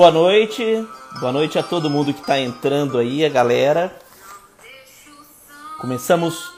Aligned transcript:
Boa 0.00 0.10
noite, 0.10 0.64
boa 1.20 1.30
noite 1.30 1.58
a 1.58 1.62
todo 1.62 1.90
mundo 1.90 2.14
que 2.14 2.22
está 2.22 2.40
entrando 2.40 2.96
aí, 2.96 3.22
a 3.22 3.28
galera. 3.28 3.94
Começamos 5.78 6.54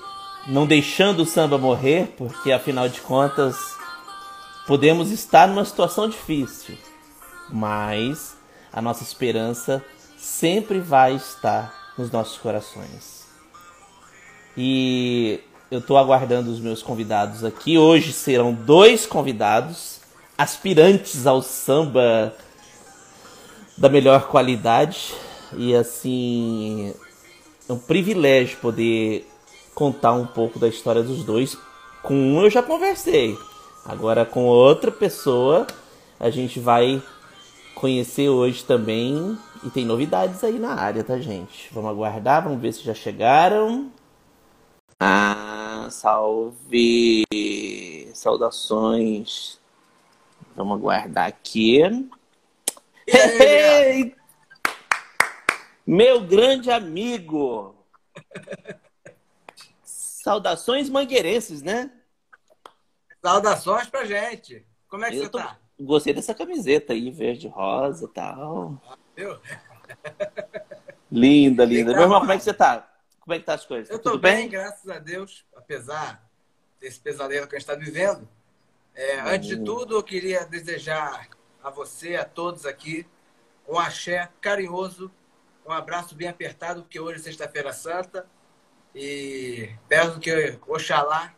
não 0.46 0.64
deixando 0.64 1.24
o 1.24 1.26
samba 1.26 1.58
morrer, 1.58 2.14
porque 2.16 2.52
afinal 2.52 2.88
de 2.88 3.00
contas 3.00 3.56
podemos 4.64 5.10
estar 5.10 5.48
numa 5.48 5.64
situação 5.64 6.08
difícil, 6.08 6.78
mas 7.50 8.36
a 8.72 8.80
nossa 8.80 9.02
esperança 9.02 9.84
sempre 10.16 10.78
vai 10.78 11.16
estar 11.16 11.92
nos 11.98 12.12
nossos 12.12 12.38
corações. 12.38 13.26
E 14.56 15.40
eu 15.68 15.80
estou 15.80 15.98
aguardando 15.98 16.48
os 16.48 16.60
meus 16.60 16.80
convidados 16.80 17.42
aqui. 17.42 17.76
Hoje 17.76 18.12
serão 18.12 18.54
dois 18.54 19.04
convidados, 19.04 19.98
aspirantes 20.38 21.26
ao 21.26 21.42
samba 21.42 22.32
da 23.82 23.88
melhor 23.88 24.28
qualidade. 24.28 25.12
E 25.56 25.74
assim, 25.74 26.94
é 27.68 27.72
um 27.72 27.78
privilégio 27.78 28.56
poder 28.58 29.28
contar 29.74 30.12
um 30.12 30.24
pouco 30.24 30.56
da 30.56 30.68
história 30.68 31.02
dos 31.02 31.24
dois. 31.24 31.58
Com 32.00 32.14
um 32.14 32.44
eu 32.44 32.48
já 32.48 32.62
conversei. 32.62 33.36
Agora 33.84 34.24
com 34.24 34.44
outra 34.44 34.92
pessoa 34.92 35.66
a 36.20 36.30
gente 36.30 36.60
vai 36.60 37.02
conhecer 37.74 38.28
hoje 38.28 38.64
também. 38.64 39.36
E 39.64 39.70
tem 39.70 39.84
novidades 39.84 40.44
aí 40.44 40.60
na 40.60 40.74
área, 40.74 41.02
tá, 41.02 41.18
gente? 41.18 41.68
Vamos 41.72 41.90
aguardar, 41.90 42.44
vamos 42.44 42.62
ver 42.62 42.72
se 42.72 42.84
já 42.84 42.94
chegaram. 42.94 43.90
Ah, 45.00 45.88
salve! 45.90 47.24
Saudações. 48.14 49.58
Vamos 50.54 50.78
aguardar 50.78 51.26
aqui. 51.26 51.80
Hey! 53.12 54.16
Meu 55.86 56.20
grande 56.26 56.70
amigo! 56.70 57.76
Saudações 59.84 60.88
mangueirenses, 60.88 61.62
né? 61.62 61.90
Saudações 63.22 63.88
pra 63.88 64.04
gente. 64.04 64.66
Como 64.88 65.04
é 65.04 65.10
que 65.10 65.16
Eu 65.16 65.24
você 65.24 65.28
tô- 65.28 65.38
tá? 65.38 65.58
Gostei 65.80 66.14
dessa 66.14 66.34
camiseta 66.34 66.92
aí, 66.92 67.10
verde 67.10 67.48
rosa 67.48 68.04
e 68.04 68.08
tal. 68.08 68.80
Linda, 71.10 71.64
linda. 71.64 71.90
Legal, 71.90 71.94
Meu 71.94 72.02
irmão, 72.04 72.20
como 72.20 72.32
é 72.32 72.38
que 72.38 72.44
você 72.44 72.54
tá? 72.54 72.88
Como 73.20 73.34
é 73.34 73.38
que 73.38 73.44
tá 73.44 73.54
as 73.54 73.66
coisas? 73.66 73.90
Eu 73.90 73.98
Tudo 73.98 74.12
tô 74.12 74.18
bem, 74.18 74.48
graças 74.48 74.88
a 74.88 74.98
Deus, 74.98 75.44
apesar 75.56 76.24
desse 76.80 77.00
pesadelo 77.00 77.46
que 77.48 77.56
a 77.56 77.58
gente 77.58 77.68
está 77.68 77.74
vivendo. 77.78 78.28
É, 78.94 79.20
antes 79.20 79.48
de 79.48 79.56
Hum. 79.56 79.64
tudo, 79.64 79.96
eu 79.96 80.02
queria 80.02 80.44
desejar 80.44 81.28
a 81.62 81.70
você, 81.70 82.16
a 82.16 82.24
todos 82.24 82.66
aqui, 82.66 83.06
um 83.68 83.78
axé 83.78 84.28
carinhoso, 84.40 85.10
um 85.66 85.72
abraço 85.72 86.14
bem 86.14 86.28
apertado, 86.28 86.82
porque 86.82 86.98
hoje 86.98 87.20
é 87.20 87.22
sexta-feira 87.22 87.72
santa. 87.72 88.26
E 88.94 89.70
peço 89.88 90.18
que 90.20 90.58
Oxalá 90.66 91.32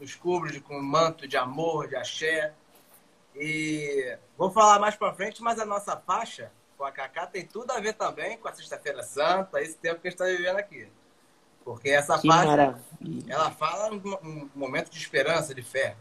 nos 0.00 0.14
cubra 0.14 0.58
com 0.60 0.76
um 0.76 0.82
manto 0.82 1.28
de 1.28 1.36
amor, 1.36 1.88
de 1.88 1.96
axé. 1.96 2.52
E 3.36 4.16
vou 4.36 4.50
falar 4.50 4.78
mais 4.78 4.96
pra 4.96 5.12
frente, 5.14 5.42
mas 5.42 5.58
a 5.58 5.66
nossa 5.66 5.96
faixa 5.96 6.50
com 6.76 6.84
a 6.84 6.90
Cacá 6.90 7.26
tem 7.26 7.46
tudo 7.46 7.70
a 7.70 7.80
ver 7.80 7.92
também 7.94 8.36
com 8.38 8.48
a 8.48 8.52
Sexta-feira 8.52 9.02
Santa, 9.02 9.60
esse 9.60 9.76
tempo 9.76 10.00
que 10.00 10.08
a 10.08 10.10
gente 10.10 10.20
está 10.20 10.36
vivendo 10.36 10.56
aqui. 10.56 10.88
Porque 11.64 11.90
essa 11.90 12.18
Que 12.18 12.28
faixa, 12.28 12.46
maravilha. 12.46 13.32
ela 13.32 13.50
fala 13.50 13.92
um, 13.92 14.02
um 14.22 14.50
momento 14.54 14.90
de 14.90 14.98
esperança, 14.98 15.54
de 15.54 15.62
fé. 15.62 15.96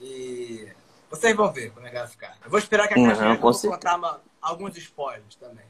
E 0.00 0.68
vocês 1.16 1.36
vão 1.36 1.52
ver 1.52 1.70
como 1.72 1.86
é 1.86 1.90
que 1.90 1.96
vai 1.98 2.06
ficar. 2.06 2.36
Eu 2.44 2.50
vou 2.50 2.58
esperar 2.58 2.86
que 2.88 2.94
a 2.94 2.98
Uhum, 2.98 3.36
vou 3.38 3.52
certeza. 3.52 3.74
contar 3.74 3.96
uma- 3.96 4.20
alguns 4.40 4.76
spoilers 4.76 5.34
também. 5.36 5.64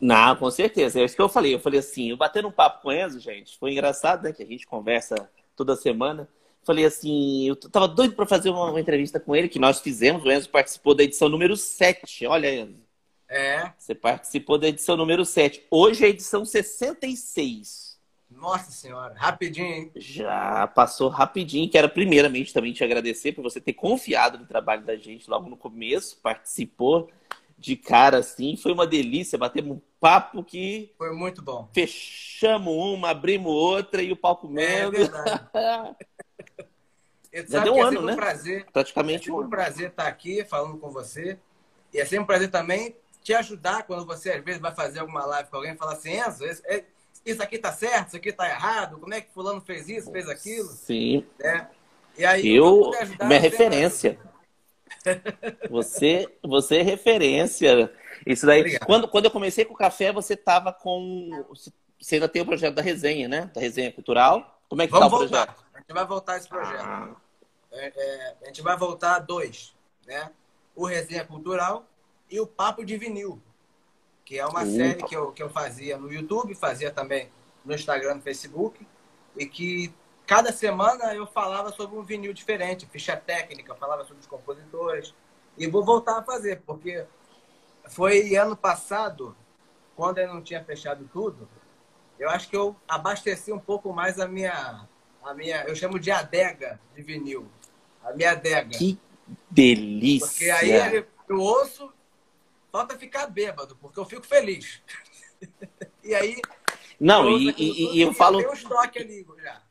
Não, 0.00 0.34
com 0.36 0.50
certeza. 0.50 1.00
É 1.00 1.04
isso 1.04 1.14
que 1.16 1.22
eu 1.22 1.28
falei. 1.28 1.54
Eu 1.54 1.60
falei 1.60 1.80
assim, 1.80 2.10
eu 2.10 2.16
batendo 2.16 2.48
um 2.48 2.52
papo 2.52 2.82
com 2.82 2.88
o 2.88 2.92
Enzo, 2.92 3.20
gente, 3.20 3.58
foi 3.58 3.72
engraçado, 3.72 4.22
né? 4.22 4.32
Que 4.32 4.42
a 4.42 4.46
gente 4.46 4.66
conversa 4.66 5.14
toda 5.54 5.76
semana. 5.76 6.28
Falei 6.64 6.84
assim, 6.84 7.48
eu 7.48 7.56
tava 7.56 7.88
doido 7.88 8.14
pra 8.14 8.26
fazer 8.26 8.50
uma, 8.50 8.70
uma 8.70 8.80
entrevista 8.80 9.18
com 9.20 9.34
ele, 9.34 9.48
que 9.48 9.58
nós 9.58 9.80
fizemos. 9.80 10.24
O 10.24 10.30
Enzo 10.30 10.48
participou 10.48 10.94
da 10.94 11.02
edição 11.02 11.28
número 11.28 11.56
7. 11.56 12.26
Olha, 12.26 12.52
Enzo, 12.54 12.80
É, 13.28 13.72
você 13.78 13.94
participou 13.94 14.58
da 14.58 14.68
edição 14.68 14.96
número 14.96 15.24
7. 15.24 15.64
Hoje 15.70 16.02
é 16.02 16.06
a 16.06 16.10
edição 16.10 16.44
66. 16.44 17.89
Nossa 18.30 18.70
senhora, 18.70 19.14
rapidinho, 19.16 19.66
hein? 19.66 19.92
Já 19.96 20.66
passou 20.68 21.08
rapidinho. 21.08 21.70
Quero 21.70 21.88
primeiramente 21.90 22.52
também 22.52 22.72
te 22.72 22.82
agradecer 22.84 23.32
por 23.32 23.42
você 23.42 23.60
ter 23.60 23.72
confiado 23.72 24.38
no 24.38 24.46
trabalho 24.46 24.82
da 24.84 24.96
gente 24.96 25.28
logo 25.28 25.48
no 25.48 25.56
começo, 25.56 26.18
participou 26.22 27.10
de 27.58 27.76
cara 27.76 28.18
assim. 28.18 28.56
Foi 28.56 28.72
uma 28.72 28.86
delícia, 28.86 29.36
batemos 29.36 29.76
um 29.76 29.80
papo 30.00 30.42
que 30.42 30.92
Foi 30.96 31.12
muito 31.14 31.42
bom. 31.42 31.68
fechamos 31.74 32.72
uma, 32.72 33.10
abrimos 33.10 33.52
outra 33.52 34.00
e 34.02 34.10
o 34.12 34.14
É 34.14 34.34
comendo. 34.34 34.92
verdade. 34.92 35.40
E 37.32 37.44
tu 37.44 37.52
Já 37.52 37.62
deu 37.62 37.74
que 37.74 37.80
um 37.80 37.84
é 37.84 37.86
ano, 37.86 38.02
né? 38.02 38.12
um 38.12 38.16
prazer. 38.16 38.62
É 38.66 38.70
Praticamente 38.72 39.26
sempre 39.26 39.32
um 39.40 39.44
um 39.44 39.48
prazer 39.48 39.90
estar 39.90 40.08
aqui 40.08 40.44
falando 40.44 40.78
com 40.78 40.90
você. 40.90 41.38
E 41.94 42.00
é 42.00 42.04
sempre 42.04 42.24
um 42.24 42.26
prazer 42.26 42.50
também 42.50 42.96
te 43.22 43.32
ajudar 43.34 43.84
quando 43.84 44.04
você, 44.04 44.32
às 44.32 44.44
vezes, 44.44 44.60
vai 44.60 44.74
fazer 44.74 44.98
alguma 44.98 45.24
live 45.24 45.48
com 45.48 45.56
alguém 45.56 45.72
e 45.72 45.76
falar 45.76 45.92
assim, 45.92 46.10
Enzo, 46.18 46.44
esse- 46.44 46.62
é- 46.66 46.84
isso 47.24 47.42
aqui 47.42 47.58
tá 47.58 47.72
certo, 47.72 48.08
isso 48.08 48.16
aqui 48.16 48.32
tá 48.32 48.48
errado, 48.48 48.98
como 48.98 49.12
é 49.14 49.20
que 49.20 49.32
fulano 49.32 49.60
fez 49.60 49.88
isso, 49.88 50.10
fez 50.10 50.28
aquilo, 50.28 50.68
Sim, 50.68 51.26
né? 51.38 51.68
E 52.18 52.24
aí, 52.24 52.48
eu, 52.54 52.92
ajudar, 52.94 53.26
minha 53.26 53.40
referência. 53.40 54.18
Você, 55.70 56.28
você 56.42 56.78
é 56.78 56.82
referência. 56.82 57.90
Isso 58.26 58.44
daí, 58.44 58.60
Obrigado. 58.60 58.86
quando, 58.86 59.08
quando 59.08 59.24
eu 59.26 59.30
comecei 59.30 59.64
com 59.64 59.72
o 59.72 59.76
café, 59.76 60.12
você 60.12 60.36
tava 60.36 60.72
com. 60.74 61.30
Você 61.98 62.16
ainda 62.16 62.28
tem 62.28 62.42
o 62.42 62.46
projeto 62.46 62.74
da 62.74 62.82
resenha, 62.82 63.26
né? 63.28 63.50
Da 63.54 63.60
resenha 63.60 63.90
cultural. 63.92 64.60
Como 64.68 64.82
é 64.82 64.86
que 64.86 64.92
Vamos 64.92 65.08
tá 65.08 65.16
o 65.16 65.18
projeto? 65.18 65.46
voltar. 65.46 65.64
A 65.74 65.78
gente 65.78 65.92
vai 65.94 66.06
voltar 66.06 66.36
esse 66.36 66.48
projeto. 66.48 66.82
Ah, 66.84 67.16
É, 67.72 67.92
é, 67.96 68.36
a 68.42 68.46
gente 68.46 68.60
vai 68.62 68.76
voltar 68.76 69.16
a 69.16 69.18
dois, 69.20 69.72
né? 70.06 70.30
O 70.74 70.84
Resenha 70.84 71.24
Cultural 71.24 71.86
e 72.30 72.38
o 72.40 72.46
Papo 72.46 72.84
de 72.84 72.96
Vinil, 72.98 73.40
que 74.30 74.38
é 74.38 74.46
uma 74.46 74.64
série 74.64 75.02
que 75.02 75.16
eu, 75.16 75.32
que 75.32 75.42
eu 75.42 75.50
fazia 75.50 75.98
no 75.98 76.12
YouTube, 76.12 76.54
fazia 76.54 76.92
também 76.92 77.28
no 77.64 77.74
Instagram, 77.74 78.14
no 78.14 78.22
Facebook, 78.22 78.86
e 79.36 79.44
que 79.44 79.92
cada 80.24 80.52
semana 80.52 81.12
eu 81.12 81.26
falava 81.26 81.72
sobre 81.72 81.98
um 81.98 82.02
vinil 82.04 82.32
diferente, 82.32 82.86
ficha 82.86 83.16
técnica, 83.16 83.74
falava 83.74 84.04
sobre 84.04 84.20
os 84.20 84.28
compositores, 84.28 85.12
e 85.58 85.66
vou 85.66 85.84
voltar 85.84 86.16
a 86.16 86.22
fazer, 86.22 86.62
porque 86.64 87.04
foi 87.88 88.36
ano 88.36 88.56
passado, 88.56 89.36
quando 89.96 90.18
eu 90.18 90.32
não 90.32 90.40
tinha 90.40 90.62
fechado 90.62 91.10
tudo, 91.12 91.48
eu 92.16 92.30
acho 92.30 92.48
que 92.48 92.56
eu 92.56 92.76
abasteci 92.86 93.52
um 93.52 93.58
pouco 93.58 93.92
mais 93.92 94.20
a 94.20 94.28
minha, 94.28 94.86
a 95.24 95.34
minha 95.34 95.64
eu 95.64 95.74
chamo 95.74 95.98
de 95.98 96.12
adega 96.12 96.80
de 96.94 97.02
vinil. 97.02 97.48
A 98.00 98.12
minha 98.12 98.30
adega. 98.30 98.78
que 98.78 98.96
delícia! 99.50 100.28
Porque 100.28 100.50
aí 100.52 101.04
eu 101.28 101.40
ouço, 101.40 101.92
falta 102.70 102.98
ficar 102.98 103.26
bêbado, 103.26 103.76
porque 103.76 103.98
eu 103.98 104.04
fico 104.04 104.26
feliz. 104.26 104.82
e 106.04 106.14
aí. 106.14 106.40
Não, 106.98 107.30
e, 107.30 107.50
e- 107.56 107.96
e 107.96 108.00
eu 108.00 108.12
falo. 108.12 108.38
Um 108.38 108.52
estoque 108.52 108.98
ali 108.98 109.26
já. 109.42 109.62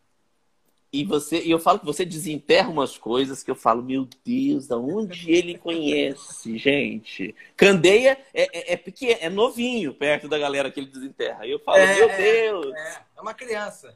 E 0.91 1.03
você, 1.03 1.39
e 1.43 1.51
eu 1.51 1.59
falo 1.59 1.79
que 1.79 1.85
você 1.85 2.03
desenterra 2.03 2.67
umas 2.67 2.97
coisas 2.97 3.43
que 3.43 3.51
eu 3.51 3.55
falo, 3.55 3.83
meu 3.83 4.07
Deus, 4.25 4.65
da 4.65 4.75
onde 4.75 5.31
ele 5.31 5.55
conhece, 5.55 6.57
gente? 6.57 7.35
Candeia 7.55 8.17
é, 8.33 8.71
é, 8.71 8.73
é 8.73 8.77
pequeno, 8.77 9.19
é 9.21 9.29
novinho 9.29 9.93
perto 9.93 10.27
da 10.27 10.39
galera 10.39 10.71
que 10.71 10.79
ele 10.79 10.89
desenterra. 10.89 11.43
Aí 11.43 11.51
eu 11.51 11.59
falo, 11.59 11.77
É, 11.77 11.95
meu 11.95 12.07
Deus, 12.07 12.75
É, 12.75 13.01
é 13.17 13.21
uma 13.21 13.35
criança. 13.35 13.95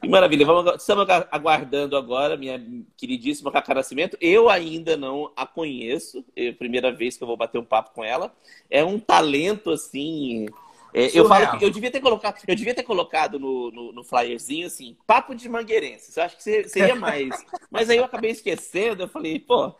Que 0.00 0.08
maravilha. 0.08 0.46
Vamos, 0.46 0.74
estamos 0.76 1.06
aguardando 1.30 1.96
agora 1.96 2.36
minha 2.36 2.62
queridíssima 2.96 3.50
Cacá 3.52 3.74
Nascimento. 3.74 4.16
Eu 4.20 4.48
ainda 4.48 4.96
não 4.96 5.32
a 5.36 5.46
conheço, 5.46 6.24
é 6.36 6.48
a 6.48 6.54
primeira 6.54 6.92
vez 6.92 7.16
que 7.16 7.22
eu 7.22 7.28
vou 7.28 7.36
bater 7.36 7.58
um 7.58 7.64
papo 7.64 7.92
com 7.92 8.04
ela. 8.04 8.32
É 8.70 8.84
um 8.84 8.98
talento 8.98 9.70
assim. 9.70 10.46
é, 10.94 11.06
eu 11.18 11.26
falo 11.26 11.58
que 11.58 11.64
eu 11.64 11.70
devia 11.70 11.90
ter 11.90 12.00
colocado, 12.00 12.40
eu 12.46 12.54
devia 12.54 12.74
ter 12.74 12.82
colocado 12.82 13.38
no, 13.38 13.70
no, 13.70 13.92
no 13.92 14.04
flyerzinho 14.04 14.66
assim, 14.66 14.96
papo 15.06 15.34
de 15.34 15.48
mangueirense. 15.48 16.16
Eu 16.18 16.24
acho 16.24 16.36
que 16.36 16.42
seria- 16.42 16.94
mais. 16.96 17.30
Mas 17.70 17.88
aí 17.90 17.98
eu 17.98 18.04
acabei 18.04 18.30
esquecendo, 18.30 19.02
eu 19.04 19.08
falei, 19.08 19.38
pô, 19.38 19.74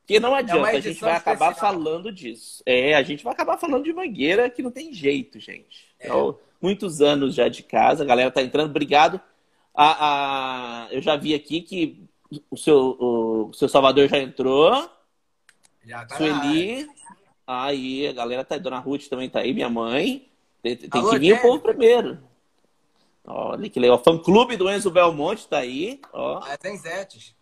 porque 0.00 0.20
não 0.20 0.34
adianta, 0.34 0.68
a 0.68 0.80
gente 0.80 1.00
vai 1.00 1.14
acabar 1.16 1.48
especial. 1.52 1.72
falando 1.72 2.12
disso. 2.12 2.62
É, 2.66 2.94
a 2.94 3.02
gente 3.02 3.24
vai 3.24 3.32
acabar 3.32 3.56
falando 3.56 3.84
de 3.84 3.92
mangueira 3.92 4.50
que 4.50 4.62
não 4.62 4.70
tem 4.70 4.92
jeito, 4.92 5.40
gente. 5.40 5.86
É. 5.98 6.06
Então, 6.06 6.38
muitos 6.64 7.02
anos 7.02 7.34
já 7.34 7.46
de 7.46 7.62
casa, 7.62 8.02
a 8.02 8.06
galera 8.06 8.30
tá 8.30 8.40
entrando, 8.42 8.70
obrigado. 8.70 9.20
A, 9.74 10.86
a- 10.86 10.88
eu 10.90 11.02
já 11.02 11.14
vi 11.14 11.34
aqui 11.34 11.60
que 11.60 12.08
o 12.50 12.56
seu, 12.56 12.96
o, 12.98 13.52
seu 13.52 13.68
Salvador 13.68 14.08
já 14.08 14.18
entrou. 14.18 14.72
Já 15.84 16.06
tá 16.06 16.18
na. 16.18 16.40
Sueli. 16.40 16.88
Aí, 17.46 18.06
a 18.08 18.12
galera 18.12 18.42
tá 18.44 18.54
aí. 18.54 18.60
Dona 18.60 18.78
Ruth 18.78 19.08
também 19.08 19.28
tá 19.28 19.40
aí, 19.40 19.52
minha 19.52 19.68
mãe. 19.68 20.26
Tem, 20.62 20.74
tem 20.74 20.88
Alô, 20.90 21.10
que 21.10 21.18
vir 21.18 21.34
o 21.34 21.42
povo 21.42 21.60
primeiro. 21.60 22.18
Olha 23.26 23.68
que 23.68 23.78
legal. 23.78 24.02
Fã 24.02 24.16
clube 24.16 24.56
do 24.56 24.70
Enzo 24.70 24.90
Belmonte 24.90 25.46
tá 25.46 25.58
aí. 25.58 26.00
Ó. 26.14 26.38
Ah, 26.42 26.56
tem 26.56 26.78
Zetes. 26.78 27.34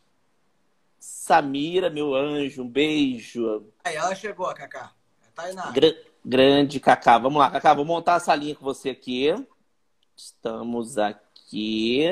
Samira, 0.98 1.88
meu 1.88 2.14
anjo, 2.14 2.62
um 2.62 2.68
beijo. 2.68 3.66
Aí, 3.84 3.94
ela 3.94 4.14
chegou, 4.16 4.52
Cacá. 4.54 4.92
Tainá. 5.34 5.70
Gra 5.70 5.94
grande 6.24 6.80
Cacá. 6.80 7.18
Vamos 7.18 7.38
lá, 7.38 7.50
Cacá, 7.50 7.74
vou 7.74 7.84
montar 7.84 8.16
a 8.16 8.20
salinha 8.20 8.54
com 8.54 8.64
você 8.64 8.90
aqui. 8.90 9.34
Estamos 10.16 10.98
aqui. 10.98 12.06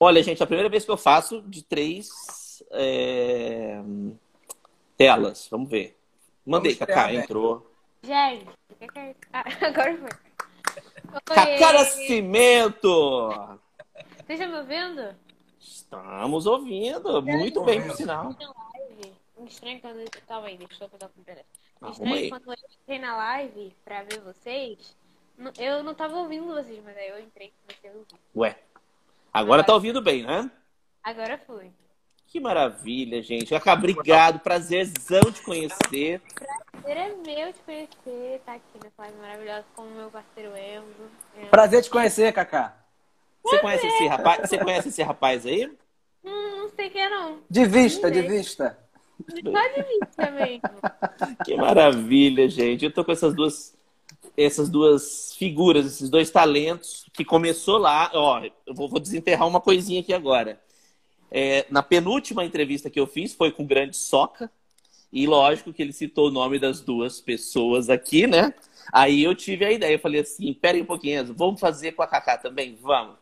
Olha, 0.00 0.22
gente, 0.22 0.42
a 0.42 0.46
primeira 0.46 0.68
vez 0.68 0.84
que 0.84 0.90
eu 0.90 0.96
faço 0.96 1.42
de 1.42 1.62
três 1.62 2.62
é... 2.70 3.80
telas. 4.96 5.48
Vamos 5.50 5.68
ver. 5.68 5.96
Mandei, 6.44 6.74
Vamos 6.74 6.86
Cacá, 6.86 7.08
ver, 7.08 7.14
entrou. 7.14 7.70
Gente, 8.02 8.46
ah, 9.32 9.44
agora 9.66 9.96
foi. 9.96 10.28
Cacá 11.24 11.72
Nascimento! 11.72 13.28
Vocês 14.26 14.40
estão 14.40 14.48
me 14.50 14.58
ouvindo? 14.58 15.16
Estamos 15.58 16.46
ouvindo. 16.46 17.22
Muito 17.22 17.64
bem, 17.64 17.82
por 17.82 17.96
sinal. 17.96 18.24
live. 18.24 19.12
Estranho 19.46 19.80
quando 19.80 20.00
eu 20.00 20.10
tava 20.26 20.46
aí, 20.46 20.56
deixa 20.58 20.84
eu 20.84 20.88
pegar 20.88 21.08
com 21.08 21.18
o 21.18 21.22
internet. 21.22 21.46
Arruma 21.80 22.16
aí. 22.16 22.30
Quando 22.30 22.52
eu 22.52 22.56
entrei 22.82 22.98
na 22.98 23.16
live 23.16 23.74
pra 23.84 24.02
ver 24.02 24.20
vocês. 24.20 24.96
Eu 25.56 25.84
não 25.84 25.94
tava 25.94 26.16
ouvindo 26.16 26.46
vocês, 26.46 26.80
mas 26.84 26.96
aí 26.96 27.08
eu 27.08 27.20
entrei 27.20 27.48
e 27.48 27.52
comecei 27.62 27.90
a 27.90 27.92
ouvir. 27.92 28.06
Ué, 28.34 28.58
agora 29.32 29.62
tá 29.62 29.72
ouvindo 29.72 30.02
bem, 30.02 30.24
né? 30.24 30.50
Agora 31.02 31.38
fui. 31.46 31.70
Que 32.26 32.40
maravilha, 32.40 33.22
gente. 33.22 33.50
Cacá, 33.50 33.74
obrigado. 33.74 34.40
Prazerzão 34.40 35.32
te 35.32 35.40
conhecer. 35.42 36.20
Prazer 36.72 36.96
é 36.96 37.14
meu 37.14 37.52
te 37.52 37.60
conhecer, 37.60 38.42
tá 38.44 38.54
aqui 38.54 38.78
nessa 38.82 39.02
live 39.02 39.16
maravilhosa 39.18 39.64
com 39.74 39.82
o 39.82 39.90
meu 39.90 40.10
parceiro 40.10 40.50
Enzo. 40.56 41.10
É, 41.36 41.46
Prazer 41.46 41.82
te 41.82 41.90
conhecer, 41.90 42.32
Cacá. 42.32 42.76
Você 43.42 43.58
conhece 43.60 43.86
esse 43.86 44.06
rapaz? 44.06 44.40
Você 44.40 44.58
conhece 44.58 44.88
esse 44.88 45.02
rapaz 45.02 45.46
aí? 45.46 45.66
Hum, 46.24 46.56
não 46.56 46.68
sei 46.70 46.90
quem 46.90 47.02
é 47.02 47.08
não. 47.08 47.38
De 47.48 47.64
vista, 47.64 48.10
de 48.10 48.22
vista 48.22 48.78
mesmo. 50.30 50.62
Que 51.44 51.56
maravilha, 51.56 52.48
gente. 52.48 52.84
Eu 52.84 52.92
tô 52.92 53.04
com 53.04 53.12
essas 53.12 53.34
duas 53.34 53.76
essas 54.36 54.68
duas 54.68 55.34
figuras, 55.36 55.84
esses 55.84 56.08
dois 56.08 56.30
talentos 56.30 57.06
que 57.12 57.24
começou 57.24 57.78
lá. 57.78 58.10
Ó, 58.14 58.42
eu 58.66 58.74
vou, 58.74 58.88
desenterrar 59.00 59.48
uma 59.48 59.60
coisinha 59.60 60.00
aqui 60.00 60.12
agora. 60.12 60.60
É, 61.30 61.66
na 61.70 61.82
penúltima 61.82 62.44
entrevista 62.44 62.88
que 62.88 63.00
eu 63.00 63.06
fiz 63.06 63.34
foi 63.34 63.50
com 63.50 63.64
o 63.64 63.66
grande 63.66 63.96
Soca. 63.96 64.50
E 65.12 65.26
lógico 65.26 65.72
que 65.72 65.82
ele 65.82 65.92
citou 65.92 66.28
o 66.28 66.30
nome 66.30 66.58
das 66.58 66.80
duas 66.80 67.20
pessoas 67.20 67.88
aqui, 67.88 68.26
né? 68.26 68.52
Aí 68.92 69.24
eu 69.24 69.34
tive 69.34 69.64
a 69.64 69.72
ideia, 69.72 69.94
eu 69.94 69.98
falei 69.98 70.20
assim, 70.20 70.52
pera 70.52 70.76
aí 70.76 70.82
um 70.82 70.86
pouquinho, 70.86 71.34
vamos 71.34 71.58
fazer 71.58 71.92
com 71.92 72.02
a 72.02 72.06
Kaká 72.06 72.36
também? 72.36 72.76
Vamos. 72.80 73.16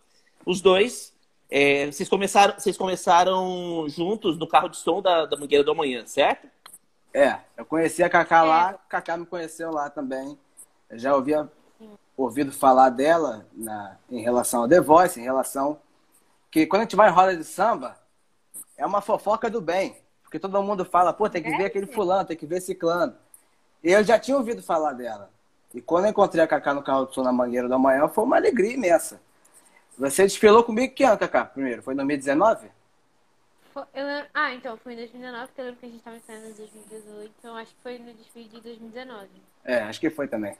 Os 0.44 0.60
dois, 0.60 1.14
é, 1.50 1.86
vocês, 1.86 2.08
começaram, 2.08 2.54
vocês 2.58 2.76
começaram 2.76 3.86
juntos 3.88 4.38
no 4.38 4.46
carro 4.48 4.68
de 4.68 4.76
som 4.76 5.00
da, 5.00 5.26
da 5.26 5.36
Mangueira 5.36 5.64
do 5.64 5.70
Amanhã, 5.70 6.04
certo? 6.06 6.48
É, 7.14 7.38
eu 7.56 7.64
conheci 7.64 8.02
a 8.02 8.10
Cacá 8.10 8.40
É. 8.40 8.42
lá, 8.42 8.68
a 8.70 8.74
Cacá 8.74 9.16
me 9.16 9.24
conheceu 9.26 9.70
lá 9.70 9.88
também. 9.88 10.38
Eu 10.90 10.98
já 10.98 11.14
havia 11.14 11.50
ouvido 12.16 12.52
falar 12.52 12.90
dela 12.90 13.46
na, 13.54 13.96
em 14.10 14.20
relação 14.22 14.62
ao 14.62 14.68
The 14.68 14.80
Voice, 14.80 15.20
em 15.20 15.24
relação 15.24 15.78
que 16.50 16.66
quando 16.66 16.80
a 16.80 16.84
gente 16.84 16.96
vai 16.96 17.08
em 17.08 17.12
roda 17.12 17.36
de 17.36 17.44
samba, 17.44 17.96
é 18.76 18.84
uma 18.84 19.00
fofoca 19.00 19.48
do 19.48 19.60
bem. 19.60 19.96
Porque 20.22 20.38
todo 20.38 20.62
mundo 20.62 20.84
fala, 20.84 21.12
pô, 21.12 21.28
tem 21.30 21.42
que 21.42 21.56
ver 21.56 21.66
aquele 21.66 21.86
fulano, 21.86 22.26
tem 22.26 22.36
que 22.36 22.46
ver 22.46 22.60
ciclano. 22.60 23.14
E 23.82 23.92
eu 23.92 24.02
já 24.02 24.18
tinha 24.18 24.36
ouvido 24.36 24.62
falar 24.62 24.92
dela. 24.92 25.30
E 25.72 25.80
quando 25.80 26.06
eu 26.06 26.10
encontrei 26.10 26.42
a 26.42 26.46
Cacá 26.48 26.74
no 26.74 26.82
carro 26.82 27.06
de 27.06 27.14
som 27.14 27.22
na 27.22 27.32
Mangueira 27.32 27.68
da 27.68 27.78
Manhã, 27.78 28.08
foi 28.08 28.24
uma 28.24 28.36
alegria 28.36 28.74
imensa. 28.74 29.20
Você 29.98 30.24
desfilou 30.24 30.62
comigo 30.62 30.94
que 30.94 31.04
ano, 31.04 31.18
Cacá? 31.18 31.44
Primeiro, 31.44 31.82
foi 31.82 31.94
em 31.94 31.96
2019? 31.96 32.68
Foi- 33.72 33.84
eu 33.94 34.06
lembro- 34.06 34.30
Ah, 34.34 34.52
então 34.54 34.76
foi 34.78 34.92
em 34.92 34.96
2019, 34.96 35.46
porque 35.48 35.60
eu 35.60 35.64
lembro 35.66 35.80
que 35.80 35.86
a 35.86 35.88
gente 35.88 36.02
tava 36.02 36.16
ensaiando 36.16 36.48
em 36.48 36.52
2018, 36.52 37.32
então 37.38 37.56
acho 37.56 37.74
que 37.74 37.82
foi 37.82 37.98
no 37.98 38.12
desfile 38.14 38.48
de 38.48 38.60
2019. 38.60 39.28
É, 39.64 39.82
acho 39.82 40.00
que 40.00 40.10
foi 40.10 40.28
também. 40.28 40.56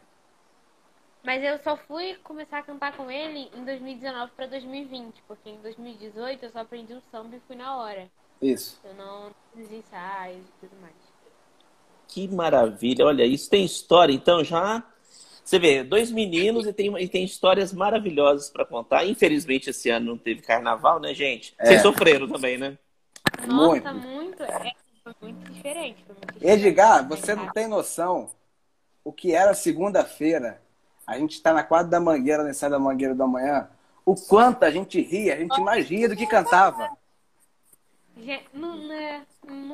Mas 1.22 1.42
eu 1.42 1.58
só 1.58 1.76
fui 1.76 2.14
começar 2.22 2.58
a 2.58 2.62
cantar 2.62 2.96
com 2.96 3.10
ele 3.10 3.50
em 3.54 3.64
2019 3.64 4.30
pra 4.36 4.46
2020, 4.46 5.22
porque 5.26 5.50
em 5.50 5.60
2018 5.60 6.44
eu 6.44 6.50
só 6.50 6.60
aprendi 6.60 6.94
o 6.94 7.02
samba 7.10 7.36
e 7.36 7.40
fui 7.46 7.56
na 7.56 7.76
hora. 7.76 8.08
Isso. 8.40 8.80
Eu 8.84 8.94
não 8.94 9.30
fiz 9.54 9.70
ensaios 9.72 10.44
e 10.46 10.52
tudo 10.66 10.80
mais. 10.80 10.94
Que 12.06 12.28
maravilha. 12.28 13.04
Olha, 13.06 13.24
isso 13.24 13.50
tem 13.50 13.64
história, 13.64 14.12
então 14.12 14.44
já. 14.44 14.82
Você 15.46 15.60
vê, 15.60 15.84
dois 15.84 16.10
meninos 16.10 16.66
e 16.66 16.72
tem, 16.72 16.92
e 17.00 17.08
tem 17.08 17.24
histórias 17.24 17.72
maravilhosas 17.72 18.50
para 18.50 18.66
contar. 18.66 19.06
Infelizmente, 19.06 19.70
esse 19.70 19.88
ano 19.88 20.06
não 20.06 20.18
teve 20.18 20.42
carnaval, 20.42 20.98
né, 20.98 21.14
gente? 21.14 21.54
É. 21.56 21.66
Vocês 21.66 21.82
sofreram 21.82 22.26
também, 22.26 22.58
né? 22.58 22.76
Nossa, 23.46 23.92
Muito. 23.92 24.08
muito. 24.08 24.42
é, 24.42 24.72
foi 25.04 25.14
muito 25.22 25.52
diferente. 25.52 26.04
Foi 26.04 26.16
muito 26.16 26.32
diferente. 26.34 26.66
Edgar, 26.66 27.08
você 27.08 27.36
não 27.36 27.48
tem 27.52 27.68
noção 27.68 28.28
o 29.04 29.12
que 29.12 29.32
era 29.32 29.54
segunda-feira. 29.54 30.60
A 31.06 31.16
gente 31.16 31.34
está 31.34 31.52
na 31.54 31.62
quadra 31.62 31.92
da 31.92 32.00
Mangueira, 32.00 32.42
no 32.42 32.50
ensaio 32.50 32.72
da 32.72 32.78
Mangueira 32.80 33.14
da 33.14 33.26
Manhã. 33.28 33.68
O 34.04 34.16
quanto 34.16 34.64
a 34.64 34.70
gente 34.70 35.00
ria, 35.00 35.34
a 35.34 35.38
gente 35.38 35.60
mais 35.60 35.88
ria 35.88 36.08
do 36.08 36.16
que 36.16 36.26
cantava. 36.26 36.90
Gente, 38.18 38.44
não, 38.54 38.76
né, 38.88 39.26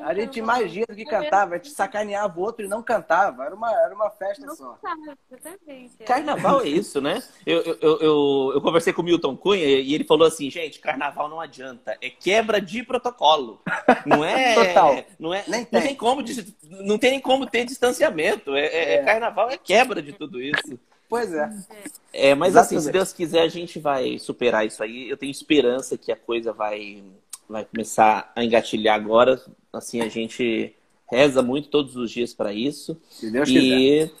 A 0.03 0.13
gente 0.13 0.41
do 0.85 0.95
que 0.95 1.05
cantava. 1.05 1.55
A 1.55 1.57
gente 1.57 1.69
sacaneava 1.69 2.37
o 2.37 2.43
outro 2.43 2.65
e 2.65 2.67
não 2.67 2.83
cantava. 2.83 3.45
Era 3.45 3.55
uma, 3.55 3.71
era 3.71 3.95
uma 3.95 4.09
festa 4.09 4.45
Não 4.45 4.53
só. 4.55 4.77
exatamente. 5.31 5.93
é. 5.99 6.03
Carnaval 6.03 6.61
é 6.61 6.67
isso, 6.67 6.99
né? 6.99 7.23
Eu, 7.45 7.61
eu, 7.61 7.77
eu, 7.81 8.51
eu, 8.55 8.61
conversei 8.61 8.91
com 8.91 9.01
o 9.01 9.05
Milton 9.05 9.37
Cunha 9.37 9.63
e 9.63 9.93
ele 9.93 10.03
falou 10.03 10.27
assim, 10.27 10.49
gente, 10.49 10.79
carnaval 10.79 11.29
não 11.29 11.39
adianta. 11.39 11.97
É 12.01 12.09
quebra 12.09 12.59
de 12.59 12.83
protocolo. 12.83 13.61
Não 14.05 14.25
é. 14.25 14.55
Total. 14.67 15.05
Não, 15.17 15.33
é, 15.33 15.43
Nem 15.47 15.61
não 15.61 15.65
tem. 15.67 15.81
tem 15.81 15.95
como 15.95 16.21
não 16.69 16.97
tem 16.97 17.11
nem 17.11 17.21
como 17.21 17.45
ter 17.47 17.63
distanciamento. 17.63 18.55
É, 18.55 18.65
é- 18.65 18.93
É. 18.95 19.03
Carnaval 19.03 19.49
é 19.49 19.57
quebra 19.57 20.01
de 20.01 20.11
tudo 20.11 20.41
isso. 20.41 20.77
Pois 21.07 21.33
é. 21.33 21.49
É, 22.11 22.35
mas 22.35 22.55
assim, 22.55 22.69
se 22.69 22.75
Exatamente. 22.75 22.93
Deus 22.93 23.13
quiser, 23.13 23.41
a 23.41 23.47
gente 23.47 23.79
vai 23.79 24.17
superar 24.17 24.65
isso 24.65 24.83
aí. 24.83 25.07
Eu 25.09 25.15
tenho 25.15 25.31
esperança 25.31 25.97
que 25.97 26.11
a 26.11 26.15
coisa 26.15 26.51
vai, 26.51 27.03
vai 27.49 27.65
começar 27.65 28.31
a 28.35 28.43
engatilhar 28.43 28.95
agora. 28.95 29.41
Assim, 29.71 30.01
a 30.01 30.09
gente 30.09 30.75
reza 31.11 31.41
muito 31.41 31.69
todos 31.69 31.95
os 31.95 32.09
dias 32.11 32.33
para 32.33 32.53
isso. 32.53 32.99
Se 33.09 33.29
Deus 33.31 33.47
quiser. 33.47 33.61
E 33.61 34.11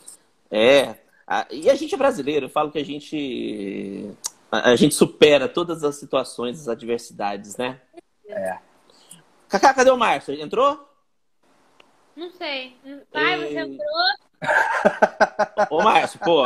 é, 0.51 0.95
a- 1.27 1.47
e 1.51 1.69
a 1.69 1.75
gente 1.75 1.93
é 1.95 1.97
brasileiro, 1.97 2.45
eu 2.45 2.49
falo 2.49 2.71
que 2.71 2.79
a 2.79 2.85
gente 2.85 4.11
a, 4.51 4.71
a 4.71 4.75
gente 4.75 4.93
supera 4.93 5.47
todas 5.49 5.83
as 5.83 5.95
situações, 5.95 6.59
as 6.61 6.67
adversidades, 6.67 7.57
né? 7.57 7.81
É. 8.27 8.57
Cacá, 9.49 9.73
cadê 9.73 9.89
o 9.91 9.97
Márcio? 9.97 10.33
Entrou? 10.33 10.87
Não 12.15 12.29
sei. 12.31 12.75
Pai, 13.11 13.37
você 13.39 13.47
Ei. 13.47 13.57
entrou? 13.59 13.87
Ô, 15.69 15.81
Márcio, 15.83 16.19
pô. 16.19 16.43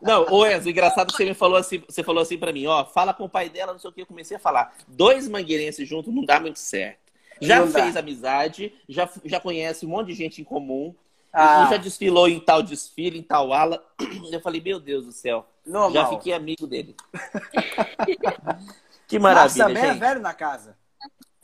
Não, 0.00 0.26
ô 0.30 0.46
Enzo, 0.46 0.68
engraçado 0.68 1.08
que 1.10 1.16
você 1.16 1.24
me 1.24 1.34
falou 1.34 1.56
assim, 1.56 1.82
você 1.88 2.02
falou 2.02 2.22
assim 2.22 2.38
pra 2.38 2.52
mim, 2.52 2.66
ó, 2.66 2.84
fala 2.84 3.14
com 3.14 3.24
o 3.24 3.28
pai 3.28 3.48
dela, 3.48 3.72
não 3.72 3.78
sei 3.78 3.90
o 3.90 3.92
que, 3.92 4.02
eu 4.02 4.06
comecei 4.06 4.36
a 4.36 4.40
falar. 4.40 4.74
Dois 4.88 5.28
mangueirenses 5.28 5.88
juntos 5.88 6.12
não 6.14 6.24
dá 6.24 6.40
muito 6.40 6.58
certo. 6.58 6.98
Já 7.40 7.58
Não 7.60 7.70
dá. 7.70 7.82
fez 7.82 7.96
amizade, 7.96 8.72
já, 8.88 9.08
já 9.24 9.40
conhece 9.40 9.84
um 9.84 9.88
monte 9.88 10.08
de 10.08 10.14
gente 10.14 10.40
em 10.40 10.44
comum, 10.44 10.94
Ah, 11.32 11.66
já 11.68 11.76
desfilou 11.76 12.28
em 12.28 12.38
tal 12.38 12.62
desfile, 12.62 13.18
em 13.18 13.22
tal 13.22 13.52
ala. 13.52 13.84
Eu 14.30 14.40
falei, 14.40 14.60
meu 14.60 14.78
Deus 14.78 15.04
do 15.04 15.12
céu, 15.12 15.44
normal. 15.66 15.90
já 15.92 16.06
fiquei 16.06 16.32
amigo 16.32 16.66
dele. 16.66 16.94
que 19.08 19.18
Márcio 19.18 19.58
maravilha, 19.58 19.66
também 19.66 19.82
é 19.82 19.88
gente. 19.92 19.98
velho 20.00 20.20
na 20.20 20.32
casa. 20.32 20.76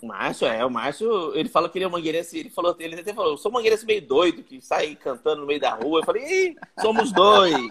O 0.02 0.06
Márcio, 0.06 0.46
é, 0.46 0.64
o 0.64 0.70
Márcio, 0.70 1.36
ele 1.36 1.48
falou 1.48 1.68
que 1.68 1.76
ele 1.76 1.84
é 1.84 1.88
um 1.88 1.90
mangueirense, 1.90 2.38
ele 2.38 2.48
falou, 2.48 2.74
ele 2.78 2.98
até 2.98 3.12
falou, 3.12 3.32
eu 3.32 3.36
sou 3.36 3.50
um 3.50 3.54
mangueirense 3.54 3.84
meio 3.84 4.00
doido, 4.00 4.42
que 4.42 4.60
sai 4.60 4.96
cantando 4.96 5.42
no 5.42 5.46
meio 5.46 5.60
da 5.60 5.74
rua. 5.74 6.00
Eu 6.00 6.04
falei, 6.04 6.24
Ih, 6.24 6.56
somos 6.80 7.12
dois. 7.12 7.68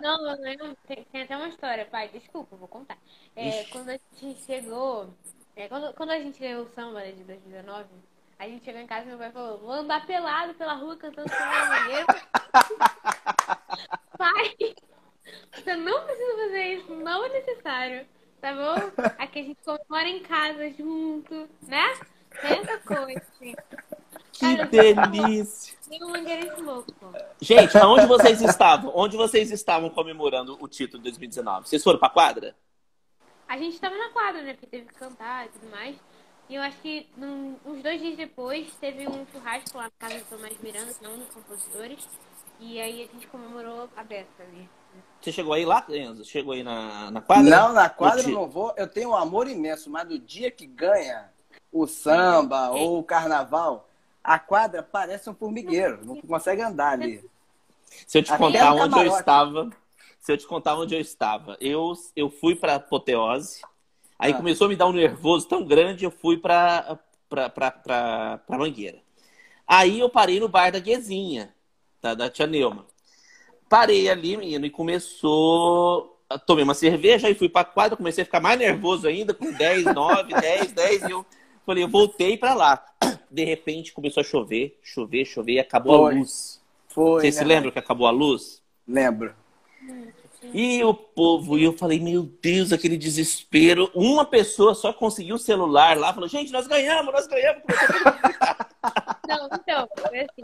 Não, 0.00 0.24
não, 0.24 0.74
tem, 0.86 1.04
tem 1.04 1.22
até 1.22 1.36
uma 1.36 1.48
história, 1.48 1.84
pai. 1.84 2.08
Desculpa, 2.08 2.56
vou 2.56 2.66
contar. 2.66 2.98
É, 3.36 3.64
quando 3.64 3.90
a 3.90 3.98
gente 4.20 4.42
chegou. 4.44 5.08
é, 5.54 5.68
quando, 5.68 5.92
quando 5.94 6.10
a 6.10 6.18
gente 6.18 6.40
ganhou 6.40 6.64
o 6.64 6.68
samba 6.74 7.00
né, 7.00 7.12
de 7.12 7.22
2019, 7.22 7.84
a 8.38 8.48
gente 8.48 8.64
chegou 8.64 8.80
em 8.80 8.86
casa 8.86 9.04
e 9.04 9.08
meu 9.08 9.18
pai 9.18 9.30
falou: 9.30 9.58
vou 9.58 9.70
andar 9.70 10.04
pelado 10.04 10.54
pela 10.54 10.74
rua 10.74 10.96
cantando 10.96 11.28
samba 11.28 11.44
na 11.44 11.68
mangueira. 11.68 12.06
pai, 14.18 14.56
você 15.54 15.76
não 15.76 16.04
precisa 16.04 16.36
fazer 16.36 16.74
isso, 16.74 16.94
não 16.94 17.24
é 17.24 17.28
necessário. 17.28 18.06
Tá 18.42 18.52
bom? 18.52 19.02
Aqui 19.18 19.38
a 19.38 19.42
gente 19.44 19.58
comemora 19.64 20.08
em 20.08 20.20
casa 20.20 20.68
junto, 20.76 21.48
né? 21.62 21.96
Tem 22.40 22.58
essa 22.58 22.78
coisa, 22.78 23.22
assim. 23.30 23.54
Que 24.32 24.56
Cara, 24.56 24.66
delícia. 24.66 25.78
Tem 25.88 26.02
um 26.02 26.64
louco. 26.64 26.92
Gente, 27.40 27.78
aonde 27.78 28.06
vocês 28.06 28.42
estavam? 28.42 28.90
Onde 28.96 29.16
vocês 29.16 29.52
estavam 29.52 29.88
comemorando 29.90 30.58
o 30.60 30.66
título 30.66 31.00
de 31.00 31.10
2019? 31.10 31.68
Vocês 31.68 31.84
foram 31.84 32.00
pra 32.00 32.10
quadra? 32.10 32.56
A 33.46 33.56
gente 33.56 33.78
tava 33.80 33.96
na 33.96 34.08
quadra, 34.08 34.42
né? 34.42 34.54
Porque 34.54 34.66
teve 34.66 34.86
que 34.86 34.94
cantar 34.94 35.46
e 35.46 35.48
tudo 35.50 35.70
mais. 35.70 35.94
E 36.48 36.56
eu 36.56 36.62
acho 36.62 36.78
que 36.78 37.08
num- 37.16 37.56
uns 37.64 37.80
dois 37.80 38.00
dias 38.00 38.16
depois 38.16 38.74
teve 38.80 39.06
um 39.06 39.24
churrasco 39.30 39.78
lá 39.78 39.84
na 39.84 39.90
casa 40.08 40.18
do 40.18 40.24
Tomás 40.24 40.58
Miranda, 40.58 40.92
que 40.92 41.04
é 41.04 41.08
um 41.08 41.18
dos 41.18 41.28
compositores. 41.28 42.08
E 42.58 42.80
aí 42.80 43.04
a 43.04 43.06
gente 43.06 43.28
comemorou 43.28 43.88
a 43.96 44.02
beça 44.02 44.42
ali. 44.42 44.68
Você 45.22 45.30
chegou 45.30 45.52
aí 45.52 45.64
lá, 45.64 45.84
Enzo? 45.88 46.24
Chegou 46.24 46.52
aí 46.52 46.64
na, 46.64 47.10
na 47.12 47.20
quadra? 47.20 47.48
Não, 47.48 47.72
na 47.72 47.88
quadra 47.88 48.22
eu 48.22 48.30
não 48.30 48.48
vou. 48.48 48.74
Eu 48.76 48.88
tenho 48.88 49.10
um 49.10 49.16
amor 49.16 49.46
imenso, 49.46 49.88
mas 49.88 50.08
no 50.08 50.18
dia 50.18 50.50
que 50.50 50.66
ganha, 50.66 51.30
o 51.70 51.86
samba 51.86 52.70
ou 52.70 52.98
o 52.98 53.04
carnaval, 53.04 53.88
a 54.22 54.38
quadra 54.38 54.82
parece 54.82 55.30
um 55.30 55.34
formigueiro, 55.34 56.04
não 56.04 56.20
consegue 56.20 56.60
andar 56.60 56.92
ali. 56.92 57.24
Se 58.06 58.18
eu 58.18 58.22
te 58.22 58.32
Até 58.32 58.38
contar 58.42 58.72
onde 58.74 58.98
eu 58.98 59.06
estava, 59.16 59.70
se 60.18 60.32
eu 60.32 60.36
te 60.36 60.46
contar 60.46 60.76
onde 60.76 60.94
eu 60.94 61.00
estava, 61.00 61.56
eu, 61.60 61.92
eu 62.16 62.28
fui 62.28 62.56
pra 62.56 62.76
apoteose, 62.76 63.62
aí 64.18 64.32
Ah. 64.32 64.36
começou 64.36 64.66
a 64.66 64.68
me 64.68 64.76
dar 64.76 64.86
um 64.86 64.92
nervoso 64.92 65.46
tão 65.46 65.64
grande, 65.64 66.04
eu 66.04 66.10
fui 66.10 66.36
pra, 66.36 66.98
pra 67.28 68.40
Mangueira. 68.48 68.98
Aí 69.66 70.00
eu 70.00 70.08
parei 70.08 70.40
no 70.40 70.48
bar 70.48 70.72
da 70.72 70.80
Guezinha, 70.80 71.54
da, 72.00 72.14
da 72.14 72.28
Tia 72.28 72.46
Neuma. 72.46 72.86
Parei 73.72 74.10
ali, 74.10 74.36
menino, 74.36 74.66
e 74.66 74.70
começou. 74.70 76.18
a- 76.28 76.38
Tomei 76.38 76.62
uma 76.62 76.74
cerveja, 76.74 77.26
aí 77.26 77.34
fui 77.34 77.48
pra 77.48 77.64
quadra, 77.64 77.96
comecei 77.96 78.20
a 78.20 78.24
ficar 78.26 78.38
mais 78.38 78.58
nervoso 78.58 79.06
ainda, 79.08 79.32
com 79.32 79.50
10, 79.50 79.84
9, 79.94 80.34
10, 80.34 80.72
10, 80.72 81.02
e 81.04 81.10
eu 81.10 81.24
falei, 81.64 81.82
eu 81.82 81.88
voltei 81.88 82.36
pra 82.36 82.52
lá. 82.52 82.84
De 83.30 83.44
repente 83.44 83.94
começou 83.94 84.20
a 84.20 84.24
chover, 84.24 84.78
chover, 84.82 85.24
chover, 85.24 85.52
e 85.54 85.58
acabou 85.58 85.94
a 85.94 85.98
Foi. 86.10 86.14
luz. 86.18 86.60
Foi, 86.88 87.20
Vocês 87.22 87.34
se 87.36 87.40
né? 87.40 87.46
lembram 87.46 87.72
que 87.72 87.78
acabou 87.78 88.06
a 88.06 88.10
luz? 88.10 88.62
Lembro. 88.86 89.34
E 90.52 90.84
o 90.84 90.92
povo, 90.92 91.58
e 91.58 91.64
eu 91.64 91.72
falei, 91.72 91.98
meu 91.98 92.24
Deus, 92.42 92.72
aquele 92.74 92.98
desespero. 92.98 93.90
Uma 93.94 94.26
pessoa 94.26 94.74
só 94.74 94.92
conseguiu 94.92 95.36
o 95.36 95.38
celular 95.38 95.96
lá, 95.96 96.12
falou, 96.12 96.28
gente, 96.28 96.52
nós 96.52 96.66
ganhamos, 96.66 97.10
nós 97.10 97.26
ganhamos. 97.26 97.62
Não, 99.26 99.48
então, 99.54 99.88
foi 99.98 100.18
assim. 100.20 100.42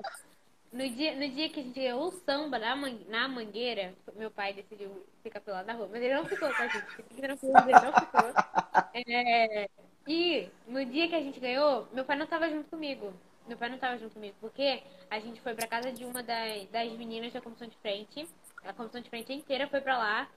No 0.79 0.85
dia, 0.99 1.15
no 1.17 1.29
dia 1.37 1.49
que 1.49 1.59
a 1.61 1.63
gente 1.63 1.81
ganhou 1.81 2.07
o 2.07 2.13
samba 2.13 2.59
na, 2.59 2.77
man- 2.77 3.01
na 3.09 3.27
mangueira, 3.29 3.95
meu 4.15 4.31
pai 4.31 4.53
decidiu 4.53 4.91
ficar 5.23 5.41
pelado 5.41 5.67
na 5.67 5.73
rua. 5.75 5.89
Mas 5.91 6.03
ele 6.03 6.15
não 6.15 6.25
ficou 6.33 6.49
com 6.55 6.63
a 6.63 6.69
gente. 6.69 6.87
Fique 6.97 7.21
tranquilo, 7.21 7.55
ele 7.59 7.81
não 7.87 7.93
ficou. 7.93 8.31
É, 8.95 9.69
e 10.07 10.49
no 10.67 10.85
dia 10.85 11.09
que 11.09 11.15
a 11.17 11.21
gente 11.21 11.41
ganhou, 11.41 11.89
meu 11.93 12.05
pai 12.05 12.17
não 12.17 12.27
tava 12.27 12.49
junto 12.49 12.69
comigo. 12.71 13.13
Meu 13.49 13.57
pai 13.57 13.69
não 13.71 13.79
tava 13.79 13.99
junto 13.99 14.15
comigo, 14.15 14.37
porque 14.41 14.83
a 15.11 15.19
gente 15.19 15.41
foi 15.41 15.55
pra 15.55 15.67
casa 15.67 15.91
de 15.93 16.05
uma 16.05 16.23
das, 16.23 16.67
das 16.69 16.93
meninas 16.93 17.33
da 17.33 17.41
comissão 17.41 17.67
de 17.67 17.77
frente. 17.79 18.29
A 18.65 18.73
comissão 18.73 19.01
de 19.01 19.09
frente 19.11 19.33
inteira 19.33 19.67
foi 19.69 19.81
pra 19.81 19.99
lá 19.99 20.29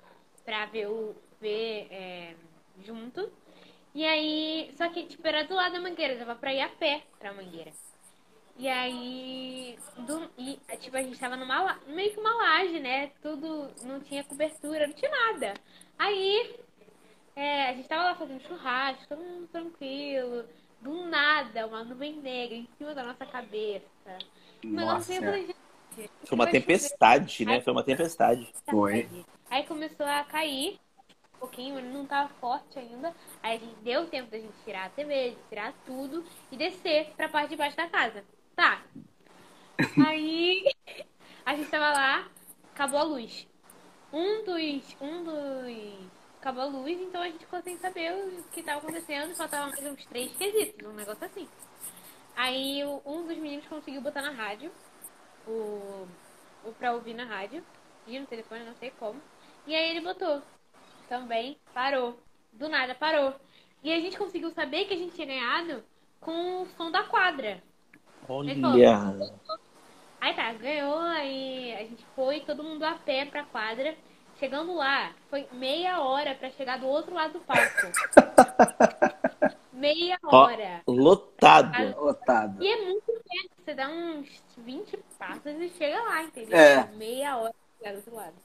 pra 0.46 0.66
ver 0.66 0.88
o 0.88 1.16
ver 1.40 1.88
é, 1.92 2.36
junto. 2.84 3.32
E 3.94 4.06
aí, 4.06 4.74
só 4.78 4.90
que 4.90 5.06
tipo, 5.06 5.28
era 5.28 5.44
do 5.44 5.56
lado 5.56 5.74
da 5.74 5.82
mangueira, 5.82 6.16
dava 6.18 6.36
pra 6.36 6.54
ir 6.54 6.62
a 6.62 6.70
pé 6.70 7.04
pra 7.20 7.34
mangueira. 7.34 7.72
E 8.62 8.70
aí, 8.70 9.76
do, 10.06 10.30
e, 10.38 10.60
tipo, 10.78 10.96
a 10.96 11.02
gente 11.02 11.20
tava 11.20 11.36
numa, 11.36 11.80
meio 11.88 12.14
que 12.14 12.20
uma 12.20 12.32
laje, 12.32 12.80
né? 12.80 13.08
Tudo, 13.20 13.72
não 13.82 14.00
tinha 14.02 14.24
cobertura, 14.24 14.86
não 14.86 14.94
tinha 14.94 15.10
nada. 15.10 15.56
Aí, 15.98 16.60
é, 17.36 17.70
a 17.70 17.74
gente 17.74 17.88
tava 17.88 18.04
lá 18.04 18.16
fazendo 18.16 18.40
churrasco, 18.44 19.08
todo 19.10 19.24
mundo 19.24 19.48
tranquilo. 19.48 20.46
Do 20.80 21.08
nada, 21.08 21.66
uma 21.66 21.84
nuvem 21.84 22.18
negra 22.18 22.56
em 22.56 22.70
cima 22.78 22.94
da 22.94 23.04
nossa 23.04 23.26
cabeça. 23.26 24.20
Nossa, 24.64 25.12
gente, 25.12 25.56
Foi 26.24 26.36
uma 26.38 26.46
vai 26.46 26.54
chover. 26.54 26.62
tempestade, 26.62 27.46
né? 27.46 27.62
Foi 27.62 27.74
uma 27.74 27.84
tempestade. 27.84 28.48
Foi. 28.70 29.10
Aí 29.50 29.66
começou 29.66 30.06
a 30.06 30.24
cair 30.24 30.80
um 31.34 31.40
pouquinho, 31.40 31.80
ele 31.80 31.90
não 31.90 32.06
tava 32.06 32.30
forte 32.36 32.78
ainda. 32.78 33.12
Aí 33.42 33.58
a 33.58 33.60
gente 33.60 33.76
deu 33.78 34.06
tempo 34.06 34.30
da 34.30 34.38
gente 34.38 34.54
tirar 34.64 34.86
a 34.86 34.90
TV, 34.90 35.32
de 35.32 35.38
tirar 35.50 35.74
tudo 35.84 36.24
e 36.52 36.56
descer 36.56 37.12
pra 37.18 37.28
parte 37.28 37.50
de 37.50 37.56
baixo 37.56 37.76
da 37.76 37.90
casa. 37.90 38.24
Tá. 38.56 38.84
Aí 40.06 40.64
a 41.46 41.56
gente 41.56 41.70
tava 41.70 41.92
lá, 41.92 42.30
acabou 42.74 43.00
a 43.00 43.04
luz. 43.04 43.48
Um 44.14 44.44
dos. 44.44 44.98
Um 45.02 45.24
dos. 45.24 46.12
Acabou 46.40 46.64
a 46.64 46.66
luz, 46.66 47.00
então 47.00 47.22
a 47.22 47.28
gente 47.28 47.46
ficou 47.46 47.62
sem 47.62 47.78
saber 47.78 48.14
o 48.14 48.44
que 48.52 48.64
tava 48.64 48.80
acontecendo. 48.80 49.36
Faltavam 49.36 49.70
mais 49.70 49.86
uns 49.86 50.06
três 50.06 50.36
quesitos, 50.36 50.88
um 50.88 50.94
negócio 50.94 51.24
assim. 51.26 51.48
Aí 52.36 52.84
um 53.06 53.28
dos 53.28 53.38
meninos 53.38 53.68
conseguiu 53.68 54.02
botar 54.02 54.22
na 54.22 54.32
rádio, 54.32 54.72
o, 55.48 56.08
o 56.66 56.74
pra 56.78 56.94
ouvir 56.94 57.14
na 57.14 57.26
rádio, 57.26 57.64
e 58.08 58.20
no 58.20 58.26
telefone, 58.26 58.64
não 58.64 58.76
sei 58.76 58.92
como. 58.92 59.22
E 59.68 59.76
aí 59.76 59.92
ele 59.92 60.02
botou. 60.02 60.42
Também 61.08 61.58
parou. 61.74 62.20
Do 62.52 62.68
nada 62.68 62.96
parou. 62.96 63.36
E 63.84 63.92
a 63.92 64.00
gente 64.00 64.18
conseguiu 64.18 64.52
saber 64.52 64.86
que 64.86 64.94
a 64.94 64.98
gente 64.98 65.16
tinha 65.16 65.28
ganhado 65.28 65.84
com 66.20 66.64
o 66.64 66.66
som 66.78 66.92
da 66.92 67.04
quadra. 67.04 67.64
Olha. 68.32 69.18
Aí 70.22 70.36
tá, 70.36 70.54
ganhou, 70.54 71.00
aí 71.00 71.74
a 71.74 71.80
gente 71.80 72.06
foi, 72.16 72.42
todo 72.42 72.64
mundo 72.64 72.84
a 72.84 72.94
pé 72.94 73.26
pra 73.26 73.44
quadra. 73.44 73.96
Chegando 74.40 74.74
lá, 74.74 75.14
foi 75.30 75.46
meia 75.52 76.02
hora 76.02 76.34
pra 76.34 76.50
chegar 76.52 76.80
do 76.80 76.88
outro 76.88 77.14
lado 77.14 77.34
do 77.34 77.40
palco. 77.42 77.62
meia 79.74 80.18
Ó, 80.24 80.36
hora. 80.36 80.82
lotado. 80.88 82.00
Otado. 82.00 82.64
E 82.64 82.68
é 82.68 82.86
muito 82.86 83.06
perto, 83.06 83.52
você 83.64 83.74
dá 83.74 83.90
uns 83.90 84.28
20 84.58 84.98
passos 85.20 85.46
e 85.46 85.70
chega 85.78 86.02
lá, 86.02 86.24
entendeu? 86.24 86.58
É. 86.58 86.88
Meia 86.96 87.38
hora 87.38 87.54
pra 87.54 87.78
chegar 87.78 87.92
do 87.92 87.98
outro 87.98 88.16
lado. 88.16 88.36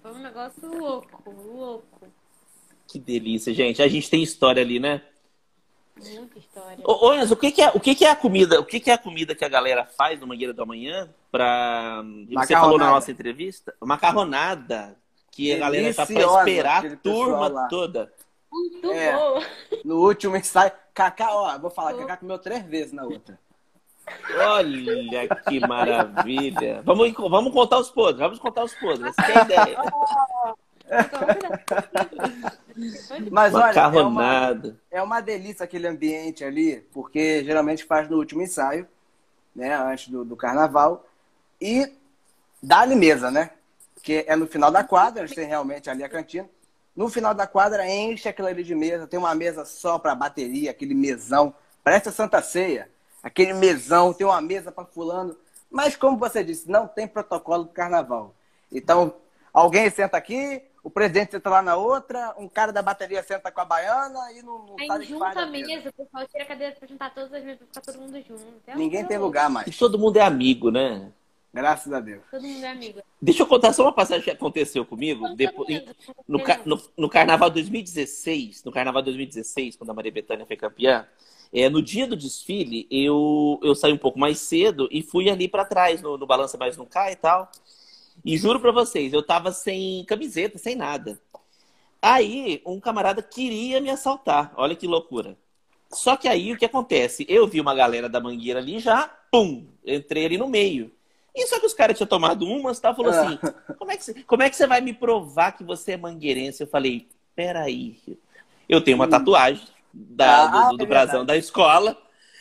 Foi 0.00 0.12
um 0.12 0.18
negócio 0.18 0.78
louco, 0.78 1.30
louco. 1.30 2.08
Que 2.86 2.98
delícia, 2.98 3.52
gente. 3.52 3.82
A 3.82 3.88
gente 3.88 4.08
tem 4.08 4.22
história 4.22 4.62
ali, 4.62 4.78
né? 4.78 5.02
Muita 6.02 6.38
história. 6.38 6.78
Ô, 6.84 7.06
ô 7.08 7.14
Enzo, 7.14 7.34
o 7.34 7.36
que, 7.36 7.52
que 7.52 7.62
é, 7.62 7.68
o 7.74 7.80
que, 7.80 7.94
que 7.94 8.04
é 8.04 8.10
a 8.10 8.16
comida? 8.16 8.60
O 8.60 8.64
que, 8.64 8.80
que 8.80 8.90
é 8.90 8.94
a 8.94 8.98
comida 8.98 9.34
que 9.34 9.44
a 9.44 9.48
galera 9.48 9.84
faz 9.84 10.20
no 10.20 10.26
Mangueira 10.26 10.52
do 10.52 10.62
Amanhã? 10.62 11.08
Pra... 11.30 12.02
Você 12.30 12.54
falou 12.54 12.78
na 12.78 12.90
nossa 12.90 13.10
entrevista? 13.10 13.74
Macarronada. 13.80 14.96
Que 15.30 15.54
a 15.54 15.58
galera 15.58 15.94
tá 15.94 16.04
pra 16.04 16.14
esperar 16.20 16.86
a 16.86 16.96
turma 16.96 17.48
lá. 17.48 17.68
toda. 17.68 18.12
Muito 18.50 18.90
É. 18.92 19.16
boa. 19.16 19.42
No 19.84 19.96
último 20.06 20.36
ensaio, 20.36 20.72
Cacá, 20.92 21.34
ó, 21.34 21.58
vou 21.58 21.70
falar, 21.70 21.94
Cacá 21.94 22.18
comeu 22.18 22.38
três 22.38 22.62
vezes 22.66 22.92
na 22.92 23.04
outra. 23.04 23.38
Olha 24.36 25.28
que 25.48 25.60
maravilha. 25.60 26.82
Vamos, 26.84 27.12
vamos 27.12 27.52
contar 27.52 27.78
os 27.78 27.90
podres, 27.90 28.18
vamos 28.18 28.38
contar 28.38 28.64
os 28.64 28.74
podres. 28.74 29.14
Essa 29.16 29.32
é 29.32 29.38
a 29.38 29.42
ideia. 29.44 29.78
Mas 33.30 33.54
olha, 33.54 33.78
é 33.78 34.02
uma, 34.02 34.76
é 34.90 35.02
uma 35.02 35.20
delícia 35.20 35.64
aquele 35.64 35.86
ambiente 35.86 36.44
ali, 36.44 36.86
porque 36.92 37.44
geralmente 37.44 37.84
faz 37.84 38.08
no 38.08 38.16
último 38.16 38.42
ensaio, 38.42 38.88
né, 39.54 39.74
antes 39.74 40.08
do, 40.08 40.24
do 40.24 40.36
carnaval. 40.36 41.06
E 41.60 41.92
dá-lhe 42.62 42.94
mesa, 42.94 43.30
né? 43.30 43.50
Que 44.02 44.24
é 44.26 44.34
no 44.34 44.46
final 44.46 44.70
da 44.70 44.82
quadra, 44.82 45.20
eles 45.22 45.34
têm 45.34 45.46
realmente 45.46 45.88
ali 45.88 46.02
a 46.02 46.08
cantina. 46.08 46.48
No 46.94 47.08
final 47.08 47.32
da 47.34 47.46
quadra, 47.46 47.88
enche 47.88 48.28
aquilo 48.28 48.48
ali 48.48 48.62
de 48.62 48.74
mesa. 48.74 49.06
Tem 49.06 49.18
uma 49.18 49.34
mesa 49.34 49.64
só 49.64 49.98
para 49.98 50.14
bateria, 50.14 50.70
aquele 50.70 50.94
mesão. 50.94 51.54
Parece 51.82 52.08
a 52.08 52.12
Santa 52.12 52.42
Ceia. 52.42 52.90
Aquele 53.22 53.54
mesão, 53.54 54.12
tem 54.12 54.26
uma 54.26 54.40
mesa 54.40 54.70
para 54.70 54.84
fulano. 54.84 55.36
Mas, 55.70 55.96
como 55.96 56.18
você 56.18 56.44
disse, 56.44 56.68
não 56.68 56.86
tem 56.86 57.06
protocolo 57.06 57.64
do 57.64 57.70
carnaval. 57.70 58.34
Então, 58.70 59.14
alguém 59.54 59.88
senta 59.88 60.16
aqui, 60.16 60.62
o 60.82 60.90
presidente 60.90 61.30
senta 61.30 61.48
lá 61.48 61.62
na 61.62 61.76
outra, 61.76 62.34
um 62.36 62.48
cara 62.48 62.72
da 62.72 62.82
bateria 62.82 63.22
senta 63.22 63.52
com 63.52 63.60
a 63.60 63.64
baiana 63.64 64.32
e 64.32 64.42
não, 64.42 64.66
não 64.66 64.76
sabe 64.78 64.88
o 64.88 64.92
Aí 64.92 64.98
que 65.00 65.06
junta 65.06 65.40
a 65.40 65.46
mesa, 65.46 65.88
o 65.88 65.92
pessoal 65.92 66.26
tira 66.26 66.44
a 66.44 66.46
cadeira 66.46 66.74
pra 66.76 66.88
juntar 66.88 67.14
todas 67.14 67.32
as 67.32 67.44
mesas 67.44 67.58
pra 67.58 67.66
ficar 67.68 67.80
todo 67.80 68.00
mundo 68.00 68.20
junto. 68.26 68.62
É 68.66 68.74
Ninguém 68.74 69.06
tem 69.06 69.18
lugar 69.18 69.48
E 69.48 69.52
mais. 69.52 69.78
todo 69.78 69.98
mundo 69.98 70.16
é 70.16 70.22
amigo, 70.22 70.70
né? 70.70 71.12
Graças 71.54 71.92
a 71.92 72.00
Deus. 72.00 72.22
Todo 72.30 72.42
mundo 72.42 72.64
é 72.64 72.70
amigo. 72.70 73.00
Deixa 73.20 73.42
eu 73.42 73.46
contar 73.46 73.72
só 73.74 73.82
uma 73.82 73.92
passagem 73.92 74.24
que 74.24 74.30
aconteceu 74.30 74.84
comigo. 74.84 75.34
Depois, 75.36 75.84
no, 76.26 76.38
no, 76.64 76.82
no 76.96 77.08
Carnaval 77.10 77.50
2016, 77.50 78.64
no 78.64 78.72
Carnaval 78.72 79.02
2016, 79.02 79.76
quando 79.76 79.90
a 79.90 79.94
Maria 79.94 80.10
Bethânia 80.10 80.46
foi 80.46 80.56
campeã, 80.56 81.06
é, 81.52 81.68
no 81.68 81.82
dia 81.82 82.06
do 82.06 82.16
desfile, 82.16 82.88
eu, 82.90 83.60
eu 83.62 83.74
saí 83.74 83.92
um 83.92 83.98
pouco 83.98 84.18
mais 84.18 84.38
cedo 84.38 84.88
e 84.90 85.02
fui 85.02 85.28
ali 85.28 85.46
pra 85.46 85.66
trás, 85.66 86.00
no, 86.00 86.16
no 86.16 86.26
Balança 86.26 86.56
Mais 86.56 86.76
Não 86.76 86.86
Cai 86.86 87.12
e 87.12 87.16
tal. 87.16 87.50
E 88.24 88.36
juro 88.36 88.60
pra 88.60 88.70
vocês, 88.72 89.12
eu 89.12 89.22
tava 89.22 89.52
sem 89.52 90.04
camiseta, 90.04 90.58
sem 90.58 90.74
nada. 90.76 91.20
Aí, 92.00 92.60
um 92.66 92.80
camarada 92.80 93.22
queria 93.22 93.80
me 93.80 93.90
assaltar. 93.90 94.52
Olha 94.56 94.74
que 94.74 94.86
loucura. 94.86 95.36
Só 95.90 96.16
que 96.16 96.26
aí, 96.26 96.52
o 96.52 96.56
que 96.56 96.64
acontece? 96.64 97.24
Eu 97.28 97.46
vi 97.46 97.60
uma 97.60 97.74
galera 97.74 98.08
da 98.08 98.20
Mangueira 98.20 98.58
ali 98.60 98.78
já, 98.78 99.10
pum, 99.30 99.66
entrei 99.84 100.24
ali 100.26 100.38
no 100.38 100.48
meio. 100.48 100.90
E 101.34 101.46
só 101.46 101.58
que 101.60 101.66
os 101.66 101.74
caras 101.74 101.96
tinham 101.96 102.08
tomado 102.08 102.46
umas, 102.46 102.78
tá? 102.80 102.94
Falou 102.94 103.10
assim, 103.12 103.38
como 103.78 103.90
é, 103.90 103.96
que 103.96 104.04
você, 104.04 104.14
como 104.24 104.42
é 104.42 104.50
que 104.50 104.56
você 104.56 104.66
vai 104.66 104.80
me 104.80 104.92
provar 104.92 105.52
que 105.52 105.64
você 105.64 105.92
é 105.92 105.96
mangueirense? 105.96 106.62
Eu 106.62 106.66
falei, 106.66 107.08
peraí, 107.34 107.96
eu 108.68 108.80
tenho 108.82 108.96
uma 108.96 109.08
tatuagem 109.08 109.66
da- 109.92 110.66
Ah, 110.66 110.70
do, 110.70 110.78
do 110.78 110.84
é 110.84 110.86
brasão 110.86 111.20
verdade. 111.20 111.26
da 111.26 111.36
escola. 111.36 111.96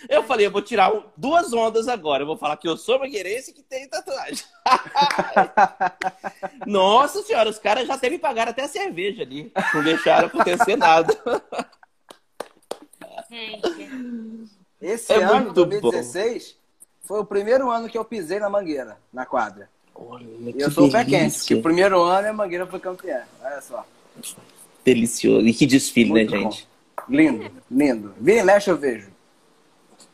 Eu 0.10 0.24
falei, 0.24 0.48
eu 0.48 0.52
vou 0.52 0.62
tirar 0.62 0.92
duas 1.16 1.54
ondas 1.54 1.88
agora. 1.88 2.24
Eu 2.24 2.28
vou 2.28 2.38
falar 2.38 2.58
que 2.58 2.68
eu 2.68 2.76
sou 2.78 3.00
mangueirense 3.00 3.52
e 3.52 3.54
que 3.54 3.64
tenho 3.64 3.90
tatuagem. 3.90 4.44
Nossa 6.66 7.22
senhora, 7.24 7.50
os 7.50 7.60
caras 7.60 7.88
já 7.88 7.96
até 7.96 8.10
me 8.10 8.18
pagaram 8.18 8.52
até 8.52 8.64
a 8.64 8.68
cerveja 8.68 9.24
ali. 9.24 9.52
Não 9.74 9.84
deixaram 9.84 10.28
acontecer 10.28 10.76
nada. 10.76 11.14
Esse 14.82 15.14
É 15.14 15.24
ano, 15.24 15.46
muito 15.46 15.66
2016, 15.66 16.56
foi 17.04 17.20
o 17.20 17.26
primeiro 17.26 17.70
ano 17.70 17.88
que 17.88 17.98
eu 17.98 18.04
pisei 18.04 18.40
na 18.40 18.50
mangueira, 18.50 18.98
na 19.14 19.26
quadra. 19.26 19.70
Olha 19.94 20.26
E 20.50 20.54
que 20.54 20.64
eu 20.64 20.72
sou 20.72 20.88
o 20.88 20.92
pé 20.92 21.06
quente, 21.06 21.38
porque 21.40 21.56
o 21.56 21.62
primeiro 21.62 22.02
ano 22.02 22.30
a 22.30 22.34
mangueira 22.34 22.66
foi 22.66 22.80
campeã. 22.80 23.22
Olha 23.44 23.62
só. 23.62 23.86
Delicioso. 24.84 25.46
E 25.46 25.54
que 25.54 25.68
desfile, 25.68 26.10
Muito 26.10 26.32
né, 26.34 26.40
bom. 26.42 26.52
gente? 26.52 26.68
Lindo, 27.08 27.52
lindo. 27.70 28.14
Vira 28.20 28.40
e 28.40 28.44
mexe 28.44 28.70
eu 28.70 28.78
vejo. 28.78 29.11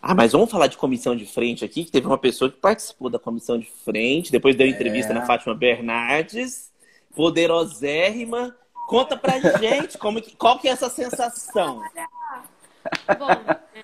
Ah, 0.10 0.16
mas 0.16 0.32
vamos 0.32 0.50
falar 0.50 0.68
de 0.68 0.78
comissão 0.78 1.14
de 1.18 1.26
frente 1.26 1.66
aqui, 1.66 1.84
que 1.84 1.92
teve 1.92 2.08
uma 2.08 2.18
pessoa 2.18 2.50
que 2.50 2.56
participou 2.56 3.10
da 3.10 3.20
comissão 3.20 3.60
de 3.60 3.70
frente, 3.70 4.32
depois 4.32 4.56
deu 4.56 4.66
entrevista 4.66 5.12
é. 5.12 5.14
na 5.14 5.26
Fátima 5.26 5.54
Bernardes, 5.54 6.72
poderosérrima. 7.14 8.56
Conta 8.88 9.18
pra 9.18 9.38
gente 9.60 9.98
como, 9.98 10.22
qual 10.38 10.60
que 10.60 10.70
é 10.70 10.72
essa 10.72 10.90
sensação. 10.90 11.82
Bom, 13.20 13.30
é, 13.76 13.84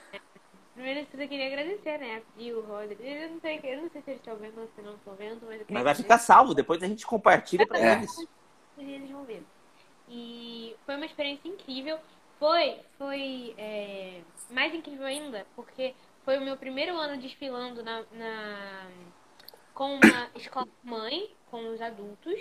primeiro 0.73 1.05
eu 1.13 1.27
queria 1.27 1.47
agradecer, 1.47 1.97
né? 1.97 2.21
E 2.37 2.53
o 2.53 2.61
Rodrigo. 2.61 3.03
Eu 3.03 3.31
não 3.31 3.41
sei, 3.41 3.59
eu 3.61 3.81
não 3.81 3.89
sei 3.89 4.01
se 4.01 4.11
eles 4.11 4.21
estão 4.21 4.37
vendo 4.37 4.61
ou 4.61 4.69
se 4.73 4.81
não 4.81 4.93
estão 4.93 5.15
vendo, 5.15 5.41
mas. 5.45 5.61
mas 5.69 5.83
vai 5.83 5.93
ficar 5.93 6.19
salvo, 6.19 6.53
depois 6.53 6.81
a 6.81 6.87
gente 6.87 7.05
compartilha 7.05 7.67
pra 7.67 7.77
é. 7.77 7.97
eles. 7.97 8.27
Eles 8.77 9.11
vão 9.11 9.25
ver. 9.25 9.43
E 10.07 10.73
foi 10.85 10.95
uma 10.95 11.05
experiência 11.05 11.49
incrível. 11.49 11.99
Foi, 12.39 12.77
foi 12.97 13.53
é, 13.57 14.21
mais 14.49 14.73
incrível 14.73 15.05
ainda, 15.05 15.45
porque 15.53 15.93
foi 16.23 16.37
o 16.37 16.41
meu 16.41 16.57
primeiro 16.57 16.95
ano 16.97 17.21
desfilando 17.21 17.83
na, 17.83 18.03
na 18.11 18.89
com 19.73 19.95
uma 19.95 20.29
escola 20.35 20.67
mãe, 20.83 21.29
com 21.49 21.69
os 21.69 21.81
adultos. 21.81 22.39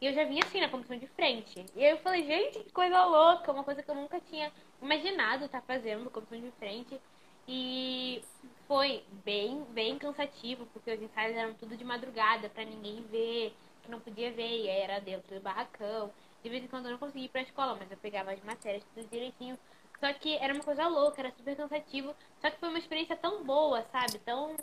E 0.00 0.06
eu 0.06 0.14
já 0.14 0.24
vinha 0.24 0.42
assim 0.44 0.60
na 0.60 0.68
comissão 0.68 0.96
de 0.98 1.06
frente. 1.08 1.64
E 1.74 1.84
aí 1.84 1.90
eu 1.90 1.98
falei, 1.98 2.24
gente, 2.24 2.60
que 2.60 2.72
coisa 2.72 3.04
louca, 3.04 3.52
uma 3.52 3.64
coisa 3.64 3.82
que 3.82 3.90
eu 3.90 3.94
nunca 3.94 4.18
tinha 4.20 4.50
imaginado 4.80 5.44
estar 5.44 5.60
fazendo, 5.62 6.10
comissão 6.10 6.40
de 6.40 6.50
frente. 6.52 6.98
E 7.46 8.22
foi 8.66 9.04
bem, 9.24 9.62
bem 9.70 9.98
cansativo, 9.98 10.66
porque 10.72 10.92
os 10.92 11.02
ensaios 11.02 11.36
eram 11.36 11.52
tudo 11.54 11.76
de 11.76 11.84
madrugada, 11.84 12.48
para 12.48 12.64
ninguém 12.64 13.02
ver, 13.10 13.54
que 13.82 13.90
não 13.90 14.00
podia 14.00 14.32
ver, 14.32 14.62
e 14.62 14.70
aí 14.70 14.78
era 14.78 15.00
dentro 15.00 15.34
do 15.34 15.40
barracão. 15.40 16.10
De 16.42 16.48
vez 16.48 16.64
em 16.64 16.68
quando 16.68 16.86
eu 16.86 16.92
não 16.92 16.98
conseguia 16.98 17.26
ir 17.26 17.28
pra 17.28 17.42
escola, 17.42 17.76
mas 17.78 17.90
eu 17.90 17.96
pegava 17.98 18.32
as 18.32 18.42
matérias 18.42 18.84
tudo 18.94 19.06
direitinho. 19.10 19.58
Só 20.00 20.12
que 20.14 20.36
era 20.38 20.54
uma 20.54 20.64
coisa 20.64 20.88
louca, 20.88 21.20
era 21.20 21.30
super 21.30 21.54
cansativo. 21.56 22.14
Só 22.40 22.50
que 22.50 22.58
foi 22.58 22.70
uma 22.70 22.78
experiência 22.78 23.16
tão 23.16 23.44
boa, 23.44 23.84
sabe? 23.92 24.18
Tão 24.20 24.56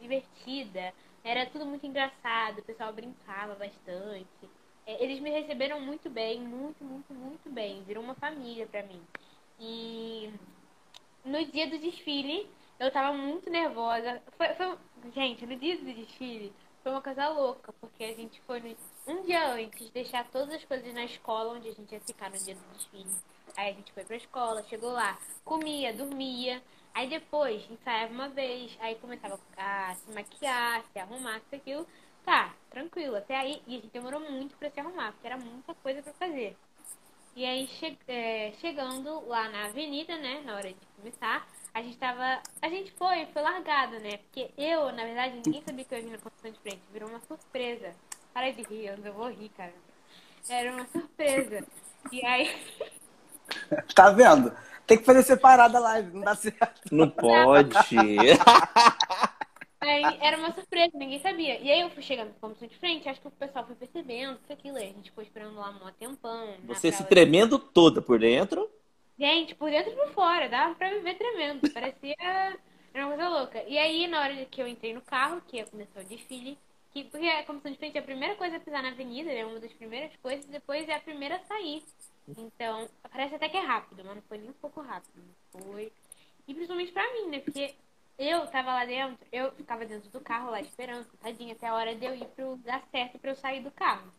divertida. 0.00 0.92
Era 1.22 1.46
tudo 1.46 1.66
muito 1.66 1.86
engraçado, 1.86 2.58
o 2.58 2.64
pessoal 2.64 2.92
brincava 2.92 3.54
bastante. 3.54 4.48
É, 4.86 5.02
eles 5.02 5.20
me 5.20 5.30
receberam 5.30 5.80
muito 5.80 6.08
bem, 6.08 6.40
muito, 6.40 6.82
muito, 6.84 7.12
muito 7.12 7.50
bem. 7.50 7.82
Virou 7.82 8.02
uma 8.02 8.14
família 8.14 8.66
pra 8.66 8.82
mim. 8.82 9.02
E 9.58 10.32
no 11.24 11.44
dia 11.46 11.68
do 11.68 11.78
desfile, 11.78 12.48
eu 12.78 12.90
tava 12.90 13.16
muito 13.16 13.50
nervosa. 13.50 14.22
Foi, 14.36 14.54
foi... 14.54 14.78
Gente, 15.14 15.44
no 15.46 15.56
dia 15.56 15.76
do 15.76 15.84
desfile, 15.84 16.52
foi 16.82 16.92
uma 16.92 17.02
coisa 17.02 17.28
louca, 17.28 17.72
porque 17.80 18.04
a 18.04 18.14
gente 18.14 18.40
foi 18.42 18.60
no... 18.60 18.76
um 19.12 19.22
dia 19.24 19.52
antes 19.52 19.90
deixar 19.90 20.24
todas 20.30 20.54
as 20.54 20.64
coisas 20.64 20.94
na 20.94 21.04
escola 21.04 21.54
onde 21.54 21.68
a 21.68 21.72
gente 21.72 21.92
ia 21.92 22.00
ficar 22.00 22.30
no 22.30 22.38
dia 22.38 22.54
do 22.54 22.74
desfile. 22.74 23.10
Aí 23.56 23.70
a 23.70 23.72
gente 23.72 23.92
foi 23.92 24.04
pra 24.04 24.16
escola, 24.16 24.62
chegou 24.64 24.92
lá, 24.92 25.18
comia, 25.44 25.92
dormia. 25.92 26.62
Aí 26.94 27.08
depois 27.08 27.68
ensaiava 27.70 28.12
uma 28.12 28.28
vez, 28.28 28.76
aí 28.80 28.94
começava 28.96 29.38
a 29.56 29.94
se 29.94 30.10
maquiar, 30.12 30.82
se 30.92 30.98
arrumar, 30.98 31.38
isso 31.38 31.54
aquilo. 31.54 31.86
Tá, 32.24 32.54
tranquilo, 32.70 33.16
até 33.16 33.36
aí. 33.36 33.62
E 33.66 33.76
a 33.76 33.80
gente 33.80 33.92
demorou 33.92 34.20
muito 34.20 34.56
pra 34.56 34.70
se 34.70 34.80
arrumar, 34.80 35.12
porque 35.12 35.26
era 35.26 35.36
muita 35.36 35.74
coisa 35.74 36.02
pra 36.02 36.12
fazer. 36.14 36.56
E 37.36 37.44
aí, 37.44 37.66
che 37.66 37.98
é, 38.08 38.52
chegando 38.60 39.28
lá 39.28 39.48
na 39.50 39.66
avenida, 39.66 40.16
né, 40.16 40.40
na 40.44 40.56
hora 40.56 40.72
de 40.72 40.86
começar, 40.96 41.46
a 41.74 41.82
gente 41.82 41.98
tava. 41.98 42.42
A 42.62 42.68
gente 42.70 42.90
foi, 42.92 43.26
foi 43.26 43.42
largado, 43.42 44.00
né? 44.00 44.16
Porque 44.16 44.50
eu, 44.56 44.90
na 44.92 45.04
verdade, 45.04 45.36
ninguém 45.44 45.62
sabia 45.62 45.84
que 45.84 45.94
eu 45.94 45.98
ia 45.98 46.04
vir 46.04 46.10
na 46.12 46.18
construção 46.18 46.50
de 46.50 46.58
frente. 46.60 46.80
Virou 46.90 47.10
uma 47.10 47.20
surpresa. 47.20 47.94
Para 48.32 48.50
de 48.50 48.62
rir, 48.62 48.86
eu 48.86 49.12
vou 49.12 49.28
rir, 49.28 49.50
cara. 49.50 49.74
Era 50.48 50.72
uma 50.72 50.86
surpresa. 50.86 51.66
E 52.10 52.24
aí. 52.24 52.48
Tá 53.94 54.10
vendo? 54.10 54.52
Tem 54.86 54.98
que 54.98 55.04
fazer 55.04 55.22
separada 55.22 55.78
a 55.78 55.80
live, 55.80 56.14
não 56.14 56.22
dá 56.22 56.34
certo. 56.34 56.94
Não 56.94 57.10
pode. 57.10 57.74
Aí 59.80 60.18
era 60.20 60.36
uma 60.36 60.52
surpresa, 60.52 60.92
ninguém 60.94 61.20
sabia. 61.20 61.60
E 61.60 61.70
aí 61.70 61.80
eu 61.80 61.90
fui 61.90 62.02
chegando 62.02 62.34
como 62.40 62.54
de 62.54 62.76
frente, 62.76 63.08
acho 63.08 63.20
que 63.20 63.28
o 63.28 63.30
pessoal 63.30 63.64
foi 63.66 63.76
percebendo 63.76 64.38
isso 64.42 64.52
aquilo. 64.52 64.78
Aí 64.78 64.90
a 64.90 64.92
gente 64.92 65.12
foi 65.12 65.24
esperando 65.24 65.54
lá 65.54 65.70
um 65.70 65.92
tempão. 65.92 66.54
Você 66.64 66.90
se 66.90 67.04
tremendo 67.04 67.58
toda 67.58 68.02
por 68.02 68.18
dentro? 68.18 68.68
Gente, 69.18 69.54
por 69.54 69.70
dentro 69.70 69.92
e 69.92 69.96
por 69.96 70.08
fora, 70.12 70.48
dava 70.48 70.74
pra 70.74 70.90
me 70.90 71.00
ver 71.00 71.14
tremendo. 71.14 71.70
Parecia. 71.72 72.16
Era 72.92 73.06
uma 73.06 73.14
coisa 73.14 73.28
louca. 73.28 73.62
E 73.68 73.78
aí, 73.78 74.06
na 74.06 74.20
hora 74.20 74.44
que 74.46 74.60
eu 74.60 74.66
entrei 74.66 74.92
no 74.92 75.02
carro, 75.02 75.42
que 75.46 75.58
ia 75.58 75.66
começar 75.66 76.00
o 76.00 76.04
desfile, 76.04 76.58
que, 76.92 77.04
porque 77.04 77.26
a 77.26 77.44
comissão 77.44 77.70
de 77.70 77.78
frente 77.78 77.96
é 77.96 78.00
a 78.00 78.04
primeira 78.04 78.34
coisa 78.36 78.56
a 78.56 78.60
pisar 78.60 78.82
na 78.82 78.88
avenida, 78.88 79.30
é 79.30 79.44
uma 79.44 79.60
das 79.60 79.72
primeiras 79.72 80.10
coisas, 80.22 80.46
depois 80.46 80.88
é 80.88 80.94
a 80.94 81.00
primeira 81.00 81.36
a 81.36 81.40
sair. 81.40 81.82
Então, 82.28 82.88
parece 83.10 83.34
até 83.36 83.48
que 83.48 83.56
é 83.56 83.60
rápido, 83.60 84.02
mas 84.04 84.16
não 84.16 84.22
foi 84.22 84.38
nem 84.38 84.50
um 84.50 84.54
pouco 84.54 84.80
rápido. 84.80 85.22
Foi. 85.52 85.92
E 86.46 86.54
principalmente 86.54 86.92
pra 86.92 87.12
mim, 87.12 87.28
né? 87.28 87.40
Porque 87.40 87.74
eu 88.18 88.46
tava 88.48 88.72
lá 88.72 88.84
dentro, 88.84 89.26
eu 89.30 89.52
ficava 89.52 89.84
dentro 89.84 90.08
do 90.10 90.20
carro 90.20 90.50
lá 90.50 90.60
esperando, 90.60 91.06
tadinha, 91.20 91.54
até 91.54 91.66
a 91.68 91.74
hora 91.74 91.94
de 91.94 92.04
eu 92.04 92.14
ir 92.14 92.26
pro 92.28 92.50
lugar 92.50 92.82
certo 92.90 93.18
pra 93.18 93.30
eu 93.30 93.36
sair 93.36 93.62
do 93.62 93.70
carro. 93.70 94.12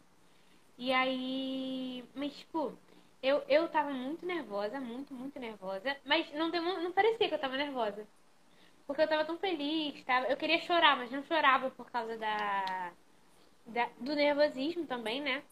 E 0.78 0.94
aí. 0.94 2.06
Mas, 2.16 2.34
tipo, 2.38 2.78
eu, 3.22 3.44
eu 3.48 3.68
tava 3.70 3.92
muito 3.92 4.26
nervosa, 4.26 4.80
muito, 4.80 5.14
muito 5.14 5.40
nervosa. 5.40 5.98
Mas 6.06 6.32
não, 6.34 6.50
não 6.50 6.92
parecia 6.92 7.28
que 7.28 7.34
eu 7.34 7.40
tava 7.40 7.58
nervosa. 7.58 8.08
Porque 8.86 9.02
eu 9.02 9.08
tava 9.08 9.26
tão 9.26 9.38
feliz, 9.38 10.04
tava, 10.06 10.28
eu 10.28 10.38
queria 10.38 10.62
chorar, 10.62 10.96
mas 10.96 11.12
não 11.12 11.24
chorava 11.24 11.70
por 11.72 11.92
causa 11.92 12.18
da, 12.18 12.94
da 13.66 13.90
do 14.00 14.16
nervosismo 14.16 14.86
também, 14.88 15.22
né? 15.22 15.44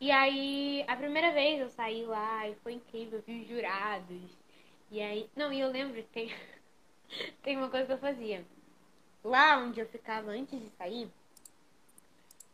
E 0.00 0.10
aí, 0.10 0.82
a 0.88 0.96
primeira 0.96 1.30
vez 1.30 1.60
eu 1.60 1.68
saí 1.68 2.04
lá 2.06 2.48
e 2.48 2.54
foi 2.56 2.72
incrível, 2.72 3.18
eu 3.18 3.22
vi 3.22 3.42
os 3.42 3.48
jurados. 3.48 4.38
E 4.90 5.00
aí, 5.00 5.28
não, 5.36 5.52
e 5.52 5.60
eu 5.60 5.70
lembro 5.70 6.02
que 6.02 6.08
tem, 6.08 6.34
tem 7.42 7.56
uma 7.56 7.68
coisa 7.68 7.86
que 7.86 7.92
eu 7.92 7.98
fazia. 7.98 8.44
Lá 9.22 9.58
onde 9.58 9.78
eu 9.78 9.86
ficava 9.86 10.30
antes 10.30 10.58
de 10.58 10.70
sair, 10.70 11.10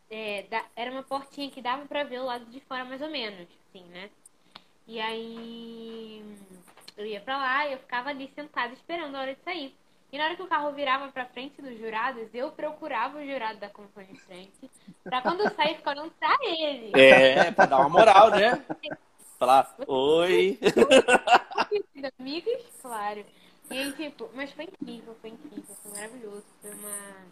é, 0.09 0.43
da, 0.43 0.65
era 0.75 0.91
uma 0.91 1.03
portinha 1.03 1.49
que 1.49 1.61
dava 1.61 1.85
pra 1.85 2.03
ver 2.03 2.19
o 2.19 2.25
lado 2.25 2.45
de 2.45 2.59
fora 2.61 2.83
mais 2.83 3.01
ou 3.01 3.09
menos, 3.09 3.47
assim, 3.69 3.83
né? 3.85 4.09
E 4.85 4.99
aí 4.99 6.23
eu 6.97 7.05
ia 7.05 7.21
pra 7.21 7.37
lá 7.37 7.67
e 7.67 7.73
eu 7.73 7.79
ficava 7.79 8.09
ali 8.09 8.29
sentada 8.35 8.73
esperando 8.73 9.15
a 9.15 9.21
hora 9.21 9.35
de 9.35 9.43
sair. 9.43 9.73
E 10.11 10.17
na 10.17 10.25
hora 10.25 10.35
que 10.35 10.41
o 10.41 10.47
carro 10.47 10.71
virava 10.71 11.11
pra 11.11 11.25
frente 11.25 11.61
dos 11.61 11.77
jurados, 11.77 12.33
eu 12.33 12.51
procurava 12.51 13.17
o 13.17 13.25
jurado 13.25 13.59
da 13.59 13.69
companhia 13.69 14.13
de 14.13 14.21
frente. 14.21 14.71
Pra 15.03 15.21
quando 15.21 15.41
eu 15.41 15.49
sair, 15.51 15.75
ficar 15.75 15.91
olhando 15.91 16.11
pra 16.11 16.37
ele. 16.41 16.91
É, 16.99 17.51
pra 17.51 17.65
dar 17.65 17.79
uma 17.79 17.89
moral, 17.89 18.29
né? 18.31 18.63
Falar, 19.37 19.75
oi. 19.85 20.57
Amigos, 22.19 22.63
claro. 22.81 23.25
E 23.69 23.77
aí, 23.77 23.91
tipo, 23.93 24.29
mas 24.33 24.51
foi 24.51 24.63
incrível, 24.63 25.15
foi 25.21 25.29
incrível, 25.31 25.75
foi 25.83 25.91
maravilhoso. 25.91 26.45
Foi 26.61 26.71
uma, 26.71 27.27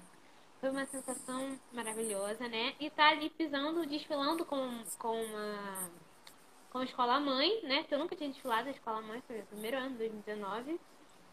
foi 0.59 0.69
uma 0.69 0.85
sensação 0.85 1.57
maravilhosa, 1.71 2.47
né? 2.49 2.73
E 2.79 2.89
tá 2.89 3.09
ali 3.09 3.29
pisando, 3.29 3.85
desfilando 3.85 4.43
com, 4.43 4.83
com 4.99 5.23
uma 5.23 5.89
com 6.75 6.79
a 6.79 6.83
escola 6.83 7.21
mãe, 7.21 7.61
né? 7.63 7.83
Que 7.83 7.95
eu 7.95 7.99
nunca 7.99 8.17
tinha 8.17 8.29
desfilado 8.29 8.67
a 8.67 8.71
escola 8.71 9.01
mãe, 9.01 9.23
foi 9.25 9.39
o 9.39 9.45
primeiro 9.45 9.77
ano, 9.77 9.97
2019. 9.97 10.77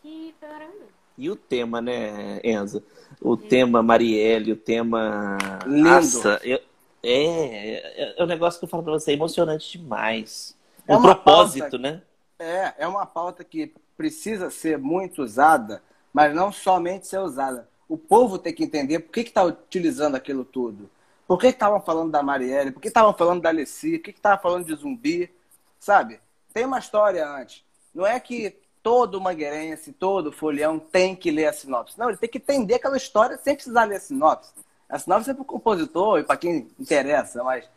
E 0.04 0.32
foi 0.38 0.48
maravilhoso. 0.48 1.01
E 1.16 1.30
o 1.30 1.36
tema, 1.36 1.80
né, 1.80 2.40
Enzo? 2.42 2.82
O 3.20 3.36
tema 3.36 3.82
Marielle, 3.82 4.52
o 4.52 4.56
tema. 4.56 5.38
Lindo. 5.66 5.90
Nossa, 5.90 6.40
eu, 6.42 6.58
é, 7.02 8.02
é, 8.02 8.14
é 8.18 8.22
um 8.22 8.26
negócio 8.26 8.58
que 8.58 8.64
eu 8.64 8.68
falo 8.68 8.82
pra 8.82 8.92
você, 8.92 9.10
é 9.10 9.14
emocionante 9.14 9.78
demais. 9.78 10.56
É 10.86 10.96
o 10.96 11.00
propósito, 11.00 11.60
pauta, 11.60 11.78
né? 11.78 12.02
É, 12.38 12.74
é 12.78 12.88
uma 12.88 13.06
pauta 13.06 13.44
que 13.44 13.72
precisa 13.96 14.50
ser 14.50 14.78
muito 14.78 15.22
usada, 15.22 15.82
mas 16.12 16.34
não 16.34 16.52
somente 16.52 17.06
ser 17.06 17.18
usada. 17.18 17.68
O 17.88 17.96
povo 17.98 18.38
tem 18.38 18.52
que 18.52 18.64
entender 18.64 19.00
por 19.00 19.12
que 19.12 19.20
está 19.20 19.42
utilizando 19.42 20.14
aquilo 20.14 20.44
tudo. 20.44 20.88
Por 21.26 21.38
que 21.38 21.48
estavam 21.48 21.80
falando 21.80 22.10
da 22.10 22.22
Marielle? 22.22 22.72
Por 22.72 22.80
que 22.80 22.88
estavam 22.88 23.14
falando 23.14 23.42
da 23.42 23.48
Alessi? 23.48 23.98
Por 23.98 24.04
que 24.04 24.10
estavam 24.10 24.42
falando 24.42 24.66
de 24.66 24.74
zumbi? 24.74 25.30
Sabe? 25.78 26.20
Tem 26.52 26.64
uma 26.64 26.78
história 26.78 27.28
antes. 27.28 27.64
Não 27.94 28.06
é 28.06 28.18
que 28.18 28.56
todo 28.82 29.20
mangueirense, 29.20 29.92
todo 29.92 30.32
folião 30.32 30.78
tem 30.78 31.14
que 31.14 31.30
ler 31.30 31.46
a 31.46 31.52
sinopse. 31.52 31.98
Não, 31.98 32.08
ele 32.08 32.18
tem 32.18 32.28
que 32.28 32.38
entender 32.38 32.74
aquela 32.74 32.96
história 32.96 33.38
sem 33.38 33.54
precisar 33.54 33.84
ler 33.84 33.96
a 33.96 34.00
sinopse. 34.00 34.52
A 34.88 34.98
sinopse 34.98 35.30
é 35.30 35.34
para 35.34 35.42
o 35.42 35.46
compositor 35.46 36.18
e 36.18 36.24
para 36.24 36.36
quem 36.36 36.68
interessa, 36.78 37.42
mas 37.44 37.68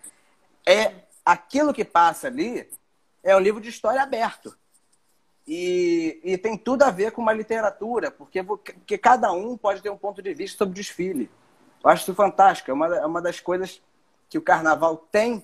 é 0.66 0.94
aquilo 1.24 1.74
que 1.74 1.86
passa 1.86 2.28
ali 2.28 2.68
é 3.24 3.36
um 3.36 3.40
livro 3.40 3.62
de 3.62 3.70
história 3.70 4.02
aberto. 4.02 4.56
E, 5.48 6.20
e 6.24 6.38
tem 6.38 6.58
tudo 6.58 6.84
a 6.84 6.92
ver 6.92 7.12
com 7.12 7.22
uma 7.22 7.34
literatura, 7.34 8.10
porque, 8.10 8.44
porque 8.44 8.98
cada 8.98 9.32
um 9.32 9.56
pode 9.56 9.82
ter 9.82 9.90
um 9.90 9.98
ponto 9.98 10.22
de 10.22 10.34
vista 10.34 10.58
sobre 10.58 10.72
o 10.72 10.76
desfile. 10.76 11.30
Eu 11.84 11.90
acho 11.90 12.04
isso 12.04 12.16
fantástico. 12.16 12.72
É 12.72 12.74
uma, 12.74 12.96
é 12.96 13.06
uma 13.06 13.22
das 13.22 13.40
coisas 13.40 13.82
que 14.30 14.38
o 14.38 14.42
carnaval 14.42 14.98
tem 15.12 15.44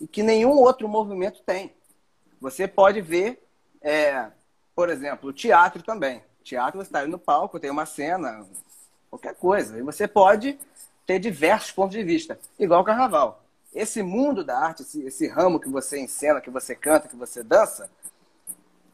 e 0.00 0.06
que 0.06 0.22
nenhum 0.22 0.52
outro 0.52 0.86
movimento 0.86 1.42
tem. 1.42 1.74
Você 2.40 2.68
pode 2.68 3.00
ver 3.00 3.42
é, 3.80 4.30
por 4.78 4.90
exemplo, 4.90 5.30
o 5.30 5.32
teatro 5.32 5.82
também. 5.82 6.22
Teatro, 6.44 6.78
você 6.78 6.86
está 6.88 7.00
ali 7.00 7.10
no 7.10 7.18
palco, 7.18 7.58
tem 7.58 7.68
uma 7.68 7.84
cena, 7.84 8.46
qualquer 9.10 9.34
coisa. 9.34 9.76
E 9.76 9.82
você 9.82 10.06
pode 10.06 10.56
ter 11.04 11.18
diversos 11.18 11.72
pontos 11.72 11.96
de 11.96 12.04
vista, 12.04 12.38
igual 12.56 12.82
o 12.82 12.84
carnaval. 12.84 13.42
Esse 13.74 14.04
mundo 14.04 14.44
da 14.44 14.56
arte, 14.56 14.82
esse, 14.82 15.02
esse 15.02 15.26
ramo 15.26 15.58
que 15.58 15.68
você 15.68 15.98
encena, 15.98 16.40
que 16.40 16.48
você 16.48 16.76
canta, 16.76 17.08
que 17.08 17.16
você 17.16 17.42
dança, 17.42 17.90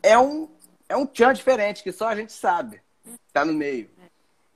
é 0.02 0.18
um, 0.18 0.48
é 0.88 0.96
um 0.96 1.04
tchan 1.04 1.34
diferente, 1.34 1.82
que 1.82 1.92
só 1.92 2.08
a 2.08 2.16
gente 2.16 2.32
sabe. 2.32 2.80
Tá 3.30 3.44
no 3.44 3.52
meio. 3.52 3.90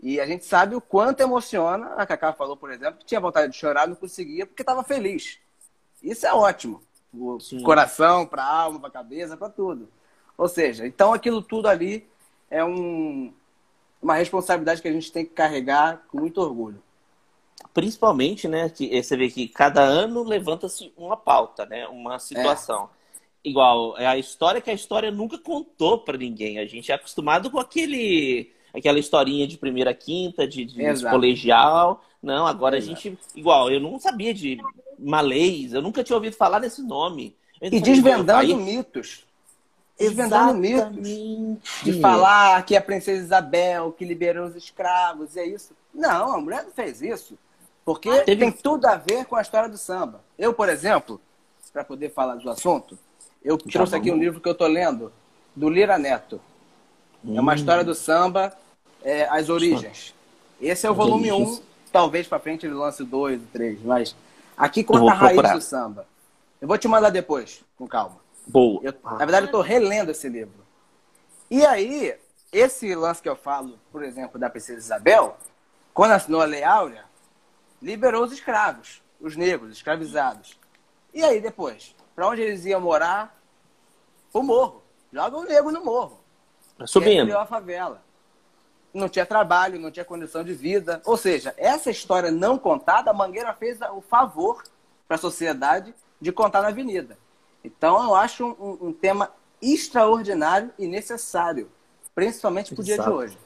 E 0.01 0.19
a 0.19 0.27
gente 0.27 0.47
sabe 0.47 0.75
o 0.75 0.81
quanto 0.81 1.21
emociona. 1.21 1.93
A 1.99 2.07
Cacá 2.07 2.33
falou, 2.33 2.57
por 2.57 2.73
exemplo, 2.73 3.01
que 3.01 3.05
tinha 3.05 3.21
vontade 3.21 3.53
de 3.53 3.59
chorar, 3.59 3.87
não 3.87 3.97
conseguia, 3.97 4.47
porque 4.47 4.63
estava 4.63 4.83
feliz. 4.83 5.39
Isso 6.03 6.27
é 6.27 6.33
ótimo. 6.33 6.83
O 7.13 7.39
Sim. 7.39 7.63
coração, 7.63 8.25
para 8.25 8.43
a 8.43 8.51
alma, 8.51 8.81
para 8.81 8.89
a 8.89 8.93
cabeça, 8.93 9.37
para 9.37 9.51
tudo. 9.51 9.91
Ou 10.39 10.49
seja, 10.49 10.87
então 10.87 11.13
aquilo 11.13 11.43
tudo 11.43 11.67
ali 11.67 12.07
é 12.49 12.65
um, 12.65 13.33
uma 14.01 14.15
responsabilidade 14.15 14.81
que 14.81 14.87
a 14.87 14.93
gente 14.93 15.11
tem 15.11 15.25
que 15.25 15.33
carregar 15.33 16.05
com 16.09 16.21
muito 16.21 16.41
orgulho. 16.41 16.81
Principalmente, 17.75 18.47
né, 18.47 18.71
que 18.71 19.03
você 19.03 19.17
vê 19.17 19.29
que 19.29 19.49
cada 19.49 19.83
ano 19.83 20.23
levanta-se 20.23 20.93
uma 20.97 21.17
pauta, 21.17 21.67
né, 21.67 21.89
uma 21.89 22.21
situação. 22.21 22.89
Igual, 23.45 23.99
é 23.99 24.07
a 24.07 24.17
história 24.17 24.61
que 24.61 24.71
a 24.71 24.75
história 24.75 25.11
nunca 25.11 25.39
contou 25.39 25.99
pra 25.99 26.17
ninguém. 26.17 26.59
A 26.61 26.67
gente 26.67 26.93
é 26.93 26.95
acostumado 26.95 27.51
com 27.51 27.59
aquele 27.59 28.53
aquela 28.73 28.99
historinha 28.99 29.47
de 29.47 29.57
primeira 29.57 29.93
quinta, 29.93 30.47
de, 30.47 30.65
de 30.65 31.05
colegial. 31.11 32.05
Não, 32.23 32.47
agora 32.47 32.77
Exato. 32.77 32.93
a 32.93 32.95
gente, 32.95 33.19
igual, 33.35 33.71
eu 33.71 33.81
não 33.81 33.99
sabia 33.99 34.33
de 34.33 34.59
malês, 34.99 35.73
eu 35.73 35.83
nunca 35.83 36.05
tinha 36.05 36.17
ouvido 36.17 36.37
falar 36.37 36.59
desse 36.61 36.83
nome. 36.83 37.35
E 37.61 37.81
desvendando 37.81 38.33
aí- 38.33 38.55
mitos. 38.55 39.27
Desvendando 39.99 40.55
mitos. 40.55 41.09
De 41.83 42.01
falar 42.01 42.65
que 42.65 42.77
a 42.77 42.81
princesa 42.81 43.21
Isabel 43.23 43.93
que 43.93 44.05
liberou 44.05 44.47
os 44.47 44.55
escravos, 44.57 45.37
é 45.37 45.45
isso. 45.45 45.73
Não, 45.93 46.35
a 46.35 46.41
mulher 46.41 46.63
não 46.65 46.71
fez 46.71 47.03
isso. 47.03 47.37
Porque 47.85 48.09
Ah, 48.11 48.23
teve- 48.25 48.43
tem 48.43 48.53
tudo 48.53 48.87
a 48.87 48.97
ver 48.97 49.25
com 49.25 49.35
a 49.35 49.43
história 49.43 49.69
do 49.69 49.79
samba. 49.79 50.21
Eu, 50.39 50.53
por 50.55 50.69
exemplo, 50.69 51.21
para 51.73 51.83
poder 51.85 52.11
falar 52.13 52.37
do 52.37 52.49
assunto, 52.51 52.99
eu 53.43 53.57
trouxe 53.59 53.97
aqui 53.97 54.09
um 54.09 54.13
vamos. 54.13 54.25
livro 54.25 54.41
que 54.41 54.49
eu 54.49 54.55
tô 54.55 54.67
lendo, 54.67 55.13
do 55.57 55.69
Lira 55.69 55.99
Neto. 55.99 56.41
É 57.27 57.41
uma 57.41 57.53
Hum. 57.53 57.55
história 57.57 57.83
do 57.83 57.95
samba, 57.95 58.53
é, 59.03 59.25
As 59.25 59.49
Origens. 59.49 60.15
Esse 60.61 60.87
é 60.87 60.91
o 60.91 60.95
volume 60.95 61.33
1. 61.33 61.37
Origens. 61.37 61.63
Talvez 61.91 62.27
para 62.29 62.39
frente 62.39 62.67
ele 62.67 62.75
lance 62.75 63.03
o 63.03 63.07
2, 63.07 63.41
o 63.43 63.47
3, 63.47 63.83
mas 63.83 64.15
aqui 64.57 64.85
conta 64.85 65.11
a 65.11 65.15
raiz 65.15 65.33
procurar. 65.35 65.55
do 65.57 65.63
samba. 65.63 66.07
Eu 66.61 66.69
vou 66.69 66.77
te 66.77 66.87
mandar 66.87 67.09
depois, 67.11 67.63
com 67.77 67.87
calma. 67.89 68.17
Boa. 68.49 68.81
Eu- 68.83 68.95
na 69.05 69.19
verdade, 69.19 69.45
eu 69.45 69.47
estou 69.47 69.61
relendo 69.61 70.11
esse 70.11 70.29
livro. 70.29 70.67
E 71.51 71.65
aí, 71.65 72.19
esse 72.53 72.95
lance 72.95 73.23
que 73.23 73.29
eu 73.29 73.37
falo, 73.37 73.79
por 73.93 74.03
exemplo, 74.03 74.39
da 74.39 74.49
Princesa 74.51 74.79
Isabel, 74.79 75.37
quando 75.95 76.13
assinou 76.13 76.41
a 76.41 76.45
Lei 76.45 76.63
Áurea, 76.65 77.05
liberou 77.81 78.25
os 78.25 78.33
escravos, 78.33 79.03
os 79.21 79.37
negros, 79.37 79.73
escravizados. 79.73 80.59
E 81.13 81.23
aí, 81.23 81.41
depois? 81.41 81.95
Para 82.15 82.29
onde 82.29 82.43
eles 82.43 82.65
iam 82.65 82.81
morar? 82.81 83.37
O 84.33 84.43
morro. 84.43 84.83
Joga 85.13 85.37
o 85.37 85.45
negro 85.45 85.71
no 85.71 85.85
morro. 85.85 86.21
Tá 86.77 86.85
E 86.85 86.89
subindo. 86.89 87.25
criou 87.25 87.41
a 87.41 87.47
favela. 87.47 88.03
Não 88.93 89.09
tinha 89.09 89.25
trabalho, 89.27 89.79
não 89.79 89.91
tinha 89.91 90.05
condição 90.05 90.43
de 90.45 90.53
vida. 90.53 91.01
Ou 91.05 91.17
seja, 91.17 91.55
essa 91.57 91.91
história 91.91 92.31
não 92.31 92.59
contada, 92.59 93.11
a 93.11 93.15
Mangueira 93.15 93.55
fez 93.55 93.79
o 93.81 94.01
favor 94.01 94.63
para 95.07 95.17
a 95.17 95.19
sociedade 95.19 95.95
de 96.21 96.33
contar 96.33 96.63
na 96.63 96.69
avenida. 96.69 97.17
Então, 97.77 98.03
eu 98.03 98.15
acho 98.15 98.47
um, 98.47 98.89
um 98.89 98.93
tema 98.93 99.31
extraordinário 99.61 100.71
e 100.79 100.87
necessário, 100.87 101.71
principalmente 102.15 102.75
para 102.75 102.81
o 102.81 102.85
dia 102.85 102.99
de 102.99 103.09
hoje. 103.11 103.37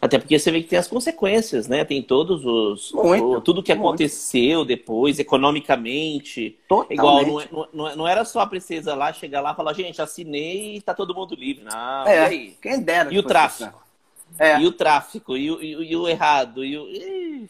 Até 0.00 0.18
porque 0.18 0.36
você 0.36 0.50
vê 0.50 0.62
que 0.62 0.68
tem 0.68 0.78
as 0.80 0.88
consequências, 0.88 1.68
né? 1.68 1.84
Tem 1.84 2.02
todos 2.02 2.44
os. 2.44 2.90
Muito, 2.90 3.24
o- 3.24 3.40
tudo 3.40 3.62
que 3.62 3.72
muito. 3.72 3.86
aconteceu 3.86 4.64
depois, 4.64 5.20
economicamente. 5.20 6.58
Totalmente. 6.68 6.94
Igual, 6.98 7.24
não, 7.24 7.40
é- 7.40 7.48
não, 7.52 7.68
não, 7.72 7.96
não 7.96 8.08
era 8.08 8.24
só 8.24 8.40
a 8.40 8.46
princesa 8.48 8.96
lá 8.96 9.12
chegar 9.12 9.40
lá 9.40 9.52
e 9.52 9.54
falar, 9.54 9.72
gente, 9.74 10.02
assinei 10.02 10.76
e 10.76 10.80
tá 10.80 10.92
todo 10.92 11.14
mundo 11.14 11.36
livre. 11.36 11.62
Não, 11.62 12.04
É, 12.04 12.16
e 12.16 12.24
aí? 12.26 12.56
quem 12.60 12.80
dera. 12.82 13.14
E 13.14 13.18
o 13.18 13.22
fosse 13.22 13.28
tráfico? 13.32 13.64
assim. 13.68 14.42
É. 14.42 14.60
E 14.60 14.66
o 14.66 14.72
tráfico, 14.72 15.36
e 15.36 15.50
o, 15.52 15.62
e 15.62 15.90
e 15.92 15.96
o 15.96 16.08
errado, 16.08 16.64
e 16.64 16.76
o. 16.76 17.48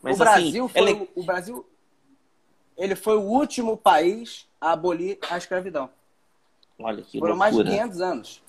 Mas 0.00 0.14
o 0.14 0.18
Brasil 0.18 0.64
assim, 0.66 0.72
foi 0.72 0.80
é 0.80 0.84
le- 0.84 0.92
o, 1.16 1.20
o 1.20 1.22
Brasil 1.24 1.66
ele 2.76 2.94
foi 2.94 3.16
o 3.16 3.22
último 3.22 3.76
país 3.76 4.46
a 4.64 4.72
abolir 4.72 5.18
a 5.30 5.36
escravidão. 5.36 5.90
Olha 6.78 7.02
que 7.02 7.18
Foram 7.18 7.36
mais 7.36 7.54
de 7.54 7.62
loucura. 7.62 7.82
500 7.82 8.00
anos. 8.00 8.42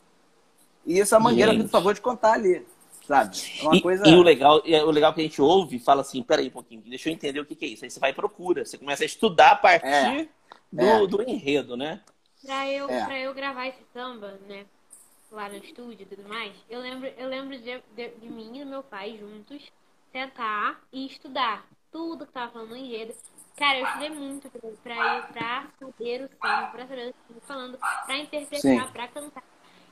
E 0.86 0.98
isso 1.00 1.16
a 1.16 1.20
Mangueira 1.20 1.52
fez 1.52 1.66
o 1.66 1.70
favor 1.70 1.94
de 1.94 2.00
contar 2.02 2.34
ali, 2.34 2.66
sabe? 3.06 3.36
É 3.60 3.64
uma 3.64 3.76
E, 3.76 3.82
coisa... 3.82 4.08
e 4.08 4.16
o 4.16 4.22
legal, 4.24 4.62
e 4.66 4.74
o 4.76 4.92
legal 4.92 5.14
que 5.14 5.20
a 5.20 5.24
gente 5.24 5.42
ouve, 5.42 5.78
fala 5.78 6.02
assim, 6.02 6.24
peraí 6.24 6.48
um 6.48 6.52
pouquinho, 6.52 6.82
deixa 6.86 7.10
eu 7.10 7.14
entender 7.14 7.40
o 7.40 7.46
que, 7.46 7.56
que 7.56 7.66
é 7.66 7.68
isso. 7.68 7.84
Aí 7.84 7.92
você 7.92 8.00
vai 8.00 8.12
e 8.12 8.14
procura, 8.14 8.64
você 8.64 8.78
começa 8.78 9.04
a 9.04 9.06
estudar 9.06 9.52
a 9.52 9.56
partir 9.58 9.88
É. 9.88 10.28
do, 10.72 10.86
É. 10.86 11.08
do 11.08 11.22
enredo, 11.30 11.76
né? 11.76 12.02
Pra 12.46 12.72
eu, 12.72 12.90
É. 12.90 13.06
pra 13.06 13.20
eu 13.20 13.34
gravar 13.34 13.68
esse 13.68 13.84
samba, 13.94 14.40
né? 14.48 14.66
Lá 15.32 15.50
no 15.50 15.58
estúdio 15.58 16.04
e 16.04 16.06
tudo 16.06 16.30
mais, 16.30 16.54
eu 16.70 16.80
lembro, 16.80 17.08
eu 17.18 17.28
lembro 17.28 17.58
de, 17.58 17.82
de, 17.96 18.10
de 18.10 18.30
mim 18.30 18.58
e 18.62 18.64
do 18.64 18.70
meu 18.70 18.84
pai 18.84 19.18
juntos 19.20 19.62
sentar 20.14 20.80
e 20.94 21.08
estudar 21.08 21.66
tudo 21.92 22.26
que 22.26 22.32
tava 22.32 22.52
falando 22.54 22.70
no 22.70 22.78
enredo. 22.78 23.14
Cara, 23.58 23.80
eu 23.80 23.86
estudei 23.86 24.10
muito 24.10 24.50
pra, 24.50 24.60
pra, 24.84 25.08
eu- 25.12 25.24
pra 25.24 25.68
saber 25.80 26.24
o 26.24 26.30
samba, 26.30 26.68
pra 26.72 26.88
saber 26.88 27.10
o 27.10 27.14
que 27.14 27.20
eu 27.30 27.36
tô 27.36 27.42
falando, 27.48 27.78
pra 28.06 28.18
interpretar, 28.18 28.62
Sim. 28.86 28.92
pra 28.92 29.08
cantar. 29.08 29.44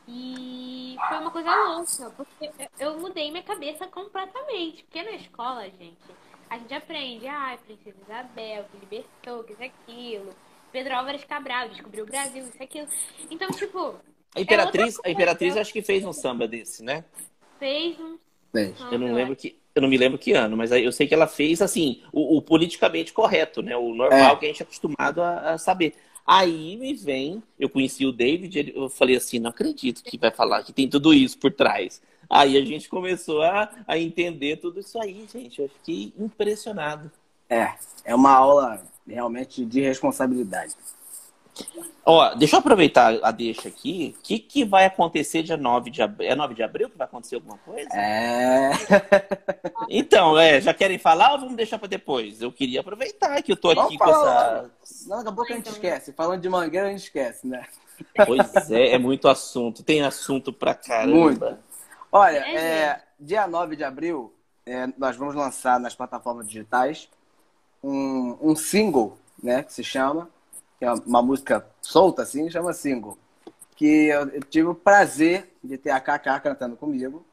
E 0.08 0.98
foi 1.08 1.18
uma 1.18 1.32
coisa 1.32 1.56
louca, 1.56 2.10
porque 2.18 2.52
eu- 2.78 3.00
mudei 3.00 3.32
minha 3.32 3.44
cabeça 3.44 3.88
completamente. 3.88 4.84
Porque 4.84 5.02
na 5.02 5.12
escola, 5.12 5.64
gente, 5.70 5.98
a 6.50 6.58
gente 6.58 6.74
aprende, 6.74 7.26
ah, 7.28 7.58
Princesa 7.66 7.96
Isabel, 8.06 8.66
que 8.66 8.78
libertou, 8.80 9.44
que 9.46 9.54
isso 9.54 9.64
aquilo. 9.64 10.34
Pedro 10.74 10.96
Álvares 10.96 11.24
Cabral 11.24 11.70
descobriu 11.70 12.04
o 12.04 12.08
Brasil, 12.08 12.44
isso 12.44 12.62
aquilo. 12.62 12.88
Então, 13.32 13.50
tipo, 13.52 13.96
A 14.36 14.42
Imperatriz, 14.42 14.98
É 15.04 15.08
a 15.08 15.12
Imperatriz 15.12 15.56
acho 15.56 15.72
que 15.72 15.82
fez 15.84 16.04
um 16.04 16.12
samba 16.12 16.48
desse, 16.48 16.84
né? 16.84 17.06
fez 17.60 17.98
um. 18.00 18.18
Fez. 18.52 18.78
Eu 18.92 19.00
não 19.00 19.14
lembro 19.14 19.36
que 19.38 19.58
eu 19.76 19.82
não 19.82 19.90
me 19.90 19.98
lembro 19.98 20.20
que 20.20 20.34
ano, 20.34 20.56
mas 20.56 20.72
eu 20.72 20.92
sei 20.92 21.08
que 21.08 21.14
ela 21.14 21.28
fez 21.28 21.62
assim 21.62 22.02
o, 22.12 22.38
o 22.38 22.42
politicamente 22.42 23.12
correto, 23.14 23.62
né? 23.62 23.76
O 23.76 23.94
normal 23.94 24.36
É. 24.36 24.36
que 24.36 24.46
a 24.46 24.48
gente 24.48 24.62
é 24.62 24.64
acostumado 24.64 25.22
a, 25.22 25.54
a 25.54 25.58
saber. 25.58 25.96
Aí 26.26 26.78
me 26.78 26.94
vem, 26.94 27.44
eu 27.60 27.68
conheci 27.70 28.06
o 28.06 28.12
David, 28.12 28.58
ele- 28.58 28.74
eu 28.76 28.90
falei 28.90 29.16
assim, 29.16 29.40
não 29.40 29.50
acredito 29.50 30.04
que 30.04 30.18
vai 30.18 30.32
falar 30.32 30.64
que 30.64 30.72
tem 30.72 30.88
tudo 30.88 31.14
isso 31.14 31.38
por 31.38 31.52
trás. 31.52 32.02
Aí 32.30 32.58
a 32.58 32.64
gente 32.64 32.88
começou 32.88 33.42
a, 33.42 33.70
a 33.88 33.98
entender 33.98 34.58
tudo 34.58 34.80
isso 34.80 34.98
aí, 35.00 35.26
gente. 35.32 35.62
Eu 35.62 35.70
fiquei 35.70 36.14
impressionado. 36.18 37.12
É, 37.50 37.74
é 38.06 38.16
uma 38.16 38.32
aula 38.32 38.82
realmente 39.06 39.66
de 39.66 39.82
responsabilidade. 39.82 40.74
Ó, 42.06 42.36
deixa 42.36 42.56
eu 42.56 42.60
aproveitar 42.60 43.18
a 43.24 43.32
deixa 43.32 43.70
aqui. 43.70 44.16
O 44.18 44.22
que, 44.22 44.40
que 44.40 44.66
vai 44.66 44.86
acontecer 44.86 45.42
dia 45.42 45.56
9 45.56 45.90
de 45.90 46.02
abril? 46.02 46.30
É 46.30 46.36
9 46.36 46.54
de 46.54 46.64
abril 46.64 46.90
que 46.90 46.98
vai 46.98 47.08
acontecer 47.08 47.36
alguma 47.36 47.58
coisa? 47.60 47.90
É. 47.94 48.72
Então, 49.90 50.40
é, 50.40 50.62
já 50.62 50.74
querem 50.74 50.98
falar 50.98 51.34
ou 51.34 51.40
vamos 51.42 51.56
deixar 51.56 51.78
para 51.78 51.88
depois? 51.88 52.42
Eu 52.42 52.52
queria 52.52 52.80
aproveitar 52.80 53.42
que 53.44 53.52
eu 53.52 53.58
tô 53.58 53.68
Vamos 53.68 53.86
aqui 53.86 53.98
com 53.98 54.06
falar 54.06 54.66
essa. 54.82 55.08
Não, 55.08 55.18
daqui 55.18 55.30
a 55.30 55.32
pouco 55.34 55.54
a 55.54 55.56
gente 55.56 55.70
esquece. 55.70 56.14
Falando 56.14 56.42
de 56.42 56.50
mangueira, 56.50 56.88
a 56.88 56.90
gente 56.90 57.04
esquece, 57.04 57.46
né? 57.46 57.66
Pois 58.26 58.72
é, 58.72 58.94
é 58.94 58.98
muito 58.98 59.28
assunto. 59.28 59.84
Tem 59.84 60.02
assunto 60.02 60.52
pra 60.52 60.74
caramba. 60.74 61.14
Muito. 61.14 61.58
Olha, 62.12 62.38
É, 62.48 62.56
é, 62.56 63.02
dia 63.20 63.46
9 63.46 63.76
de 63.76 63.84
abril, 63.84 64.34
é, 64.66 64.88
nós 64.98 65.16
vamos 65.16 65.36
lançar 65.36 65.80
nas 65.80 65.94
plataformas 65.94 66.48
digitais 66.48 67.10
um, 67.84 68.38
um 68.42 68.56
single, 68.56 69.18
né? 69.42 69.64
Que 69.64 69.74
se 69.74 69.84
chama, 69.84 70.30
que 70.78 70.86
é 70.86 70.92
uma 70.92 71.22
música 71.22 71.66
solta, 71.82 72.22
assim, 72.22 72.50
chama 72.50 72.74
single. 72.74 73.18
Que 73.76 74.08
eu, 74.08 74.42
tive 74.44 74.68
o 74.68 74.76
prazer 74.76 75.52
de 75.64 75.78
ter 75.78 75.90
a 75.90 76.00
Kaká 76.00 76.40
cantando 76.40 76.76
comigo. 76.76 77.26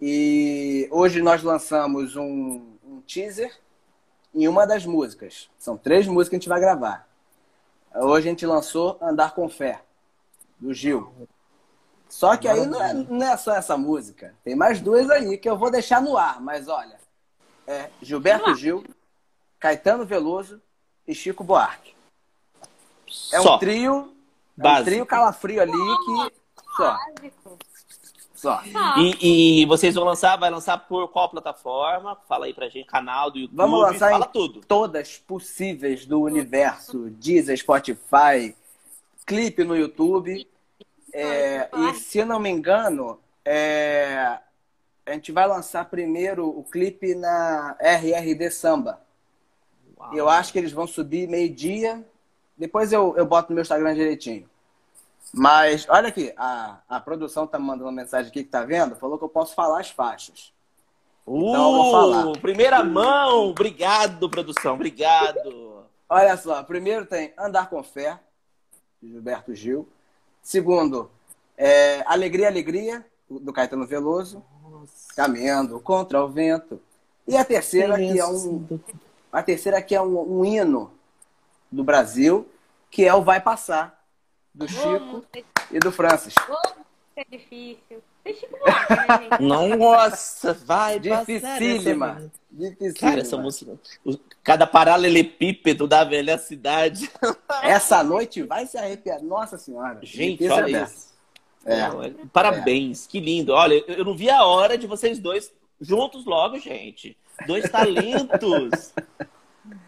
E 0.00 0.88
hoje 0.90 1.20
nós 1.20 1.42
lançamos 1.42 2.16
um, 2.16 2.76
um 2.84 3.00
teaser 3.06 3.52
em 4.34 4.46
uma 4.46 4.66
das 4.66 4.86
músicas. 4.86 5.50
São 5.58 5.76
três 5.76 6.06
músicas 6.06 6.28
que 6.28 6.36
a 6.36 6.38
gente 6.38 6.48
vai 6.48 6.60
gravar. 6.60 7.08
Hoje 7.94 8.28
a 8.28 8.30
gente 8.30 8.46
lançou 8.46 8.98
Andar 9.00 9.34
com 9.34 9.48
Fé, 9.48 9.82
do 10.58 10.72
Gil. 10.72 11.12
Só 12.08 12.36
que 12.36 12.48
aí 12.48 12.64
não 12.64 12.82
é, 12.82 12.94
não 12.94 13.26
é 13.26 13.36
só 13.36 13.54
essa 13.54 13.76
música. 13.76 14.34
Tem 14.42 14.54
mais 14.54 14.80
duas 14.80 15.10
aí 15.10 15.36
que 15.36 15.48
eu 15.48 15.58
vou 15.58 15.70
deixar 15.70 16.00
no 16.00 16.16
ar. 16.16 16.40
Mas 16.40 16.68
olha, 16.68 16.98
é 17.66 17.90
Gilberto 18.00 18.54
Gil, 18.54 18.84
Caetano 19.58 20.06
Veloso 20.06 20.60
e 21.06 21.14
Chico 21.14 21.44
Buarque. 21.44 21.97
É 23.32 23.40
Só. 23.40 23.56
um 23.56 23.58
trio, 23.58 23.92
é 23.92 24.60
um 24.60 24.62
Básico. 24.62 24.90
trio 24.90 25.06
calafrio 25.06 25.62
ali 25.62 25.72
que 25.72 26.32
só, 26.76 26.96
Básico. 27.14 27.58
só. 28.34 28.62
E, 28.98 29.62
e 29.62 29.66
vocês 29.66 29.94
vão 29.94 30.04
lançar, 30.04 30.36
vai 30.36 30.50
lançar 30.50 30.78
por 30.78 31.08
qual 31.08 31.28
plataforma? 31.28 32.16
Fala 32.28 32.46
aí 32.46 32.54
pra 32.54 32.68
gente, 32.68 32.86
canal 32.86 33.30
do 33.30 33.38
YouTube. 33.38 33.56
Vamos 33.56 33.80
lançar 33.80 34.10
fala 34.10 34.26
em 34.26 34.32
tudo. 34.32 34.60
todas 34.66 35.18
possíveis 35.18 36.06
do 36.06 36.20
universo, 36.22 37.10
Deezer, 37.10 37.58
Spotify, 37.58 38.54
clipe 39.26 39.64
no 39.64 39.76
YouTube. 39.76 40.48
É, 41.12 41.68
e 41.74 41.94
se 41.94 42.24
não 42.24 42.38
me 42.38 42.50
engano, 42.50 43.18
é, 43.44 44.38
a 45.06 45.12
gente 45.12 45.32
vai 45.32 45.46
lançar 45.48 45.86
primeiro 45.86 46.46
o 46.46 46.62
clipe 46.62 47.14
na 47.14 47.76
RRD 47.80 48.50
Samba. 48.50 49.00
Uau. 49.98 50.14
Eu 50.14 50.28
acho 50.28 50.52
que 50.52 50.58
eles 50.58 50.70
vão 50.70 50.86
subir 50.86 51.28
meio-dia. 51.28 52.04
Depois 52.58 52.92
eu, 52.92 53.14
eu 53.16 53.24
boto 53.24 53.50
no 53.50 53.54
meu 53.54 53.62
Instagram 53.62 53.94
direitinho. 53.94 54.48
Mas, 55.32 55.86
olha 55.88 56.08
aqui, 56.08 56.32
a, 56.36 56.78
a 56.88 57.00
produção 57.00 57.46
tá 57.46 57.58
mandando 57.58 57.84
uma 57.84 57.92
mensagem 57.92 58.30
aqui 58.30 58.42
que 58.42 58.50
tá 58.50 58.64
vendo, 58.64 58.96
falou 58.96 59.18
que 59.18 59.24
eu 59.24 59.28
posso 59.28 59.54
falar 59.54 59.80
as 59.80 59.90
faixas. 59.90 60.52
Uh, 61.26 61.50
então 61.50 61.54
eu 61.54 61.82
vou 61.82 61.92
falar. 61.92 62.38
Primeira 62.40 62.82
mão, 62.82 63.50
obrigado, 63.50 64.28
produção, 64.28 64.74
obrigado. 64.74 65.84
Olha 66.08 66.36
só, 66.36 66.62
primeiro 66.62 67.04
tem 67.04 67.34
Andar 67.38 67.68
com 67.68 67.82
Fé, 67.82 68.18
de 69.00 69.10
Gilberto 69.10 69.54
Gil. 69.54 69.86
Segundo, 70.42 71.10
é, 71.56 72.02
Alegria, 72.06 72.48
Alegria, 72.48 73.04
do 73.28 73.52
Caetano 73.52 73.86
Veloso. 73.86 74.42
Nossa. 74.62 75.14
Caminhando 75.14 75.78
contra 75.80 76.24
o 76.24 76.28
vento. 76.28 76.80
E 77.26 77.36
a 77.36 77.44
terceira, 77.44 77.96
que 77.96 78.18
é 78.18 78.26
um. 78.26 78.80
A 79.30 79.42
terceira 79.42 79.82
que 79.82 79.94
é 79.94 80.00
um, 80.00 80.38
um 80.38 80.44
hino 80.44 80.90
do 81.70 81.84
Brasil, 81.84 82.48
que 82.90 83.04
é 83.04 83.14
o 83.14 83.22
Vai 83.22 83.40
Passar, 83.40 84.02
do 84.54 84.66
Chico 84.68 85.24
e 85.70 85.78
do 85.78 85.92
Francis. 85.92 86.34
é 87.16 87.24
difícil. 87.30 88.02
Chico 88.34 88.58
né, 88.58 89.38
Nossa, 89.40 90.52
vai 90.52 90.98
Dificílima. 90.98 92.30
Dificílima. 92.50 92.94
Cara, 92.98 93.20
essa 93.20 93.36
música. 93.36 93.78
Cada 94.42 94.66
paralelepípedo 94.66 95.86
da 95.86 96.04
velha 96.04 96.36
cidade. 96.38 97.10
Essa 97.62 98.02
noite 98.02 98.42
vai 98.42 98.66
se 98.66 98.76
arrepiar. 98.76 99.22
Nossa 99.22 99.56
Senhora. 99.56 99.98
Gente, 100.02 100.46
olha 100.48 100.82
isso. 100.82 101.08
É. 101.64 101.80
é. 101.80 102.14
Parabéns, 102.32 103.06
é. 103.06 103.10
que 103.10 103.20
lindo. 103.20 103.52
Olha, 103.52 103.82
eu 103.86 104.04
não 104.04 104.14
vi 104.14 104.30
a 104.30 104.44
hora 104.44 104.76
de 104.76 104.86
vocês 104.86 105.18
dois 105.18 105.52
juntos 105.80 106.24
logo, 106.24 106.58
gente. 106.58 107.16
Dois 107.46 107.68
talentos. 107.70 108.92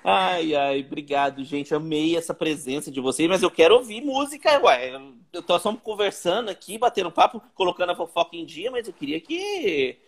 Ai, 0.03 0.55
ai, 0.55 0.81
obrigado, 0.81 1.45
gente. 1.45 1.75
Amei 1.75 2.17
essa 2.17 2.33
presença 2.33 2.91
de 2.91 3.01
vocês, 3.01 3.29
mas 3.29 3.43
eu 3.43 3.51
quero 3.51 3.75
ouvir 3.75 4.03
música, 4.03 4.61
ué. 4.63 4.99
Eu 5.33 5.43
tô 5.43 5.59
só 5.59 5.75
conversando 5.77 6.49
aqui, 6.51 6.79
batendo 6.79 7.11
papo, 7.11 7.43
colocando 7.55 7.91
a 7.91 7.97
fofoca 7.97 8.37
em 8.37 8.45
dia, 8.45 8.71
mas 8.71 8.87
eu 8.87 8.93
queria 8.93 9.21
que. 9.21 9.99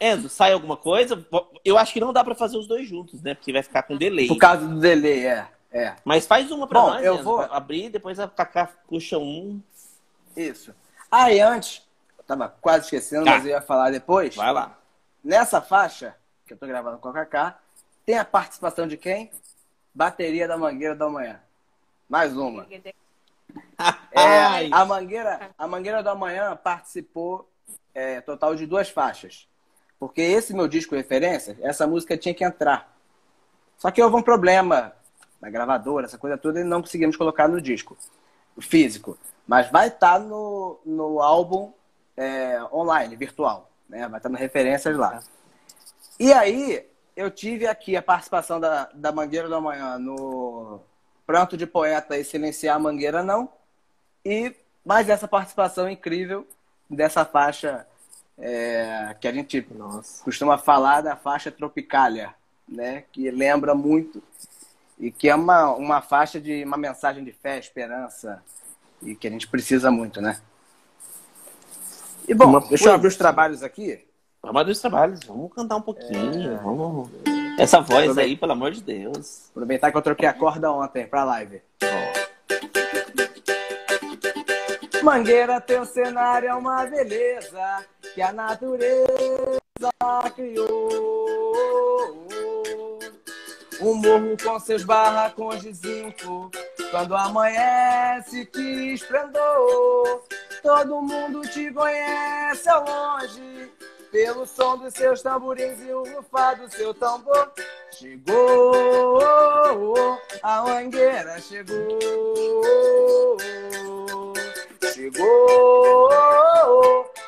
Enzo, 0.00 0.28
sai 0.28 0.52
alguma 0.52 0.76
coisa? 0.76 1.24
Eu 1.64 1.78
acho 1.78 1.92
que 1.92 2.00
não 2.00 2.12
dá 2.12 2.24
para 2.24 2.34
fazer 2.34 2.56
os 2.56 2.66
dois 2.66 2.88
juntos, 2.88 3.22
né? 3.22 3.34
Porque 3.34 3.52
vai 3.52 3.62
ficar 3.62 3.84
com 3.84 3.96
delay. 3.96 4.26
Por 4.26 4.38
causa 4.38 4.66
do 4.66 4.80
delay, 4.80 5.26
é. 5.26 5.46
é. 5.70 5.96
Mas 6.04 6.26
faz 6.26 6.50
uma 6.50 6.66
pra 6.66 6.80
Bom, 6.80 6.90
nós, 6.90 7.04
eu 7.04 7.14
Enzo, 7.14 7.24
vou 7.24 7.40
abrir, 7.40 7.90
depois 7.90 8.18
a 8.18 8.26
Cacá 8.26 8.68
puxa 8.88 9.18
um. 9.18 9.60
Isso. 10.36 10.74
Ah, 11.10 11.30
e 11.30 11.40
antes, 11.40 11.82
eu 12.18 12.24
tava 12.24 12.48
quase 12.60 12.86
esquecendo, 12.86 13.26
tá. 13.26 13.32
mas 13.32 13.44
eu 13.44 13.50
ia 13.50 13.60
falar 13.60 13.90
depois. 13.90 14.34
Vai 14.34 14.52
lá. 14.52 14.76
Nessa 15.22 15.60
faixa, 15.60 16.16
que 16.46 16.54
eu 16.54 16.58
tô 16.58 16.66
gravando 16.66 16.98
com 16.98 17.08
a 17.08 17.12
Cacá, 17.12 17.58
tem 18.12 18.18
a 18.18 18.26
participação 18.26 18.86
de 18.86 18.98
quem? 18.98 19.30
Bateria 19.94 20.46
da 20.46 20.58
Mangueira 20.58 20.94
da 20.94 21.08
Manhã. 21.08 21.40
Mais 22.06 22.36
uma. 22.36 22.66
É, 24.12 24.68
a 24.70 24.84
Mangueira, 24.84 25.50
a 25.58 25.66
Mangueira 25.66 26.02
da 26.02 26.14
Manhã 26.14 26.56
participou 26.56 27.50
é, 27.94 28.20
total 28.20 28.54
de 28.54 28.66
duas 28.66 28.88
faixas. 28.88 29.48
Porque 29.98 30.20
esse 30.22 30.54
meu 30.54 30.68
disco 30.68 30.94
referência, 30.94 31.58
essa 31.60 31.86
música 31.86 32.16
tinha 32.16 32.34
que 32.34 32.44
entrar. 32.44 32.94
Só 33.76 33.90
que 33.90 34.02
houve 34.02 34.16
um 34.16 34.22
problema 34.22 34.92
na 35.40 35.50
gravadora, 35.50 36.06
essa 36.06 36.16
coisa 36.16 36.38
toda, 36.38 36.60
e 36.60 36.64
não 36.64 36.80
conseguimos 36.80 37.16
colocar 37.16 37.48
no 37.48 37.60
disco 37.60 37.96
físico. 38.58 39.18
Mas 39.46 39.70
vai 39.70 39.88
estar 39.88 40.14
tá 40.14 40.18
no, 40.18 40.80
no 40.84 41.20
álbum 41.20 41.72
é, 42.16 42.62
online, 42.72 43.16
virtual. 43.16 43.70
Né? 43.88 44.00
Vai 44.08 44.18
estar 44.18 44.28
tá 44.28 44.28
nas 44.30 44.40
referências 44.40 44.96
lá. 44.96 45.22
E 46.18 46.32
aí, 46.32 46.86
eu 47.16 47.30
tive 47.30 47.66
aqui 47.66 47.96
a 47.96 48.02
participação 48.02 48.58
da, 48.58 48.88
da 48.94 49.12
Mangueira 49.12 49.48
da 49.48 49.60
Manhã 49.60 49.98
no 49.98 50.80
Pranto 51.26 51.56
de 51.56 51.66
Poeta 51.66 52.16
e 52.16 52.24
Silenciar 52.24 52.76
a 52.76 52.78
Mangueira 52.78 53.22
Não. 53.22 53.48
E 54.24 54.54
mais 54.84 55.08
essa 55.08 55.28
participação 55.28 55.88
incrível 55.88 56.46
dessa 56.88 57.24
faixa 57.24 57.86
é, 58.38 59.14
que 59.20 59.28
a 59.28 59.32
gente 59.32 59.66
Nossa. 59.70 60.22
costuma 60.24 60.58
falar 60.58 61.00
da 61.00 61.16
faixa 61.16 61.50
Tropicália, 61.50 62.34
né? 62.68 63.04
Que 63.12 63.30
lembra 63.30 63.74
muito 63.74 64.22
e 64.98 65.10
que 65.10 65.28
é 65.28 65.34
uma, 65.34 65.72
uma 65.72 66.00
faixa 66.00 66.40
de 66.40 66.64
uma 66.64 66.76
mensagem 66.76 67.24
de 67.24 67.32
fé, 67.32 67.58
esperança 67.58 68.42
e 69.02 69.14
que 69.14 69.26
a 69.26 69.30
gente 69.30 69.48
precisa 69.48 69.90
muito, 69.90 70.20
né? 70.20 70.40
E 72.28 72.34
bom, 72.34 72.60
deixa 72.68 72.88
eu 72.88 72.94
abrir 72.94 73.08
os 73.08 73.16
trabalhos 73.16 73.62
aqui. 73.62 74.04
Trabalho 74.42 74.66
dos 74.66 74.80
trabalhos, 74.80 75.20
vamos 75.24 75.54
cantar 75.54 75.76
um 75.76 75.80
pouquinho, 75.80 76.54
é... 76.54 76.56
vamos. 76.56 77.08
Essa 77.56 77.80
voz 77.80 78.18
aí, 78.18 78.36
pelo 78.36 78.50
amor 78.50 78.72
de 78.72 78.82
Deus. 78.82 79.48
Aproveitar 79.50 79.92
que 79.92 79.96
eu 79.96 80.02
troquei 80.02 80.28
a 80.28 80.34
corda 80.34 80.72
ontem 80.72 81.06
pra 81.06 81.22
live. 81.22 81.62
Oh. 81.80 82.32
Mangueira, 85.04 85.60
teu 85.60 85.84
cenário 85.84 86.48
é 86.48 86.54
uma 86.54 86.84
beleza 86.86 87.86
que 88.14 88.20
a 88.20 88.32
natureza 88.32 89.60
criou. 90.34 90.66
O 93.80 93.94
morro 93.94 94.36
com 94.42 94.58
seus 94.58 94.82
barracões 94.82 95.62
de 95.62 95.72
zinco, 95.72 96.50
quando 96.90 97.14
amanhece 97.14 98.44
que 98.46 98.94
esplendor. 98.94 100.24
Todo 100.64 101.00
mundo 101.00 101.42
te 101.42 101.72
conhece 101.72 102.68
ao 102.68 102.84
longe 102.84 103.70
pelo 104.12 104.46
som 104.46 104.76
dos 104.76 104.92
seus 104.92 105.22
tamborins 105.22 105.80
e 105.80 105.92
o 105.92 106.04
rufar 106.04 106.56
do 106.56 106.70
seu 106.70 106.92
tambor. 106.92 107.50
Chegou, 107.90 109.18
a 110.42 110.62
mangueira 110.62 111.40
chegou. 111.40 113.38
Chegou, 114.92 116.10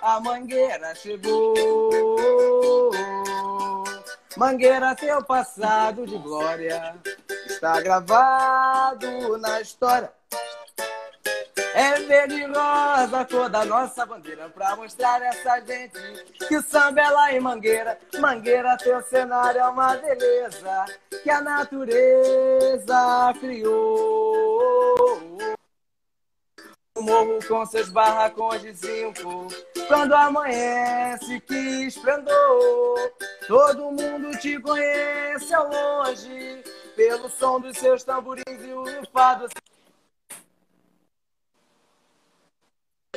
a 0.03 0.21
mangueira 0.21 0.95
chegou. 0.95 1.55
Mangueira, 4.37 4.95
teu 4.95 5.25
passado 5.25 6.07
de 6.07 6.19
glória 6.19 6.97
está 7.47 7.81
gravado 7.81 9.39
na 9.39 9.61
história 9.61 10.13
é 11.75 12.01
verde 12.03 12.37
e 12.37 12.47
rosa 12.47 13.21
a 13.21 13.25
cor 13.25 13.49
da 13.49 13.65
nossa 13.65 14.07
bandeira 14.07 14.49
Pra 14.49 14.77
mostrar 14.77 15.21
essa 15.23 15.61
gente 15.61 15.99
que 16.47 16.63
samba 16.63 17.01
é 17.01 17.11
lá 17.11 17.33
em 17.33 17.41
Mangueira. 17.41 17.99
Mangueira, 18.21 18.77
teu 18.77 19.03
cenário 19.03 19.61
é 19.61 19.67
uma 19.67 19.97
beleza 19.97 20.85
Que 21.23 21.31
a 21.31 21.41
natureza 21.41 23.35
criou. 23.41 25.35
O 26.97 27.03
morro 27.03 27.41
com 27.49 27.67
seus 27.67 27.91
barracões 27.91 28.63
de 28.63 28.73
zinco 28.73 29.49
Quando 29.89 30.15
amanhece 30.15 31.41
que 31.41 31.87
esplendor. 31.87 33.13
Todo 33.49 33.91
mundo 33.91 34.31
te 34.39 34.61
conhece 34.61 35.53
ao 35.53 35.69
longe 35.69 36.63
Pelo 36.95 37.29
som 37.29 37.59
dos 37.59 37.77
seus 37.79 38.05
tamborins 38.05 38.45
e 38.47 38.73
o 38.73 38.85
fado 39.13 39.49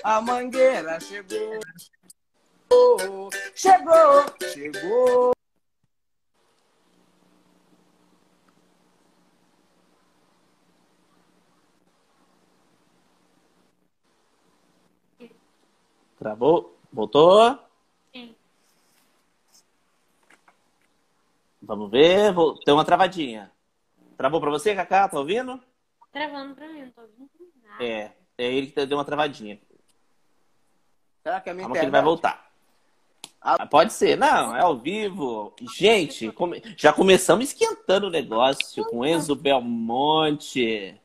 A 0.04 0.22
mangueira 0.22 1.00
chegou. 1.00 1.60
Chegou, 3.56 4.26
chegou. 4.54 5.32
Travou? 16.18 16.78
Voltou? 16.92 17.60
Sim. 18.14 18.36
Vamos 21.62 21.92
ver. 21.92 22.34
Tem 22.66 22.74
uma 22.74 22.86
travadinha. 22.86 23.52
Travou 24.18 24.42
pra 24.42 24.50
você, 24.50 24.76
Cacá? 24.76 25.08
Tá 25.08 25.20
ouvindo? 25.20 25.62
Travando 26.12 26.56
pra 26.56 26.68
mim, 26.70 26.82
não 26.86 26.92
tô 26.92 27.02
ouvindo 27.02 27.30
nada. 27.64 27.84
É, 27.84 28.12
é 28.38 28.52
ele 28.52 28.68
que 28.68 28.86
deu 28.86 28.98
uma 28.98 29.06
travadinha. 29.06 29.60
Será 31.28 31.42
que 31.42 31.50
é 31.50 31.52
a 31.52 31.56
minha 31.56 31.66
Calma 31.66 31.78
que 31.78 31.84
ele 31.84 31.92
vai 31.92 32.02
voltar. 32.02 32.50
Ah, 33.42 33.66
pode 33.66 33.92
ser. 33.92 34.18
Não, 34.18 34.56
é 34.56 34.62
ao 34.62 34.78
vivo. 34.78 35.54
Gente, 35.76 36.32
come... 36.32 36.64
já 36.78 36.94
começamos 36.94 37.50
esquentando 37.50 38.08
o 38.08 38.10
negócio 38.10 38.86
com 38.86 39.06
Enzo 39.06 39.36
Belmonte. 39.36 40.98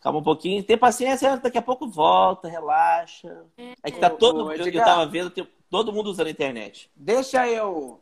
Calma 0.00 0.18
um 0.18 0.22
pouquinho, 0.24 0.64
tem 0.64 0.76
paciência, 0.76 1.36
daqui 1.36 1.58
a 1.58 1.62
pouco 1.62 1.86
volta, 1.86 2.48
relaxa. 2.48 3.46
É 3.84 3.88
que 3.88 4.00
tá 4.00 4.10
todo 4.10 4.52
eu, 4.52 4.66
eu 4.66 4.84
tava 4.84 5.06
vendo 5.06 5.30
todo 5.70 5.92
mundo 5.92 6.10
usando 6.10 6.26
a 6.26 6.30
internet. 6.30 6.90
Deixa 6.96 7.46
eu 7.46 8.00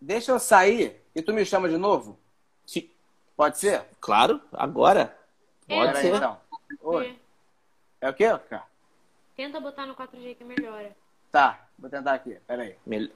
Deixa 0.00 0.30
eu 0.30 0.38
sair 0.38 1.02
e 1.12 1.20
tu 1.20 1.32
me 1.32 1.44
chama 1.44 1.68
de 1.68 1.76
novo? 1.76 2.20
Sim. 2.64 2.88
Pode 3.36 3.58
ser? 3.58 3.84
Claro, 4.00 4.40
agora. 4.52 5.18
Pode 5.66 5.90
é, 5.90 6.00
ser. 6.00 6.14
Então. 6.14 6.38
Oi. 6.82 7.18
É 8.00 8.10
o 8.10 8.14
quê, 8.14 8.26
cara? 8.48 8.75
Tenta 9.36 9.60
botar 9.60 9.86
no 9.86 9.94
4G 9.94 10.34
que 10.36 10.44
melhora. 10.44 10.96
Tá, 11.30 11.68
vou 11.78 11.90
tentar 11.90 12.14
aqui. 12.14 12.36
Pera 12.46 12.62
aí. 12.62 12.76
Mel... 12.86 13.08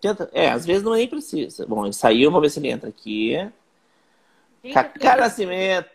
Tenta... 0.00 0.28
É, 0.32 0.50
às 0.50 0.66
vezes 0.66 0.82
não 0.82 0.92
nem 0.94 1.06
precisa. 1.08 1.66
Bom, 1.66 1.84
ele 1.86 1.92
saiu, 1.92 2.30
vou 2.30 2.40
ver 2.40 2.50
se 2.50 2.58
ele 2.58 2.68
entra 2.68 2.88
aqui. 2.88 3.36
Cacá 4.72 5.16
Nascimento! 5.16 5.86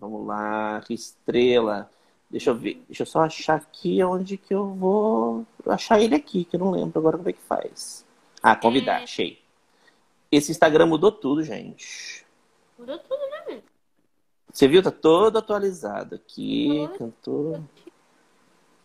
Vamos 0.00 0.26
lá, 0.26 0.80
que 0.86 0.94
estrela. 0.94 1.90
Deixa 2.30 2.50
eu 2.50 2.54
ver. 2.54 2.82
Deixa 2.88 3.02
eu 3.02 3.06
só 3.06 3.22
achar 3.22 3.56
aqui 3.56 4.02
onde 4.02 4.36
que 4.36 4.54
eu 4.54 4.66
vou 4.74 5.46
achar 5.66 6.00
ele 6.00 6.14
aqui, 6.14 6.44
que 6.44 6.56
eu 6.56 6.60
não 6.60 6.70
lembro 6.70 6.98
agora 6.98 7.16
como 7.16 7.28
é 7.28 7.32
que 7.32 7.40
faz. 7.40 8.04
Ah, 8.42 8.54
convidar, 8.54 9.00
É. 9.00 9.04
achei. 9.04 9.40
Esse 10.30 10.50
Instagram 10.52 10.86
mudou 10.86 11.10
tudo, 11.10 11.42
gente. 11.42 12.24
Mudou 12.78 12.98
tudo, 12.98 13.18
né, 13.30 13.44
mesmo? 13.48 13.62
Você 14.58 14.66
viu? 14.66 14.82
Tá 14.82 14.90
todo 14.90 15.38
atualizado 15.38 16.16
aqui. 16.16 16.66
Mudou. 16.66 16.98
Cantor. 16.98 17.62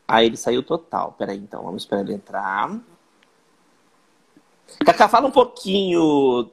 Ah, 0.08 0.24
ele 0.24 0.38
saiu 0.38 0.62
total. 0.62 1.14
Peraí, 1.14 1.40
então. 1.40 1.64
Vamos 1.64 1.82
esperar 1.82 2.04
ele 2.04 2.14
entrar. 2.14 2.80
Cacá, 4.86 5.10
fala 5.10 5.28
um 5.28 5.32
pouquinho 5.32 6.52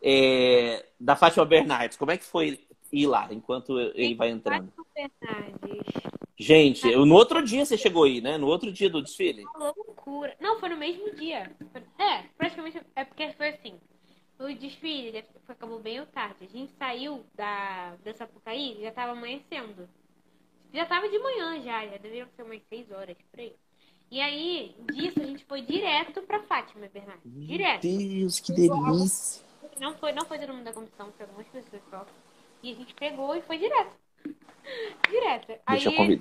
é, 0.00 0.86
da 1.00 1.16
Fátima 1.16 1.44
Bernardes. 1.44 1.98
Como 1.98 2.12
é 2.12 2.16
que 2.16 2.22
foi 2.22 2.64
ir 2.92 3.08
lá 3.08 3.26
enquanto 3.32 3.76
ele 3.76 4.14
vai 4.14 4.30
entrando? 4.30 4.72
Fátima 4.76 4.86
Bernardes. 4.94 6.02
Gente, 6.38 6.94
no 6.94 7.14
outro 7.16 7.42
dia 7.42 7.66
você 7.66 7.76
chegou 7.76 8.04
aí, 8.04 8.20
né? 8.20 8.38
No 8.38 8.46
outro 8.46 8.70
dia 8.70 8.88
do 8.88 9.02
desfile. 9.02 9.44
Uma 9.56 9.74
loucura. 9.76 10.36
Não, 10.38 10.60
foi 10.60 10.68
no 10.68 10.76
mesmo 10.76 11.12
dia. 11.16 11.50
É, 11.98 12.22
praticamente. 12.38 12.80
É 12.94 13.04
porque 13.04 13.32
foi 13.32 13.48
assim. 13.48 13.80
O 14.40 14.54
desfile 14.54 15.22
acabou 15.46 15.78
bem 15.80 16.04
tarde. 16.06 16.44
A 16.44 16.48
gente 16.48 16.72
saiu 16.78 17.24
da, 17.34 17.94
da 18.02 18.14
Sapucaí, 18.14 18.78
já 18.80 18.90
tava 18.90 19.12
amanhecendo. 19.12 19.86
Já 20.72 20.86
tava 20.86 21.08
de 21.10 21.18
manhã 21.18 21.60
já, 21.62 21.84
já 21.86 21.98
deveriam 21.98 22.26
ser 22.34 22.42
umas 22.42 22.62
6 22.68 22.90
horas 22.90 23.16
por 23.30 23.38
aí. 23.38 23.54
E 24.10 24.20
aí, 24.20 24.74
disso, 24.92 25.20
a 25.20 25.26
gente 25.26 25.44
foi 25.44 25.60
direto 25.62 26.22
pra 26.22 26.42
Fátima 26.44 26.88
Bernardes. 26.88 27.22
Direto. 27.46 27.86
Meu 27.86 27.98
Deus, 27.98 28.40
que 28.40 28.52
delícia. 28.52 29.44
Não 29.78 29.94
foi, 29.98 30.12
não 30.12 30.24
foi 30.24 30.38
todo 30.38 30.54
mundo 30.54 30.64
da 30.64 30.72
comissão, 30.72 31.12
foi 31.12 31.26
algumas 31.26 31.46
pessoas 31.48 31.82
só. 31.90 32.06
E 32.62 32.72
a 32.72 32.74
gente 32.74 32.94
pegou 32.94 33.36
e 33.36 33.42
foi 33.42 33.58
direto. 33.58 33.92
direto. 35.08 35.60
Aí, 35.66 35.84
eu 35.84 36.20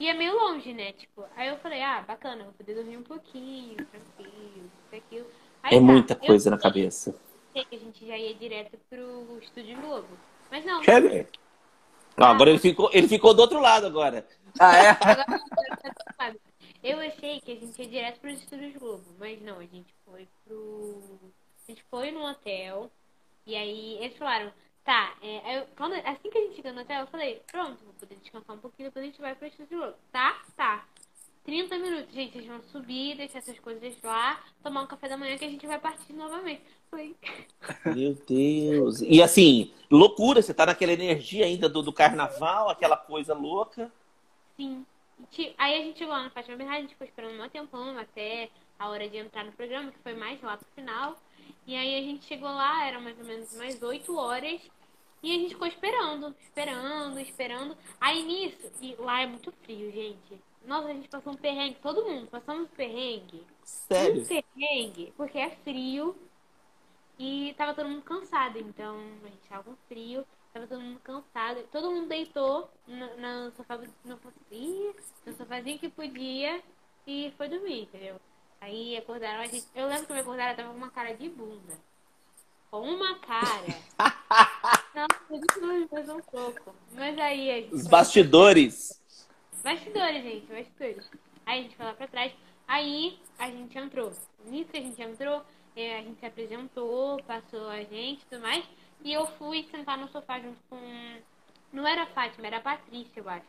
e 0.00 0.08
é 0.08 0.14
meio 0.14 0.34
longe, 0.34 0.72
né? 0.72 0.92
Tipo, 0.92 1.24
aí 1.36 1.48
eu 1.48 1.56
falei, 1.58 1.80
ah, 1.82 2.02
bacana, 2.02 2.44
vou 2.44 2.52
poder 2.52 2.74
dormir 2.74 2.96
um 2.96 3.02
pouquinho, 3.02 3.76
tranquilo, 3.76 4.70
isso, 4.86 4.96
aquilo. 4.96 5.26
Aí 5.62 5.76
É 5.76 5.78
tá, 5.78 5.80
muita 5.80 6.14
eu 6.14 6.20
coisa 6.20 6.50
na 6.50 6.58
pensei 6.58 7.14
cabeça. 7.54 7.68
que 7.68 7.76
a 7.76 7.78
gente 7.78 8.06
já 8.06 8.18
ia 8.18 8.34
direto 8.34 8.78
pro 8.88 9.38
Estúdio 9.42 9.80
Globo. 9.80 10.08
Mas 10.50 10.64
não, 10.64 10.82
Quer 10.82 11.02
ver? 11.02 11.28
Ó, 12.18 12.24
agora 12.24 12.50
ele 12.50 12.58
ficou, 12.58 12.90
ele 12.92 13.08
ficou 13.08 13.34
do 13.34 13.40
outro 13.40 13.60
lado 13.60 13.86
agora. 13.86 14.26
Ah, 14.60 14.76
é? 14.76 14.90
agora 14.90 15.26
eu 16.82 17.00
achei 17.00 17.40
que 17.40 17.50
a 17.52 17.56
gente 17.56 17.80
ia 17.80 17.88
direto 17.88 18.20
pros 18.20 18.38
Estúdios 18.38 18.76
Globo, 18.76 19.04
mas 19.18 19.40
não, 19.42 19.58
a 19.58 19.64
gente 19.66 19.92
foi 20.04 20.28
pro. 20.44 21.00
A 21.66 21.70
gente 21.70 21.82
foi 21.90 22.10
no 22.10 22.24
hotel, 22.24 22.90
e 23.46 23.56
aí 23.56 23.96
eles 24.04 24.16
falaram, 24.18 24.52
tá, 24.84 25.14
é, 25.22 25.58
eu- 25.58 25.66
quando, 25.76 25.94
assim 25.94 26.30
que 26.30 26.36
a 26.36 26.40
gente 26.42 26.56
chegou 26.56 26.74
no 26.74 26.82
hotel, 26.82 27.00
eu 27.00 27.06
falei, 27.06 27.42
pronto, 27.50 27.82
vou 27.82 27.94
poder 27.94 28.16
descansar 28.16 28.54
um 28.54 28.58
pouquinho, 28.58 28.90
depois 28.90 29.02
a 29.02 29.08
gente 29.08 29.20
vai 29.20 29.34
pro 29.34 29.48
Estúdio 29.48 29.78
Globo. 29.78 29.94
Tá? 30.12 30.42
Tá. 30.54 30.84
30 31.44 31.78
minutos, 31.78 32.14
gente, 32.14 32.32
vocês 32.32 32.46
vão 32.46 32.62
subir, 32.62 33.16
deixar 33.16 33.38
essas 33.38 33.58
coisas 33.60 33.94
lá, 34.02 34.42
tomar 34.62 34.82
um 34.82 34.86
café 34.86 35.08
da 35.08 35.16
manhã 35.16 35.36
que 35.36 35.44
a 35.44 35.50
gente 35.50 35.66
vai 35.66 35.78
partir 35.78 36.14
novamente. 36.14 36.62
Falei, 36.90 37.14
Meu 37.84 38.14
Deus. 38.26 39.02
E 39.02 39.22
assim, 39.22 39.70
loucura, 39.90 40.40
você 40.40 40.54
tá 40.54 40.64
naquela 40.64 40.92
energia 40.92 41.44
ainda 41.44 41.68
do, 41.68 41.82
do 41.82 41.92
carnaval, 41.92 42.70
aquela 42.70 42.96
coisa 42.96 43.34
louca. 43.34 43.92
Sim. 44.56 44.86
Aí 45.58 45.74
a 45.74 45.84
gente 45.84 45.98
chegou 45.98 46.14
lá 46.14 46.24
no 46.24 46.30
Fátima 46.30 46.56
Bernardes, 46.56 46.78
a 46.78 46.82
gente 46.82 46.92
ficou 46.92 47.06
esperando 47.06 47.42
um 47.42 47.48
tempão 47.48 47.98
até 47.98 48.48
a 48.78 48.88
hora 48.88 49.08
de 49.08 49.18
entrar 49.18 49.44
no 49.44 49.52
programa, 49.52 49.92
que 49.92 49.98
foi 49.98 50.14
mais 50.14 50.40
lá 50.40 50.56
pro 50.56 50.66
final. 50.74 51.16
E 51.66 51.76
aí 51.76 51.98
a 51.98 52.02
gente 52.02 52.24
chegou 52.24 52.48
lá, 52.48 52.86
era 52.86 52.98
mais 53.00 53.18
ou 53.18 53.24
menos 53.24 53.52
umas 53.54 53.80
8 53.82 54.16
horas, 54.16 54.60
e 55.22 55.30
a 55.30 55.38
gente 55.38 55.54
ficou 55.54 55.66
esperando, 55.66 56.34
esperando, 56.40 57.18
esperando. 57.20 57.76
Aí 58.00 58.22
nisso, 58.22 58.70
e 58.80 58.94
lá 58.98 59.20
é 59.20 59.26
muito 59.26 59.52
frio, 59.62 59.90
gente. 59.92 60.40
Nossa, 60.66 60.88
a 60.88 60.92
gente 60.92 61.08
passou 61.08 61.32
um 61.32 61.36
perrengue, 61.36 61.76
todo 61.82 62.04
mundo 62.04 62.26
passamos 62.28 62.64
um 62.64 62.74
perrengue. 62.74 63.46
Sério. 63.62 64.22
Um 64.22 64.26
perrengue, 64.26 65.12
porque 65.16 65.38
é 65.38 65.50
frio 65.50 66.16
e 67.18 67.54
tava 67.56 67.74
todo 67.74 67.88
mundo 67.88 68.02
cansado. 68.02 68.58
Então, 68.58 68.96
a 69.22 69.28
gente 69.28 69.48
tava 69.48 69.62
com 69.62 69.76
frio, 69.88 70.26
tava 70.52 70.66
todo 70.66 70.80
mundo 70.80 71.00
cansado. 71.00 71.62
Todo 71.70 71.90
mundo 71.90 72.08
deitou 72.08 72.70
no, 72.86 73.16
no 73.16 73.52
sofá, 73.52 73.76
no, 73.76 74.18
no 75.26 75.36
sofazinho 75.36 75.78
que 75.78 75.88
podia 75.88 76.62
e 77.06 77.32
foi 77.36 77.48
dormir, 77.48 77.82
entendeu? 77.82 78.16
Aí 78.60 78.96
acordaram 78.96 79.42
a 79.42 79.46
gente. 79.46 79.66
Eu 79.74 79.86
lembro 79.86 80.06
que 80.06 80.12
me 80.12 80.20
acordaram, 80.20 80.56
tava 80.56 80.70
com 80.70 80.76
uma 80.76 80.90
cara 80.90 81.14
de 81.14 81.28
bunda. 81.28 81.78
Com 82.70 82.80
uma 82.80 83.18
cara. 83.18 83.66
Não, 84.94 85.06
eu 85.30 86.16
um 86.16 86.20
pouco. 86.22 86.74
Mas 86.92 87.18
aí 87.18 87.50
a 87.50 87.54
gente. 87.60 87.74
Os 87.74 87.86
bastidores. 87.86 89.03
Bastidores, 89.64 90.22
gente, 90.22 90.46
bastidores. 90.46 91.10
Aí 91.46 91.60
a 91.60 91.62
gente 91.62 91.74
foi 91.74 91.86
lá 91.86 91.94
pra 91.94 92.06
trás. 92.06 92.32
Aí 92.68 93.18
a 93.38 93.48
gente 93.48 93.78
entrou. 93.78 94.12
Nisso 94.44 94.70
que 94.70 94.76
a 94.76 94.82
gente 94.82 95.00
entrou, 95.00 95.42
eh, 95.74 95.98
a 95.98 96.02
gente 96.02 96.20
se 96.20 96.26
apresentou, 96.26 97.22
passou 97.22 97.68
a 97.70 97.82
gente 97.82 98.20
e 98.22 98.26
tudo 98.26 98.42
mais. 98.42 98.62
E 99.02 99.10
eu 99.10 99.26
fui 99.38 99.66
sentar 99.70 99.96
no 99.96 100.06
sofá 100.08 100.38
junto 100.38 100.58
com. 100.68 100.78
Não 101.72 101.86
era 101.86 102.02
a 102.02 102.06
Fátima, 102.06 102.46
era 102.46 102.58
a 102.58 102.60
Patrícia, 102.60 103.18
eu 103.18 103.28
acho. 103.28 103.46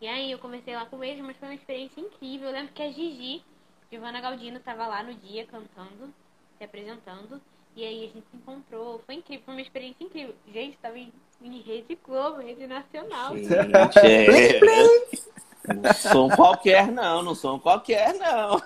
E 0.00 0.08
aí 0.08 0.32
eu 0.32 0.40
conversei 0.40 0.74
lá 0.74 0.86
com 0.86 1.02
eles, 1.04 1.24
mas 1.24 1.36
foi 1.36 1.48
uma 1.48 1.54
experiência 1.54 2.00
incrível. 2.00 2.48
Eu 2.48 2.54
lembro 2.54 2.72
que 2.72 2.82
a 2.82 2.90
Gigi, 2.90 3.44
Giovanna 3.92 4.20
Galdino, 4.20 4.58
tava 4.58 4.88
lá 4.88 5.04
no 5.04 5.14
dia 5.14 5.46
cantando, 5.46 6.12
se 6.56 6.64
apresentando. 6.64 7.40
E 7.76 7.84
aí 7.84 8.04
a 8.06 8.12
gente 8.12 8.26
se 8.28 8.36
encontrou. 8.36 9.00
Foi 9.06 9.14
incrível, 9.14 9.44
foi 9.44 9.54
uma 9.54 9.62
experiência 9.62 10.02
incrível. 10.02 10.34
Gente, 10.52 10.76
tava 10.78 10.98
em, 10.98 11.12
em 11.40 11.60
Rede 11.60 11.96
Globo, 12.04 12.40
Rede 12.40 12.66
Nacional. 12.66 13.36
Gente, 13.36 13.54
é... 13.54 15.27
Não 15.74 15.94
sou 15.94 16.26
um 16.26 16.30
qualquer, 16.30 16.90
não. 16.90 17.22
Não 17.22 17.34
sou 17.34 17.56
um 17.56 17.58
qualquer, 17.58 18.14
não. 18.14 18.60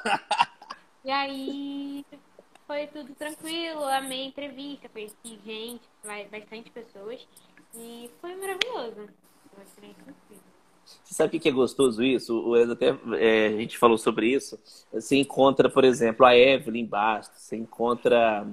E 1.05 1.11
aí 1.11 2.05
foi 2.67 2.87
tudo 2.87 3.13
tranquilo, 3.15 3.85
amei 3.85 4.23
a 4.23 4.27
entrevista, 4.29 4.89
conheci 4.89 5.39
gente, 5.45 5.83
bastante 6.31 6.71
pessoas. 6.71 7.21
E 7.75 8.11
foi 8.21 8.35
maravilhoso. 8.37 9.09
Foi. 9.55 9.65
Você 10.85 11.15
sabe 11.15 11.37
o 11.37 11.41
que 11.41 11.49
é 11.49 11.53
gostoso 11.53 12.03
isso? 12.03 12.39
O 12.41 12.57
Ed 12.57 12.73
até 12.73 12.95
é, 13.19 13.47
a 13.49 13.57
gente 13.57 13.79
falou 13.79 13.99
sobre 13.99 14.29
isso. 14.29 14.59
Você 14.93 15.17
encontra, 15.17 15.69
por 15.69 15.85
exemplo, 15.85 16.25
a 16.27 16.37
Evelyn 16.37 16.85
Bastos, 16.87 17.43
você 17.43 17.57
encontra 17.57 18.47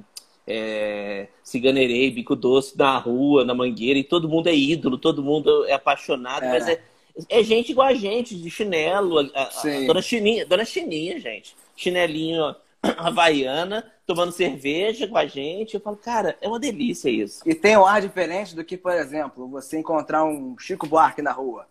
é, 0.47 1.28
Ciganerei, 1.43 2.12
Bico 2.12 2.36
Doce 2.36 2.78
na 2.78 2.97
rua, 2.97 3.45
na 3.45 3.54
mangueira, 3.54 4.00
e 4.00 4.04
todo 4.04 4.28
mundo 4.28 4.47
é 4.47 4.56
ídolo, 4.56 4.97
todo 4.97 5.24
mundo 5.24 5.66
é 5.66 5.74
apaixonado, 5.74 6.43
É. 6.43 6.50
mas 6.50 6.68
é, 6.68 6.82
é 7.28 7.44
gente 7.44 7.72
igual 7.72 7.88
a 7.88 7.94
gente, 7.94 8.36
de 8.36 8.50
chinelo, 8.50 9.20
a, 9.20 9.42
a- 9.44 9.88
dona 9.88 10.02
Chininha, 10.02 10.46
dona 10.46 10.64
Chininha, 10.66 11.20
gente. 11.20 11.56
Chinelinho 11.76 12.56
havaiana, 12.98 13.92
tomando 14.06 14.32
cerveja 14.32 15.08
com 15.08 15.18
a 15.18 15.26
gente. 15.26 15.76
Eu 15.76 15.82
falo, 15.82 15.98
cara, 15.98 16.38
é 16.42 16.48
uma 16.48 16.60
delícia 16.60 17.10
isso. 17.10 17.42
E 17.46 17.54
tem 17.56 17.78
um 17.78 17.86
ar 17.86 18.02
diferente 18.02 18.56
do 18.56 18.64
que, 18.64 18.78
por 18.78 18.92
exemplo, 18.94 19.48
você 19.48 19.78
encontrar 19.78 20.24
um 20.24 20.58
Chico 20.58 20.88
Buarque 20.88 21.22
na 21.22 21.32
rua. 21.32 21.68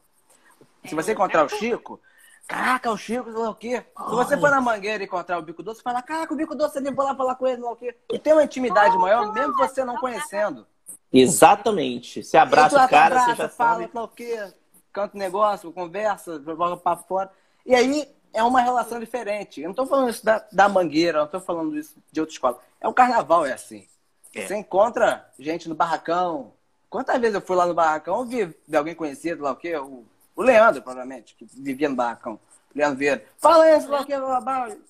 Se 0.84 0.94
você 0.94 1.12
encontrar 1.12 1.44
o 1.44 1.48
Chico, 1.48 2.00
caraca, 2.46 2.90
o 2.90 2.96
Chico, 2.96 3.30
sei 3.30 3.40
lá 3.40 3.50
o 3.50 3.54
quê. 3.54 3.82
Se 4.08 4.14
você 4.14 4.36
for 4.38 4.50
na 4.50 4.60
mangueira 4.60 5.02
e 5.02 5.06
encontrar 5.06 5.38
o 5.38 5.42
Bico 5.42 5.62
Doce, 5.62 5.82
fala, 5.82 6.02
caraca, 6.02 6.32
o 6.32 6.36
Bico 6.36 6.54
Doce, 6.54 6.78
ele 6.78 6.90
vou 6.90 7.04
lá 7.04 7.14
falar 7.14 7.34
com 7.34 7.46
ele, 7.46 7.56
sei 7.56 7.64
lá 7.64 7.72
o 7.72 7.76
quê. 7.76 7.94
E 8.12 8.18
tem 8.18 8.32
uma 8.32 8.44
intimidade 8.44 8.96
maior, 8.96 9.32
mesmo 9.32 9.54
você 9.54 9.84
não 9.84 9.96
conhecendo. 9.96 10.66
Exatamente. 11.12 12.22
Você 12.22 12.36
abraça 12.36 12.84
o 12.84 12.88
cara, 12.88 13.06
abraça, 13.06 13.34
você 13.34 13.42
já 13.42 13.48
fala, 13.48 13.80
sabe. 13.80 13.92
sei 13.92 14.00
o 14.00 14.08
quê. 14.08 14.54
Canta 14.92 15.16
negócio, 15.16 15.72
conversa, 15.72 16.42
joga 16.42 16.76
pra 16.76 16.96
fora. 16.96 17.30
E 17.64 17.74
aí 17.74 18.08
é 18.32 18.42
uma 18.42 18.60
relação 18.60 18.98
diferente. 18.98 19.60
Eu 19.60 19.68
não 19.68 19.74
tô 19.74 19.86
falando 19.86 20.10
isso 20.10 20.24
da, 20.24 20.44
da 20.50 20.68
mangueira, 20.68 21.18
eu 21.18 21.22
não 21.22 21.28
tô 21.28 21.40
falando 21.40 21.76
isso 21.76 21.96
de 22.10 22.20
outra 22.20 22.32
escola. 22.32 22.58
É 22.80 22.88
o 22.88 22.94
carnaval, 22.94 23.46
é 23.46 23.52
assim. 23.52 23.86
É. 24.34 24.46
Você 24.46 24.56
encontra 24.56 25.28
gente 25.38 25.68
no 25.68 25.74
barracão. 25.74 26.52
Quantas 26.88 27.20
vezes 27.20 27.34
eu 27.34 27.40
fui 27.40 27.56
lá 27.56 27.66
no 27.66 27.74
barracão, 27.74 28.24
vi 28.24 28.54
de 28.66 28.76
alguém 28.76 28.94
conhecido 28.94 29.42
lá 29.42 29.52
o 29.52 29.56
quê? 29.56 29.76
O, 29.76 30.04
o 30.34 30.42
Leandro, 30.42 30.82
provavelmente, 30.82 31.34
que 31.34 31.46
vivia 31.52 31.88
no 31.88 31.96
barracão. 31.96 32.38
Leandro 32.74 32.98
Vieira. 32.98 33.24
Fala 33.38 33.76
isso, 33.76 33.90
lá 33.90 34.00
o 34.00 34.06
quê, 34.06 34.14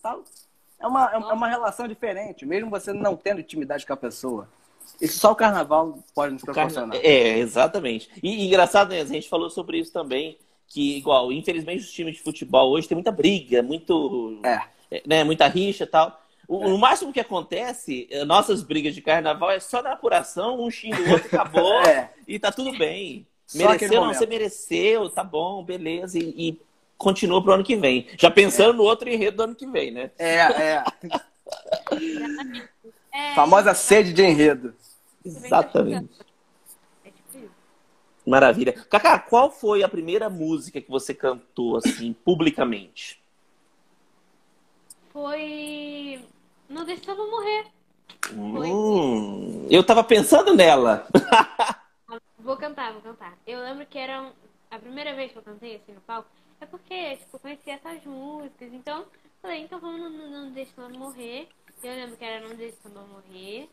tal. 0.02 0.22
É 0.78 0.86
uma, 0.86 1.10
é 1.10 1.16
uma 1.16 1.48
relação 1.48 1.88
diferente, 1.88 2.46
mesmo 2.46 2.70
você 2.70 2.92
não 2.92 3.16
tendo 3.16 3.40
intimidade 3.40 3.84
com 3.84 3.92
a 3.92 3.96
pessoa. 3.96 4.48
Isso 5.00 5.18
só 5.18 5.32
o 5.32 5.36
carnaval 5.36 5.98
pode 6.14 6.32
nos 6.34 6.42
Carna- 6.42 6.54
proporcionar. 6.62 6.98
É, 7.04 7.38
exatamente. 7.38 8.08
E, 8.22 8.42
e 8.42 8.46
engraçado, 8.46 8.90
né? 8.90 9.00
A 9.00 9.04
gente 9.04 9.28
falou 9.28 9.48
sobre 9.50 9.78
isso 9.78 9.92
também, 9.92 10.36
que, 10.66 10.96
igual, 10.98 11.32
infelizmente 11.32 11.80
os 11.84 11.92
times 11.92 12.16
de 12.16 12.22
futebol 12.22 12.70
hoje 12.70 12.88
tem 12.88 12.96
muita 12.96 13.12
briga, 13.12 13.62
muito. 13.62 14.40
É. 14.44 14.60
Né, 15.06 15.22
muita 15.24 15.46
rixa 15.46 15.84
e 15.84 15.86
tal. 15.86 16.20
O, 16.48 16.56
o 16.66 16.78
máximo 16.78 17.12
que 17.12 17.20
acontece, 17.20 18.08
eh, 18.10 18.24
nossas 18.24 18.62
brigas 18.62 18.94
de 18.94 19.02
carnaval 19.02 19.50
é 19.50 19.60
só 19.60 19.82
na 19.82 19.92
apuração, 19.92 20.58
um 20.64 20.70
xinga 20.70 20.98
o 21.02 21.10
outro, 21.12 21.26
acabou, 21.26 21.80
É. 21.84 22.10
e 22.26 22.38
tá 22.38 22.50
tudo 22.50 22.72
bem. 22.78 23.26
Só 23.46 23.58
Mereceu, 23.58 24.00
não, 24.00 24.14
você 24.14 24.26
mereceu, 24.26 25.10
tá 25.10 25.22
bom, 25.22 25.62
beleza, 25.62 26.18
e, 26.18 26.22
e 26.48 26.60
continua 26.96 27.42
pro 27.42 27.52
ano 27.52 27.64
que 27.64 27.76
vem. 27.76 28.06
Já 28.18 28.30
pensando 28.30 28.78
no 28.78 28.82
outro 28.82 29.10
enredo 29.10 29.36
do 29.36 29.42
ano 29.42 29.54
que 29.54 29.66
vem, 29.66 29.90
né? 29.90 30.10
É, 30.18 30.36
é. 30.38 30.84
É, 33.18 33.34
Famosa 33.34 33.74
sede 33.74 34.12
de 34.12 34.22
enredo. 34.22 34.72
Exatamente. 35.24 36.20
É 37.04 37.10
tipo. 37.10 37.50
Maravilha. 38.24 38.72
Cacá, 38.72 39.18
qual 39.18 39.50
foi 39.50 39.82
a 39.82 39.88
primeira 39.88 40.30
música 40.30 40.80
que 40.80 40.88
você 40.88 41.12
cantou, 41.12 41.76
assim, 41.76 42.12
publicamente? 42.24 43.20
Foi. 45.12 46.24
Não 46.68 46.84
deixa 46.84 47.10
eu 47.10 47.28
morrer. 47.28 47.66
Hum, 48.32 49.66
eu 49.68 49.82
tava 49.82 50.04
pensando 50.04 50.54
nela. 50.54 51.08
vou 52.38 52.56
cantar, 52.56 52.92
vou 52.92 53.02
cantar. 53.02 53.36
Eu 53.44 53.60
lembro 53.60 53.84
que 53.86 53.98
era 53.98 54.22
um... 54.22 54.30
a 54.70 54.78
primeira 54.78 55.12
vez 55.14 55.32
que 55.32 55.38
eu 55.38 55.42
cantei 55.42 55.76
assim 55.76 55.92
no 55.92 56.00
palco. 56.02 56.28
É 56.60 56.66
porque, 56.66 57.16
tipo, 57.16 57.36
eu 57.36 57.40
conhecia 57.40 57.74
essas 57.74 58.04
músicas. 58.04 58.72
Então, 58.72 59.06
falei, 59.40 59.62
então 59.62 59.78
vamos 59.80 60.00
Não, 60.00 60.10
não, 60.10 60.30
não 60.30 60.50
Deixa 60.52 60.72
Ela 60.76 60.88
Morrer. 60.90 61.48
Eu 61.82 61.94
lembro 61.94 62.16
que 62.16 62.24
era 62.24 62.46
Não 62.46 62.54
Deixa 62.54 62.76
Ela 62.84 63.06
Morrer. 63.06 63.68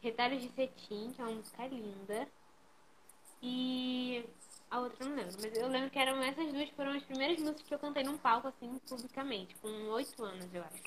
Retalhos 0.00 0.42
de 0.42 0.48
Cetim, 0.50 1.12
que 1.14 1.20
é 1.20 1.24
uma 1.24 1.36
música 1.36 1.66
linda. 1.66 2.28
E 3.42 4.24
a 4.70 4.80
outra 4.80 5.04
eu 5.04 5.08
não 5.08 5.16
lembro, 5.16 5.34
mas 5.40 5.56
eu 5.56 5.68
lembro 5.68 5.90
que 5.90 5.98
eram 5.98 6.22
essas 6.22 6.52
duas 6.52 6.68
foram 6.70 6.92
as 6.92 7.02
primeiras 7.02 7.38
músicas 7.38 7.62
que 7.62 7.74
eu 7.74 7.78
cantei 7.78 8.02
num 8.02 8.16
palco, 8.16 8.48
assim, 8.48 8.80
publicamente, 8.88 9.54
com 9.56 9.68
oito 9.90 10.24
anos, 10.24 10.46
eu 10.54 10.62
acho. 10.62 10.82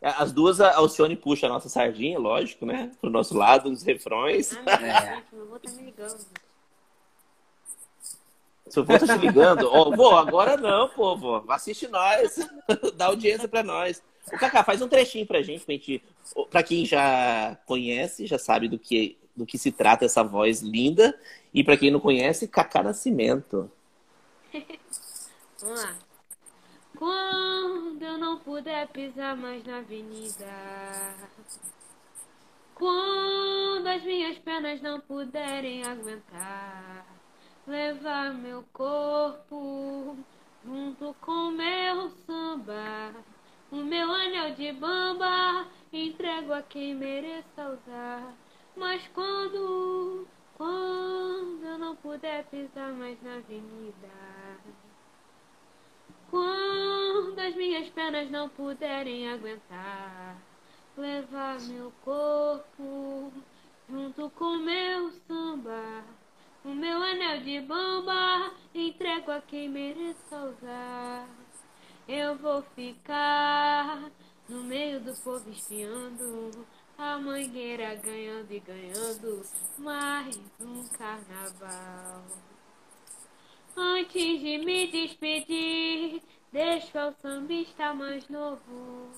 É, 0.00 0.08
as 0.10 0.32
duas, 0.32 0.60
a 0.60 0.76
Alcione 0.76 1.16
puxa 1.16 1.46
a 1.46 1.48
nossa 1.48 1.68
sardinha, 1.68 2.18
lógico, 2.18 2.64
né? 2.64 2.92
Pro 3.00 3.10
nosso 3.10 3.36
lado, 3.36 3.68
nos 3.68 3.82
refrões. 3.82 4.56
Ah, 4.56 4.62
meu, 4.62 4.74
é. 4.74 5.24
meu 5.32 5.42
avô 5.42 5.58
tá 5.58 5.70
me 5.72 5.82
ligando. 5.82 6.24
Seu 8.70 8.84
avô 8.84 8.98
tá 8.98 9.18
te 9.18 9.26
ligando? 9.26 9.68
Ó, 9.68 9.88
oh, 9.88 9.96
vô, 9.96 10.10
agora 10.10 10.56
não, 10.56 10.88
pô, 10.88 11.16
vô. 11.16 11.44
Assiste 11.48 11.88
nós. 11.88 12.38
Dá 12.96 13.06
audiência 13.06 13.48
pra 13.48 13.64
nós. 13.64 14.00
O 14.32 14.38
Kaká, 14.38 14.62
faz 14.62 14.80
um 14.80 14.88
trechinho 14.88 15.26
pra 15.26 15.42
gente, 15.42 15.64
pra, 15.64 15.74
gente, 15.74 16.02
pra 16.48 16.62
quem 16.62 16.86
já 16.86 17.58
conhece, 17.66 18.26
já 18.26 18.38
sabe 18.38 18.68
do 18.68 18.78
que, 18.78 19.18
do 19.34 19.44
que 19.44 19.58
se 19.58 19.72
trata 19.72 20.04
essa 20.04 20.22
voz 20.22 20.60
linda. 20.60 21.18
E 21.52 21.64
pra 21.64 21.76
quem 21.76 21.90
não 21.90 21.98
conhece, 21.98 22.46
Kaká 22.46 22.82
Nascimento. 22.82 23.70
Vamos 25.60 25.82
lá. 25.82 25.96
Quando 26.96 28.02
eu 28.02 28.18
não 28.18 28.38
puder 28.38 28.86
pisar 28.88 29.36
mais 29.36 29.64
na 29.64 29.78
avenida. 29.78 30.46
Quando 32.74 33.86
as 33.86 34.02
minhas 34.04 34.38
pernas 34.38 34.80
não 34.80 35.00
puderem 35.00 35.82
aguentar. 35.82 37.19
Levar 37.66 38.32
meu 38.34 38.64
corpo 38.72 40.16
junto 40.64 41.14
com 41.20 41.50
meu 41.50 42.10
samba. 42.26 43.14
O 43.70 43.76
meu 43.76 44.10
anel 44.10 44.54
de 44.54 44.72
bamba 44.72 45.66
entrego 45.92 46.52
a 46.52 46.62
quem 46.62 46.94
mereça 46.94 47.68
usar. 47.68 48.34
Mas 48.76 49.06
quando, 49.08 50.26
quando 50.56 51.64
eu 51.64 51.78
não 51.78 51.94
puder 51.96 52.44
pisar 52.46 52.92
mais 52.92 53.20
na 53.22 53.36
avenida. 53.36 54.08
Quando 56.30 57.38
as 57.38 57.54
minhas 57.56 57.88
pernas 57.90 58.30
não 58.30 58.48
puderem 58.48 59.28
aguentar, 59.28 60.36
levar 60.96 61.60
meu 61.62 61.92
corpo 62.04 63.32
junto 63.88 64.30
com 64.30 64.56
meu 64.58 65.10
samba, 65.26 66.04
o 66.64 66.68
meu 66.68 67.02
anel 67.02 67.40
de 67.40 67.60
bamba 67.60 68.52
entrego 68.74 69.30
a 69.30 69.40
quem 69.40 69.68
mereça 69.68 70.36
usar. 70.36 71.28
Eu 72.06 72.36
vou 72.36 72.62
ficar 72.74 74.10
no 74.48 74.62
meio 74.64 75.00
do 75.00 75.14
povo 75.22 75.48
espiando, 75.50 76.66
a 76.98 77.18
mangueira 77.18 77.94
ganhando 77.94 78.50
e 78.50 78.60
ganhando 78.60 79.42
mais 79.78 80.38
um 80.60 80.86
carnaval. 80.88 82.24
Antes 83.76 84.40
de 84.40 84.58
me 84.58 84.88
despedir, 84.88 86.20
deixa 86.52 87.08
o 87.08 87.14
sambista 87.22 87.94
mais 87.94 88.28
novo 88.28 89.08